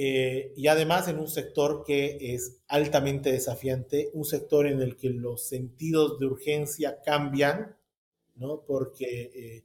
y, 0.57 0.67
además 0.67 1.09
en 1.09 1.19
un 1.19 1.29
sector 1.29 1.85
que 1.87 2.17
es 2.35 2.63
altamente 2.69 3.31
desafiante, 3.31 4.09
un 4.15 4.25
sector 4.25 4.67
en 4.67 4.81
el 4.81 4.97
que 4.97 5.11
los 5.11 5.47
sentidos 5.47 6.19
de 6.19 6.25
urgencia 6.25 7.03
cambian 7.05 7.77
¿no? 8.37 8.65
Porque 8.67 9.31
eh, 9.35 9.65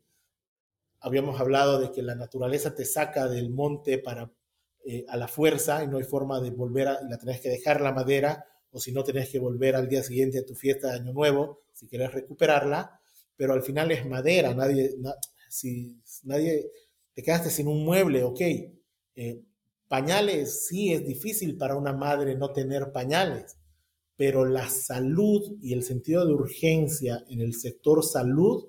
habíamos 0.99 1.39
hablado 1.39 1.79
de 1.79 1.91
que 1.91 2.01
la 2.01 2.15
naturaleza 2.15 2.75
te 2.75 2.85
saca 2.85 3.27
del 3.27 3.49
monte 3.49 3.97
para, 3.97 4.31
eh, 4.85 5.05
a 5.07 5.17
la 5.17 5.27
fuerza 5.27 5.83
y 5.83 5.87
no 5.87 5.97
hay 5.97 6.03
forma 6.03 6.39
de 6.39 6.51
volver 6.51 6.87
a, 6.87 7.01
la 7.01 7.17
tenés 7.17 7.41
que 7.41 7.49
dejar 7.49 7.81
la 7.81 7.91
madera 7.91 8.45
o 8.71 8.79
si 8.79 8.91
no 8.91 9.03
tenés 9.03 9.29
que 9.29 9.39
volver 9.39 9.75
al 9.75 9.87
día 9.87 10.03
siguiente 10.03 10.39
a 10.39 10.45
tu 10.45 10.55
fiesta 10.55 10.87
de 10.87 10.99
Año 10.99 11.13
Nuevo 11.13 11.63
si 11.77 11.87
querés 11.87 12.11
recuperarla, 12.11 12.99
pero 13.35 13.53
al 13.53 13.61
final 13.61 13.91
es 13.91 14.05
madera, 14.07 14.53
nadie, 14.55 14.95
si 15.47 15.95
nadie, 16.23 16.71
te 17.13 17.21
quedaste 17.21 17.51
sin 17.51 17.67
un 17.67 17.85
mueble, 17.85 18.23
ok. 18.23 18.41
Eh, 19.15 19.43
pañales, 19.87 20.65
sí, 20.65 20.91
es 20.91 21.05
difícil 21.05 21.55
para 21.55 21.75
una 21.75 21.93
madre 21.93 22.35
no 22.35 22.51
tener 22.51 22.91
pañales, 22.91 23.57
pero 24.15 24.43
la 24.43 24.67
salud 24.69 25.57
y 25.61 25.73
el 25.73 25.83
sentido 25.83 26.25
de 26.25 26.33
urgencia 26.33 27.23
en 27.29 27.41
el 27.41 27.53
sector 27.53 28.03
salud 28.03 28.65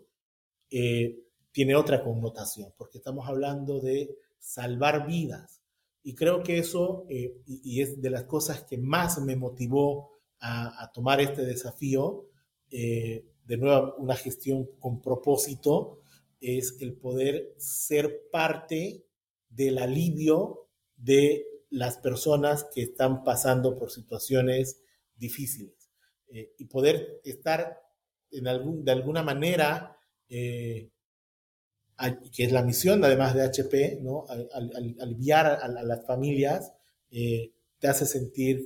eh, 0.71 1.19
tiene 1.51 1.75
otra 1.75 2.05
connotación, 2.05 2.75
porque 2.77 2.99
estamos 2.99 3.27
hablando 3.27 3.81
de 3.81 4.15
salvar 4.39 5.07
vidas. 5.07 5.58
Y 6.09 6.15
creo 6.15 6.43
que 6.43 6.57
eso, 6.57 7.05
eh, 7.11 7.37
y, 7.45 7.83
es 7.83 8.01
de 8.01 8.09
las 8.09 8.25
cosas 8.25 8.65
que 8.65 8.79
más 8.79 9.21
me 9.21 9.37
motivó 9.37 10.19
a, 10.41 10.91
tomar 10.95 11.21
este 11.21 11.45
desafío, 11.45 12.31
eh, 12.71 13.27
de 13.45 13.57
nuevo 13.59 13.95
una 13.99 14.17
gestión 14.17 14.71
con 14.79 15.03
propósito, 15.03 16.01
es 16.41 16.79
el 16.81 16.95
poder 16.95 17.55
ser 17.59 18.23
parte 18.33 19.05
del 19.51 19.77
alivio 19.77 20.71
de 20.97 21.45
las 21.69 21.99
personas 21.99 22.65
que 22.75 22.85
están 22.85 23.23
pasando 23.23 23.77
por 23.77 23.91
situaciones 23.91 24.81
difíciles. 25.15 25.91
Eh, 26.29 26.55
y 26.57 26.65
poder 26.65 27.21
estar 27.23 27.83
en 28.31 28.49
algún, 28.49 28.83
de 28.83 28.93
alguna 28.93 29.23
manera, 29.23 29.95
que 32.33 32.45
es 32.45 32.53
la 32.53 32.63
misión 32.63 33.05
además 33.05 33.35
de 33.35 33.43
HP, 33.43 33.99
¿no? 34.03 34.27
al, 34.29 34.97
aliviar 35.01 35.47
a, 35.47 35.69
las 35.69 36.07
familias, 36.07 36.73
eh, 37.11 37.53
te 37.79 37.89
hace 37.89 38.07
sentir 38.07 38.65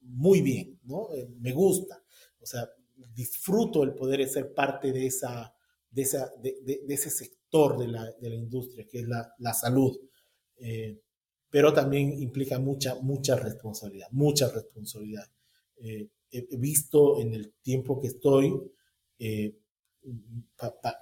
muy 0.00 0.42
bien, 0.42 0.80
¿no? 0.84 1.08
me 1.38 1.52
gusta, 1.52 2.02
o 2.40 2.46
sea, 2.46 2.68
disfruto 3.14 3.84
el 3.84 3.94
poder 3.94 4.26
ser 4.28 4.52
parte 4.52 4.92
de, 4.92 5.06
esa, 5.06 5.54
de, 5.90 6.02
esa, 6.02 6.32
de, 6.42 6.58
de, 6.64 6.94
ese 6.94 7.10
sector 7.10 7.78
de 7.78 7.88
la, 7.88 8.10
de 8.20 8.30
la, 8.30 8.36
industria, 8.36 8.86
que 8.90 9.00
es 9.00 9.08
la, 9.08 9.32
la 9.38 9.54
salud. 9.54 9.96
pero 11.48 11.72
también 11.72 12.12
implica 12.20 12.58
mucha, 12.58 12.96
mucha 12.96 13.36
responsabilidad, 13.36 14.08
mucha 14.10 14.48
responsabilidad. 14.48 15.30
Eh, 15.76 16.08
he 16.32 16.56
visto 16.56 17.20
en 17.20 17.34
el 17.34 17.52
tiempo 17.60 18.00
que 18.00 18.08
estoy 18.08 18.54
eh, 19.18 19.54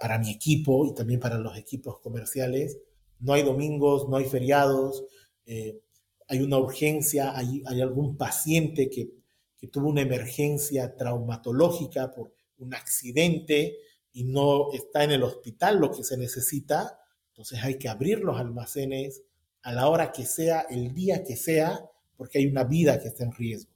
para 0.01 0.19
mi 0.19 0.31
equipo 0.31 0.87
y 0.87 0.95
también 0.95 1.21
para 1.21 1.39
los 1.39 1.57
equipos 1.57 1.99
comerciales. 2.01 2.79
No 3.19 3.33
hay 3.33 3.43
domingos, 3.43 4.09
no 4.09 4.17
hay 4.17 4.25
feriados, 4.25 5.05
eh, 5.47 5.81
hay 6.29 6.41
una 6.41 6.59
urgencia, 6.59 7.37
hay, 7.37 7.63
hay 7.67 7.81
algún 7.81 8.17
paciente 8.17 8.89
que, 8.89 9.11
que, 9.59 9.69
tuvo 9.69 9.89
una 9.89 10.03
emergencia 10.03 10.97
traumatológica 10.97 12.13
por 12.13 12.33
un 12.59 12.75
accidente 12.75 13.77
y 14.13 14.25
no 14.25 14.73
está 14.73 15.05
en 15.05 15.13
el 15.13 15.23
hospital 15.23 15.79
lo 15.79 15.91
que 15.91 16.05
se 16.05 16.17
necesita. 16.17 16.99
Entonces 17.29 17.59
hay 17.63 17.79
que 17.79 17.89
abrir 17.89 18.21
los 18.21 18.39
almacenes 18.39 19.23
a 19.63 19.73
la 19.73 19.89
hora 19.89 20.13
que 20.13 20.25
sea, 20.25 20.63
el 20.71 20.95
día 20.95 21.25
que 21.25 21.37
sea, 21.37 21.85
porque 22.17 22.39
hay 22.39 22.47
una 22.47 22.65
vida 22.65 23.01
que 23.01 23.09
está 23.09 23.25
en 23.25 23.33
riesgo. 23.33 23.73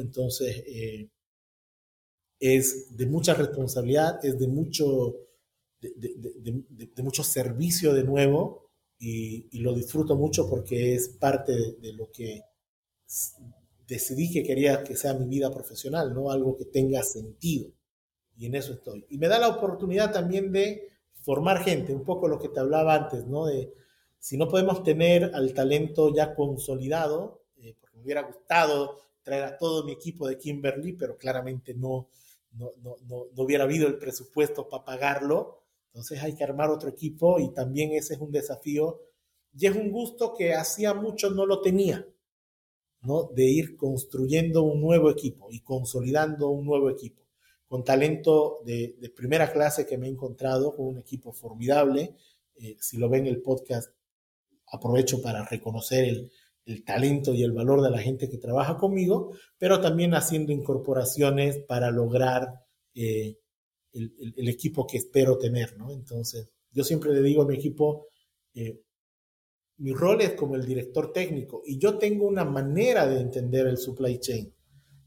Entonces, 0.00 0.64
eh, 0.66 1.08
es 2.38 2.96
de 2.96 3.06
mucha 3.06 3.34
responsabilidad, 3.34 4.24
es 4.24 4.38
de 4.38 4.48
mucho, 4.48 5.16
de, 5.80 7.02
mucho 7.02 7.22
servicio 7.22 7.94
de 7.94 8.04
nuevo 8.04 8.70
y, 8.98 9.58
lo 9.58 9.74
disfruto 9.74 10.16
mucho 10.16 10.48
porque 10.48 10.94
es 10.94 11.08
parte 11.08 11.52
de, 11.80 11.92
lo 11.92 12.10
que 12.10 12.42
decidí 13.86 14.32
que 14.32 14.42
quería 14.42 14.82
que 14.82 14.96
sea 14.96 15.14
mi 15.14 15.26
vida 15.26 15.50
profesional, 15.50 16.12
¿no? 16.14 16.30
Algo 16.30 16.56
que 16.56 16.64
tenga 16.64 17.02
sentido. 17.02 17.70
Y 18.36 18.46
en 18.46 18.54
eso 18.54 18.74
estoy. 18.74 19.06
Y 19.08 19.18
me 19.18 19.28
da 19.28 19.38
la 19.38 19.48
oportunidad 19.48 20.12
también 20.12 20.52
de 20.52 20.88
formar 21.22 21.64
gente, 21.64 21.94
un 21.94 22.04
poco 22.04 22.28
lo 22.28 22.38
que 22.38 22.48
te 22.48 22.60
hablaba 22.60 22.94
antes, 22.94 23.26
¿no? 23.26 23.46
De 23.46 23.72
si 24.18 24.36
no 24.36 24.48
podemos 24.48 24.82
tener 24.82 25.30
al 25.34 25.54
talento 25.54 26.14
ya 26.14 26.34
consolidado, 26.34 27.44
eh, 27.56 27.76
porque 27.80 27.96
me 27.96 28.02
hubiera 28.02 28.22
gustado 28.22 28.98
traer 29.22 29.44
a 29.44 29.56
todo 29.56 29.84
mi 29.84 29.92
equipo 29.92 30.28
de 30.28 30.38
Kimberly, 30.38 30.92
pero 30.92 31.16
claramente 31.16 31.74
no, 32.56 32.70
no, 32.82 32.96
no, 33.06 33.42
hubiera 33.42 33.64
habido 33.64 33.86
el 33.86 33.98
presupuesto 33.98 34.68
para 34.68 34.84
pagarlo. 34.84 35.62
Entonces 35.88 36.22
hay 36.22 36.34
que 36.34 36.44
armar 36.44 36.70
otro 36.70 36.88
equipo 36.88 37.38
y 37.40 37.52
también 37.52 37.92
ese 37.92 38.14
es 38.14 38.20
un 38.20 38.30
desafío 38.30 39.00
y 39.54 39.66
es 39.66 39.74
un 39.74 39.90
gusto 39.90 40.34
que 40.34 40.54
hacía 40.54 40.92
mucho 40.92 41.30
no 41.30 41.46
lo 41.46 41.60
tenía, 41.62 42.06
¿no? 43.00 43.30
De 43.34 43.44
ir 43.44 43.76
construyendo 43.76 44.62
un 44.62 44.80
nuevo 44.80 45.10
equipo 45.10 45.48
y 45.50 45.60
consolidando 45.60 46.50
un 46.50 46.66
nuevo 46.66 46.90
equipo 46.90 47.26
con 47.66 47.82
talento 47.82 48.60
de, 48.64 48.96
de 49.00 49.10
primera 49.10 49.52
clase 49.52 49.86
que 49.86 49.98
me 49.98 50.06
he 50.06 50.10
encontrado, 50.10 50.76
con 50.76 50.86
un 50.86 50.98
equipo 50.98 51.32
formidable. 51.32 52.14
Eh, 52.56 52.76
si 52.80 52.96
lo 52.96 53.08
ven 53.08 53.26
el 53.26 53.42
podcast, 53.42 53.92
aprovecho 54.68 55.20
para 55.20 55.44
reconocer 55.44 56.04
el, 56.04 56.30
el 56.66 56.84
talento 56.84 57.32
y 57.32 57.42
el 57.42 57.52
valor 57.52 57.80
de 57.80 57.90
la 57.90 57.98
gente 57.98 58.28
que 58.28 58.38
trabaja 58.38 58.76
conmigo, 58.76 59.32
pero 59.56 59.80
también 59.80 60.14
haciendo 60.14 60.52
incorporaciones 60.52 61.58
para 61.58 61.90
lograr 61.90 62.64
eh, 62.94 63.38
el, 63.92 64.48
equipo 64.48 64.86
que 64.86 64.98
espero 64.98 65.38
tener, 65.38 65.78
¿no? 65.78 65.92
Entonces, 65.92 66.50
yo 66.72 66.84
siempre 66.84 67.12
le 67.12 67.22
digo 67.22 67.42
a 67.42 67.46
mi 67.46 67.54
equipo, 67.54 68.08
eh, 68.54 68.82
mi 69.78 69.92
rol 69.92 70.20
es 70.20 70.32
como 70.32 70.56
el 70.56 70.66
director 70.66 71.12
técnico 71.12 71.62
y 71.64 71.78
yo 71.78 71.98
tengo 71.98 72.26
una 72.26 72.44
manera 72.44 73.06
de 73.06 73.20
entender 73.20 73.66
el 73.66 73.78
supply 73.78 74.18
chain, 74.18 74.52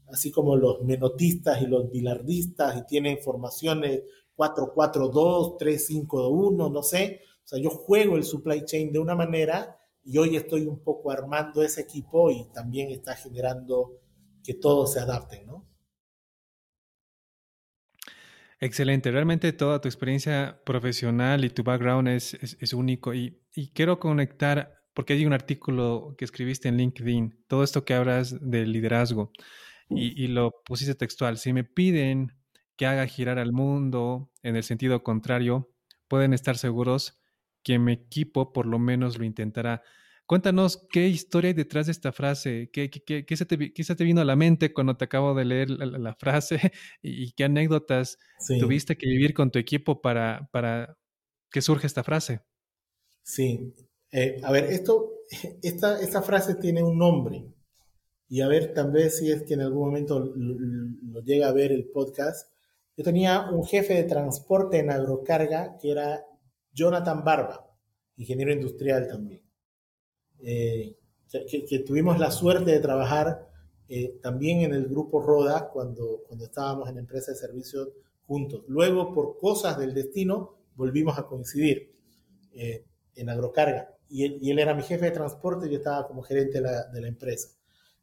así 0.08 0.30
como 0.30 0.56
los 0.56 0.82
menotistas 0.82 1.60
y 1.62 1.66
los 1.66 1.90
bilardistas 1.90 2.78
y 2.78 2.86
tienen 2.86 3.18
formaciones 3.18 4.02
442, 4.34 5.58
351, 5.58 6.70
no 6.70 6.82
sé. 6.82 7.20
O 7.44 7.46
sea, 7.46 7.58
yo 7.58 7.68
juego 7.68 8.16
el 8.16 8.24
supply 8.24 8.64
chain 8.64 8.92
de 8.92 8.98
una 8.98 9.14
manera 9.14 9.76
y 10.04 10.18
hoy 10.18 10.36
estoy 10.36 10.66
un 10.66 10.82
poco 10.82 11.10
armando 11.10 11.62
ese 11.62 11.82
equipo 11.82 12.30
y 12.30 12.50
también 12.52 12.90
está 12.90 13.14
generando 13.16 14.00
que 14.42 14.54
todos 14.54 14.94
se 14.94 15.00
adapten, 15.00 15.46
¿no? 15.46 15.66
Excelente, 18.62 19.10
realmente 19.10 19.52
toda 19.54 19.80
tu 19.80 19.88
experiencia 19.88 20.60
profesional 20.66 21.44
y 21.44 21.50
tu 21.50 21.62
background 21.62 22.08
es, 22.08 22.34
es, 22.34 22.72
único 22.74 23.14
y, 23.14 23.40
y, 23.54 23.72
quiero 23.72 23.98
conectar, 23.98 24.82
porque 24.92 25.14
hay 25.14 25.24
un 25.24 25.32
artículo 25.32 26.14
que 26.18 26.26
escribiste 26.26 26.68
en 26.68 26.76
LinkedIn, 26.76 27.44
todo 27.48 27.64
esto 27.64 27.86
que 27.86 27.94
hablas 27.94 28.36
del 28.38 28.72
liderazgo 28.72 29.32
y, 29.88 30.22
y 30.22 30.28
lo 30.28 30.52
pusiste 30.62 30.94
textual, 30.94 31.38
si 31.38 31.54
me 31.54 31.64
piden 31.64 32.32
que 32.76 32.84
haga 32.84 33.06
girar 33.06 33.38
al 33.38 33.52
mundo 33.52 34.30
en 34.42 34.56
el 34.56 34.62
sentido 34.62 35.02
contrario, 35.02 35.70
pueden 36.06 36.34
estar 36.34 36.58
seguros 36.58 37.19
que 37.62 37.78
mi 37.78 37.92
equipo 37.92 38.52
por 38.52 38.66
lo 38.66 38.78
menos 38.78 39.18
lo 39.18 39.24
intentará. 39.24 39.82
Cuéntanos 40.26 40.86
qué 40.90 41.08
historia 41.08 41.48
hay 41.48 41.54
detrás 41.54 41.86
de 41.86 41.92
esta 41.92 42.12
frase, 42.12 42.70
qué, 42.72 42.88
qué, 42.88 43.36
se, 43.36 43.46
te, 43.46 44.04
vino 44.04 44.20
a 44.20 44.24
la 44.24 44.36
mente 44.36 44.72
cuando 44.72 44.96
te 44.96 45.04
acabo 45.04 45.34
de 45.34 45.44
leer 45.44 45.70
la, 45.70 46.14
frase 46.14 46.60
y, 47.02 47.32
qué 47.32 47.44
anécdotas 47.44 48.16
tuviste 48.60 48.96
que 48.96 49.08
vivir 49.08 49.34
con 49.34 49.50
tu 49.50 49.58
equipo 49.58 50.00
para, 50.00 50.48
para 50.52 50.96
que 51.50 51.60
surja 51.60 51.86
esta 51.86 52.04
frase. 52.04 52.42
Sí, 53.24 53.74
eh, 54.12 54.40
a 54.44 54.52
ver, 54.52 54.64
esto, 54.66 55.10
esta, 55.62 56.00
esta 56.00 56.22
frase 56.22 56.54
tiene 56.54 56.82
un 56.82 56.96
nombre 56.96 57.44
y 58.30 58.42
a 58.42 58.48
ver, 58.48 58.72
tal 58.72 58.92
vez 58.92 59.18
si 59.18 59.32
es 59.32 59.42
que 59.42 59.54
en 59.54 59.62
algún 59.62 59.86
momento 59.86 60.20
lo 60.20 61.20
llega 61.22 61.48
a 61.48 61.52
ver 61.52 61.72
el 61.72 61.86
podcast. 61.86 62.48
Yo 62.96 63.02
tenía 63.02 63.50
un 63.50 63.64
jefe 63.64 63.94
de 63.94 64.04
transporte 64.04 64.78
en 64.78 64.90
agrocarga 64.90 65.76
que 65.78 65.90
era 65.90 66.24
Jonathan 66.72 67.24
Barba, 67.24 67.66
ingeniero 68.16 68.52
industrial 68.52 69.08
también, 69.08 69.42
eh, 70.42 70.96
que, 71.68 71.78
tuvimos 71.80 72.18
la 72.18 72.30
suerte 72.30 72.70
de 72.72 72.80
trabajar 72.80 73.48
eh, 73.88 74.18
también 74.22 74.62
en 74.62 74.74
el 74.74 74.86
grupo 74.86 75.20
Roda 75.20 75.68
cuando, 75.68 76.22
cuando 76.26 76.44
estábamos 76.44 76.88
en 76.88 76.98
empresa 76.98 77.32
de 77.32 77.38
servicios 77.38 77.88
juntos. 78.22 78.64
Luego, 78.68 79.12
por 79.12 79.36
cosas 79.36 79.78
del 79.78 79.94
destino, 79.94 80.56
volvimos 80.74 81.18
a 81.18 81.26
coincidir 81.26 81.92
eh, 82.52 82.84
en 83.14 83.28
agrocarga. 83.28 83.96
Y 84.08 84.50
él, 84.50 84.58
era 84.58 84.74
mi 84.74 84.82
jefe 84.82 85.06
de 85.06 85.10
transporte 85.12 85.66
y 85.66 85.70
yo 85.70 85.78
estaba 85.78 86.06
como 86.06 86.22
gerente 86.22 86.60
de 86.60 87.00
la, 87.00 87.08
empresa. 87.08 87.48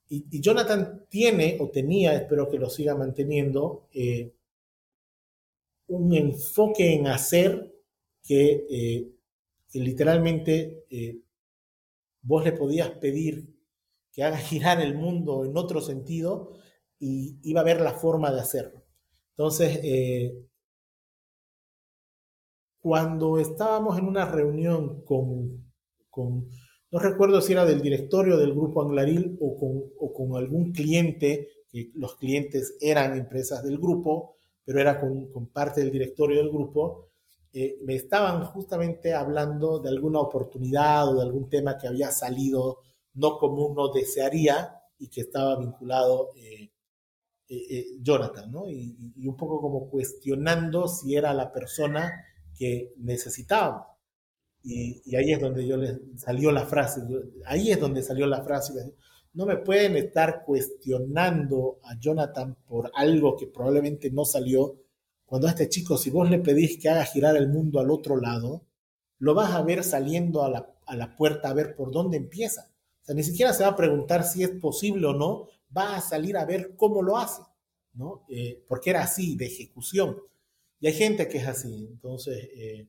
Y, 0.07 0.39
Jonathan 0.39 1.05
tiene 1.09 1.57
o 1.59 1.69
tenía, 1.69 2.13
espero 2.13 2.49
que 2.49 2.57
lo 2.57 2.69
siga 2.69 2.95
manteniendo, 2.95 3.89
un 5.87 6.13
enfoque 6.13 6.93
en 6.93 7.07
hacer 7.07 7.76
que, 8.27 9.13
literalmente 9.73 10.85
vos 12.21 12.43
le 12.43 12.51
podías 12.51 12.89
pedir 12.91 13.57
que 14.11 14.23
haga 14.23 14.37
girar 14.37 14.81
el 14.81 14.95
mundo 14.95 15.45
en 15.45 15.55
otro 15.55 15.79
sentido 15.79 16.53
y 16.99 17.37
iba 17.43 17.61
a 17.61 17.63
ver 17.63 17.81
la 17.81 17.93
forma 17.93 18.31
de 18.31 18.41
hacerlo. 18.41 18.83
Entonces, 19.29 19.79
eh, 19.83 20.35
cuando 22.79 23.37
estábamos 23.37 23.97
en 23.99 24.05
una 24.05 24.25
reunión 24.25 25.03
con, 25.03 25.67
no 26.91 26.99
recuerdo 26.99 27.41
si 27.41 27.53
era 27.53 27.63
del 27.65 27.81
directorio 27.81 28.37
del 28.37 28.53
grupo 28.53 28.81
Anglaril 28.81 29.37
o 29.39 29.55
con, 29.55 29.83
o 29.99 30.13
con 30.13 30.35
algún 30.35 30.71
cliente, 30.71 31.49
que 31.69 31.91
los 31.93 32.15
clientes 32.15 32.75
eran 32.81 33.15
empresas 33.15 33.63
del 33.63 33.77
grupo, 33.77 34.37
pero 34.65 34.79
era 34.79 34.99
con, 34.99 35.31
con 35.31 35.47
parte 35.47 35.81
del 35.81 35.91
directorio 35.91 36.37
del 36.37 36.49
grupo, 36.49 37.09
eh, 37.59 37.79
me 37.81 37.95
estaban 37.95 38.45
justamente 38.45 39.15
hablando 39.15 39.79
de 39.79 39.89
alguna 39.89 40.19
oportunidad 40.19 41.09
o 41.09 41.15
de 41.15 41.23
algún 41.23 41.49
tema 41.49 41.75
que 41.75 41.87
había 41.87 42.11
salido 42.11 42.81
no 43.15 43.39
como 43.39 43.65
uno 43.65 43.91
desearía 43.91 44.79
y 44.99 45.07
que 45.07 45.21
estaba 45.21 45.57
vinculado 45.57 46.29
eh, 46.35 46.69
eh, 47.49 47.85
Jonathan, 47.99 48.51
¿no? 48.51 48.69
Y, 48.69 48.95
un 49.27 49.35
poco 49.35 49.59
como 49.59 49.89
cuestionando 49.89 50.87
si 50.87 51.15
era 51.15 51.33
la 51.33 51.51
persona 51.51 52.23
que 52.55 52.93
necesitábamos. 52.97 53.87
Y, 54.61 55.15
ahí 55.15 55.31
es 55.31 55.41
donde 55.41 55.65
yo 55.65 55.77
le 55.77 55.99
salió 56.15 56.51
la 56.51 56.67
frase, 56.67 57.01
ahí 57.47 57.71
es 57.71 57.79
donde 57.79 58.03
salió 58.03 58.27
la 58.27 58.43
frase, 58.43 58.73
no 59.33 59.47
me 59.47 59.57
pueden 59.57 59.97
estar 59.97 60.43
cuestionando 60.45 61.79
a 61.81 61.97
Jonathan 61.97 62.55
por 62.67 62.91
algo 62.93 63.35
que 63.35 63.47
probablemente 63.47 64.11
no 64.11 64.25
salió 64.25 64.75
cuando 65.27 65.47
a 65.47 65.51
este 65.51 65.67
chico, 65.67 65.97
si 65.97 66.09
vos 66.09 66.29
le 66.29 66.39
pedís 66.39 66.79
que 66.79 66.87
haga 66.87 67.03
girar 67.03 67.35
el 67.35 67.49
mundo 67.49 67.81
al 67.81 67.91
otro 67.91 68.15
lado, 68.15 68.65
lo 69.19 69.33
vas 69.33 69.51
a 69.51 69.61
ver 69.61 69.83
saliendo 69.83 70.41
a 70.41 70.49
la, 70.49 71.15
puerta 71.17 71.49
a 71.49 71.53
ver 71.53 71.75
por 71.75 71.91
dónde 71.91 72.15
empieza. 72.15 72.71
O 73.01 73.05
sea, 73.05 73.13
ni 73.13 73.23
siquiera 73.23 73.51
se 73.51 73.63
va 73.63 73.71
a 73.71 73.75
preguntar 73.75 74.23
si 74.23 74.43
es 74.43 74.51
posible 74.51 75.05
o 75.05 75.13
no, 75.13 75.49
va 75.75 75.97
a 75.97 76.01
salir 76.01 76.37
a 76.37 76.45
ver 76.45 76.77
cómo 76.77 77.01
lo 77.01 77.17
hace, 77.17 77.41
¿no? 77.93 78.23
Eh, 78.29 78.63
porque 78.69 78.91
era 78.91 79.03
así, 79.03 79.35
de 79.35 79.47
ejecución. 79.47 80.17
Y 80.79 80.87
hay 80.87 80.93
gente 80.93 81.27
que 81.27 81.39
es 81.39 81.47
así. 81.47 81.87
Entonces, 81.91 82.49
eh, 82.55 82.87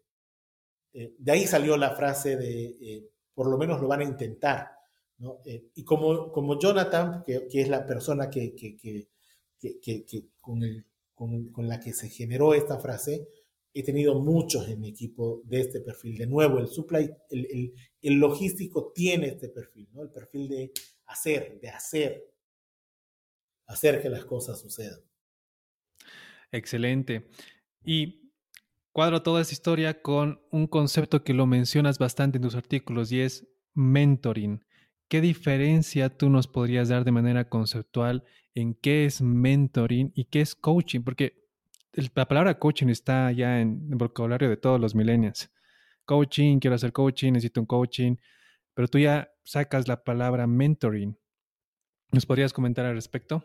eh, 0.92 1.16
de 1.18 1.32
ahí 1.32 1.44
salió 1.44 1.76
la 1.76 1.96
frase 1.96 2.36
de, 2.36 3.10
por 3.34 3.48
lo 3.48 3.58
menos 3.58 3.80
lo 3.80 3.88
van 3.88 4.02
a 4.02 4.04
intentar, 4.04 4.70
¿no? 5.18 5.40
y 5.44 5.82
como, 5.82 6.30
como 6.30 6.56
Jonathan, 6.56 7.24
que, 7.26 7.48
es 7.52 7.68
la 7.68 7.84
persona 7.84 8.30
que, 8.30 8.54
que, 8.54 8.76
que, 8.76 9.08
que 9.80 10.28
con 10.40 10.62
el 10.62 10.87
con, 11.18 11.68
la 11.68 11.80
que 11.80 11.92
se 11.92 12.08
generó 12.08 12.54
esta 12.54 12.78
frase, 12.78 13.28
he 13.74 13.82
tenido 13.82 14.20
muchos 14.20 14.68
en 14.68 14.80
mi 14.80 14.90
equipo 14.90 15.42
de 15.44 15.60
este 15.60 15.80
perfil. 15.80 16.16
De 16.16 16.26
nuevo, 16.26 16.58
el 16.58 16.68
supply, 16.68 17.10
el, 17.30 17.74
el, 18.00 18.14
logístico 18.14 18.92
tiene 18.94 19.28
este 19.28 19.48
perfil, 19.48 19.88
¿no? 19.92 20.02
El 20.02 20.10
perfil 20.10 20.48
de 20.48 20.72
hacer, 21.06 21.58
de 21.60 21.68
hacer, 21.68 22.24
hacer 23.66 24.00
que 24.00 24.08
las 24.08 24.24
cosas 24.24 24.60
sucedan. 24.60 25.00
Excelente. 26.52 27.28
Y 27.84 28.32
cuadro 28.92 29.22
toda 29.22 29.42
esta 29.42 29.54
historia 29.54 30.00
con 30.00 30.40
un 30.50 30.66
concepto 30.66 31.24
que 31.24 31.34
lo 31.34 31.46
mencionas 31.46 31.98
bastante 31.98 32.38
en 32.38 32.42
tus 32.42 32.54
artículos 32.54 33.10
y 33.12 33.20
es 33.20 33.46
mentoring. 33.74 34.64
¿Qué 35.08 35.20
diferencia 35.20 36.16
tú 36.16 36.30
nos 36.30 36.46
podrías 36.46 36.88
dar 36.88 37.04
de 37.04 37.12
manera 37.12 37.48
conceptual 37.48 38.24
en 38.60 38.74
qué 38.74 39.04
es 39.04 39.20
mentoring 39.22 40.12
y 40.14 40.24
qué 40.24 40.40
es 40.40 40.54
coaching? 40.54 41.02
Porque 41.02 41.44
la 41.92 42.26
palabra 42.26 42.58
coaching 42.58 42.88
está 42.88 43.30
ya 43.32 43.60
en 43.60 43.88
el 43.90 43.96
vocabulario 43.96 44.48
de 44.48 44.56
todos 44.56 44.80
los 44.80 44.94
millennials. 44.94 45.50
Coaching, 46.04 46.58
quiero 46.58 46.76
hacer 46.76 46.92
coaching, 46.92 47.32
necesito 47.32 47.60
un 47.60 47.66
coaching, 47.66 48.16
pero 48.74 48.88
tú 48.88 48.98
ya 48.98 49.30
sacas 49.44 49.88
la 49.88 50.02
palabra 50.02 50.46
mentoring. 50.46 51.16
¿Nos 52.12 52.26
podrías 52.26 52.52
comentar 52.52 52.86
al 52.86 52.94
respecto? 52.94 53.44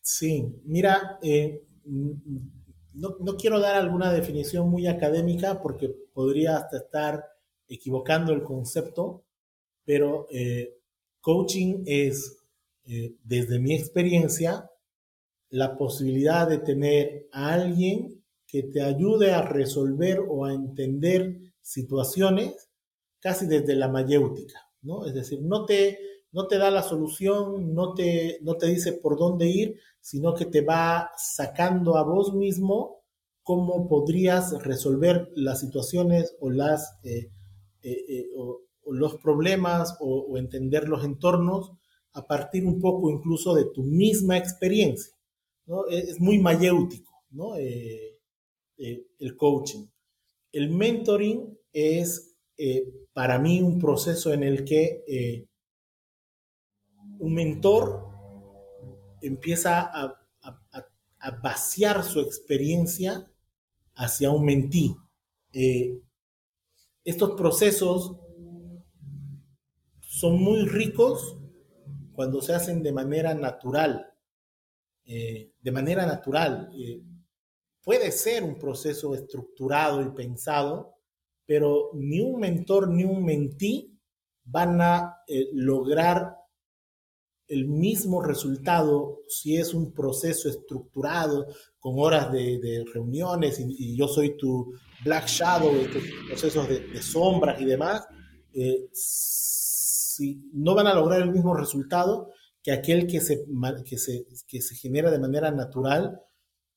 Sí, 0.00 0.44
mira, 0.64 1.18
eh, 1.22 1.62
no, 1.84 3.16
no, 3.20 3.36
quiero 3.36 3.60
dar 3.60 3.76
alguna 3.76 4.12
definición 4.12 4.68
muy 4.68 4.86
académica 4.86 5.60
porque 5.62 5.88
podría 6.12 6.56
hasta 6.56 6.78
estar 6.78 7.24
equivocando 7.68 8.32
el 8.32 8.42
concepto, 8.42 9.24
pero 9.84 10.26
eh, 10.30 10.78
coaching 11.20 11.82
es, 11.86 12.43
eh, 12.86 13.14
desde 13.22 13.58
mi 13.58 13.74
experiencia, 13.74 14.70
la 15.50 15.76
posibilidad 15.76 16.48
de 16.48 16.58
tener 16.58 17.28
a 17.32 17.54
alguien 17.54 18.22
que 18.46 18.62
te 18.64 18.82
ayude 18.82 19.32
a 19.32 19.42
resolver 19.42 20.20
o 20.28 20.44
a 20.44 20.52
entender 20.52 21.38
situaciones 21.60 22.68
casi 23.20 23.46
desde 23.46 23.74
la 23.74 23.88
mayéutica, 23.88 24.60
¿no? 24.82 25.06
Es 25.06 25.14
decir, 25.14 25.40
no 25.42 25.64
te, 25.64 25.98
no 26.32 26.46
te 26.46 26.58
da 26.58 26.70
la 26.70 26.82
solución, 26.82 27.74
no 27.74 27.94
te, 27.94 28.38
no 28.42 28.56
te 28.56 28.66
dice 28.66 28.92
por 28.92 29.18
dónde 29.18 29.48
ir, 29.48 29.80
sino 30.00 30.34
que 30.34 30.46
te 30.46 30.60
va 30.60 31.10
sacando 31.16 31.96
a 31.96 32.02
vos 32.02 32.34
mismo 32.34 33.02
cómo 33.42 33.88
podrías 33.88 34.62
resolver 34.62 35.30
las 35.34 35.60
situaciones 35.60 36.36
o 36.40 36.50
las 36.50 36.98
eh, 37.02 37.30
los 38.86 39.16
problemas 39.16 39.96
o, 40.00 40.36
entender 40.36 40.88
los 40.88 41.04
entornos 41.04 41.72
a 42.14 42.26
partir 42.26 42.64
un 42.64 42.80
poco 42.80 43.10
incluso 43.10 43.54
de 43.54 43.66
tu 43.66 43.82
misma 43.82 44.38
experiencia. 44.38 45.12
¿no? 45.66 45.86
Es, 45.88 46.20
muy 46.20 46.38
mayéutico 46.38 47.24
¿no? 47.30 47.56
Eh, 47.56 48.20
eh, 48.78 49.06
el 49.18 49.36
coaching. 49.36 49.86
El 50.52 50.70
mentoring 50.70 51.58
es 51.72 52.36
eh, 52.56 52.86
para 53.12 53.38
mí 53.38 53.60
un 53.60 53.78
proceso 53.78 54.32
en 54.32 54.44
el 54.44 54.64
que 54.64 55.48
un 57.18 57.34
mentor 57.34 58.06
empieza 59.20 59.80
a, 59.82 60.20
vaciar 61.42 62.04
su 62.04 62.20
experiencia 62.20 63.26
hacia 63.94 64.30
un 64.30 64.44
mentí. 64.44 64.94
Estos 67.02 67.30
procesos 67.30 68.16
son 70.00 70.42
muy 70.42 70.66
ricos 70.66 71.38
cuando 72.14 72.40
se 72.40 72.54
hacen 72.54 72.82
de 72.82 72.92
manera 72.92 73.34
natural. 73.34 74.14
Eh, 75.06 75.52
de 75.60 75.70
manera 75.70 76.06
natural. 76.06 76.70
Eh, 76.74 77.02
puede 77.82 78.10
ser 78.10 78.42
un 78.42 78.58
proceso 78.58 79.14
estructurado 79.14 80.00
y 80.00 80.10
pensado, 80.10 80.94
pero 81.44 81.90
ni 81.92 82.20
un 82.20 82.40
mentor 82.40 82.88
ni 82.88 83.04
un 83.04 83.22
mentí 83.22 83.98
van 84.44 84.80
a 84.80 85.18
eh, 85.26 85.48
lograr 85.52 86.36
el 87.46 87.66
mismo 87.66 88.22
resultado 88.22 89.20
si 89.28 89.58
es 89.58 89.74
un 89.74 89.92
proceso 89.92 90.48
estructurado 90.48 91.46
con 91.78 91.98
horas 91.98 92.32
de, 92.32 92.82
reuniones 92.94 93.60
y, 93.60 93.94
yo 93.94 94.08
soy 94.08 94.38
tu 94.38 94.72
black 95.04 95.26
shadow, 95.26 95.74
estos 95.76 96.02
procesos 96.26 96.66
de, 96.66 97.02
sombras 97.02 97.60
y 97.60 97.66
demás, 97.66 98.06
si 100.16 100.48
no 100.52 100.74
van 100.74 100.86
a 100.86 100.94
lograr 100.94 101.22
el 101.22 101.32
mismo 101.32 101.54
resultado 101.54 102.30
que 102.62 102.72
aquel 102.72 103.06
que 103.06 103.20
se, 103.20 103.44
que 103.84 103.98
se, 103.98 104.26
que 104.46 104.60
se 104.60 104.74
genera 104.74 105.10
de 105.10 105.18
manera 105.18 105.50
natural 105.50 106.20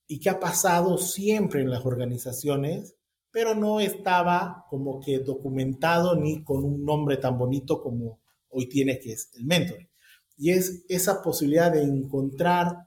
y 0.08 0.20
que 0.20 0.30
ha 0.30 0.40
pasado 0.40 0.98
siempre 0.98 1.62
en 1.62 1.70
las 1.70 1.86
organizaciones, 1.86 2.96
pero 3.32 3.56
no 3.56 3.80
estaba 3.80 4.66
como 4.70 5.00
que 5.00 5.20
documentado 5.20 6.16
ni 6.16 6.44
con 6.44 6.64
un 6.64 6.84
nombre 6.84 7.18
tan 7.18 7.38
bonito 7.38 7.82
como 7.82 8.20
hoy 8.50 8.68
tiene 8.68 9.00
que 9.00 9.14
es 9.14 9.32
el 9.36 9.46
mentor. 9.46 9.90
Y 10.38 10.52
es 10.52 10.86
esa 10.90 11.22
posibilidad 11.22 11.72
de 11.72 11.84
encontrar 11.84 12.84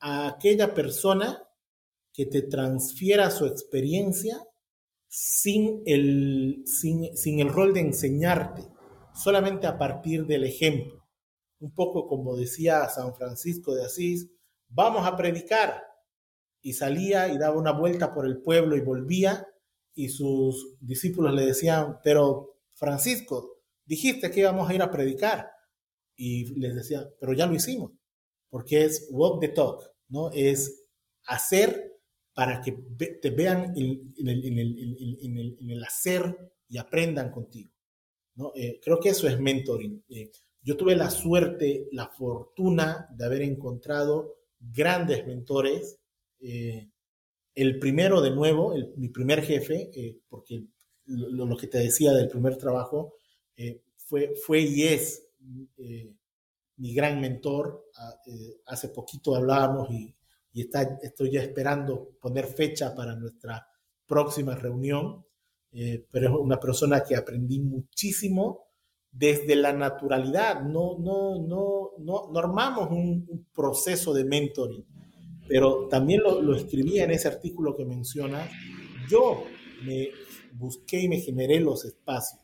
a 0.00 0.28
aquella 0.28 0.74
persona 0.74 1.42
que 2.12 2.26
te 2.26 2.42
transfiera 2.42 3.30
su 3.30 3.46
experiencia 3.46 4.36
sin 5.08 5.82
el, 5.86 6.62
sin, 6.66 7.16
sin 7.16 7.40
el 7.40 7.48
rol 7.48 7.72
de 7.72 7.80
enseñarte, 7.80 8.62
solamente 9.14 9.66
a 9.66 9.78
partir 9.78 10.26
del 10.26 10.44
ejemplo. 10.44 11.06
Un 11.60 11.74
poco 11.74 12.06
como 12.06 12.36
decía 12.36 12.88
San 12.88 13.14
Francisco 13.14 13.74
de 13.74 13.84
Asís, 13.84 14.28
vamos 14.68 15.06
a 15.06 15.16
predicar. 15.16 15.82
Y 16.60 16.74
salía 16.74 17.28
y 17.28 17.38
daba 17.38 17.56
una 17.56 17.72
vuelta 17.72 18.14
por 18.14 18.26
el 18.26 18.40
pueblo 18.40 18.76
y 18.76 18.80
volvía 18.80 19.46
y 19.94 20.08
sus 20.08 20.76
discípulos 20.80 21.34
le 21.34 21.46
decían, 21.46 21.98
pero 22.02 22.58
Francisco, 22.74 23.62
dijiste 23.84 24.30
que 24.30 24.40
íbamos 24.40 24.68
a 24.68 24.74
ir 24.74 24.82
a 24.82 24.90
predicar. 24.90 25.50
Y 26.16 26.58
les 26.58 26.74
decía, 26.74 27.08
pero 27.20 27.32
ya 27.32 27.46
lo 27.46 27.54
hicimos, 27.54 27.92
porque 28.48 28.84
es 28.84 29.08
walk 29.10 29.40
the 29.40 29.48
talk, 29.48 29.82
¿no? 30.08 30.30
Es 30.32 30.84
hacer 31.26 31.92
para 32.34 32.60
que 32.60 32.72
te 33.20 33.30
vean 33.30 33.74
en, 33.76 34.14
el, 34.18 35.84
hacer 35.84 36.52
y 36.68 36.78
aprendan 36.78 37.30
contigo. 37.30 37.72
¿No? 38.34 38.52
Eh, 38.54 38.80
creo 38.82 38.98
que 38.98 39.10
eso 39.10 39.28
es 39.28 39.38
mentoring. 39.38 40.04
Eh, 40.08 40.30
yo 40.62 40.76
tuve 40.76 40.96
la 40.96 41.10
suerte, 41.10 41.88
la 41.92 42.08
fortuna 42.08 43.08
de 43.16 43.24
haber 43.24 43.42
encontrado 43.42 44.36
grandes 44.60 45.26
mentores. 45.26 45.98
Eh, 46.40 46.88
el 47.54 47.78
primero, 47.78 48.20
de 48.20 48.30
nuevo, 48.30 48.74
mi 48.96 49.08
primer 49.08 49.42
jefe, 49.42 49.90
porque 50.28 50.64
lo, 51.06 51.56
que 51.56 51.66
te 51.66 51.78
decía 51.78 52.12
del 52.12 52.28
primer 52.28 52.56
trabajo, 52.56 53.14
fue, 53.96 54.34
fue 54.34 54.60
y 54.60 54.84
es 54.84 55.28
mi 56.76 56.94
gran 56.94 57.20
mentor. 57.20 57.90
Ah, 57.96 58.14
hace 58.66 58.88
poquito 58.88 59.34
hablábamos 59.34 59.90
y, 59.90 60.16
y 60.52 60.68
estoy 61.02 61.30
ya 61.30 61.42
esperando 61.42 62.16
poner 62.20 62.46
fecha 62.46 62.94
para 62.94 63.14
nuestra 63.16 63.66
próxima 64.06 64.54
reunión. 64.54 65.24
Eh, 65.72 66.06
pero 66.10 66.28
es 66.28 66.34
una 66.40 66.60
persona 66.60 67.02
que 67.02 67.16
aprendí 67.16 67.60
muchísimo 67.60 68.66
desde 69.10 69.56
la 69.56 69.72
naturalidad. 69.72 70.62
No, 70.62 70.98
no, 70.98 71.38
no, 71.46 71.92
no, 71.98 72.30
normamos 72.32 72.90
un, 72.90 73.46
proceso 73.54 74.12
de 74.12 74.24
mentoring, 74.24 74.84
pero 75.48 75.88
también 75.88 76.22
lo, 76.22 76.40
lo 76.40 76.56
escribía 76.56 77.04
en 77.04 77.12
ese 77.12 77.28
artículo 77.28 77.76
que 77.76 77.84
mencionas. 77.84 78.50
Yo 79.08 79.44
me 79.84 80.10
busqué 80.52 81.00
y 81.00 81.08
me 81.08 81.20
generé 81.20 81.60
los 81.60 81.84
espacios. 81.84 82.40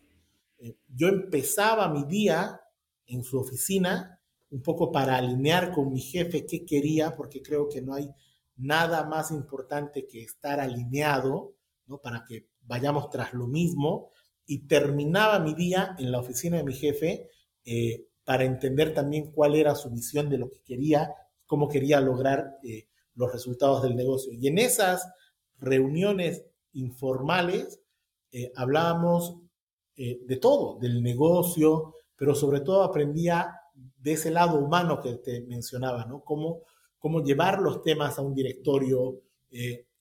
Eh, 0.59 0.77
yo 0.89 1.09
empezaba 1.09 1.89
mi 1.89 2.05
día 2.05 2.61
en 3.07 3.23
su 3.23 3.39
oficina 3.39 4.21
un 4.51 4.63
poco 4.63 4.91
para 4.91 5.17
alinear 5.17 5.73
con 5.73 5.93
mi 5.93 6.01
jefe 6.01 6.47
qué 6.47 6.65
quería, 6.65 7.15
porque 7.15 7.43
creo 7.43 7.69
que 7.69 7.83
no 7.83 7.95
hay 7.95 8.11
nada 8.57 9.05
más 9.05 9.31
importante 9.31 10.07
que 10.07 10.23
estar 10.23 10.59
alineado, 10.59 11.55
¿no? 11.87 11.99
Para 11.99 12.25
que 12.27 12.49
vayamos 12.69 13.09
tras 13.11 13.32
lo 13.32 13.47
mismo 13.47 14.11
y 14.47 14.66
terminaba 14.66 15.40
mi 15.40 15.55
día 15.55 15.97
en 15.99 16.12
la 16.12 16.20
oficina 16.20 16.59
de 16.59 16.65
mi 16.65 16.74
jefe 16.74 17.28
eh, 17.65 18.07
para 18.24 18.45
entender 18.45 18.95
también 18.95 19.32
cuál 19.32 19.55
era 19.55 19.74
su 19.74 19.90
visión 19.90 20.28
de 20.28 20.39
lo 20.39 20.51
que 20.51 20.61
quería, 20.62 21.12
cómo 21.47 21.69
quería 21.69 22.01
lograr 22.01 22.59
eh, 22.62 22.89
los 23.15 23.32
resultados 23.32 23.82
del 23.82 23.97
negocio. 23.97 24.32
Y 24.32 24.47
en 24.47 24.59
esas 24.59 25.11
reuniones 25.57 26.45
informales 26.74 27.81
eh, 28.31 28.53
hablábamos 28.55 29.36
de 29.97 30.36
todo, 30.36 30.78
del 30.78 31.03
negocio, 31.03 31.97
pero 32.15 32.32
sobre 32.32 32.61
todo 32.61 32.85
aprendía 32.85 33.53
de 33.74 34.12
ese 34.12 34.31
lado 34.31 34.61
humano 34.61 35.01
que 35.01 35.15
te 35.16 35.40
mencionaba, 35.40 36.05
¿no? 36.05 36.23
Cómo, 36.23 36.62
cómo 37.01 37.20
llevar 37.24 37.59
los 37.59 37.82
temas 37.82 38.16
a 38.16 38.23
un 38.23 38.32
directorio, 38.32 39.20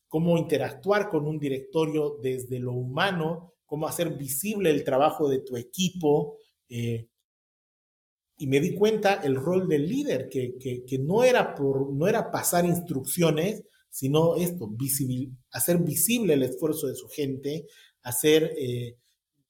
cómo 0.07 0.37
interactuar 0.37 1.09
con 1.09 1.27
un 1.27 1.39
directorio 1.39 2.17
desde 2.21 2.59
lo 2.59 2.73
humano, 2.73 3.53
cómo 3.65 3.87
hacer 3.87 4.17
visible 4.17 4.69
el 4.69 4.83
trabajo 4.83 5.29
de 5.29 5.39
tu 5.39 5.57
equipo. 5.57 6.37
Eh, 6.69 7.07
y 8.37 8.47
me 8.47 8.59
di 8.59 8.75
cuenta 8.75 9.15
el 9.15 9.35
rol 9.35 9.67
del 9.67 9.87
líder, 9.87 10.29
que, 10.29 10.99
no, 10.99 11.23
era 11.23 11.55
por, 11.55 11.91
no 11.91 12.07
era 12.07 12.31
pasar 12.31 12.65
instrucciones, 12.65 13.63
sino 13.89 14.35
esto, 14.35 14.69
hacer 15.51 15.79
visible 15.79 16.35
el 16.35 16.43
esfuerzo 16.43 16.87
de 16.87 16.95
su 16.95 17.07
gente, 17.07 17.65
hacer, 18.03 18.53
eh, 18.55 18.95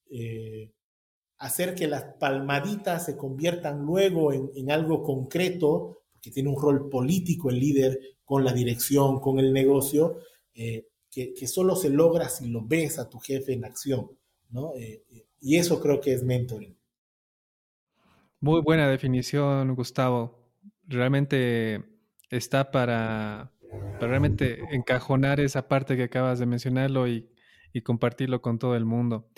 eh, 0.09 0.71
hacer 1.37 1.75
que 1.75 1.87
las 1.87 2.15
palmaditas 2.17 3.05
se 3.05 3.17
conviertan 3.17 3.81
luego 3.81 4.31
en, 4.31 4.49
en 4.55 4.71
algo 4.71 5.03
concreto, 5.03 6.03
porque 6.13 6.31
tiene 6.31 6.49
un 6.49 6.59
rol 6.59 6.89
político 6.89 7.49
el 7.49 7.59
líder 7.59 7.99
con 8.23 8.45
la 8.45 8.53
dirección, 8.53 9.19
con 9.19 9.37
el 9.37 9.51
negocio, 9.51 10.17
eh, 10.57 10.87
que, 11.11 11.47
solo 11.47 11.75
se 11.75 11.89
logra 11.89 12.29
si 12.29 12.47
lo 12.47 12.65
ves 12.65 12.99
a 12.99 13.09
tu 13.09 13.19
jefe 13.19 13.53
en 13.53 13.65
acción, 13.65 14.11
¿no? 14.49 14.73
Eh, 14.75 15.03
eh, 15.09 15.25
y 15.39 15.55
eso 15.55 15.79
creo 15.79 16.01
que 16.01 16.13
es 16.13 16.23
mentoring. 16.23 16.77
Muy 18.39 18.61
buena 18.61 18.87
definición, 18.87 19.73
Gustavo. 19.73 20.51
Realmente 20.85 21.83
está 22.29 22.69
para, 22.71 23.51
realmente 23.99 24.59
encajonar 24.71 25.39
esa 25.39 25.67
parte 25.67 25.95
que 25.95 26.03
acabas 26.03 26.39
de 26.39 26.45
mencionarlo 26.45 27.07
y, 27.07 27.29
compartirlo 27.83 28.41
con 28.41 28.57
todo 28.57 28.75
el 28.75 28.85
mundo. 28.85 29.29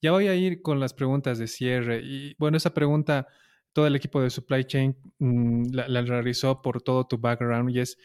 Ya 0.00 0.12
voy 0.12 0.28
a 0.28 0.34
ir 0.36 0.62
con 0.62 0.78
las 0.78 0.94
preguntas 0.94 1.36
de 1.38 1.48
cierre. 1.48 2.00
Y 2.04 2.36
bueno, 2.38 2.56
esa 2.56 2.72
pregunta 2.72 3.26
todo 3.72 3.88
el 3.88 3.96
equipo 3.96 4.22
de 4.22 4.30
Supply 4.30 4.64
Chain 4.64 4.96
mm, 5.18 5.72
la, 5.72 6.02
realizó 6.02 6.62
por 6.62 6.80
todo 6.80 7.08
tu 7.08 7.18
background 7.18 7.70
y 7.70 7.80
es, 7.80 7.98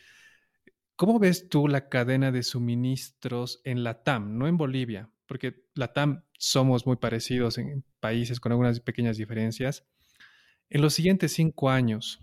¿Cómo 0.95 1.19
ves 1.19 1.49
tú 1.49 1.67
la 1.67 1.89
cadena 1.89 2.31
de 2.31 2.43
suministros 2.43 3.61
en 3.63 3.83
la 3.83 4.03
TAM, 4.03 4.37
no 4.37 4.47
en 4.47 4.57
Bolivia? 4.57 5.09
Porque 5.25 5.65
la 5.73 5.91
TAM 5.91 6.23
somos 6.37 6.85
muy 6.85 6.97
parecidos 6.97 7.57
en 7.57 7.83
países 7.99 8.39
con 8.39 8.51
algunas 8.51 8.79
pequeñas 8.79 9.17
diferencias. 9.17 9.85
En 10.69 10.81
los 10.81 10.93
siguientes 10.93 11.33
cinco 11.33 11.69
años. 11.69 12.19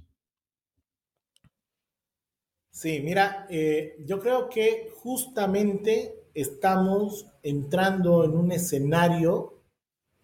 Sí, 2.70 3.00
mira, 3.00 3.46
eh, 3.50 3.96
yo 4.06 4.20
creo 4.20 4.48
que 4.48 4.90
justamente 4.94 6.28
estamos 6.32 7.26
entrando 7.42 8.24
en 8.24 8.32
un 8.32 8.52
escenario 8.52 9.62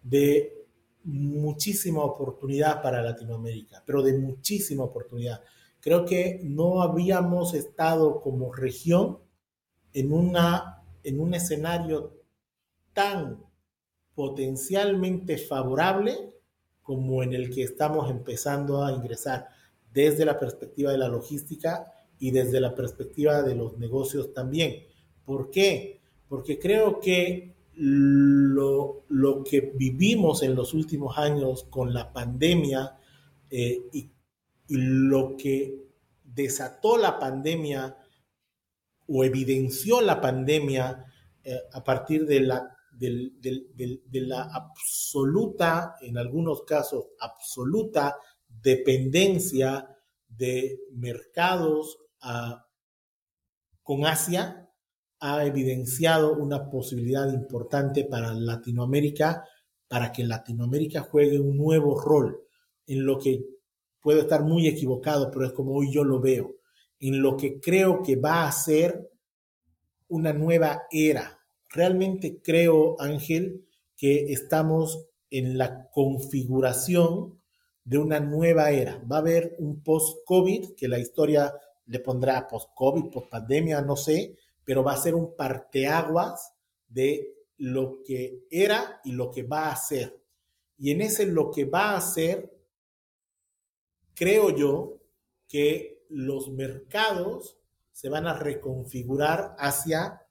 de 0.01 0.65
muchísima 1.03 2.03
oportunidad 2.03 2.81
para 2.81 3.01
Latinoamérica, 3.01 3.83
pero 3.85 4.01
de 4.01 4.17
muchísima 4.17 4.85
oportunidad. 4.85 5.41
Creo 5.87 6.03
que 6.03 6.41
no 6.43 6.81
habíamos 6.81 7.53
estado 7.53 8.19
como 8.19 8.51
región 8.51 9.19
en, 9.93 10.11
una, 10.11 10.83
en 11.01 11.17
un 11.21 11.33
escenario 11.33 12.11
tan 12.91 13.41
potencialmente 14.13 15.37
favorable 15.37 16.33
como 16.81 17.23
en 17.23 17.31
el 17.31 17.49
que 17.49 17.63
estamos 17.63 18.11
empezando 18.11 18.83
a 18.83 18.91
ingresar 18.91 19.47
desde 19.93 20.25
la 20.25 20.37
perspectiva 20.37 20.91
de 20.91 20.97
la 20.97 21.07
logística 21.07 21.89
y 22.19 22.31
desde 22.31 22.59
la 22.59 22.75
perspectiva 22.75 23.41
de 23.41 23.55
los 23.55 23.77
negocios 23.77 24.33
también. 24.33 24.83
¿Por 25.23 25.49
qué? 25.49 26.01
Porque 26.27 26.59
creo 26.59 26.99
que 26.99 27.55
lo, 27.75 29.05
lo 29.07 29.41
que 29.41 29.71
vivimos 29.73 30.43
en 30.43 30.53
los 30.53 30.73
últimos 30.73 31.17
años 31.17 31.63
con 31.69 31.93
la 31.93 32.11
pandemia 32.11 32.97
eh, 33.49 33.83
y 33.93 34.09
lo 34.69 35.35
que 35.37 35.87
desató 36.23 36.97
la 36.97 37.17
pandemia 37.19 37.97
o 39.07 39.23
evidenció 39.23 40.01
la 40.01 40.19
pandemia 40.19 41.05
eh, 41.43 41.55
a 41.71 41.83
partir 41.83 42.25
de 42.25 42.41
la, 42.41 42.75
de 42.91 44.21
la 44.21 44.43
absoluta, 44.43 45.95
en 46.01 46.17
algunos 46.17 46.63
casos, 46.63 47.05
absoluta 47.19 48.17
dependencia 48.47 49.87
de 50.27 50.79
mercados 50.91 51.97
con 53.83 54.05
Asia, 54.05 54.69
ha 55.19 55.45
evidenciado 55.45 56.33
una 56.33 56.69
posibilidad 56.69 57.31
importante 57.31 58.03
para 58.03 58.33
Latinoamérica, 58.33 59.45
para 59.87 60.11
que 60.11 60.25
Latinoamérica 60.25 61.01
juegue 61.01 61.39
un 61.39 61.55
nuevo 61.55 61.99
rol 61.99 62.43
en 62.85 63.05
lo 63.05 63.17
que 63.17 63.56
puedo 64.01 64.21
estar 64.21 64.43
muy 64.43 64.67
equivocado, 64.67 65.31
pero 65.31 65.45
es 65.45 65.53
como 65.53 65.73
hoy 65.73 65.91
yo 65.91 66.03
lo 66.03 66.19
veo, 66.19 66.55
en 66.99 67.21
lo 67.21 67.37
que 67.37 67.59
creo 67.59 68.01
que 68.01 68.15
va 68.15 68.47
a 68.47 68.51
ser 68.51 69.11
una 70.07 70.33
nueva 70.33 70.83
era. 70.91 71.39
Realmente 71.69 72.41
creo, 72.41 72.95
Ángel, 72.99 73.67
que 73.95 74.31
estamos 74.31 75.07
en 75.29 75.57
la 75.57 75.89
configuración 75.91 77.41
de 77.83 77.97
una 77.97 78.19
nueva 78.19 78.71
era. 78.71 79.01
Va 79.09 79.17
a 79.17 79.19
haber 79.19 79.55
un 79.59 79.81
post-COVID, 79.81 80.75
que 80.75 80.87
la 80.87 80.99
historia 80.99 81.53
le 81.85 81.99
pondrá 81.99 82.47
post-COVID, 82.47 83.11
post-pandemia, 83.11 83.81
no 83.81 83.95
sé, 83.95 84.35
pero 84.63 84.83
va 84.83 84.93
a 84.93 84.97
ser 84.97 85.15
un 85.15 85.35
parteaguas 85.35 86.53
de 86.87 87.33
lo 87.57 88.03
que 88.03 88.45
era 88.51 88.99
y 89.03 89.13
lo 89.13 89.31
que 89.31 89.43
va 89.43 89.71
a 89.71 89.75
ser. 89.75 90.21
Y 90.77 90.91
en 90.91 91.01
ese 91.01 91.25
lo 91.25 91.49
que 91.49 91.65
va 91.65 91.95
a 91.95 92.01
ser, 92.01 92.56
creo 94.17 94.49
yo 94.49 94.97
que 95.47 96.03
los 96.09 96.49
mercados 96.49 97.59
se 97.91 98.09
van 98.09 98.25
a 98.27 98.33
reconfigurar 98.33 99.55
hacia 99.59 100.21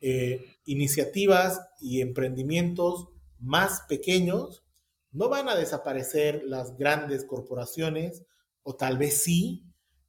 eh, 0.00 0.44
iniciativas 0.64 1.60
y 1.80 2.00
emprendimientos 2.00 3.08
más 3.38 3.82
pequeños. 3.88 4.64
No 5.12 5.28
van 5.28 5.48
a 5.48 5.56
desaparecer 5.56 6.42
las 6.44 6.76
grandes 6.76 7.24
corporaciones, 7.24 8.24
o 8.62 8.74
tal 8.74 8.98
vez 8.98 9.22
sí, 9.22 9.64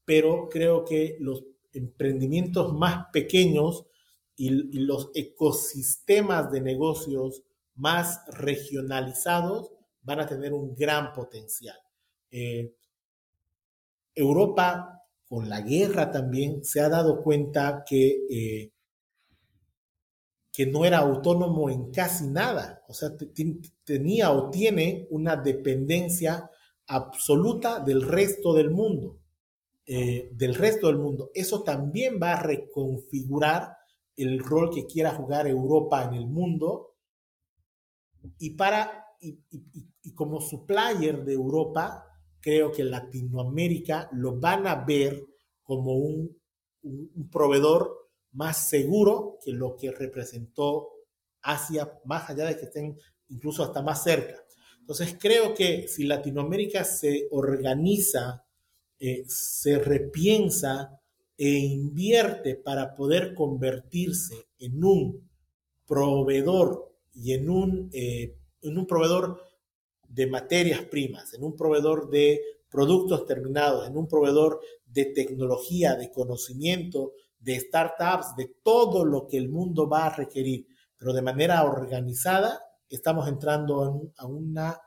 pero 0.05 0.49
creo 0.49 0.83
que 0.83 1.15
los 1.19 1.43
emprendimientos 1.71 2.73
más 2.73 3.07
pequeños 3.13 3.85
y, 4.35 4.49
los 4.79 5.11
ecosistemas 5.13 6.51
de 6.51 6.61
negocios 6.61 7.43
más 7.75 8.21
regionalizados 8.27 9.71
van 10.01 10.19
a 10.19 10.27
tener 10.27 10.53
un 10.53 10.75
gran 10.75 11.13
potencial. 11.13 11.77
Eh, 12.31 12.73
Europa, 14.21 15.03
con 15.27 15.49
la 15.49 15.61
guerra 15.61 16.11
también, 16.11 16.63
se 16.63 16.81
ha 16.81 16.89
dado 16.89 17.21
cuenta 17.21 17.83
que, 17.85 18.25
eh, 18.29 18.71
que 20.51 20.65
no 20.65 20.85
era 20.85 20.99
autónomo 20.99 21.69
en 21.69 21.91
casi 21.91 22.27
nada. 22.27 22.83
O 22.87 22.93
sea, 22.93 23.11
tenía 23.83 24.31
o 24.31 24.49
tiene 24.49 25.07
una 25.11 25.35
dependencia 25.35 26.49
absoluta 26.87 27.79
del 27.79 28.01
resto 28.01 28.53
del 28.53 28.71
mundo. 28.71 29.19
Eh, 29.91 30.29
del 30.33 30.53
resto 30.53 30.85
del 30.85 30.99
mundo. 30.99 31.31
Eso 31.33 31.63
también 31.63 32.19
va 32.21 32.33
a 32.33 32.43
reconfigurar 32.43 33.75
el 34.15 34.37
rol 34.37 34.69
que 34.69 34.85
quiera 34.85 35.15
jugar 35.15 35.47
Europa 35.47 36.03
en 36.03 36.13
el 36.13 36.27
mundo. 36.27 36.95
Y, 38.37 38.51
para, 38.51 39.07
y, 39.19 39.39
como 40.13 40.41
supplier 40.41 41.25
de 41.25 41.33
Europa, 41.33 42.05
creo 42.41 42.71
que 42.71 42.83
Latinoamérica 42.83 44.09
lo 44.13 44.39
van 44.39 44.67
a 44.67 44.75
ver 44.85 45.25
como 45.63 45.93
un, 45.93 46.37
un 46.83 47.29
proveedor 47.29 48.09
más 48.31 48.69
seguro 48.69 49.37
que 49.43 49.51
lo 49.51 49.75
que 49.75 49.91
representó 49.91 50.89
Asia, 51.41 51.99
más 52.05 52.29
allá 52.29 52.45
de 52.45 52.57
que 52.57 52.65
estén 52.65 52.97
incluso 53.29 53.63
hasta 53.63 53.81
más 53.81 54.03
cerca. 54.03 54.43
Entonces 54.79 55.15
creo 55.19 55.53
que 55.53 55.87
si 55.87 56.05
Latinoamérica 56.05 56.83
se 56.83 57.27
organiza 57.31 58.43
eh, 59.01 59.23
se 59.27 59.79
repiensa 59.79 60.99
e 61.37 61.47
invierte 61.47 62.55
para 62.55 62.95
poder 62.95 63.33
convertirse 63.33 64.49
en 64.59 64.83
un 64.83 65.29
proveedor 65.87 66.93
y 67.13 67.31
en 67.31 67.49
un, 67.49 67.89
eh, 67.93 68.35
en 68.61 68.77
un 68.77 68.85
proveedor 68.85 69.41
de 70.09 70.27
materias 70.27 70.81
primas, 70.81 71.33
en 71.33 71.43
un 71.43 71.55
proveedor 71.55 72.09
de 72.09 72.41
productos 72.69 73.25
terminados, 73.25 73.87
en 73.87 73.95
un 73.95 74.07
proveedor 74.07 74.59
de 74.85 75.05
tecnología, 75.05 75.95
de 75.95 76.11
conocimiento, 76.11 77.13
de 77.39 77.59
startups, 77.59 78.35
de 78.35 78.51
todo 78.63 79.05
lo 79.05 79.27
que 79.27 79.37
el 79.37 79.49
mundo 79.49 79.87
va 79.87 80.07
a 80.07 80.15
requerir, 80.15 80.67
pero 80.97 81.13
de 81.13 81.21
manera 81.21 81.63
organizada, 81.63 82.61
estamos 82.89 83.27
entrando 83.27 84.11
a 84.17 84.25
una 84.25 84.81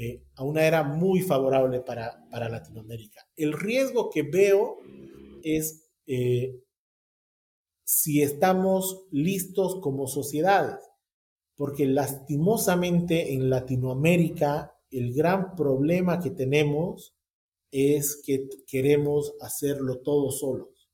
eh, 0.00 0.22
a 0.36 0.44
una 0.44 0.64
era 0.64 0.84
muy 0.84 1.22
favorable 1.22 1.80
para, 1.80 2.22
Latinoamérica. 2.30 3.26
El 3.34 3.52
riesgo 3.52 4.10
que 4.10 4.22
veo 4.22 4.76
es 5.42 5.88
eh, 6.06 6.60
si 7.82 8.22
estamos 8.22 9.06
listos 9.10 9.80
como 9.80 10.06
sociedades, 10.06 10.78
porque 11.58 11.86
lastimosamente 11.86 13.34
en 13.34 13.50
Latinoamérica 13.50 14.76
el 14.92 15.12
gran 15.12 15.56
problema 15.56 16.20
que 16.20 16.30
tenemos 16.30 17.16
es 17.72 18.22
que 18.24 18.48
queremos 18.66 19.34
hacerlo 19.40 19.98
todo 19.98 20.30
solos. 20.30 20.88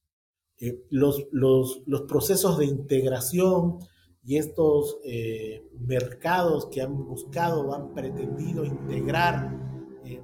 Eh, 0.58 0.86
los, 0.88 1.26
los 1.30 2.02
procesos 2.08 2.56
de 2.58 2.64
integración, 2.64 3.78
y 4.26 4.38
estos 4.38 5.00
eh, 5.04 5.68
mercados 5.78 6.68
que 6.70 6.80
han 6.80 7.04
buscado 7.04 7.74
han 7.74 7.92
pretendido 7.92 8.64
integrar, 8.64 9.54
eh, 10.02 10.22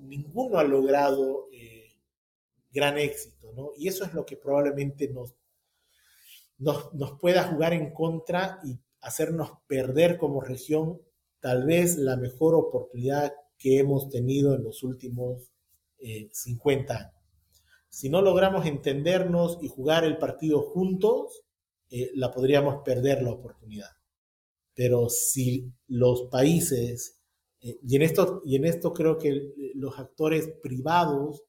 ninguno 0.00 0.58
ha 0.58 0.64
logrado 0.64 1.48
gran 2.72 2.98
éxito, 2.98 3.52
¿no? 3.56 3.70
Y 3.76 3.88
eso 3.88 4.04
es 4.04 4.14
lo 4.14 4.24
que 4.24 4.36
probablemente 4.36 5.08
nos, 5.08 5.34
nos, 6.58 6.94
nos, 6.94 7.18
pueda 7.18 7.42
jugar 7.42 7.72
en 7.72 7.92
contra 7.92 8.60
y 8.62 8.78
hacernos 9.00 9.52
perder 9.66 10.18
como 10.18 10.40
región 10.40 11.00
tal 11.40 11.64
vez 11.64 11.96
la 11.96 12.16
mejor 12.16 12.54
oportunidad 12.54 13.32
que 13.58 13.78
hemos 13.78 14.10
tenido 14.10 14.54
en 14.54 14.64
los 14.64 14.82
últimos 14.82 15.50
50 16.32 16.96
años. 16.96 17.20
Si 17.90 18.08
no 18.08 18.22
logramos 18.22 18.66
entendernos 18.66 19.58
y 19.60 19.68
jugar 19.68 20.04
el 20.04 20.16
partido 20.16 20.62
juntos, 20.62 21.42
eh, 21.90 22.12
la 22.14 22.30
podríamos 22.30 22.82
perder 22.84 23.20
la 23.20 23.32
oportunidad. 23.32 23.90
Pero 24.74 25.08
si 25.08 25.72
los 25.88 26.28
países, 26.30 27.20
eh, 27.60 27.78
y, 27.82 27.96
en 27.96 28.02
esto, 28.02 28.42
y 28.44 28.54
en 28.54 28.64
esto 28.64 28.92
creo 28.92 29.18
que 29.18 29.52
los 29.74 29.98
actores 29.98 30.48
privados 30.62 31.42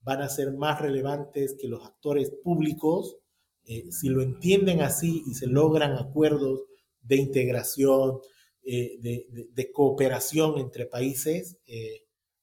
van 0.00 0.20
a 0.20 0.28
ser 0.28 0.52
más 0.52 0.80
relevantes 0.80 1.56
que 1.58 1.68
los 1.68 1.84
actores 1.84 2.32
públicos, 2.42 3.16
eh, 3.64 3.86
si 3.92 4.08
lo 4.08 4.20
entienden 4.20 4.82
así 4.82 5.22
y 5.26 5.34
se 5.34 5.46
logran 5.46 5.92
acuerdos 5.92 6.64
de 7.04 7.16
integración, 7.16 8.20
de, 8.62 9.70
cooperación 9.72 10.58
entre 10.58 10.86
países, 10.86 11.58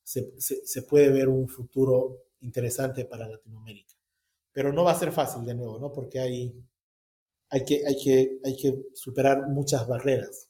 se, 0.03 0.31
se, 0.39 0.81
puede 0.83 1.09
ver 1.09 1.29
un 1.29 1.47
futuro 1.47 2.25
interesante 2.41 3.05
para 3.05 3.27
Latinoamérica. 3.27 3.95
Pero 4.51 4.73
no 4.73 4.83
va 4.83 4.91
a 4.91 4.99
ser 4.99 5.11
fácil 5.11 5.45
de 5.45 5.55
nuevo, 5.55 5.79
¿no? 5.79 5.91
Porque 5.91 6.19
hay, 6.19 6.53
hay 7.49 7.65
que, 7.65 7.85
hay 7.85 7.95
que, 8.01 8.39
hay 8.43 8.55
que 8.55 8.85
superar 8.93 9.47
muchas 9.49 9.87
barreras, 9.87 10.49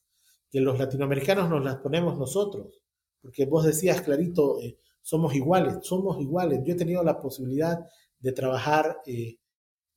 que 0.49 0.61
los 0.61 0.77
latinoamericanos 0.79 1.49
nos 1.49 1.63
las 1.63 1.77
ponemos 1.77 2.17
nosotros, 2.17 2.81
porque 3.21 3.45
vos 3.45 3.65
decías 3.65 4.01
clarito, 4.01 4.59
eh, 4.59 4.77
somos 5.01 5.35
iguales, 5.35 5.77
somos 5.83 6.19
iguales. 6.19 6.61
Yo 6.63 6.73
he 6.73 6.77
tenido 6.77 7.03
la 7.03 7.19
posibilidad 7.19 7.79
de 8.19 8.31
trabajar 8.31 9.01
eh, 9.05 9.38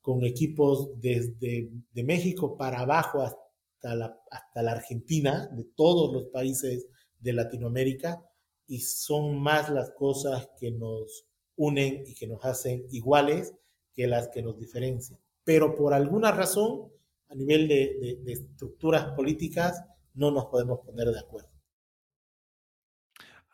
con 0.01 0.25
equipos 0.25 1.01
desde 1.01 1.71
de 1.93 2.05
México 2.05 2.57
para 2.57 2.81
abajo 2.81 3.23
hasta 3.23 3.44
hasta 3.85 4.63
la 4.63 4.73
Argentina, 4.73 5.49
de 5.53 5.65
todos 5.77 6.13
los 6.13 6.25
países 6.33 6.89
de 7.19 7.33
Latinoamérica, 7.33 8.23
y 8.67 8.81
son 8.81 9.41
más 9.41 9.69
las 9.71 9.91
cosas 9.93 10.49
que 10.59 10.71
nos 10.71 11.27
unen 11.57 12.05
y 12.07 12.15
que 12.15 12.27
nos 12.27 12.45
hacen 12.45 12.87
iguales 12.91 13.55
que 13.93 14.07
las 14.07 14.29
que 14.29 14.43
nos 14.43 14.59
diferencian. 14.59 15.21
Pero 15.45 15.75
por 15.75 15.95
alguna 15.95 16.33
razón 16.33 16.91
a 17.29 17.35
nivel 17.35 17.69
de, 17.69 18.23
estructuras 18.27 19.13
políticas 19.15 19.83
no 20.15 20.31
nos 20.31 20.47
podemos 20.47 20.81
poner 20.81 21.09
de 21.09 21.19
acuerdo. 21.19 21.49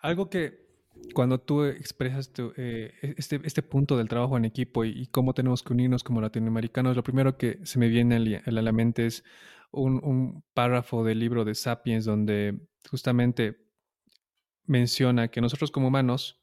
Algo 0.02 0.31
que 0.31 0.70
cuando 1.15 1.40
tú 1.40 1.65
expresas 1.65 2.31
eh, 2.57 2.93
este, 3.02 3.40
este, 3.44 3.62
punto 3.62 3.97
del 3.97 4.09
trabajo 4.09 4.36
en 4.36 4.44
equipo 4.44 4.85
y, 4.85 5.07
cómo 5.07 5.35
tenemos 5.35 5.62
que 5.62 5.73
unirnos 5.73 6.05
como 6.05 6.20
latinoamericanos, 6.20 6.97
lo 6.97 7.02
primero 7.02 7.36
que 7.39 7.59
se 7.65 7.78
me 7.78 7.89
viene 7.89 8.43
a 8.44 8.51
la 8.51 8.73
mente 8.73 9.07
es 9.07 9.24
un, 9.70 10.01
un, 10.05 10.44
párrafo 10.55 11.05
del 11.05 11.20
libro 11.20 11.44
de 11.44 11.55
Sapiens 11.55 12.05
donde 12.05 12.59
justamente 12.90 13.66
menciona 14.64 15.28
que 15.28 15.40
nosotros 15.40 15.70
como 15.70 15.88
humanos 15.88 16.40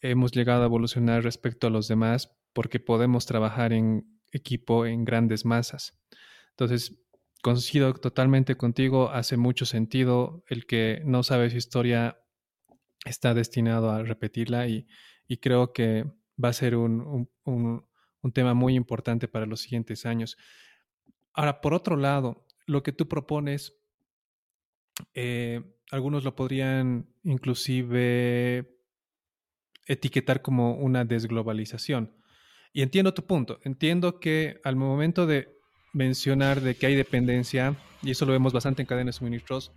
hemos 0.00 0.32
llegado 0.32 0.62
a 0.62 0.66
evolucionar 0.66 1.22
respecto 1.22 1.66
a 1.66 1.70
los 1.70 1.88
demás 1.88 2.36
porque 2.52 2.80
podemos 2.80 3.26
trabajar 3.26 3.72
en 3.72 4.20
equipo 4.32 4.86
en 4.86 5.04
grandes 5.04 5.44
masas. 5.44 5.98
Entonces, 6.50 7.04
coincido 7.42 7.92
totalmente 7.94 8.56
contigo, 8.56 9.10
hace 9.10 9.36
mucho 9.36 9.66
sentido 9.66 10.44
el 10.48 10.66
que 10.66 11.02
no 11.04 11.22
sabe 11.22 11.50
su 11.50 11.58
historia 11.58 12.18
está 13.04 13.34
destinado 13.34 13.90
a 13.90 14.02
repetirla 14.02 14.66
y, 14.66 14.86
creo 15.40 15.72
que 15.72 16.04
va 16.42 16.48
a 16.48 16.52
ser 16.52 16.76
un, 16.76 17.28
tema 18.32 18.54
muy 18.54 18.74
importante 18.76 19.28
para 19.28 19.46
los 19.46 19.60
siguientes 19.60 20.06
años. 20.06 20.38
Ahora, 21.34 21.60
por 21.60 21.74
otro 21.74 21.96
lado, 21.96 22.43
lo 22.66 22.82
que 22.82 22.92
tú 22.92 23.08
propones, 23.08 23.74
eh, 25.14 25.62
algunos 25.90 26.24
lo 26.24 26.34
podrían 26.34 27.08
inclusive 27.22 28.78
etiquetar 29.86 30.42
como 30.42 30.76
una 30.76 31.04
desglobalización. 31.04 32.14
Y 32.72 32.82
entiendo 32.82 33.14
tu 33.14 33.26
punto. 33.26 33.60
Entiendo 33.62 34.18
que 34.18 34.60
al 34.64 34.76
momento 34.76 35.26
de 35.26 35.56
mencionar 35.92 36.60
de 36.60 36.74
que 36.74 36.86
hay 36.86 36.96
dependencia, 36.96 37.76
y 38.02 38.10
eso 38.10 38.26
lo 38.26 38.32
vemos 38.32 38.52
bastante 38.52 38.82
en 38.82 38.86
cadenas 38.86 39.14
de 39.14 39.18
suministros, 39.18 39.72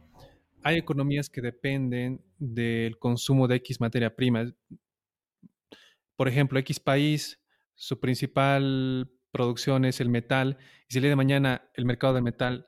hay 0.64 0.78
economías 0.78 1.30
que 1.30 1.42
dependen 1.42 2.26
del 2.40 2.98
consumo 2.98 3.48
de 3.48 3.58
X 3.58 3.80
materia 3.80 4.16
prima. 4.16 4.52
Por 6.16 6.28
ejemplo, 6.28 6.58
X 6.60 6.80
país, 6.80 7.40
su 7.76 8.00
principal 8.00 9.12
producción 9.32 9.86
es 9.86 10.02
el 10.02 10.10
metal, 10.10 10.58
y 10.90 10.94
si 10.94 10.98
el 10.98 11.04
de 11.04 11.16
mañana 11.16 11.70
el 11.76 11.86
mercado 11.86 12.16
de 12.16 12.22
metal 12.22 12.68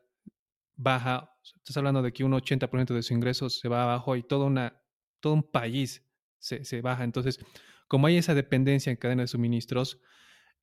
baja, 0.79 1.29
estás 1.57 1.75
hablando 1.75 2.01
de 2.01 2.13
que 2.13 2.23
un 2.23 2.31
80% 2.31 2.93
de 2.93 3.03
sus 3.03 3.11
ingresos 3.11 3.59
se 3.59 3.67
va 3.67 3.83
abajo 3.83 4.15
y 4.15 4.23
todo, 4.23 4.45
una, 4.45 4.81
todo 5.19 5.33
un 5.33 5.43
país 5.43 6.07
se, 6.39 6.63
se 6.63 6.81
baja. 6.81 7.03
Entonces, 7.03 7.37
como 7.87 8.07
hay 8.07 8.17
esa 8.17 8.33
dependencia 8.33 8.89
en 8.89 8.95
cadena 8.95 9.23
de 9.23 9.27
suministros, 9.27 9.99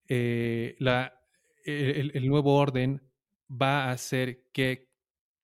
eh, 0.09 0.75
la, 0.79 1.21
el, 1.65 2.27
nuevo 2.27 2.57
orden 2.57 3.03
va 3.51 3.85
a 3.85 3.91
hacer 3.91 4.49
que 4.53 4.89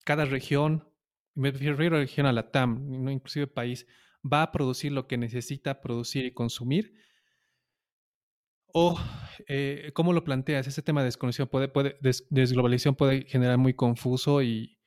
cada 0.03 0.25
región, 0.25 0.89
me 1.35 1.51
refiero 1.51 1.97
a 1.97 1.99
región 1.99 2.25
a 2.25 2.33
la 2.33 2.51
TAM, 2.51 3.09
inclusive 3.09 3.47
país, 3.47 3.85
va 4.25 4.41
a 4.41 4.51
producir 4.51 4.91
lo 4.91 5.07
que 5.07 5.17
necesita 5.17 5.81
producir 5.81 6.25
y 6.25 6.31
consumir. 6.31 6.95
¿O 8.73 8.97
eh, 9.47 9.91
cómo 9.93 10.13
lo 10.13 10.23
planteas? 10.23 10.67
Ese 10.67 10.81
tema 10.81 11.01
de 11.01 11.05
desconexión 11.05 11.47
puede, 11.47 11.67
puede 11.67 11.95
desglobalización 12.29 12.95
puede 12.95 13.25
generar 13.25 13.57
muy 13.57 13.73
confuso 13.73 14.41
y, 14.41 14.77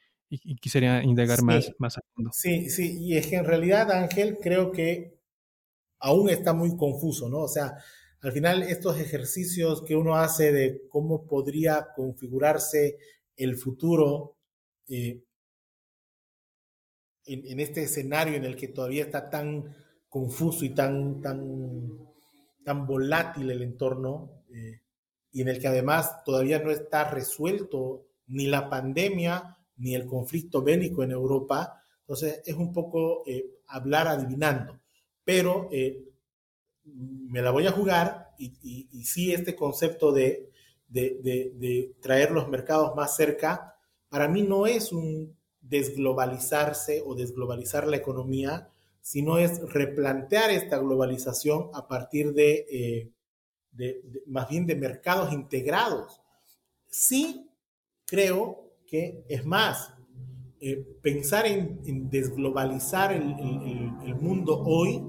quisiera 0.60 1.04
indagar 1.04 1.42
más, 1.42 1.72
más 1.78 1.96
a 1.96 2.00
fondo. 2.12 2.30
Sí, 2.32 2.68
sí, 2.68 2.98
y 3.00 3.16
es 3.16 3.28
que 3.28 3.36
en 3.36 3.44
realidad, 3.44 3.92
Ángel, 3.92 4.38
creo 4.42 4.72
que 4.72 5.20
aún 6.00 6.28
está 6.28 6.52
muy 6.52 6.76
confuso, 6.76 7.28
¿no? 7.28 7.42
O 7.42 7.48
sea, 7.48 7.76
al 8.22 8.32
final, 8.32 8.64
estos 8.64 8.98
ejercicios 8.98 9.82
que 9.82 9.94
uno 9.94 10.16
hace 10.16 10.50
de 10.50 10.82
cómo 10.88 11.26
podría 11.26 11.88
configurarse 11.94 12.98
el 13.36 13.56
futuro 13.56 14.36
eh, 14.88 15.22
en, 17.24 17.60
este 17.60 17.84
escenario 17.84 18.34
en 18.34 18.44
el 18.44 18.56
que 18.56 18.68
todavía 18.68 19.04
está 19.04 19.30
tan 19.30 19.76
confuso 20.08 20.64
y 20.64 20.70
tan, 20.70 21.20
tan, 21.20 21.98
tan 22.66 22.84
volátil 22.84 23.48
el 23.48 23.62
entorno, 23.62 24.42
eh, 24.52 24.80
y 25.30 25.42
en 25.42 25.48
el 25.48 25.60
que 25.60 25.68
además 25.68 26.24
todavía 26.24 26.58
no 26.58 26.72
está 26.72 27.08
resuelto 27.08 28.08
ni 28.26 28.48
la 28.48 28.68
pandemia 28.68 29.56
ni 29.76 29.94
el 29.94 30.04
conflicto 30.04 30.62
bélico 30.62 31.04
en 31.04 31.12
Europa. 31.12 31.80
Entonces, 32.00 32.42
es 32.44 32.54
un 32.56 32.72
poco 32.72 33.22
eh, 33.24 33.60
hablar 33.68 34.08
adivinando. 34.08 34.80
Pero 35.22 35.68
me 36.84 37.40
la 37.40 37.52
voy 37.52 37.68
a 37.68 37.72
jugar 37.72 38.32
y, 38.38 39.04
sí 39.04 39.32
este 39.32 39.54
concepto 39.54 40.10
de, 40.10 40.50
de, 40.88 41.94
traer 42.00 42.32
los 42.32 42.48
mercados 42.48 42.96
más 42.96 43.14
cerca, 43.14 43.76
para 44.08 44.26
mí 44.26 44.42
no 44.42 44.66
es 44.66 44.92
un 44.92 45.36
desglobalizarse 45.60 47.02
o 47.04 47.14
desglobalizar 47.14 47.86
la 47.86 47.96
economía, 47.96 48.70
sino 49.06 49.38
es 49.38 49.60
replantear 49.72 50.50
esta 50.50 50.78
globalización 50.78 51.70
a 51.74 51.86
partir 51.86 52.32
de, 52.32 52.66
eh, 53.78 54.02
más 54.26 54.48
bien 54.48 54.66
de 54.66 54.74
mercados 54.74 55.32
integrados. 55.32 56.20
Sí 56.88 57.48
creo 58.04 58.72
que 58.84 59.24
es 59.28 59.46
más, 59.46 59.94
eh, 60.58 60.84
pensar 61.02 61.46
en, 61.46 62.10
desglobalizar 62.10 63.12
el, 63.12 64.16
mundo 64.16 64.60
hoy, 64.66 65.00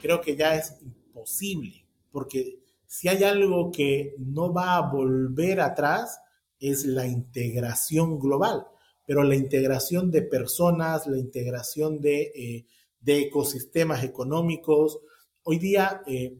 creo 0.00 0.20
que 0.20 0.36
ya 0.36 0.54
es 0.54 0.76
posible, 1.12 1.84
porque 2.12 2.60
si 2.86 3.08
hay 3.08 3.24
algo 3.24 3.72
que 3.72 4.14
no 4.18 4.52
va 4.52 4.76
a 4.76 4.92
volver 4.92 5.60
atrás 5.60 6.20
es 6.60 6.84
la 6.84 7.08
integración 7.08 8.20
global, 8.20 8.64
pero 9.04 9.24
la 9.24 9.34
integración 9.34 10.12
de 10.12 10.22
personas, 10.22 11.08
la 11.08 11.18
integración 11.18 12.00
de, 12.00 12.30
eh, 12.32 12.66
ecosistemas 13.06 14.04
económicos. 14.04 15.00
Hoy 15.42 15.58
día, 15.58 16.02
eh, 16.06 16.38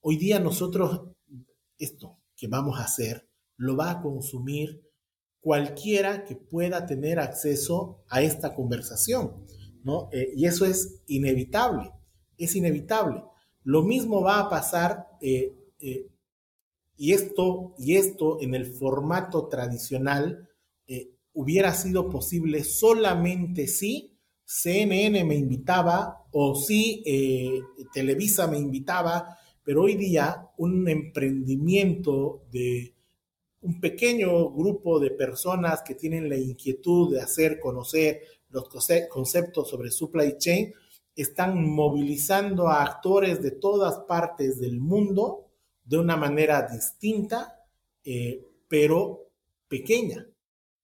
hoy 0.00 0.16
día 0.16 0.38
nosotros, 0.38 1.02
esto 1.78 2.18
que 2.36 2.48
vamos 2.48 2.78
a 2.78 2.84
hacer, 2.84 3.28
lo 3.56 3.76
va 3.76 3.90
a 3.90 4.02
consumir 4.02 4.82
cualquiera 5.40 6.24
que 6.24 6.36
pueda 6.36 6.86
tener 6.86 7.18
acceso 7.18 8.02
a 8.08 8.20
esta 8.22 8.54
conversación, 8.54 9.46
¿no? 9.84 10.08
Eh, 10.12 10.32
y 10.36 10.46
eso 10.46 10.66
es 10.66 11.02
inevitable, 11.06 11.92
es 12.36 12.54
inevitable. 12.56 13.22
Lo 13.62 13.82
mismo 13.82 14.22
va 14.22 14.40
a 14.40 14.50
pasar, 14.50 15.08
eh, 15.20 15.54
y, 16.98 17.12
esto, 17.12 17.74
y 17.78 17.96
esto 17.96 18.40
en 18.40 18.54
el 18.54 18.66
formato 18.66 19.48
tradicional 19.48 20.48
hubiera 21.34 21.74
sido 21.74 22.08
posible 22.08 22.64
solamente 22.64 23.68
si 23.68 24.15
CNN 24.46 25.24
me 25.24 25.34
invitaba 25.34 26.24
o 26.30 26.54
si 26.54 27.02
Televisa 27.92 28.46
me 28.46 28.58
invitaba, 28.58 29.36
pero 29.64 29.82
hoy 29.82 29.96
día 29.96 30.48
un 30.58 30.88
emprendimiento 30.88 32.44
de 32.52 32.94
un 33.62 33.80
pequeño 33.80 34.50
grupo 34.52 35.00
de 35.00 35.10
personas 35.10 35.82
que 35.82 35.96
tienen 35.96 36.28
la 36.28 36.36
inquietud 36.36 37.12
de 37.12 37.20
hacer 37.20 37.58
conocer 37.58 38.22
los 38.50 38.68
conceptos 39.10 39.68
sobre 39.68 39.90
supply 39.90 40.38
chain, 40.38 40.72
están 41.16 41.68
movilizando 41.68 42.68
a 42.68 42.82
actores 42.82 43.42
de 43.42 43.50
todas 43.50 43.98
partes 44.06 44.60
del 44.60 44.78
mundo 44.80 45.48
de 45.84 45.98
una 45.98 46.16
manera 46.16 46.68
distinta, 46.70 47.64
eh, 48.04 48.44
pero 48.68 49.30
pequeña. 49.66 50.26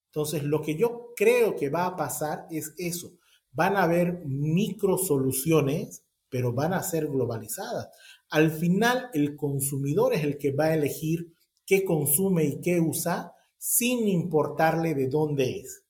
Entonces, 0.07 0.43
lo 0.43 0.61
que 0.61 0.75
yo 0.75 1.13
creo 1.15 1.55
que 1.55 1.69
va 1.69 1.87
a 1.87 1.97
pasar 1.97 2.47
es 2.51 2.75
eso. 2.79 3.13
Van 3.53 3.77
a 3.77 3.85
haber 3.85 4.25
micro 4.25 4.99
soluciones, 4.99 6.05
pero 6.29 6.53
van 6.53 6.73
a 6.73 6.83
ser 6.83 7.07
globalizadas. 7.09 7.89
Al 8.31 8.51
final, 8.51 9.11
el 9.13 9.37
consumidor 9.37 10.15
es 10.15 10.25
el 10.25 10.39
que 10.39 10.53
va 10.53 10.67
a 10.67 10.75
elegir 10.75 11.35
qué 11.67 11.85
consume 11.85 12.45
y 12.45 12.61
qué 12.61 12.81
usa 12.81 13.33
sin 13.59 14.09
importarle 14.09 14.95
de 14.95 15.09
dónde 15.09 15.61
es. 15.61 15.85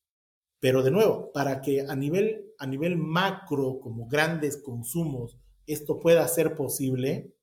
Pero 0.60 0.82
de 0.82 0.90
nuevo, 0.90 1.32
para 1.32 1.60
que 1.60 1.80
a 1.80 1.96
nivel 1.96 2.52
a 2.62 2.66
nivel 2.66 2.96
macro, 2.96 3.80
como 3.80 4.06
grandes 4.06 4.56
consumos, 4.56 5.36
esto 5.66 5.98
pueda 5.98 6.26
ser 6.28 6.54
posible, 6.54 7.34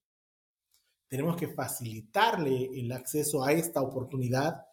tenemos 1.10 1.36
que 1.36 1.50
facilitarle 1.50 2.70
el 2.74 2.90
acceso 2.94 3.44
a 3.44 3.52
esta 3.52 3.82
oportunidad 3.82 4.66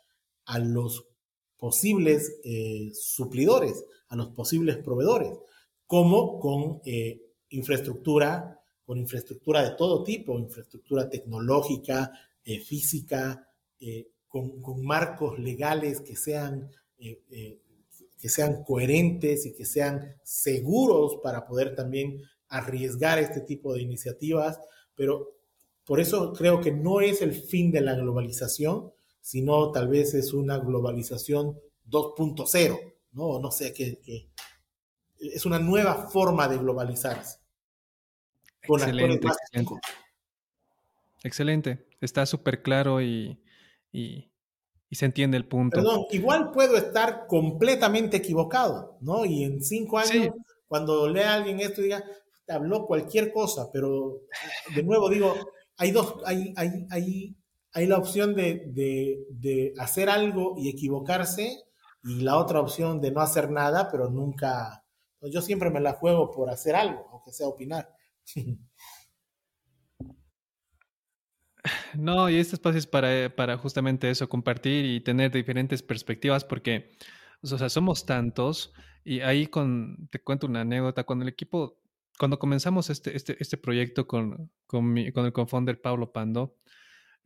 a 0.44 0.60
los 0.60 1.08
posibles 1.58 2.40
eh, 2.44 2.90
suplidores, 2.94 3.84
a 4.08 4.16
los 4.16 4.28
posibles 4.30 4.76
proveedores, 4.78 5.32
como 5.86 6.38
con 6.38 6.80
eh, 6.84 7.22
infraestructura, 7.50 8.60
con 8.84 8.98
infraestructura 8.98 9.68
de 9.68 9.76
todo 9.76 10.04
tipo, 10.04 10.38
infraestructura 10.38 11.08
tecnológica, 11.08 12.12
eh, 12.44 12.60
física, 12.60 13.42
con, 14.28 14.62
con, 14.62 14.82
marcos 14.84 15.38
legales 15.38 16.00
que 16.00 16.16
sean 16.16 16.70
que 18.18 18.28
sean 18.28 18.64
coherentes 18.64 19.46
y 19.46 19.54
que 19.54 19.64
sean 19.64 20.16
seguros 20.22 21.18
para 21.22 21.46
poder 21.46 21.74
también 21.74 22.22
arriesgar 22.48 23.18
este 23.18 23.40
tipo 23.40 23.74
de 23.74 23.82
iniciativas, 23.82 24.58
pero 24.94 25.36
por 25.84 26.00
eso 26.00 26.32
creo 26.32 26.60
que 26.60 26.72
no 26.72 27.00
es 27.00 27.22
el 27.22 27.32
fin 27.32 27.70
de 27.70 27.80
la 27.80 27.94
globalización, 27.94 28.92
sino 29.26 29.72
tal 29.72 29.88
vez 29.88 30.14
es 30.14 30.32
una 30.32 30.56
globalización 30.58 31.58
2.0, 31.90 32.94
¿no? 33.10 33.40
No 33.40 33.50
sé, 33.50 33.74
qué 33.74 34.00
es 35.18 35.44
una 35.44 35.58
nueva 35.58 36.08
forma 36.10 36.46
de 36.46 36.58
globalizarse. 36.58 37.40
excelente, 38.62 39.26
excelente. 39.26 39.74
excelente. 41.24 41.88
Está 42.00 42.24
súper 42.24 42.62
claro 42.62 43.02
y, 43.02 43.42
y 43.90 44.30
se 44.94 45.06
entiende 45.06 45.36
el 45.36 45.48
punto. 45.48 45.78
Perdón, 45.78 46.04
igual 46.10 46.52
puedo 46.52 46.76
estar 46.76 47.26
completamente 47.26 48.18
equivocado, 48.18 48.96
¿no? 49.00 49.24
Y 49.24 49.42
en 49.42 49.60
cinco 49.60 49.98
años, 49.98 50.36
cuando 50.68 51.08
lea 51.08 51.32
a 51.32 51.34
alguien 51.34 51.58
esto, 51.58 51.82
diga, 51.82 52.04
habló 52.46 52.86
cualquier 52.86 53.32
cosa, 53.32 53.70
pero 53.72 54.20
de 54.72 54.84
nuevo 54.84 55.08
digo, 55.08 55.34
hay 55.78 55.90
dos, 55.90 56.14
hay, 56.24 56.54
hay, 56.56 56.86
hay, 56.90 57.36
hay 57.76 57.86
la 57.86 57.98
opción 57.98 58.34
de, 58.34 58.72
de, 58.72 59.74
hacer 59.78 60.08
algo 60.08 60.54
y 60.56 60.70
equivocarse 60.70 61.64
y 62.02 62.22
la 62.22 62.38
otra 62.38 62.60
opción 62.60 63.02
de 63.02 63.10
no 63.10 63.20
hacer 63.20 63.50
nada, 63.50 63.90
pero 63.90 64.08
nunca, 64.08 64.82
yo 65.20 65.42
siempre 65.42 65.68
me 65.68 65.80
la 65.80 65.92
juego 65.92 66.30
por 66.30 66.48
hacer 66.48 66.74
algo, 66.74 67.06
aunque 67.12 67.32
sea 67.32 67.46
opinar. 67.46 67.94
No, 71.94 72.30
y 72.30 72.36
este 72.36 72.54
espacio 72.54 72.78
es 72.78 72.86
para, 72.86 73.34
para 73.34 73.58
justamente 73.58 74.08
eso, 74.08 74.28
compartir 74.28 74.84
y 74.84 75.00
tener 75.00 75.32
diferentes 75.32 75.82
perspectivas, 75.82 76.44
porque, 76.44 76.90
o 77.42 77.46
sea, 77.48 77.68
somos 77.68 78.06
tantos, 78.06 78.72
y 79.02 79.18
ahí 79.20 79.48
con, 79.48 80.06
te 80.12 80.22
cuento 80.22 80.46
una 80.46 80.60
anécdota, 80.60 81.02
cuando 81.02 81.24
el 81.24 81.28
equipo, 81.28 81.80
cuando 82.20 82.38
comenzamos 82.38 82.88
este, 82.88 83.16
este, 83.16 83.36
este 83.40 83.56
proyecto 83.56 84.06
con, 84.06 84.52
con, 84.68 84.94
con 85.12 85.26
el 85.26 85.32
confounder 85.32 85.80
Pablo 85.80 86.12
Pando, 86.12 86.54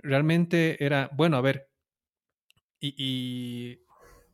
realmente 0.02 0.84
era, 0.84 1.10
bueno, 1.14 1.36
a 1.36 1.40
ver, 1.40 1.70
y, 2.80 3.84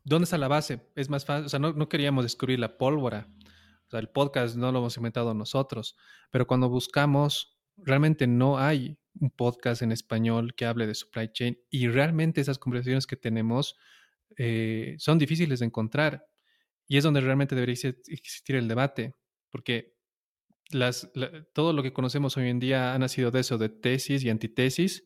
¿dónde 0.05 0.25
está 0.25 0.39
la 0.39 0.49
base? 0.49 0.89
Es 0.95 1.11
más 1.11 1.25
fácil, 1.25 1.47
o 1.47 1.49
sea, 1.49 1.59
no, 1.59 1.73
no 1.73 1.89
queríamos 1.89 2.25
descubrir 2.25 2.59
la 2.59 2.79
pólvora, 2.79 3.29
o 3.87 3.91
sea, 3.91 4.01
el 4.01 4.09
podcast 4.09 4.57
no 4.57 4.73
lo 4.73 4.79
hemos 4.79 4.97
inventado 4.97 5.35
nosotros, 5.35 5.97
pero 6.31 6.47
cuando 6.47 6.69
buscamos, 6.69 7.59
realmente 7.77 8.27
no 8.27 8.59
hay 8.59 8.99
un 9.21 9.31
podcast 9.31 9.83
en 9.83 9.93
español 9.93 10.55
que 10.55 10.67
hable 10.67 10.87
de 10.87 10.95
supply 10.95 11.31
chain 11.33 11.59
y 11.71 11.89
realmente 11.89 12.41
esas 12.41 12.59
conversaciones 12.59 13.07
que 13.07 13.17
tenemos 13.17 13.77
eh, 14.37 14.97
son 14.99 15.19
difíciles 15.19 15.61
de 15.61 15.67
encontrar 15.67 16.27
y 16.89 16.97
es 16.99 17.05
donde 17.05 17.21
realmente 17.21 17.55
debería 17.55 17.75
existir 18.07 18.57
el 18.57 18.69
debate, 18.69 19.15
porque 19.51 19.97
las, 20.71 21.11
todo 21.53 21.73
lo 21.73 21.83
que 21.83 21.93
conocemos 21.93 22.37
hoy 22.37 22.49
en 22.49 22.61
día 22.61 22.95
ha 22.95 22.99
nacido 22.99 23.31
de 23.31 23.41
eso, 23.41 23.59
de 23.59 23.69
tesis 23.69 24.23
y 24.25 24.31
antitesis 24.31 25.05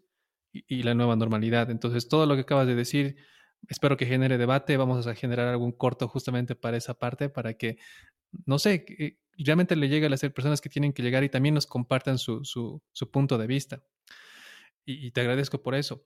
y, 0.52 0.82
la 0.82 0.94
nueva 0.94 1.16
normalidad. 1.16 1.70
Entonces, 1.70 2.08
todo 2.08 2.26
lo 2.26 2.34
que 2.34 2.42
acabas 2.42 2.66
de 2.66 2.74
decir, 2.74 3.16
espero 3.68 3.96
que 3.96 4.06
genere 4.06 4.38
debate, 4.38 4.76
vamos 4.76 5.06
a 5.06 5.14
generar 5.14 5.48
algún 5.48 5.72
corto 5.72 6.08
justamente 6.08 6.54
para 6.54 6.76
esa 6.76 6.94
parte, 6.94 7.28
para 7.28 7.54
que, 7.54 7.78
no 8.46 8.58
sé, 8.58 8.84
realmente 9.38 9.76
le 9.76 9.88
llegue 9.88 10.06
a 10.06 10.10
las 10.10 10.20
personas 10.20 10.60
que 10.60 10.68
tienen 10.68 10.92
que 10.92 11.02
llegar 11.02 11.24
y 11.24 11.28
también 11.28 11.54
nos 11.54 11.66
compartan 11.66 12.18
su, 12.18 12.44
su, 12.44 13.10
punto 13.10 13.38
de 13.38 13.46
vista 13.46 13.82
y, 14.84 15.10
te 15.12 15.20
agradezco 15.20 15.62
por 15.62 15.74
eso. 15.74 16.04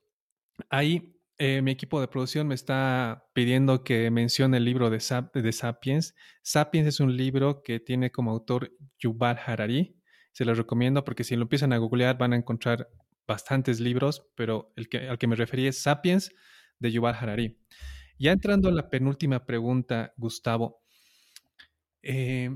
Ahí 0.69 1.19
eh, 1.37 1.61
mi 1.61 1.71
equipo 1.71 1.99
de 1.99 2.07
producción 2.07 2.47
me 2.47 2.55
está 2.55 3.27
pidiendo 3.33 3.83
que 3.83 4.09
mencione 4.11 4.57
el 4.57 4.65
libro 4.65 4.89
de, 4.89 5.01
de 5.33 5.51
Sapiens. 5.51 6.15
Sapiens 6.41 6.87
es 6.87 6.99
un 6.99 7.15
libro 7.17 7.61
que 7.61 7.79
tiene 7.79 8.11
como 8.11 8.31
autor 8.31 8.71
Yuval 8.99 9.39
Harari. 9.45 9.97
Se 10.31 10.45
lo 10.45 10.53
recomiendo 10.53 11.03
porque 11.03 11.23
si 11.23 11.35
lo 11.35 11.43
empiezan 11.43 11.73
a 11.73 11.77
googlear 11.77 12.17
van 12.17 12.33
a 12.33 12.37
encontrar 12.37 12.89
bastantes 13.27 13.79
libros, 13.79 14.27
pero 14.35 14.73
el 14.75 14.89
que, 14.89 15.09
al 15.09 15.17
que 15.17 15.27
me 15.27 15.35
referí 15.35 15.67
es 15.67 15.81
Sapiens 15.81 16.31
de 16.79 16.91
Yuval 16.91 17.15
Harari. 17.15 17.57
Ya 18.17 18.31
entrando 18.31 18.69
a 18.69 18.71
la 18.71 18.89
penúltima 18.89 19.45
pregunta, 19.45 20.13
Gustavo. 20.17 20.83
Eh, 22.01 22.49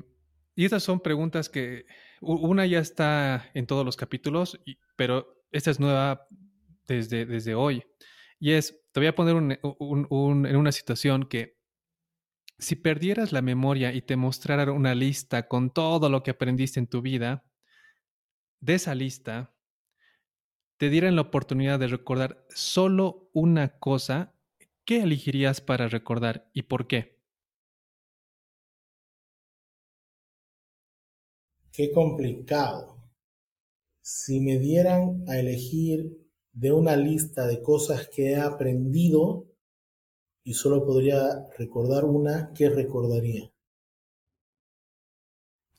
y 0.56 0.66
estas 0.66 0.84
son 0.84 1.00
preguntas 1.00 1.50
que 1.50 1.86
una 2.22 2.66
ya 2.66 2.80
está 2.80 3.50
en 3.54 3.66
todos 3.66 3.86
los 3.86 3.96
capítulos, 3.96 4.60
pero 4.96 5.46
esta 5.52 5.72
es 5.72 5.80
nueva 5.80 6.28
desde, 6.88 7.26
desde 7.26 7.56
hoy. 7.56 7.84
Y 8.40 8.52
es, 8.52 8.82
te 8.92 9.00
voy 9.00 9.08
a 9.08 9.16
poner 9.16 9.36
en 9.38 10.56
una 10.56 10.72
situación 10.72 11.28
que 11.28 11.58
si 12.58 12.76
perdieras 12.76 13.32
la 13.32 13.42
memoria 13.42 13.94
y 13.94 14.02
te 14.02 14.18
mostrara 14.18 14.72
una 14.72 14.94
lista 14.94 15.48
con 15.48 15.72
todo 15.72 16.10
lo 16.10 16.24
que 16.24 16.32
aprendiste 16.32 16.80
en 16.80 16.88
tu 16.88 17.02
vida, 17.02 17.46
de 18.60 18.76
esa 18.76 18.94
lista, 18.96 19.56
te 20.80 20.90
dieran 20.90 21.18
la 21.18 21.24
oportunidad 21.24 21.78
de 21.78 21.88
recordar 21.88 22.46
solo 22.56 23.30
una 23.34 23.80
cosa, 23.80 24.34
¿qué 24.86 25.02
elegirías 25.02 25.60
para 25.60 25.90
recordar 25.90 26.50
y 26.54 26.62
por 26.64 26.88
qué? 26.88 27.20
Qué 31.74 31.92
complicado 31.92 32.96
si 34.02 34.40
me 34.40 34.58
dieran 34.58 35.26
a 35.28 35.38
elegir 35.38 36.18
de 36.54 36.72
una 36.72 36.96
lista 36.96 37.46
de 37.46 37.62
cosas 37.62 38.08
que 38.08 38.32
he 38.32 38.38
aprendido 38.38 39.48
y 40.46 40.54
solo 40.54 40.86
podría 40.86 41.46
recordar 41.58 42.06
una, 42.06 42.54
¿qué 42.56 42.70
recordaría? 42.70 43.52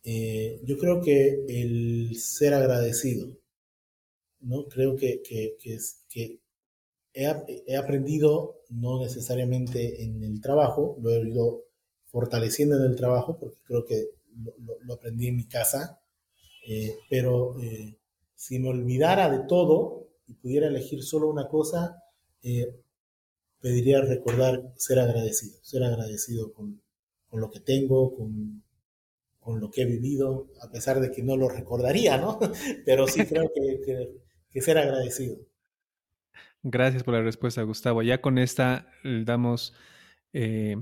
Eh, 0.04 0.60
yo 0.62 0.76
creo 0.76 1.00
que 1.00 1.42
el 1.48 2.14
ser 2.16 2.52
agradecido, 2.52 3.40
¿no? 4.40 4.66
Creo 4.68 4.96
que, 4.96 5.22
que, 5.22 5.56
que, 6.08 6.40
he, 7.12 7.76
aprendido, 7.76 8.60
no 8.68 9.00
necesariamente 9.00 10.02
en 10.02 10.22
el 10.22 10.40
trabajo, 10.40 10.96
lo 11.00 11.10
he 11.10 11.28
ido 11.28 11.64
fortaleciendo 12.06 12.76
en 12.76 12.90
el 12.90 12.96
trabajo, 12.96 13.38
porque 13.38 13.58
creo 13.64 13.84
que 13.84 14.10
lo, 14.84 14.94
aprendí 14.94 15.28
en 15.28 15.36
mi 15.36 15.46
casa, 15.46 16.00
eh, 16.66 16.96
pero 17.08 17.60
eh, 17.60 17.96
si 18.34 18.58
me 18.58 18.68
olvidara 18.68 19.30
de 19.30 19.46
todo 19.46 20.08
y 20.26 20.34
pudiera 20.34 20.68
elegir 20.68 21.02
solo 21.02 21.28
una 21.28 21.48
cosa, 21.48 22.02
eh, 22.42 22.74
pediría 23.60 24.00
recordar 24.00 24.72
ser 24.76 24.98
agradecido, 24.98 25.58
ser 25.62 25.84
agradecido 25.84 26.52
con, 26.52 26.80
lo 27.32 27.50
que 27.50 27.60
tengo, 27.60 28.14
con, 28.14 28.62
lo 29.60 29.70
que 29.70 29.82
he 29.82 29.84
vivido, 29.84 30.48
a 30.62 30.70
pesar 30.70 31.00
de 31.00 31.10
que 31.10 31.22
no 31.22 31.36
lo 31.36 31.48
recordaría, 31.48 32.16
¿no? 32.18 32.38
Pero 32.86 33.06
sí 33.08 33.26
creo 33.26 33.50
que, 33.52 34.20
ser 34.54 34.78
agradecido. 34.78 35.36
Gracias 36.62 37.02
por 37.02 37.14
la 37.14 37.22
respuesta, 37.22 37.62
Gustavo. 37.62 38.02
Ya 38.02 38.20
con 38.20 38.38
esta 38.38 38.90
damos 39.02 39.74
eh, 40.32 40.76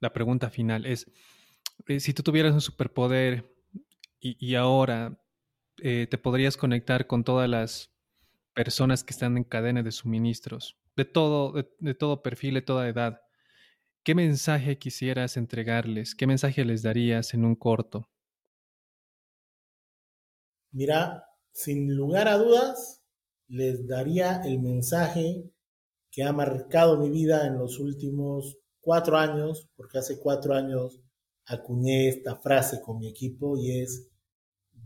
la 0.00 0.12
pregunta 0.12 0.50
final. 0.50 0.86
Es, 0.86 1.10
eh, 1.86 2.00
si 2.00 2.12
tú 2.12 2.22
tuvieras 2.22 2.52
un 2.52 2.60
superpoder 2.60 3.54
y 4.22 4.54
ahora 4.54 5.18
eh, 5.82 6.06
te 6.10 6.18
podrías 6.18 6.58
conectar 6.58 7.06
con 7.06 7.24
todas 7.24 7.48
las 7.48 7.90
personas 8.52 9.02
que 9.02 9.12
están 9.12 9.36
en 9.38 9.44
cadena 9.44 9.82
de 9.82 9.92
suministros, 9.92 10.76
de 10.94 11.06
todo, 11.06 11.52
de, 11.52 11.94
todo 11.94 12.22
perfil, 12.22 12.54
de 12.54 12.62
toda 12.62 12.88
edad. 12.88 13.22
¿Qué 14.02 14.14
mensaje 14.14 14.78
quisieras 14.78 15.38
entregarles? 15.38 16.14
¿Qué 16.14 16.26
mensaje 16.26 16.64
les 16.66 16.82
darías 16.82 17.32
en 17.32 17.46
un 17.46 17.54
corto? 17.54 18.10
Mira, 20.72 21.24
sin 21.52 21.94
lugar 21.94 22.28
a 22.28 22.38
dudas, 22.38 23.02
les 23.48 23.86
daría 23.86 24.42
el 24.44 24.60
mensaje 24.60 25.50
que 26.10 26.22
ha 26.22 26.32
marcado 26.32 26.98
mi 26.98 27.10
vida 27.10 27.46
en 27.46 27.58
los 27.58 27.78
últimos 27.78 28.58
cuatro 28.80 29.16
años, 29.16 29.68
porque 29.76 29.98
hace 29.98 30.18
cuatro 30.18 30.54
años 30.54 31.00
acuñé 31.46 32.08
esta 32.08 32.36
frase 32.36 32.80
con 32.80 32.98
mi 32.98 33.08
equipo 33.08 33.58
y 33.58 33.80
es, 33.80 34.10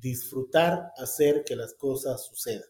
disfrutar 0.05 0.93
hacer 0.99 1.45
que 1.45 1.57
las 1.57 1.75
cosas 1.75 2.27
sucedan. 2.27 2.69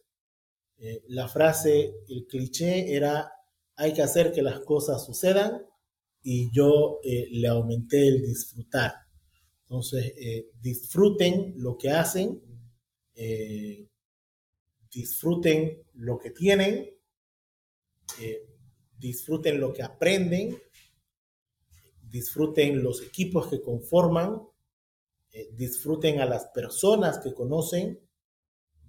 Eh, 0.79 1.03
la 1.09 1.29
frase, 1.29 1.93
el 2.09 2.27
cliché 2.27 2.95
era, 2.95 3.31
hay 3.75 3.93
que 3.93 4.03
hacer 4.03 4.33
que 4.33 4.43
las 4.43 4.61
cosas 4.61 5.05
sucedan 5.05 5.63
y 6.23 6.51
yo 6.53 7.01
eh, 7.03 7.29
le 7.33 7.49
aumenté 7.49 8.07
el 8.07 8.23
disfrutar. 8.23 8.95
Entonces, 9.63 10.13
eh, 10.17 10.51
disfruten 10.61 11.55
lo 11.57 11.77
que 11.77 11.91
hacen, 11.91 12.41
disfruten 14.91 15.83
lo 15.95 16.19
que 16.19 16.31
tienen, 16.31 16.91
disfruten 18.99 19.61
lo 19.61 19.73
que 19.73 19.83
aprenden, 19.83 20.59
disfruten 22.03 22.83
los 22.83 23.03
equipos 23.03 23.49
que 23.49 23.61
conforman 23.61 24.41
eh, 25.37 25.51
disfruten 25.57 26.21
a 26.21 26.27
las 26.27 26.47
personas 26.55 27.19
que 27.19 27.35
conocen, 27.35 27.99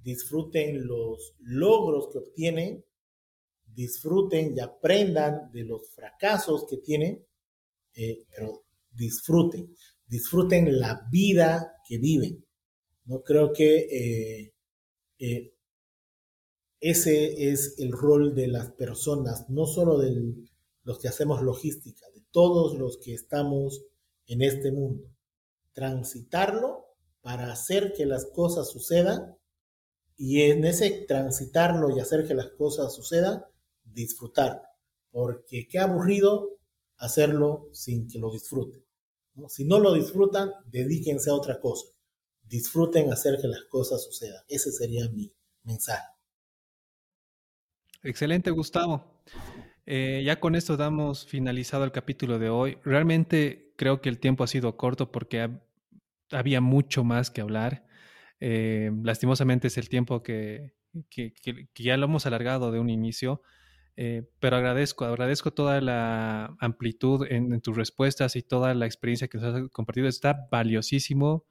disfruten 0.03 0.85
los 0.85 1.33
logros 1.39 2.09
que 2.11 2.19
obtienen, 2.19 2.85
disfruten 3.65 4.55
y 4.55 4.59
aprendan 4.59 5.51
de 5.51 5.63
los 5.63 5.89
fracasos 5.89 6.67
que 6.69 6.77
tienen, 6.77 7.25
eh, 7.95 8.27
pero 8.29 8.65
disfruten, 8.91 9.75
disfruten 10.05 10.79
la 10.79 11.07
vida 11.09 11.81
que 11.87 11.97
viven. 11.97 12.44
No 13.05 13.23
creo 13.23 13.53
que 13.53 14.51
eh, 15.19 15.53
ese 16.79 17.51
es 17.51 17.79
el 17.79 17.91
rol 17.91 18.35
de 18.35 18.47
las 18.47 18.71
personas, 18.71 19.49
no 19.49 19.65
solo 19.65 19.97
de 19.97 20.35
los 20.83 20.99
que 20.99 21.07
hacemos 21.07 21.41
logística, 21.41 22.05
de 22.13 22.23
todos 22.31 22.77
los 22.77 22.97
que 22.97 23.13
estamos 23.13 23.85
en 24.27 24.41
este 24.41 24.71
mundo 24.71 25.15
transitarlo 25.75 26.85
para 27.21 27.51
hacer 27.51 27.93
que 27.93 28.07
las 28.07 28.25
cosas 28.25 28.71
sucedan 28.71 29.37
y 30.17 30.43
en 30.43 30.63
ese 30.63 31.05
transitarlo 31.07 31.95
y 31.95 31.99
hacer 31.99 32.25
que 32.25 32.33
las 32.33 32.47
cosas 32.51 32.95
sucedan, 32.95 33.43
disfrutar. 33.83 34.63
Porque 35.11 35.67
qué 35.67 35.79
aburrido 35.79 36.57
hacerlo 36.97 37.67
sin 37.73 38.07
que 38.07 38.19
lo 38.19 38.31
disfruten. 38.31 38.83
Si 39.49 39.65
no 39.65 39.79
lo 39.79 39.93
disfrutan, 39.93 40.51
dedíquense 40.65 41.29
a 41.29 41.35
otra 41.35 41.59
cosa. 41.59 41.87
Disfruten 42.47 43.11
hacer 43.11 43.37
que 43.41 43.47
las 43.47 43.63
cosas 43.63 44.03
sucedan. 44.03 44.43
Ese 44.47 44.71
sería 44.71 45.09
mi 45.09 45.33
mensaje. 45.63 46.07
Excelente, 48.03 48.51
Gustavo. 48.51 49.21
Eh, 49.85 50.23
ya 50.25 50.39
con 50.39 50.55
esto 50.55 50.77
damos 50.77 51.25
finalizado 51.25 51.83
el 51.83 51.91
capítulo 51.91 52.39
de 52.39 52.49
hoy. 52.49 52.77
Realmente 52.83 53.73
creo 53.77 54.01
que 54.01 54.09
el 54.09 54.19
tiempo 54.19 54.43
ha 54.43 54.47
sido 54.47 54.77
corto 54.77 55.11
porque 55.11 55.49
había 56.31 56.61
mucho 56.61 57.03
más 57.03 57.31
que 57.31 57.41
hablar. 57.41 57.85
Eh, 58.39 58.91
lastimosamente 59.03 59.67
es 59.67 59.77
el 59.77 59.89
tiempo 59.89 60.23
que, 60.23 60.73
que, 61.09 61.33
ya 61.75 61.97
lo 61.97 62.05
hemos 62.05 62.25
alargado 62.25 62.71
de 62.71 62.79
un 62.79 62.89
inicio, 62.89 63.41
eh, 63.95 64.29
pero 64.39 64.57
agradezco, 64.57 65.05
agradezco 65.05 65.51
toda 65.51 65.81
la 65.81 66.55
amplitud 66.59 67.25
en, 67.29 67.61
tus 67.61 67.75
respuestas 67.75 68.35
y 68.35 68.41
toda 68.43 68.73
la 68.73 68.85
experiencia 68.85 69.27
que 69.27 69.37
nos 69.37 69.55
has 69.55 69.69
compartido. 69.69 70.07
Está 70.07 70.47
valiosísimo 70.51 71.45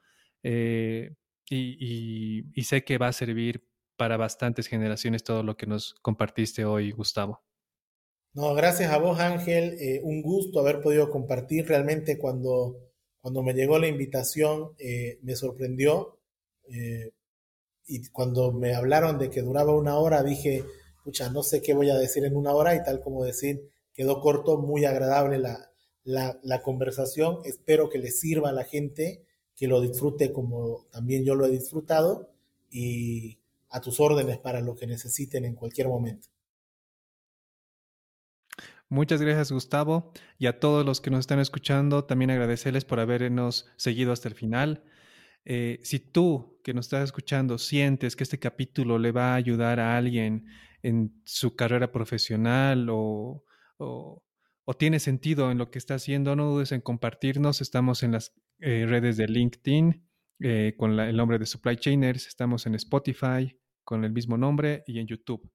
y, 0.44 2.44
y 2.54 2.64
sé 2.64 2.84
que 2.84 2.98
va 2.98 3.08
a 3.08 3.12
servir 3.12 3.66
para 3.96 4.16
bastantes 4.16 4.66
generaciones 4.66 5.24
todo 5.24 5.42
lo 5.42 5.56
que 5.56 5.66
nos 5.66 5.94
compartiste 6.02 6.64
hoy, 6.64 6.90
Gustavo. 6.90 7.42
No, 8.34 8.52
gracias 8.54 8.92
a 8.92 8.98
vos, 8.98 9.20
Ángel. 9.20 9.76
Eh, 9.78 10.00
un 10.02 10.20
gusto 10.20 10.58
haber 10.58 10.80
podido 10.80 11.08
compartir. 11.08 11.68
Realmente 11.68 12.18
cuando, 12.18 12.90
cuando 13.20 13.44
me 13.44 13.54
llegó 13.54 13.78
la 13.78 13.86
invitación 13.86 14.74
eh, 14.78 15.20
me 15.22 15.36
sorprendió. 15.36 16.18
Eh, 16.68 17.12
y 17.86 18.08
cuando 18.08 18.52
me 18.52 18.74
hablaron 18.74 19.18
de 19.18 19.30
que 19.30 19.42
duraba 19.42 19.76
una 19.76 19.98
hora, 19.98 20.24
dije, 20.24 20.64
pucha, 21.04 21.30
no 21.30 21.44
sé 21.44 21.62
qué 21.62 21.74
voy 21.74 21.90
a 21.90 21.96
decir 21.96 22.24
en 22.24 22.34
una 22.34 22.54
hora 22.54 22.74
y 22.74 22.82
tal 22.82 23.00
como 23.00 23.24
decir, 23.24 23.70
quedó 23.92 24.20
corto, 24.20 24.58
muy 24.58 24.84
agradable 24.84 25.38
la, 25.38 25.70
la, 26.02 26.40
la 26.42 26.62
conversación. 26.62 27.38
Espero 27.44 27.88
que 27.88 27.98
le 27.98 28.10
sirva 28.10 28.48
a 28.48 28.52
la 28.52 28.64
gente, 28.64 29.24
que 29.56 29.68
lo 29.68 29.80
disfrute 29.80 30.32
como 30.32 30.86
también 30.90 31.24
yo 31.24 31.34
lo 31.34 31.46
he 31.46 31.50
disfrutado 31.50 32.30
y 32.70 33.38
a 33.70 33.80
tus 33.80 34.00
órdenes 34.00 34.38
para 34.38 34.60
lo 34.60 34.76
que 34.76 34.86
necesiten 34.86 35.44
en 35.44 35.54
cualquier 35.54 35.88
momento. 35.88 36.28
Muchas 38.88 39.20
gracias 39.20 39.50
Gustavo 39.50 40.12
y 40.38 40.46
a 40.46 40.60
todos 40.60 40.84
los 40.84 41.00
que 41.00 41.10
nos 41.10 41.20
están 41.20 41.40
escuchando, 41.40 42.04
también 42.04 42.30
agradecerles 42.30 42.84
por 42.84 43.00
habernos 43.00 43.66
seguido 43.76 44.12
hasta 44.12 44.28
el 44.28 44.34
final. 44.34 44.84
Eh, 45.44 45.80
si 45.82 45.98
tú 45.98 46.60
que 46.62 46.72
nos 46.72 46.86
estás 46.86 47.04
escuchando 47.04 47.58
sientes 47.58 48.16
que 48.16 48.24
este 48.24 48.38
capítulo 48.38 48.98
le 48.98 49.12
va 49.12 49.32
a 49.32 49.34
ayudar 49.34 49.80
a 49.80 49.96
alguien 49.96 50.46
en 50.82 51.20
su 51.24 51.56
carrera 51.56 51.92
profesional 51.92 52.88
o, 52.90 53.44
tiene 54.72 54.98
sentido 54.98 55.50
en 55.50 55.58
lo 55.58 55.70
que 55.70 55.78
está 55.78 55.96
haciendo, 55.96 56.34
no 56.34 56.46
dudes 56.46 56.72
en 56.72 56.80
compartirnos. 56.80 57.60
Estamos 57.60 58.02
en 58.02 58.12
las 58.12 58.32
eh, 58.60 58.86
redes 58.88 59.18
de 59.18 59.28
LinkedIn 59.28 60.08
eh, 60.40 60.74
con 60.76 60.98
el 60.98 61.16
nombre 61.16 61.38
de 61.38 61.46
Supply 61.46 61.76
Chainers, 61.76 62.26
estamos 62.26 62.66
en 62.66 62.74
Spotify 62.74 63.58
con 63.84 64.04
el 64.04 64.12
mismo 64.12 64.36
nombre 64.36 64.82
y 64.86 64.98
en 64.98 65.06
YouTube. 65.06 65.50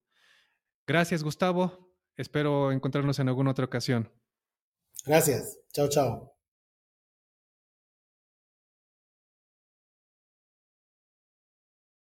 Gracias 0.86 1.22
Gustavo. 1.22 1.92
Espero 2.16 2.72
encontrarnos 2.72 3.18
en 3.18 3.28
alguna 3.28 3.50
otra 3.50 3.64
ocasión. 3.64 4.12
Gracias. 5.04 5.58
Chao, 5.72 5.88
chao. 5.88 6.39